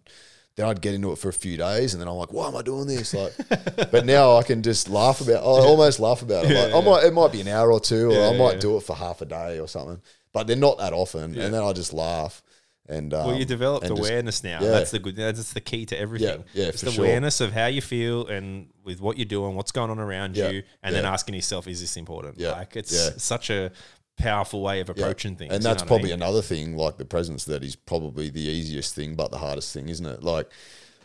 then 0.57 0.67
I'd 0.67 0.81
get 0.81 0.95
into 0.95 1.13
it 1.13 1.19
for 1.19 1.29
a 1.29 1.35
few 1.35 1.57
days, 1.59 1.93
and 1.93 2.01
then 2.01 2.09
I'm 2.09 2.15
like, 2.17 2.33
why 2.33 2.49
am 2.49 2.57
I 2.57 2.63
doing 2.63 2.87
this? 2.87 3.13
Like, 3.13 3.35
but 3.91 4.07
now 4.07 4.39
I 4.39 4.43
can 4.43 4.63
just 4.63 4.89
laugh 4.89 5.21
about. 5.21 5.43
I 5.43 5.45
almost 5.45 6.01
laugh 6.01 6.23
about 6.23 6.47
it. 6.47 6.55
Like, 6.55 6.75
I 6.75 6.85
might 6.85 7.05
it 7.05 7.13
might 7.13 7.31
be 7.31 7.43
an 7.43 7.49
hour 7.49 7.71
or 7.71 7.79
two, 7.81 8.11
or 8.11 8.15
Yeah, 8.15 8.29
I 8.31 8.37
might 8.39 8.55
yeah. 8.55 8.61
do 8.61 8.77
it 8.79 8.83
for 8.83 8.97
half 8.97 9.21
a 9.21 9.27
day 9.27 9.61
or 9.61 9.69
something. 9.69 10.01
But 10.33 10.47
they're 10.47 10.57
not 10.57 10.79
that 10.79 10.93
often, 10.93 11.39
and 11.39 11.55
then 11.55 11.63
I 11.63 11.73
just 11.73 11.93
laugh. 11.93 12.43
And 12.89 13.13
um, 13.15 13.27
Well, 13.27 13.37
you 13.37 13.45
developed 13.45 13.87
and 13.87 13.97
just- 13.97 14.09
awareness 14.09 14.45
now. 14.45 14.61
yeah. 14.63 14.71
That's 14.71 14.91
the 14.93 14.99
good. 14.99 15.17
That's 15.17 15.53
the 15.53 15.61
key 15.61 15.87
to 15.87 15.99
everything. 15.99 16.45
yeah, 16.55 16.71
Just 16.71 16.85
for 16.85 16.91
sure. 16.93 17.05
awareness 17.05 17.41
of 17.41 17.53
how 17.53 17.67
you 17.67 17.81
feel 17.81 18.27
and 18.29 18.69
with 18.85 19.01
what 19.01 19.19
you're 19.19 19.25
doing, 19.25 19.55
what's 19.57 19.73
going 19.73 19.91
on 19.91 19.99
around 19.99 20.37
Yeah, 20.37 20.51
you, 20.51 20.63
and 20.83 20.95
then 20.95 21.05
asking 21.05 21.35
yourself, 21.35 21.67
"Is 21.67 21.81
this 21.81 21.97
important?" 21.97 22.39
Yeah, 22.39 22.53
Like 22.53 22.77
it's 22.77 22.93
yeah. 22.93 23.11
such 23.17 23.51
a 23.51 23.73
powerful 24.19 24.63
way 24.63 24.81
of 24.81 24.89
Yeah. 24.89 24.93
approaching 24.93 25.37
things. 25.37 25.53
And 25.53 25.63
that's 25.63 25.83
what 25.83 25.87
I 25.89 25.89
probably 25.89 26.05
mean? 26.11 26.23
another 26.23 26.43
thing, 26.43 26.77
like 26.77 26.97
the 26.97 27.05
presence, 27.05 27.45
that 27.47 27.63
is 27.65 27.77
probably 27.77 28.31
the 28.31 28.41
easiest 28.41 28.95
thing, 28.95 29.15
but 29.15 29.31
the 29.31 29.39
hardest 29.39 29.73
thing, 29.75 29.89
isn't 29.89 30.07
it? 30.07 30.23
Like 30.23 30.49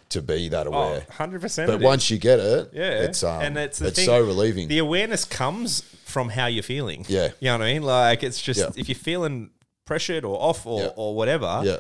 to 0.10 0.22
be 0.22 0.50
that 0.50 0.68
Oh, 0.68 0.72
aware. 0.74 1.06
100%. 1.10 1.68
but 1.68 1.80
once 1.82 2.10
you 2.12 2.18
get 2.18 2.40
it, 2.40 2.70
Yeah, 2.74 3.02
it's 3.04 3.24
um, 3.24 3.42
and 3.42 3.58
it's 3.58 3.82
it's 3.82 3.96
thing- 3.98 4.06
so 4.06 4.20
relieving. 4.22 4.68
the 4.68 4.78
awareness 4.78 5.26
comes 5.26 5.82
from 6.06 6.30
how 6.30 6.46
you're 6.48 6.64
feeling. 6.64 7.06
Yeah. 7.08 7.30
You 7.40 7.48
know 7.48 7.58
what 7.60 7.66
I 7.68 7.74
mean? 7.74 7.84
Like 7.84 8.22
it's 8.24 8.42
just 8.42 8.60
Yeah. 8.60 8.70
if 8.76 8.88
you're 8.90 8.96
feeling 8.96 9.50
pressured 9.92 10.24
or 10.30 10.36
off 10.50 10.60
or, 10.66 10.82
Yeah. 10.82 11.02
or 11.02 11.10
whatever, 11.20 11.52
Yeah. 11.70 11.78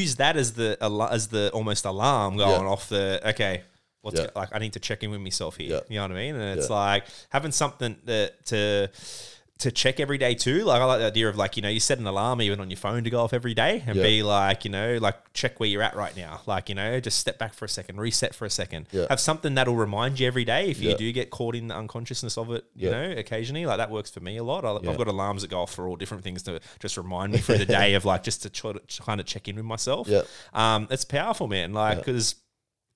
use 0.00 0.12
that 0.22 0.34
as 0.42 0.48
the 0.60 0.70
as 1.18 1.22
the 1.28 1.44
almost 1.58 1.84
alarm 1.92 2.30
going 2.44 2.62
Yeah. 2.66 2.72
off 2.74 2.82
the 2.88 3.04
okay. 3.32 3.54
What's 4.02 4.20
like 4.40 4.50
I 4.56 4.58
need 4.64 4.74
to 4.78 4.82
check 4.88 5.02
in 5.04 5.10
with 5.14 5.20
myself 5.28 5.52
here. 5.56 5.80
You 5.90 5.96
know 5.96 6.02
what 6.06 6.12
I 6.12 6.22
mean? 6.24 6.34
And 6.40 6.48
it's 6.58 6.70
like 6.70 7.02
having 7.36 7.52
something 7.62 7.92
that 8.10 8.28
to 8.52 8.60
to 9.58 9.72
check 9.72 10.00
every 10.00 10.18
day 10.18 10.34
too. 10.34 10.64
Like 10.64 10.82
I 10.82 10.84
like 10.84 10.98
the 11.00 11.06
idea 11.06 11.28
of 11.30 11.36
like, 11.38 11.56
you 11.56 11.62
know, 11.62 11.70
you 11.70 11.80
set 11.80 11.98
an 11.98 12.06
alarm 12.06 12.42
even 12.42 12.60
on 12.60 12.68
your 12.68 12.76
phone 12.76 13.04
to 13.04 13.10
go 13.10 13.20
off 13.22 13.32
every 13.32 13.54
day 13.54 13.82
and 13.86 13.96
Yeah. 13.96 14.02
be 14.02 14.22
like, 14.22 14.66
you 14.66 14.70
know, 14.70 14.98
like 15.00 15.32
check 15.32 15.58
where 15.58 15.66
you're 15.68 15.82
at 15.82 15.96
right 15.96 16.14
now. 16.14 16.42
Like, 16.44 16.68
you 16.68 16.74
know, 16.74 17.00
just 17.00 17.18
step 17.18 17.38
back 17.38 17.54
for 17.54 17.64
a 17.64 17.68
second, 17.68 17.98
reset 17.98 18.34
for 18.34 18.44
a 18.44 18.50
second. 18.50 18.86
Yeah. 18.92 19.06
Have 19.08 19.18
something 19.18 19.54
that'll 19.54 19.74
remind 19.74 20.20
you 20.20 20.26
every 20.26 20.44
day 20.44 20.68
if 20.68 20.80
you 20.82 20.90
Yeah. 20.90 20.96
do 20.96 21.10
get 21.10 21.30
caught 21.30 21.54
in 21.56 21.68
the 21.68 21.74
unconsciousness 21.74 22.36
of 22.36 22.50
it, 22.52 22.64
you 22.76 22.90
know, 22.90 23.10
occasionally. 23.16 23.64
Like 23.64 23.78
that 23.78 23.90
works 23.90 24.10
for 24.10 24.20
me 24.20 24.36
a 24.36 24.44
lot. 24.44 24.66
I. 24.66 24.76
I've 24.76 24.98
got 24.98 25.08
alarms 25.08 25.40
that 25.40 25.48
go 25.50 25.60
off 25.62 25.72
for 25.74 25.88
all 25.88 25.96
different 25.96 26.22
things 26.22 26.42
to 26.42 26.60
just 26.80 26.98
remind 26.98 27.32
me 27.32 27.38
through 27.38 27.56
the 27.58 27.64
day 27.64 27.94
of 27.98 28.04
like 28.04 28.24
just 28.24 28.42
to 28.42 28.50
try 28.50 28.72
to 28.72 28.80
kind 29.02 29.20
of 29.20 29.26
check 29.26 29.48
in 29.48 29.56
with 29.56 29.64
myself. 29.64 30.06
Yeah. 30.06 30.22
Um, 30.52 30.86
it's 30.90 31.06
powerful, 31.06 31.48
man. 31.48 31.72
Like, 31.72 31.98
because 31.98 32.34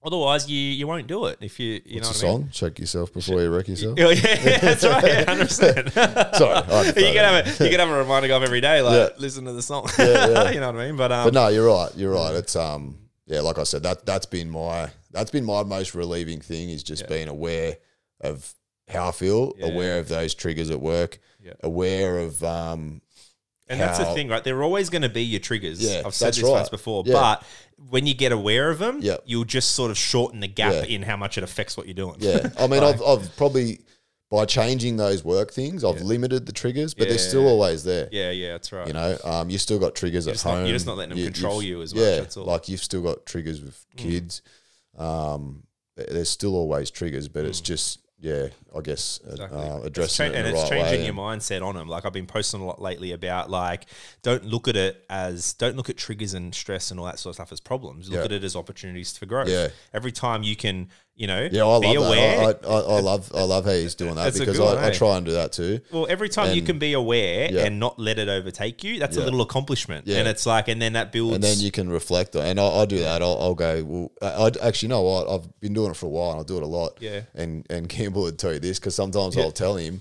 otherwise 0.03 0.51
you, 0.51 0.59
you 0.59 0.87
won't 0.87 1.07
do 1.07 1.27
it 1.27 1.39
if 1.41 1.59
you, 1.61 1.81
you 1.85 2.01
What's 2.01 2.23
know 2.23 2.29
what 2.29 2.35
I 2.35 2.39
mean? 2.39 2.43
song? 2.53 2.69
Check 2.69 2.79
yourself 2.79 3.13
before 3.13 3.41
you 3.43 3.51
wreck 3.51 3.69
yourself. 3.69 3.99
Yeah, 3.99 4.09
yeah, 4.11 4.59
that's 4.59 4.85
right. 4.85 5.05
Yeah, 5.05 5.25
hundred 5.27 5.49
percent. 5.49 5.93
Sorry, 5.93 6.55
I 6.55 6.83
you 6.87 6.93
can 6.93 7.25
have 7.25 7.47
a 7.61 7.65
you 7.65 7.71
can 7.71 7.81
have 7.81 7.89
a 7.91 7.99
reminder 7.99 8.29
go 8.29 8.37
off 8.37 8.43
every 8.43 8.61
day, 8.61 8.81
like 8.83 8.95
Yeah. 9.13 9.17
listen 9.19 9.45
to 9.45 9.53
the 9.53 9.63
song. 9.63 9.89
Yeah, 9.99 10.07
yeah. 10.29 10.51
you 10.55 10.61
know 10.61 10.73
what 10.73 10.81
I 10.81 10.87
mean? 10.87 10.97
But 10.97 11.13
um, 11.13 11.25
But 11.27 11.35
no, 11.35 11.49
you're 11.49 11.67
right. 11.67 11.91
You're 11.97 12.13
right. 12.13 12.35
It's 12.35 12.57
um, 12.57 12.99
yeah, 13.27 13.41
like 13.41 13.59
I 13.59 13.65
said, 13.65 13.83
that 13.85 14.07
that's 14.07 14.27
been 14.27 14.51
my 14.51 14.91
that's 15.11 15.31
been 15.31 15.45
my 15.45 15.63
most 15.63 15.95
relieving 15.95 16.41
thing 16.41 16.71
is 16.71 16.83
just 16.83 17.09
being 17.09 17.29
aware 17.29 17.77
of 18.21 18.53
how 18.89 19.09
I 19.09 19.13
feel, 19.13 19.55
aware 19.63 19.99
of 19.99 20.09
those 20.09 20.35
triggers 20.35 20.69
at 20.71 20.81
work, 20.81 21.19
Yeah. 21.41 21.53
aware 21.63 22.19
of 22.19 22.43
um, 22.43 23.01
And 23.71 23.81
that's 23.81 23.99
the 23.99 24.05
thing, 24.07 24.29
right? 24.29 24.43
They're 24.45 24.63
always 24.63 24.91
going 24.91 25.03
to 25.03 25.09
be 25.09 25.23
your 25.23 25.41
triggers. 25.41 25.81
Yeah, 25.83 26.03
I've 26.05 26.15
said 26.15 26.27
that's 26.27 26.37
this 26.39 26.45
right. 26.45 26.51
once 26.51 26.69
before, 26.69 27.05
Yeah. 27.07 27.15
but 27.15 27.45
when 27.89 28.07
you 28.07 28.15
get 28.15 28.33
aware 28.33 28.69
of 28.71 28.79
them, 28.79 28.99
Yeah. 29.01 29.17
you'll 29.25 29.45
just 29.45 29.73
sort 29.73 29.91
of 29.91 29.97
shorten 29.97 30.41
the 30.41 30.49
gap 30.49 30.73
Yeah. 30.75 30.83
in 30.97 31.03
how 31.03 31.17
much 31.17 31.39
it 31.39 31.45
affects 31.45 31.77
what 31.77 31.87
you're 31.87 31.95
doing. 31.95 32.17
Yeah, 32.19 32.51
I 32.59 32.67
mean, 32.67 32.83
I've, 32.83 33.01
I've 33.07 33.35
probably 33.37 33.81
by 34.31 34.45
changing 34.45 34.97
those 34.97 35.25
work 35.25 35.51
things, 35.53 35.83
I've 35.83 36.03
limited 36.03 36.47
the 36.47 36.53
triggers, 36.53 36.95
but 36.95 37.09
they're 37.09 37.19
still 37.19 37.49
always 37.49 37.83
there. 37.83 38.09
yeah, 38.13 38.31
yeah, 38.31 38.53
that's 38.53 38.71
right. 38.71 38.87
You 38.87 38.93
know, 38.93 39.19
um, 39.25 39.51
you 39.51 39.59
still 39.59 39.81
got 39.81 39.97
triggers 39.97 40.29
at 40.29 40.35
just 40.35 40.45
not- 40.45 40.55
home. 40.59 40.67
you're 40.67 40.75
just 40.77 40.87
not 40.87 40.97
letting 40.99 41.17
them 41.17 41.25
control 41.33 41.61
you've- 41.63 41.67
you 41.69 41.83
as 41.83 41.95
much, 41.95 42.03
Yeah, 42.05 42.17
that's 42.21 42.37
all. 42.37 42.45
Mm. 42.45 42.49
like 42.49 42.69
you've 42.69 42.83
still 42.83 43.03
got 43.03 43.27
triggers 43.27 43.61
with 43.61 43.85
kids. 43.97 44.43
Um, 44.97 45.65
th- 45.97 46.09
there's 46.11 46.29
still 46.29 46.55
always 46.55 46.91
triggers, 46.91 47.27
but 47.29 47.45
it's 47.45 47.61
just 47.61 47.99
yeah, 48.21 48.49
I 48.77 48.81
guess 48.83 49.19
uh, 49.27 49.31
Exactly. 49.33 49.59
uh, 49.59 49.77
It's 49.79 49.87
addressing 49.87 50.33
cha- 50.33 50.37
it 50.37 50.41
in 50.41 50.47
and 50.47 50.55
it's 50.55 50.63
right 50.63 50.69
changing 50.71 51.01
way. 51.01 51.05
your 51.07 51.15
mindset 51.15 51.63
on 51.67 51.75
them. 51.75 51.89
Like 51.89 52.05
I've 52.05 52.13
been 52.13 52.27
posting 52.27 52.61
a 52.61 52.65
lot 52.67 52.81
lately 52.81 53.13
about 53.13 53.49
like 53.51 53.87
don't 54.23 54.45
look 54.45 54.69
at 54.69 54.77
it 54.77 55.05
as 55.09 55.55
don't 55.55 55.77
look 55.77 55.89
at 55.89 55.97
triggers 55.97 56.35
and 56.35 56.55
stress 56.55 56.91
and 56.91 57.01
all 57.01 57.07
that 57.07 57.19
sort 57.19 57.31
of 57.33 57.37
stuff 57.37 57.53
as 57.53 57.61
problems. 57.61 58.09
Look 58.11 58.19
Yeah. 58.19 58.25
at 58.27 58.33
it 58.33 58.45
as 58.45 58.55
opportunities 58.57 59.17
for 59.17 59.27
growth. 59.27 59.49
Yeah. 59.49 59.69
Every 59.95 60.13
time 60.13 60.43
you 60.43 60.55
can, 60.55 60.89
you 61.21 61.27
know, 61.27 61.47
Yeah, 61.53 61.67
I 61.67 61.79
be 61.81 61.99
love 61.99 62.07
aware. 62.07 62.47
that. 62.55 62.67
I, 62.67 62.69
I, 62.71 62.81
I 62.97 63.01
love 63.01 63.31
I 63.35 63.43
love 63.43 63.67
how 63.67 63.73
he's 63.73 63.95
doing 63.95 64.15
that 64.15 64.33
because 64.33 64.59
I, 64.59 64.87
I 64.87 64.91
try 64.91 65.17
and 65.19 65.27
do 65.27 65.33
that 65.33 65.53
too. 65.53 65.81
well, 65.93 66.07
every 66.09 66.31
time 66.31 66.55
you 66.57 66.63
can 66.63 66.79
be 66.79 66.95
aware 66.95 67.53
Yeah. 67.53 67.67
and 67.67 67.79
not 67.79 67.99
let 67.99 68.19
it 68.19 68.29
overtake 68.31 68.83
you, 68.83 68.99
that's 68.99 69.19
a 69.19 69.21
little 69.23 69.43
accomplishment. 69.43 70.07
Yeah. 70.07 70.19
And 70.21 70.27
it's 70.29 70.47
like, 70.47 70.69
and 70.69 70.81
then 70.81 70.95
that 70.95 71.13
builds. 71.13 71.35
And 71.35 71.45
then 71.45 71.59
you 71.59 71.71
can 71.71 71.91
reflect 71.91 72.35
on, 72.37 72.47
and 72.47 72.59
I, 72.59 72.67
I 72.67 72.85
do 72.87 72.99
that. 73.01 73.21
I'll, 73.21 73.37
I'll 73.39 73.55
go. 73.55 73.85
Well, 73.85 74.13
I, 74.23 74.27
I 74.47 74.67
actually 74.69 74.87
you 74.87 74.95
know 74.95 75.03
what 75.03 75.29
I've 75.29 75.61
been 75.61 75.75
doing 75.75 75.91
it 75.91 75.97
for 75.99 76.07
a 76.07 76.09
while. 76.09 76.33
and 76.33 76.41
I 76.41 76.45
do 76.45 76.57
it 76.57 76.63
a 76.63 76.67
lot. 76.67 76.97
Yeah. 77.01 77.21
And 77.35 77.67
and 77.69 77.87
Gamble 77.95 78.23
would 78.23 78.39
tell 78.39 78.55
you 78.55 78.59
this 78.61 78.79
because 78.79 78.95
sometimes 78.95 79.37
Yeah. 79.37 79.43
I'll 79.45 79.53
tell 79.53 79.77
him, 79.77 80.01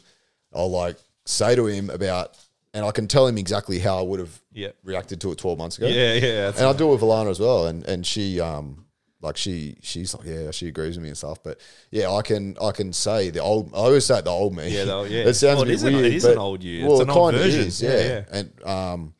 I'll 0.53 0.71
like 0.71 0.95
say 1.25 1.53
to 1.55 1.65
him 1.67 1.89
about, 1.89 2.37
and 2.73 2.85
I 2.85 2.91
can 2.91 3.07
tell 3.07 3.27
him 3.27 3.37
exactly 3.37 3.79
how 3.79 3.99
I 3.99 4.03
would 4.03 4.21
have 4.21 4.41
Yeah. 4.53 4.69
reacted 4.85 5.19
to 5.21 5.31
it 5.33 5.37
twelve 5.37 5.57
months 5.57 5.77
ago. 5.77 5.87
yeah, 5.87 6.13
yeah, 6.13 6.51
And 6.55 6.65
I 6.65 6.71
do 6.73 6.87
it 6.89 6.93
with 6.93 7.01
Alana 7.01 7.29
as 7.29 7.41
well, 7.41 7.67
and 7.67 7.85
and 7.85 8.05
she 8.07 8.39
um 8.39 8.85
like 9.21 9.35
she 9.37 9.75
she's 9.81 10.13
like 10.15 10.25
yeah 10.25 10.49
she 10.51 10.67
agrees 10.67 10.95
with 10.95 11.03
me 11.03 11.09
and 11.09 11.17
stuff, 11.17 11.39
but 11.43 11.59
yeah 11.91 12.09
I 12.11 12.21
can 12.21 12.55
I 12.61 12.71
can 12.71 12.93
say 12.93 13.29
the 13.29 13.39
old 13.41 13.71
I 13.73 13.77
always 13.77 14.05
say 14.05 14.21
the 14.21 14.29
old 14.29 14.55
me 14.55 14.69
Yeah, 14.69 14.91
old- 14.91 15.09
yeah. 15.11 15.23
it 15.25 15.33
sounds 15.33 15.57
Well, 15.57 15.61
a 15.61 15.63
it 15.63 15.67
bit 15.67 15.73
is 15.75 15.83
an- 15.83 15.93
weird 15.93 16.05
it 16.05 16.13
is 16.15 16.25
an 16.25 16.37
old 16.37 16.63
you. 16.63 16.79
It's 16.85 16.87
well 16.89 17.01
it 17.01 17.07
kind 17.07 17.35
of 17.35 17.41
version. 17.41 17.61
is 17.67 17.81
Yeah, 17.81 17.89
yeah, 17.91 18.03
yeah. 18.07 18.23
and 18.31 18.63
um 18.65 19.13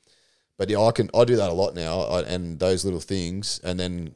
but 0.58 0.70
yeah 0.70 0.80
I 0.80 0.92
can 0.92 1.10
I 1.14 1.26
do 1.26 1.36
that 1.36 1.50
a 1.50 1.54
lot 1.54 1.76
now 1.76 2.00
I, 2.02 2.22
and 2.22 2.60
those 2.60 2.86
little 2.86 3.00
things 3.02 3.60
and 3.64 3.80
then 3.80 4.16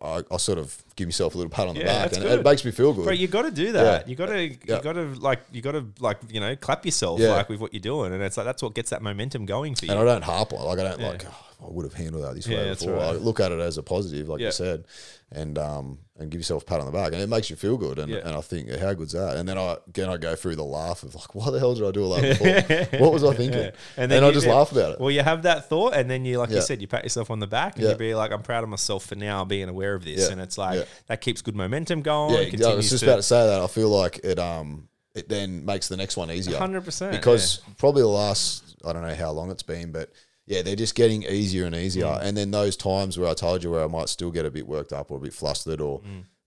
I, 0.00 0.22
I 0.30 0.36
sort 0.38 0.58
of 0.58 0.82
give 0.96 1.08
myself 1.08 1.34
a 1.34 1.38
little 1.38 1.50
pat 1.50 1.66
on 1.68 1.74
the 1.74 1.80
Yeah, 1.80 2.04
back 2.04 2.12
and 2.12 2.22
good. 2.22 2.38
it 2.40 2.44
makes 2.44 2.64
me 2.64 2.70
feel 2.70 2.92
good 2.92 3.04
Bro, 3.04 3.14
you 3.14 3.26
got 3.26 3.42
to 3.42 3.50
do 3.50 3.72
that. 3.72 4.06
Yeah. 4.06 4.10
You 4.10 4.16
got 4.16 4.26
to, 4.26 4.46
you 4.46 4.56
Yeah. 4.66 4.80
got 4.80 4.92
to 4.92 5.02
like, 5.18 5.40
you 5.52 5.60
got 5.60 5.72
to 5.72 5.86
like, 6.00 6.18
you 6.30 6.40
know, 6.40 6.54
clap 6.56 6.84
yourself 6.84 7.20
like 7.20 7.48
with 7.48 7.60
what 7.60 7.72
you're 7.74 7.80
doing, 7.80 8.12
and 8.12 8.22
it's 8.22 8.36
like 8.36 8.46
that's 8.46 8.62
what 8.62 8.74
gets 8.74 8.90
that 8.90 9.02
momentum 9.02 9.46
going 9.46 9.74
for 9.74 9.86
you. 9.86 9.92
and 9.92 10.00
I 10.00 10.04
don't 10.04 10.22
harp 10.22 10.52
on 10.52 10.60
it. 10.60 10.64
like 10.64 10.78
I 10.78 10.82
don't 10.84 11.00
like 11.00 11.24
oh, 11.26 11.66
I 11.66 11.70
would 11.70 11.84
have 11.84 11.94
handled 11.94 12.24
that 12.24 12.34
this 12.34 12.46
way 12.48 12.68
before. 12.70 12.92
right. 12.94 13.02
I 13.02 13.10
look 13.12 13.40
at 13.40 13.50
it 13.52 13.58
as 13.60 13.78
a 13.78 13.82
positive, 13.82 14.28
like 14.28 14.40
you 14.40 14.52
said, 14.52 14.84
and 15.32 15.58
um 15.58 15.98
and 16.16 16.30
give 16.30 16.38
yourself 16.38 16.62
a 16.62 16.66
pat 16.66 16.78
on 16.78 16.86
the 16.86 16.92
back, 16.92 17.12
and 17.12 17.20
it 17.20 17.28
makes 17.28 17.50
you 17.50 17.56
feel 17.56 17.76
good. 17.76 17.98
And, 17.98 18.12
and 18.12 18.36
I 18.36 18.40
think 18.40 18.70
how 18.78 18.94
good's 18.94 19.14
that? 19.14 19.36
And 19.36 19.48
then 19.48 19.58
I 19.58 19.76
again 19.88 20.08
I 20.08 20.16
go 20.16 20.36
through 20.36 20.54
the 20.56 20.62
laugh 20.64 21.02
of 21.02 21.14
like, 21.16 21.34
why 21.34 21.50
the 21.50 21.58
hell 21.58 21.74
did 21.74 21.84
I 21.84 21.90
do 21.90 22.04
all 22.04 22.10
that 22.14 22.38
before? 22.38 22.98
what 23.00 23.12
was 23.12 23.24
I 23.24 23.34
thinking? 23.34 23.72
And 23.96 24.10
then 24.12 24.22
I 24.22 24.28
you- 24.28 24.32
just 24.34 24.46
laugh 24.46 24.70
about 24.70 24.92
it. 24.92 25.00
Well, 25.00 25.10
you 25.10 25.22
have 25.22 25.42
that 25.42 25.68
thought, 25.68 25.94
and 25.94 26.08
then 26.08 26.24
you, 26.24 26.38
like 26.38 26.50
you 26.50 26.60
said, 26.60 26.80
you 26.80 26.86
pat 26.86 27.02
yourself 27.02 27.30
on 27.32 27.40
the 27.40 27.46
back, 27.48 27.76
and 27.78 27.88
you 27.88 27.94
be 27.96 28.14
like, 28.14 28.30
"I'm 28.30 28.42
proud 28.42 28.62
of 28.62 28.70
myself 28.70 29.06
for 29.06 29.16
now 29.16 29.44
being 29.44 29.68
aware 29.68 29.94
of 29.94 30.04
this." 30.04 30.28
And 30.28 30.40
it's 30.40 30.56
like. 30.58 30.83
That 31.06 31.20
keeps 31.20 31.42
good 31.42 31.56
momentum 31.56 32.02
going. 32.02 32.54
yeah, 32.54 32.68
I 32.68 32.74
was 32.74 32.90
just 32.90 33.02
to- 33.04 33.10
about 33.10 33.16
to 33.16 33.22
say 33.22 33.46
that. 33.46 33.60
I 33.60 33.66
feel 33.66 33.88
like 33.88 34.20
it 34.24 34.38
um 34.38 34.88
it 35.14 35.28
then 35.28 35.64
makes 35.64 35.86
the 35.88 35.96
next 35.96 36.16
one 36.16 36.30
easier. 36.30 36.58
100%, 36.58 37.12
because 37.12 37.60
probably 37.78 38.02
the 38.02 38.08
last 38.08 38.76
I 38.84 38.92
don't 38.92 39.02
know 39.06 39.14
how 39.14 39.30
long 39.30 39.50
it's 39.50 39.62
been, 39.62 39.92
but 39.92 40.10
yeah, 40.46 40.62
they're 40.62 40.76
just 40.76 40.94
getting 40.94 41.22
easier 41.22 41.64
and 41.66 41.74
easier. 41.74 42.18
And 42.20 42.36
then 42.36 42.50
those 42.50 42.76
times 42.76 43.16
where 43.16 43.30
I 43.30 43.34
told 43.34 43.62
you 43.64 43.70
where 43.70 43.84
I 43.84 43.86
might 43.86 44.08
still 44.08 44.30
get 44.30 44.44
a 44.44 44.50
bit 44.50 44.66
worked 44.66 44.92
up 44.92 45.10
or 45.10 45.18
a 45.18 45.20
bit 45.20 45.32
flustered, 45.32 45.80
or 45.80 46.02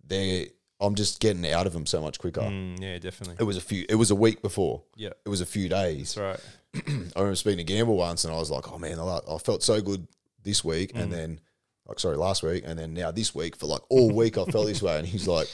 they, 0.06 0.50
I'm 0.80 0.94
just 0.96 1.20
getting 1.20 1.50
out 1.52 1.66
of 1.66 1.74
them 1.74 1.86
so 1.86 2.02
much 2.02 2.20
quicker. 2.20 2.42
Mm, 2.42 2.80
yeah, 2.80 3.00
definitely. 3.00 3.38
It 3.40 3.44
was 3.46 3.58
a 3.58 3.62
few. 3.62 3.86
It 3.90 3.96
was 3.96 4.12
a 4.12 4.16
week 4.16 4.42
before. 4.44 4.84
Yeah, 4.96 5.14
It 5.26 5.30
was 5.30 5.42
a 5.42 5.46
few 5.46 5.68
days. 5.70 6.14
that's 6.14 6.44
right. 6.76 6.86
I 7.16 7.20
remember 7.20 7.36
speaking 7.36 7.58
to 7.58 7.64
Gamble 7.64 7.96
once, 7.98 8.24
and 8.24 8.34
I 8.34 8.38
was 8.38 8.52
like, 8.52 8.72
"Oh 8.72 8.78
man, 8.78 9.00
I 9.00 9.20
I 9.28 9.38
felt 9.40 9.64
so 9.64 9.82
good 9.82 10.08
this 10.44 10.64
week, 10.64 10.94
Mm. 10.94 11.02
and 11.02 11.12
then, 11.14 11.40
like, 11.88 12.00
sorry, 12.00 12.18
last 12.18 12.44
week, 12.44 12.64
and 12.66 12.78
then 12.78 12.94
now 12.94 13.12
this 13.12 13.34
week 13.34 13.56
for 13.56 13.66
like 13.68 13.82
all 13.90 14.12
week 14.12 14.38
I 14.38 14.46
felt 14.46 14.68
this 14.68 14.82
way." 14.82 14.98
And 14.98 15.08
he's 15.08 15.28
like, 15.28 15.48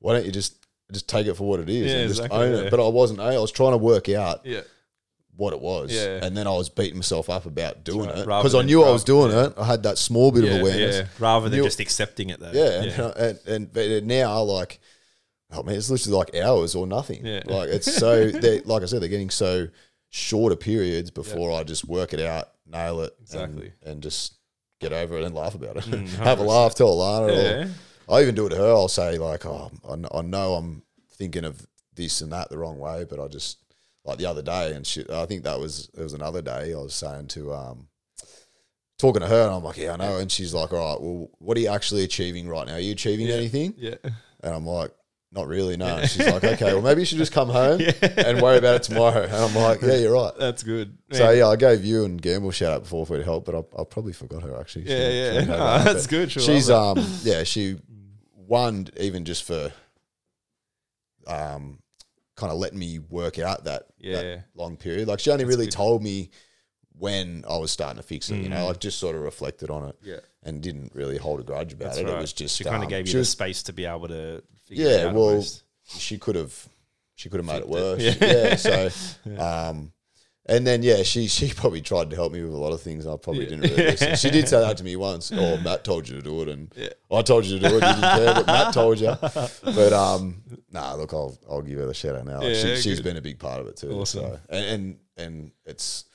"Why 0.00 0.14
don't 0.14 0.26
you 0.26 0.32
just 0.32 0.56
just 0.92 1.08
take 1.08 1.26
it 1.26 1.34
for 1.34 1.48
what 1.48 1.60
it 1.60 1.70
is 1.70 1.90
Yeah, 1.90 1.98
and 1.98 2.08
just 2.08 2.20
exactly, 2.20 2.38
own 2.46 2.52
yeah. 2.52 2.60
it?" 2.66 2.70
But 2.70 2.84
I 2.84 2.88
wasn't. 2.88 3.20
I 3.20 3.38
was 3.38 3.50
trying 3.52 3.72
to 3.72 3.78
work 3.78 4.08
out 4.10 4.44
Yeah, 4.44 4.60
what 5.36 5.52
it 5.54 5.60
was, 5.60 5.92
Yeah. 5.92 6.20
and 6.22 6.36
then 6.36 6.46
I 6.46 6.50
was 6.50 6.68
beating 6.68 6.96
myself 6.96 7.30
up 7.30 7.46
about 7.46 7.84
doing 7.84 8.08
right. 8.08 8.18
it 8.18 8.26
because 8.26 8.54
I 8.54 8.62
knew 8.62 8.82
I 8.82 8.90
was 8.90 9.04
doing 9.04 9.32
it. 9.32 9.54
I 9.56 9.64
had 9.64 9.82
that 9.84 9.96
small 9.98 10.30
bit 10.30 10.44
yeah, 10.44 10.50
of 10.52 10.60
awareness. 10.60 10.96
yeah. 10.96 11.06
Rather 11.18 11.48
than 11.48 11.58
Knew- 11.58 11.64
just 11.64 11.80
accepting 11.80 12.28
it 12.30 12.40
though. 12.40 12.52
Yeah, 12.52 13.10
and, 13.16 13.38
and, 13.46 13.76
and 13.76 14.06
now 14.06 14.42
like, 14.42 14.78
oh 15.52 15.62
man, 15.62 15.76
it's 15.76 15.88
literally 15.88 16.18
like 16.18 16.34
hours 16.34 16.74
or 16.74 16.86
nothing. 16.86 17.24
Yeah. 17.24 17.42
Like 17.46 17.70
it's 17.70 17.90
so 17.92 18.28
they 18.30 18.60
like 18.60 18.82
I 18.82 18.86
said, 18.86 19.00
they're 19.00 19.08
getting 19.08 19.30
so 19.30 19.68
shorter 20.10 20.56
periods 20.56 21.10
before 21.10 21.58
I 21.58 21.62
just 21.64 21.86
work 21.86 22.12
it 22.12 22.20
out, 22.20 22.50
nail 22.66 23.00
it, 23.00 23.14
Exactly. 23.22 23.72
and, 23.82 23.92
and 23.92 24.02
just 24.02 24.34
get 24.82 24.92
over 24.92 25.18
it 25.18 25.24
and 25.24 25.34
laugh 25.34 25.54
about 25.54 25.76
it. 25.76 25.84
Mm, 25.84 26.08
Have 26.16 26.40
a 26.40 26.42
laugh, 26.42 26.74
tell 26.74 26.94
Alana. 26.94 27.34
Yeah. 27.34 27.68
Or 28.06 28.18
I 28.18 28.22
even 28.22 28.34
do 28.34 28.46
it 28.46 28.50
to 28.50 28.56
her. 28.56 28.66
I'll 28.70 28.88
say 28.88 29.16
like, 29.18 29.46
oh, 29.46 29.70
I 29.88 30.18
I 30.18 30.22
know 30.22 30.54
I'm 30.54 30.82
thinking 31.12 31.44
of 31.44 31.66
this 31.94 32.20
and 32.20 32.32
that 32.32 32.50
the 32.50 32.58
wrong 32.58 32.78
way, 32.78 33.04
but 33.08 33.20
I 33.20 33.28
just 33.28 33.58
like 34.04 34.18
the 34.18 34.26
other 34.26 34.42
day, 34.42 34.72
and 34.74 34.86
she, 34.86 35.04
I 35.10 35.26
think 35.26 35.44
that 35.44 35.60
was 35.60 35.88
it 35.96 36.02
was 36.02 36.12
another 36.12 36.42
day. 36.42 36.74
I 36.74 36.78
was 36.78 36.94
saying 36.94 37.28
to 37.28 37.54
um. 37.54 37.88
Talking 38.98 39.22
to 39.22 39.26
her, 39.26 39.46
and 39.46 39.54
I'm 39.54 39.64
like, 39.64 39.78
yeah, 39.78 39.94
I 39.94 39.96
know. 39.96 40.18
And 40.18 40.30
she's 40.30 40.54
like, 40.54 40.72
all 40.72 40.78
right, 40.78 41.00
well, 41.00 41.28
what 41.40 41.56
are 41.56 41.60
you 41.60 41.70
actually 41.70 42.04
achieving 42.04 42.46
right 42.46 42.68
now? 42.68 42.74
Are 42.74 42.78
you 42.78 42.92
achieving 42.92 43.26
anything? 43.30 43.74
Yeah. 43.76 43.96
And 44.04 44.54
I'm 44.54 44.64
like, 44.64 44.92
not 45.34 45.48
really, 45.48 45.76
no. 45.78 45.96
And 45.96 46.10
she's 46.10 46.26
like, 46.26 46.44
okay, 46.44 46.74
well, 46.74 46.82
maybe 46.82 47.00
you 47.00 47.06
should 47.06 47.16
just 47.18 47.32
come 47.32 47.48
home 47.48 47.80
and 48.02 48.40
worry 48.42 48.58
about 48.58 48.74
it 48.76 48.82
tomorrow. 48.82 49.22
And 49.22 49.32
I'm 49.34 49.54
like, 49.54 49.80
yeah, 49.80 49.96
you're 49.96 50.12
right. 50.12 50.32
That's 50.38 50.62
good. 50.62 50.98
So 51.10 51.30
yeah, 51.30 51.48
I 51.48 51.56
gave 51.56 51.84
you 51.84 52.04
and 52.04 52.20
Gamble 52.20 52.50
a 52.50 52.52
shout 52.52 52.72
out 52.72 52.82
before 52.82 53.06
for 53.06 53.22
help, 53.22 53.46
but 53.46 53.54
I, 53.54 53.80
I 53.80 53.84
probably 53.84 54.12
forgot 54.12 54.42
her 54.42 54.60
actually. 54.60 54.84
Yeah, 54.90 55.08
She- 55.08 55.16
yeah. 55.16 55.40
she 55.40 55.46
No, 55.46 55.56
that. 55.58 55.84
that's 55.84 56.06
But 56.06 56.10
good. 56.10 56.32
She'll 56.32 56.42
She's 56.42 56.68
um 56.70 56.98
yeah 57.22 57.44
she 57.44 57.78
won 58.36 58.88
even 59.00 59.24
just 59.24 59.44
for 59.44 59.72
um 61.26 61.78
kind 62.36 62.52
of 62.52 62.58
letting 62.58 62.78
me 62.78 62.98
work 62.98 63.38
out 63.38 63.64
that, 63.64 63.84
Yeah. 63.98 64.20
that 64.22 64.44
long 64.54 64.76
period. 64.76 65.08
Like 65.08 65.20
she 65.20 65.30
only 65.30 65.44
really 65.44 65.66
told 65.66 66.02
me 66.02 66.30
when 66.98 67.44
I 67.48 67.56
was 67.56 67.70
starting 67.70 67.96
to 67.96 68.02
fix 68.02 68.30
it. 68.30 68.36
You 68.36 68.46
Mm. 68.46 68.50
know, 68.50 68.66
like 68.66 68.80
just 68.80 68.98
sort 68.98 69.16
of 69.16 69.22
reflected 69.22 69.70
on 69.70 69.88
it 69.88 69.96
Yeah. 70.02 70.20
and 70.42 70.60
didn't 70.60 70.92
really 70.94 71.16
hold 71.18 71.40
a 71.40 71.42
grudge 71.42 71.72
about 71.72 71.86
That's 71.86 71.98
it. 71.98 72.04
right. 72.06 72.14
It 72.16 72.20
was 72.20 72.32
just 72.32 72.56
she 72.56 72.64
kind 72.64 72.76
of 72.76 72.82
um, 72.84 72.88
gave 72.88 73.00
you 73.06 73.10
she 73.10 73.12
the 73.14 73.18
was- 73.20 73.30
space 73.30 73.62
to 73.64 73.72
be 73.72 73.84
able 73.86 74.08
to. 74.08 74.42
Figure 74.66 74.84
yeah, 74.88 74.96
it 74.98 75.06
out 75.08 75.14
well, 75.14 75.24
almost. 75.24 75.64
she 75.98 76.16
could 76.18 76.36
have 76.36 76.68
she 77.16 77.28
could 77.28 77.38
have 77.38 77.46
made 77.46 77.58
it 77.58 77.68
worse. 77.68 78.00
Yeah. 78.20 78.54
so 78.56 78.90
um 79.38 79.92
and 80.46 80.66
then 80.66 80.82
yeah, 80.82 81.02
she 81.04 81.28
she 81.28 81.52
probably 81.52 81.80
tried 81.80 82.10
to 82.10 82.16
help 82.16 82.32
me 82.32 82.42
with 82.42 82.52
a 82.52 82.56
lot 82.56 82.72
of 82.72 82.80
things. 82.80 83.06
I 83.06 83.16
probably 83.16 83.44
didn't 83.46 83.60
really 83.70 83.76
listen. 83.76 84.16
She 84.16 84.30
did 84.30 84.48
say 84.48 84.60
that 84.60 84.76
to 84.78 84.84
me 84.84 84.96
once. 84.96 85.30
Oh, 85.32 85.56
Matt 85.64 85.84
told 85.84 86.08
you 86.08 86.16
to 86.16 86.22
do 86.22 86.42
it, 86.42 86.48
and 86.48 86.72
Yeah. 86.76 86.88
I 87.12 87.22
told 87.22 87.44
you 87.44 87.58
to 87.60 87.68
do 87.68 87.74
it. 87.76 87.80
You 87.80 87.80
didn't 87.80 88.00
care, 88.00 88.34
but 88.34 88.46
Matt 88.46 88.74
told 88.74 88.98
you. 89.00 89.14
But 89.62 89.92
um, 89.92 90.42
nah, 90.70 90.94
look, 90.94 91.12
I'll 91.12 91.38
I'll 91.48 91.62
give 91.62 91.78
her 91.78 91.86
the 91.86 91.94
shout 91.94 92.16
out 92.16 92.26
now. 92.26 92.38
Like, 92.40 92.54
Yeah, 92.56 92.74
she, 92.74 92.76
she's 92.82 92.98
good. 92.98 93.04
been 93.04 93.16
a 93.18 93.20
big 93.20 93.38
part 93.38 93.60
of 93.60 93.68
it 93.68 93.76
too. 93.76 93.92
Awesome. 93.92 94.20
So 94.22 94.40
and, 94.48 94.64
and 94.64 94.98
and 95.16 95.52
it's 95.64 96.06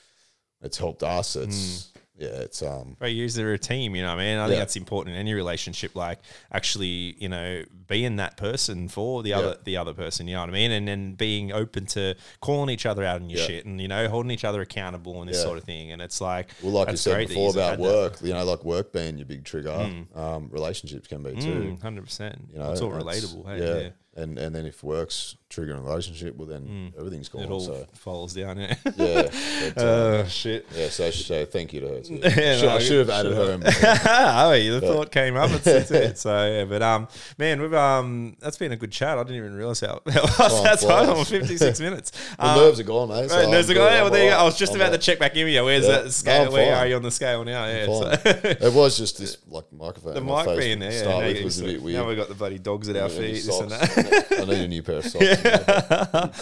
it's 0.62 0.78
helped 0.78 1.02
us. 1.02 1.34
Hmm. 1.34 1.42
It's 1.42 1.92
yeah, 2.20 2.30
it's 2.40 2.62
um 2.62 2.96
Right, 3.00 3.14
you 3.14 3.28
they're 3.28 3.52
a 3.52 3.58
team, 3.60 3.94
you 3.94 4.02
know 4.02 4.08
what 4.08 4.20
I 4.20 4.24
mean? 4.24 4.38
I 4.38 4.48
think 4.48 4.58
that's 4.58 4.74
important 4.74 5.14
in 5.14 5.20
any 5.20 5.34
relationship, 5.34 5.94
like 5.94 6.18
actually, 6.50 7.14
you 7.20 7.28
know, 7.28 7.62
being 7.86 8.16
that 8.16 8.36
person 8.36 8.88
for 8.88 9.22
the 9.22 9.34
other 9.34 9.56
the 9.62 9.76
other 9.76 9.94
person, 9.94 10.26
you 10.26 10.34
know 10.34 10.40
what 10.40 10.48
I 10.50 10.52
mean? 10.52 10.72
And 10.72 10.88
then 10.88 11.12
being 11.12 11.52
open 11.52 11.86
to 11.86 12.16
calling 12.40 12.70
each 12.70 12.86
other 12.86 13.04
out 13.04 13.20
on 13.22 13.30
your 13.30 13.38
Yeah. 13.38 13.46
shit 13.46 13.66
and, 13.66 13.80
you 13.80 13.86
know, 13.86 14.08
holding 14.08 14.32
each 14.32 14.44
other 14.44 14.60
accountable 14.60 15.20
and 15.20 15.30
this 15.30 15.36
Yeah. 15.36 15.44
sort 15.44 15.58
of 15.58 15.64
thing. 15.64 15.92
And 15.92 16.02
it's 16.02 16.20
like 16.20 16.48
well, 16.60 16.72
like 16.72 16.90
you 16.90 16.96
said 16.96 17.28
before 17.28 17.50
about 17.50 17.78
work. 17.78 18.16
You 18.20 18.32
know, 18.32 18.44
like 18.44 18.64
work 18.64 18.92
being 18.92 19.16
your 19.16 19.26
big 19.26 19.44
trigger. 19.44 19.88
Um, 20.16 20.48
relationships 20.50 21.06
can 21.06 21.22
be 21.22 21.36
too. 21.36 21.78
Mm, 21.78 21.80
100%. 21.80 22.48
You 22.52 22.58
know, 22.58 22.72
it's 22.72 22.80
all 22.80 22.90
relatable. 22.90 23.46
Hey? 23.46 23.84
yeah. 23.84 23.90
Yeah. 24.18 24.22
And 24.24 24.38
and 24.38 24.54
then 24.54 24.66
if 24.66 24.82
work's 24.82 25.36
trigger 25.48 25.74
a 25.76 25.80
relationship, 25.80 26.36
well 26.36 26.46
then 26.46 26.92
everything's 26.98 27.28
gone. 27.28 27.42
It 27.42 27.50
all 27.50 27.60
So 27.60 27.86
falls 27.94 28.34
down, 28.34 28.58
yeah. 28.58 28.74
yeah, 28.96 29.22
but, 29.74 29.78
uh, 29.78 29.80
Oh, 29.82 30.24
shit. 30.28 30.66
yeah. 30.74 30.88
So, 30.90 31.10
so 31.10 31.46
thank 31.46 31.72
you 31.72 31.80
to 31.80 31.88
her. 31.88 32.00
Too. 32.00 32.14
Yeah, 32.22 32.56
Should- 32.56 32.66
no, 32.66 32.74
I 32.74 32.78
should 32.80 32.98
have 32.98 33.10
added 33.10 33.34
her. 33.34 33.52
In 33.52 33.62
oh, 33.64 34.52
yeah, 34.52 34.70
the 34.72 34.80
thought 34.82 35.10
came 35.10 35.36
up. 35.36 35.50
It's, 35.52 35.66
it's 35.66 35.90
it. 35.90 36.18
So 36.18 36.46
yeah, 36.46 36.64
but 36.64 36.82
um, 36.82 37.08
man, 37.38 37.62
we've 37.62 37.72
um, 37.74 38.36
that's 38.40 38.58
been 38.58 38.72
a 38.72 38.76
good 38.76 38.92
chat. 38.92 39.16
I 39.18 39.22
didn't 39.22 39.36
even 39.36 39.54
realize 39.54 39.80
how, 39.80 40.00
how 40.10 40.26
fast 40.26 40.62
that's 40.64 40.84
flies. 40.84 41.08
on. 41.08 41.24
Fifty 41.24 41.56
six 41.56 41.80
minutes. 41.80 42.10
the 42.36 42.46
Um, 42.46 42.58
nerves 42.58 42.80
are 42.80 42.84
gone, 42.84 43.08
mate. 43.08 43.30
So 43.30 43.36
Right, 43.40 43.50
there's 43.50 43.70
I'm 43.70 43.76
a 43.76 43.80
well, 43.80 44.10
there 44.10 44.24
you 44.24 44.30
go. 44.30 44.36
I 44.36 44.42
was 44.44 44.58
just 44.58 44.72
I'm 44.74 44.80
about 44.80 44.92
to 44.92 44.98
check 44.98 45.18
back 45.18 45.34
in 45.36 45.44
with 45.44 45.54
you. 45.54 45.64
Where's 45.64 45.86
Yeah. 45.86 46.02
that 46.02 46.12
scale? 46.12 46.44
No, 46.46 46.50
Where 46.52 46.74
are 46.76 46.86
you 46.86 46.96
on 46.96 47.02
the 47.02 47.10
scale 47.10 47.44
now? 47.44 47.64
Yeah, 47.66 47.86
so- 47.86 48.10
it 48.24 48.72
was 48.74 48.98
just 48.98 49.18
this 49.18 49.38
like 49.48 49.72
microphone. 49.72 50.14
the 50.14 50.20
mic 50.20 50.58
being 50.58 50.78
there. 50.80 50.92
Yeah, 50.92 50.98
Start 51.02 51.24
with 51.24 51.44
was 51.44 51.60
a 51.60 51.64
bit 51.64 51.82
weird. 51.82 51.96
now 51.98 52.06
we've 52.08 52.16
got 52.16 52.28
the 52.28 52.34
bloody 52.34 52.58
dogs 52.58 52.88
at 52.88 52.96
our 52.96 53.04
I 53.04 53.08
need 53.08 53.18
new 53.20 53.34
feet. 53.34 53.44
This 53.46 53.60
and 53.60 53.70
that. 53.70 54.07
I 54.12 54.44
need 54.44 54.64
a 54.64 54.68
new 54.68 54.82
pair 54.82 54.96
of 54.96 55.06
socks. 55.06 55.24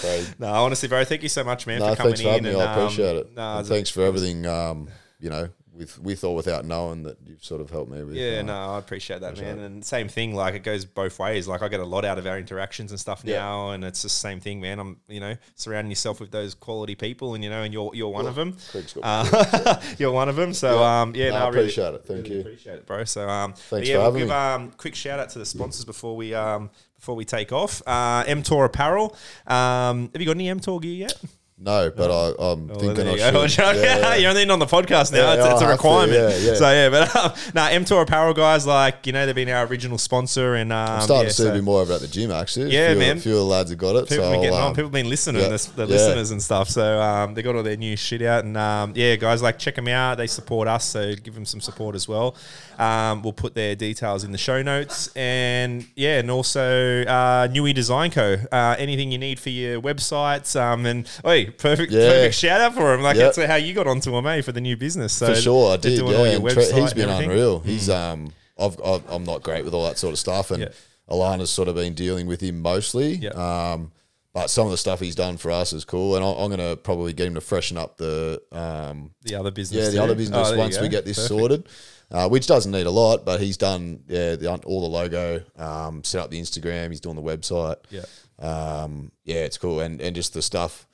Craig. 0.00 0.26
no, 0.38 0.48
honestly, 0.48 0.88
bro, 0.88 1.04
thank 1.04 1.22
you 1.22 1.28
so 1.28 1.44
much, 1.44 1.66
man, 1.66 1.80
No, 1.80 1.90
for 1.90 1.96
coming 1.96 2.14
thanks 2.14 2.22
for 2.22 2.28
having 2.28 2.46
in. 2.46 2.52
me. 2.54 2.60
and, 2.60 2.68
I 2.68 2.74
appreciate 2.74 3.10
um, 3.10 3.16
it. 3.18 3.34
No, 3.36 3.58
And 3.58 3.66
thanks 3.66 3.90
for 3.90 4.02
everything. 4.02 4.46
Um, 4.46 4.88
you 5.20 5.30
know, 5.30 5.48
with 5.76 5.98
with 5.98 6.24
or 6.24 6.34
without 6.34 6.64
knowing 6.64 7.02
that 7.04 7.18
you've 7.26 7.44
sort 7.44 7.60
of 7.60 7.70
helped 7.70 7.90
me 7.90 8.02
with. 8.02 8.14
Yeah, 8.14 8.38
uh, 8.40 8.42
no, 8.42 8.54
I 8.74 8.78
appreciate 8.78 9.20
that, 9.20 9.38
man. 9.38 9.58
And 9.58 9.84
same 9.84 10.08
thing, 10.08 10.34
like 10.34 10.54
it 10.54 10.60
goes 10.64 10.84
both 10.84 11.18
ways. 11.18 11.46
Like 11.46 11.62
I 11.62 11.68
get 11.68 11.80
a 11.80 11.84
lot 11.84 12.04
out 12.04 12.18
of 12.18 12.26
our 12.26 12.38
interactions 12.38 12.90
and 12.90 12.98
stuff 13.00 13.22
Yeah. 13.24 13.36
now, 13.40 13.70
and 13.70 13.84
it's 13.84 14.02
the 14.02 14.08
same 14.08 14.40
thing, 14.40 14.60
man. 14.60 14.78
I'm, 14.78 15.00
you 15.08 15.20
know, 15.20 15.36
surrounding 15.54 15.90
yourself 15.90 16.20
with 16.20 16.30
those 16.30 16.54
quality 16.54 16.94
people, 16.94 17.34
and 17.34 17.44
you 17.44 17.50
know, 17.50 17.62
and 17.62 17.72
you're 17.72 17.90
you're 17.94 18.08
one 18.08 18.26
of 18.26 18.34
them. 18.34 18.56
Uh, 19.02 19.80
you're 19.98 20.12
one 20.12 20.28
of 20.28 20.36
them. 20.36 20.52
So 20.54 20.80
Yeah. 20.80 21.00
um, 21.02 21.14
yeah, 21.14 21.30
No, 21.30 21.30
no, 21.30 21.36
I 21.36 21.44
I 21.44 21.48
really 21.48 21.60
appreciate 21.64 21.94
it. 21.94 22.04
Thank 22.06 22.22
really 22.24 22.34
you. 22.36 22.40
Appreciate 22.40 22.74
it, 22.74 22.86
bro. 22.86 23.04
So 23.04 23.28
um, 23.28 23.52
Thanks 23.54 23.88
yeah, 23.88 23.94
for 23.96 23.98
we'll 24.00 24.04
having 24.12 24.20
give 24.22 24.28
me. 24.28 24.34
um 24.34 24.72
quick 24.76 24.94
shout 24.94 25.20
out 25.20 25.30
to 25.30 25.38
the 25.38 25.46
sponsors 25.46 25.84
before 25.84 26.16
we 26.16 26.34
um 26.34 26.70
before 26.96 27.14
we 27.14 27.24
take 27.26 27.52
off. 27.52 27.82
Uh, 27.86 28.24
MTOR 28.24 28.64
Apparel. 28.64 29.14
Um, 29.46 30.10
have 30.12 30.20
you 30.20 30.26
got 30.26 30.36
any 30.36 30.46
MTOR 30.48 30.80
gear 30.80 30.94
yet? 30.94 31.14
No, 31.58 31.90
but 31.90 32.10
I, 32.10 32.34
I'm 32.38 32.68
Well, 32.68 32.78
thinking 32.78 33.08
I 33.08 33.12
you 33.12 33.32
go. 33.32 33.46
should. 33.46 33.76
Yeah. 33.76 34.14
You're 34.16 34.28
only 34.28 34.48
on 34.50 34.58
the 34.58 34.66
podcast 34.66 35.10
now. 35.10 35.32
Yeah, 35.32 35.34
it's, 35.36 35.44
it's 35.46 35.46
a 35.46 35.50
have 35.50 35.60
to, 35.60 35.66
requirement. 35.68 36.12
yeah, 36.12 36.36
yeah. 36.50 36.54
So 36.54 36.70
yeah, 36.70 36.90
but 36.90 37.16
um, 37.24 37.32
no, 37.54 37.62
MTOR 37.62 38.02
Apparel 38.02 38.34
guys, 38.34 38.66
like 38.66 39.06
you 39.06 39.14
know, 39.14 39.24
they've 39.24 39.34
been 39.34 39.48
our 39.48 39.64
original 39.64 39.96
sponsor, 39.96 40.54
and 40.56 40.70
um, 40.70 40.78
I'm 40.96 41.00
starting 41.00 41.22
yeah, 41.24 41.28
to 41.28 41.34
see 41.34 41.42
so 41.44 41.50
a 41.50 41.54
bit 41.54 41.64
more 41.64 41.82
about 41.82 42.00
the 42.02 42.08
gym 42.08 42.30
actually. 42.30 42.72
Yeah, 42.72 42.88
a 42.88 42.90
few, 42.90 42.98
man. 42.98 43.16
A 43.16 43.20
few 43.20 43.32
of 43.32 43.38
the 43.38 43.44
lads 43.44 43.70
have 43.70 43.78
got 43.78 43.96
it. 43.96 44.06
People 44.06 44.24
so 44.26 44.30
been 44.32 44.40
getting 44.42 44.54
I'll, 44.54 44.64
on. 44.64 44.68
um, 44.68 44.74
People 44.74 44.90
been 44.90 45.08
listening, 45.08 45.40
the, 45.40 45.70
the 45.76 45.86
listeners 45.86 46.30
and 46.30 46.42
stuff. 46.42 46.68
So 46.68 47.00
um, 47.00 47.32
they 47.32 47.40
got 47.40 47.56
all 47.56 47.62
their 47.62 47.78
new 47.78 47.96
shit 47.96 48.20
out, 48.20 48.44
and 48.44 48.54
um, 48.58 48.92
yeah, 48.94 49.16
guys, 49.16 49.40
like 49.40 49.58
check 49.58 49.76
them 49.76 49.88
out. 49.88 50.16
They 50.18 50.26
support 50.26 50.68
us, 50.68 50.84
so 50.84 51.14
give 51.14 51.34
them 51.34 51.46
some 51.46 51.62
support 51.62 51.94
as 51.94 52.06
well. 52.06 52.36
Um, 52.78 53.22
we'll 53.22 53.32
put 53.32 53.54
their 53.54 53.74
details 53.74 54.24
in 54.24 54.32
the 54.32 54.36
show 54.38 54.60
notes, 54.60 55.08
and 55.16 55.86
yeah, 55.94 56.18
and 56.18 56.30
also 56.30 57.02
uh, 57.04 57.48
Newy 57.50 57.72
Design 57.72 58.10
Co. 58.10 58.36
Uh, 58.52 58.76
anything 58.78 59.10
you 59.10 59.16
need 59.16 59.40
for 59.40 59.48
your 59.48 59.80
websites, 59.80 60.54
um, 60.60 60.84
and 60.84 61.08
oh, 61.24 61.45
perfect, 61.58 61.92
Yeah. 61.92 62.08
perfect 62.08 62.34
shout 62.36 62.60
out 62.60 62.74
for 62.74 62.94
him. 62.94 63.02
Like 63.02 63.16
Yep. 63.16 63.34
that's 63.34 63.46
how 63.48 63.56
you 63.56 63.74
got 63.74 63.86
onto 63.86 64.10
them, 64.12 64.26
eh, 64.26 64.40
for 64.42 64.52
the 64.52 64.60
new 64.60 64.76
business. 64.76 65.12
So 65.12 65.26
for 65.26 65.34
sure, 65.40 65.72
I 65.72 65.76
did. 65.76 65.98
Yeah, 65.98 66.04
all 66.04 66.10
your 66.12 66.26
and 66.26 66.42
Tre- 66.48 66.52
website 66.64 66.80
he's 66.82 66.92
been 66.94 67.08
everything. 67.08 67.28
Mm. 67.30 67.32
unreal. 67.32 67.60
He's 67.60 67.88
um, 67.90 68.32
I've, 68.58 68.80
I've 68.84 69.02
I'm 69.10 69.24
not 69.24 69.42
great 69.42 69.64
with 69.64 69.74
all 69.74 69.84
that 69.84 69.98
sort 69.98 70.12
of 70.12 70.18
stuff, 70.18 70.50
and 70.50 70.62
Yeah. 70.62 70.68
Alana's 71.10 71.50
sort 71.50 71.68
of 71.68 71.74
been 71.76 71.94
dealing 71.94 72.26
with 72.26 72.40
him 72.40 72.60
mostly. 72.60 73.26
Um, 73.28 73.92
but 74.34 74.50
some 74.50 74.66
of 74.66 74.70
the 74.70 74.76
stuff 74.76 75.00
he's 75.00 75.14
done 75.14 75.36
for 75.38 75.50
us 75.50 75.72
is 75.72 75.84
cool, 75.84 76.14
and 76.16 76.24
I- 76.24 76.28
I'm 76.28 76.48
going 76.54 76.58
to 76.58 76.76
probably 76.76 77.12
get 77.14 77.26
him 77.26 77.34
to 77.34 77.40
freshen 77.40 77.76
up 77.78 77.96
the 77.96 78.42
um, 78.52 79.12
The 79.22 79.34
other 79.36 79.50
business, 79.50 79.84
yeah, 79.84 79.90
the 79.90 79.96
too. 79.96 80.02
other 80.02 80.12
Oh, 80.12 80.16
business 80.16 80.50
you 80.50 80.58
once 80.58 80.78
we 80.80 80.88
get 80.88 81.04
this 81.06 81.16
Perfect. 81.16 81.28
sorted, 81.40 81.68
uh, 82.10 82.28
which 82.28 82.46
doesn't 82.46 82.70
need 82.72 82.86
a 82.86 82.90
lot, 82.90 83.24
but 83.24 83.40
he's 83.40 83.56
done 83.56 84.00
yeah 84.08 84.36
the, 84.36 84.52
all 84.66 84.80
the 84.82 84.88
logo, 84.88 85.42
um, 85.58 86.04
set 86.04 86.20
up 86.20 86.30
the 86.30 86.38
Instagram, 86.40 86.90
he's 86.90 87.00
doing 87.00 87.16
the 87.16 87.22
website. 87.22 87.76
Yeah. 87.90 88.02
Um, 88.38 89.10
yeah, 89.24 89.36
it's 89.44 89.56
cool, 89.58 89.80
and 89.80 90.00
and 90.02 90.14
just 90.14 90.34
the 90.34 90.42
stuff, 90.42 90.85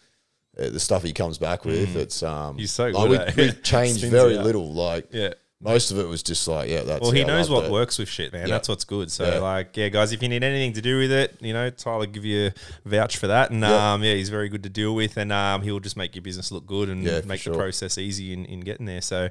the 0.55 0.79
stuff 0.81 1.03
he 1.03 1.13
comes 1.13 1.39
back 1.39 1.65
with, 1.65 1.97
it's 1.97 2.23
um, 2.23 2.57
Mm. 2.57 2.61
He's 2.61 2.73
so 2.73 2.85
like, 2.89 2.95
good 2.95 3.11
we, 3.11 3.17
at 3.17 3.29
it. 3.31 3.37
we've 3.37 3.63
changed 3.63 4.05
very 4.05 4.37
little, 4.39 4.73
like 4.73 5.09
Yeah. 5.13 5.35
Most 5.63 5.91
of 5.91 5.99
it 5.99 6.07
was 6.09 6.23
just 6.23 6.47
like, 6.49 6.69
yeah, 6.69 6.83
that's. 6.83 7.01
Well, 7.03 7.11
he 7.13 7.21
it, 7.21 7.25
I 7.25 7.27
knows 7.29 7.49
loved 7.49 7.63
what 7.65 7.71
it. 7.71 7.73
works 7.73 7.99
with 7.99 8.09
shit, 8.09 8.33
man. 8.33 8.49
Yeah. 8.49 8.55
That's 8.55 8.69
what's 8.69 8.85
good. 8.85 9.11
So, 9.11 9.25
Yeah. 9.25 9.39
like, 9.39 9.77
yeah, 9.77 9.89
guys, 9.89 10.13
if 10.13 10.23
you 10.23 10.29
need 10.29 10.43
anything 10.43 10.73
to 10.75 10.83
do 10.83 10.99
with 10.99 11.13
it, 11.13 11.37
you 11.41 11.53
know, 11.53 11.71
Tyler 11.71 12.07
give 12.07 12.25
you 12.25 12.47
a 12.85 12.89
vouch 12.89 13.17
for 13.17 13.29
that, 13.29 13.51
and 13.51 13.61
Yeah. 13.63 13.93
um, 13.95 14.03
yeah, 14.03 14.15
he's 14.15 14.29
very 14.29 14.49
good 14.49 14.63
to 14.65 14.69
deal 14.69 14.95
with, 14.95 15.17
and 15.17 15.33
um, 15.33 15.63
he'll 15.63 15.81
just 15.81 15.97
make 15.97 16.15
your 16.15 16.23
business 16.23 16.51
look 16.53 16.67
good 16.67 16.89
and 16.89 17.03
Yeah, 17.05 17.21
for 17.21 17.29
make 17.29 17.41
sure. 17.41 17.53
the 17.53 17.59
process 17.59 17.97
easy 17.99 18.33
in, 18.33 18.45
in 18.47 18.61
getting 18.61 18.87
there. 18.87 19.01
So, 19.03 19.29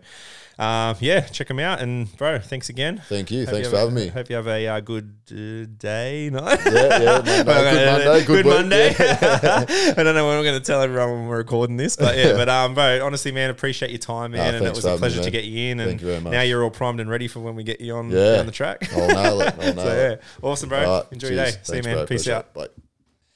um, 0.60 0.96
yeah, 1.00 1.22
check 1.22 1.50
him 1.50 1.60
out, 1.60 1.82
and 1.82 2.16
bro, 2.18 2.40
thanks 2.40 2.70
again. 2.70 3.02
Thank 3.10 3.32
you. 3.32 3.46
Hope 3.46 3.56
Thanks 3.56 3.70
for 3.70 3.78
have 3.78 3.90
having 3.90 4.04
me. 4.04 4.08
Hope 4.10 4.30
you 4.30 4.36
have 4.36 4.48
a 4.48 4.68
uh, 4.68 4.80
good 4.80 5.14
uh, 5.32 5.66
day, 5.78 6.30
night. 6.34 6.60
Yeah, 6.66 7.00
yeah, 7.26 7.44
Monday. 7.44 8.26
Good 8.26 8.46
Monday. 8.46 8.94
Good. 8.94 9.08
Monday. 9.22 9.94
I 9.98 10.04
don't 10.04 10.14
know 10.16 10.28
when 10.28 10.38
I'm 10.38 10.44
going 10.44 10.60
to 10.60 10.66
tell 10.66 10.82
everyone 10.82 11.12
when 11.12 11.28
we're 11.28 11.38
recording 11.38 11.78
this, 11.78 11.96
but 11.96 12.16
yeah, 12.18 12.34
but 12.34 12.48
um, 12.50 12.76
bro, 12.76 13.04
honestly, 13.04 13.32
man, 13.32 13.50
appreciate 13.50 13.90
your 13.92 13.98
time, 14.00 14.32
man, 14.32 14.54
and 14.54 14.58
it 14.58 14.60
thanks 14.66 14.76
was 14.78 14.84
for 14.84 14.88
a 14.90 14.92
having 14.92 15.02
me, 15.02 15.08
pleasure 15.08 15.20
to 15.22 15.26
man. 15.26 15.32
get 15.32 15.44
you 15.46 15.72
in, 15.72 15.80
and 15.80 15.90
Thank 15.90 16.02
you 16.02 16.08
very 16.08 16.21
much. 16.22 16.32
now 16.34 16.42
you're 16.42 16.64
all 16.64 16.70
primed 16.72 17.00
and 17.00 17.10
ready 17.10 17.28
for 17.28 17.40
when 17.40 17.56
we 17.56 17.64
get 17.64 17.82
you 17.82 17.96
on 17.96 18.10
Yeah. 18.10 18.38
down 18.38 18.46
the 18.46 18.52
track. 18.52 18.92
I'll 18.94 19.08
nail 19.08 19.42
it. 19.42 19.54
I'll 19.60 19.74
nail 19.74 19.86
so 19.86 19.92
it. 19.92 20.22
yeah, 20.22 20.48
awesome, 20.48 20.70
bro. 20.70 20.80
Right, 21.00 21.06
Enjoy 21.12 21.28
your 21.30 21.38
day. 21.46 21.52
cheers. 21.52 21.68
See 21.68 21.78
you, 21.78 21.84
man. 21.84 21.94
bro. 21.96 22.06
Peace 22.06 22.22
Appreciate 22.22 22.34
out. 22.36 22.46
it. 22.46 22.54
Bye. 22.54 22.81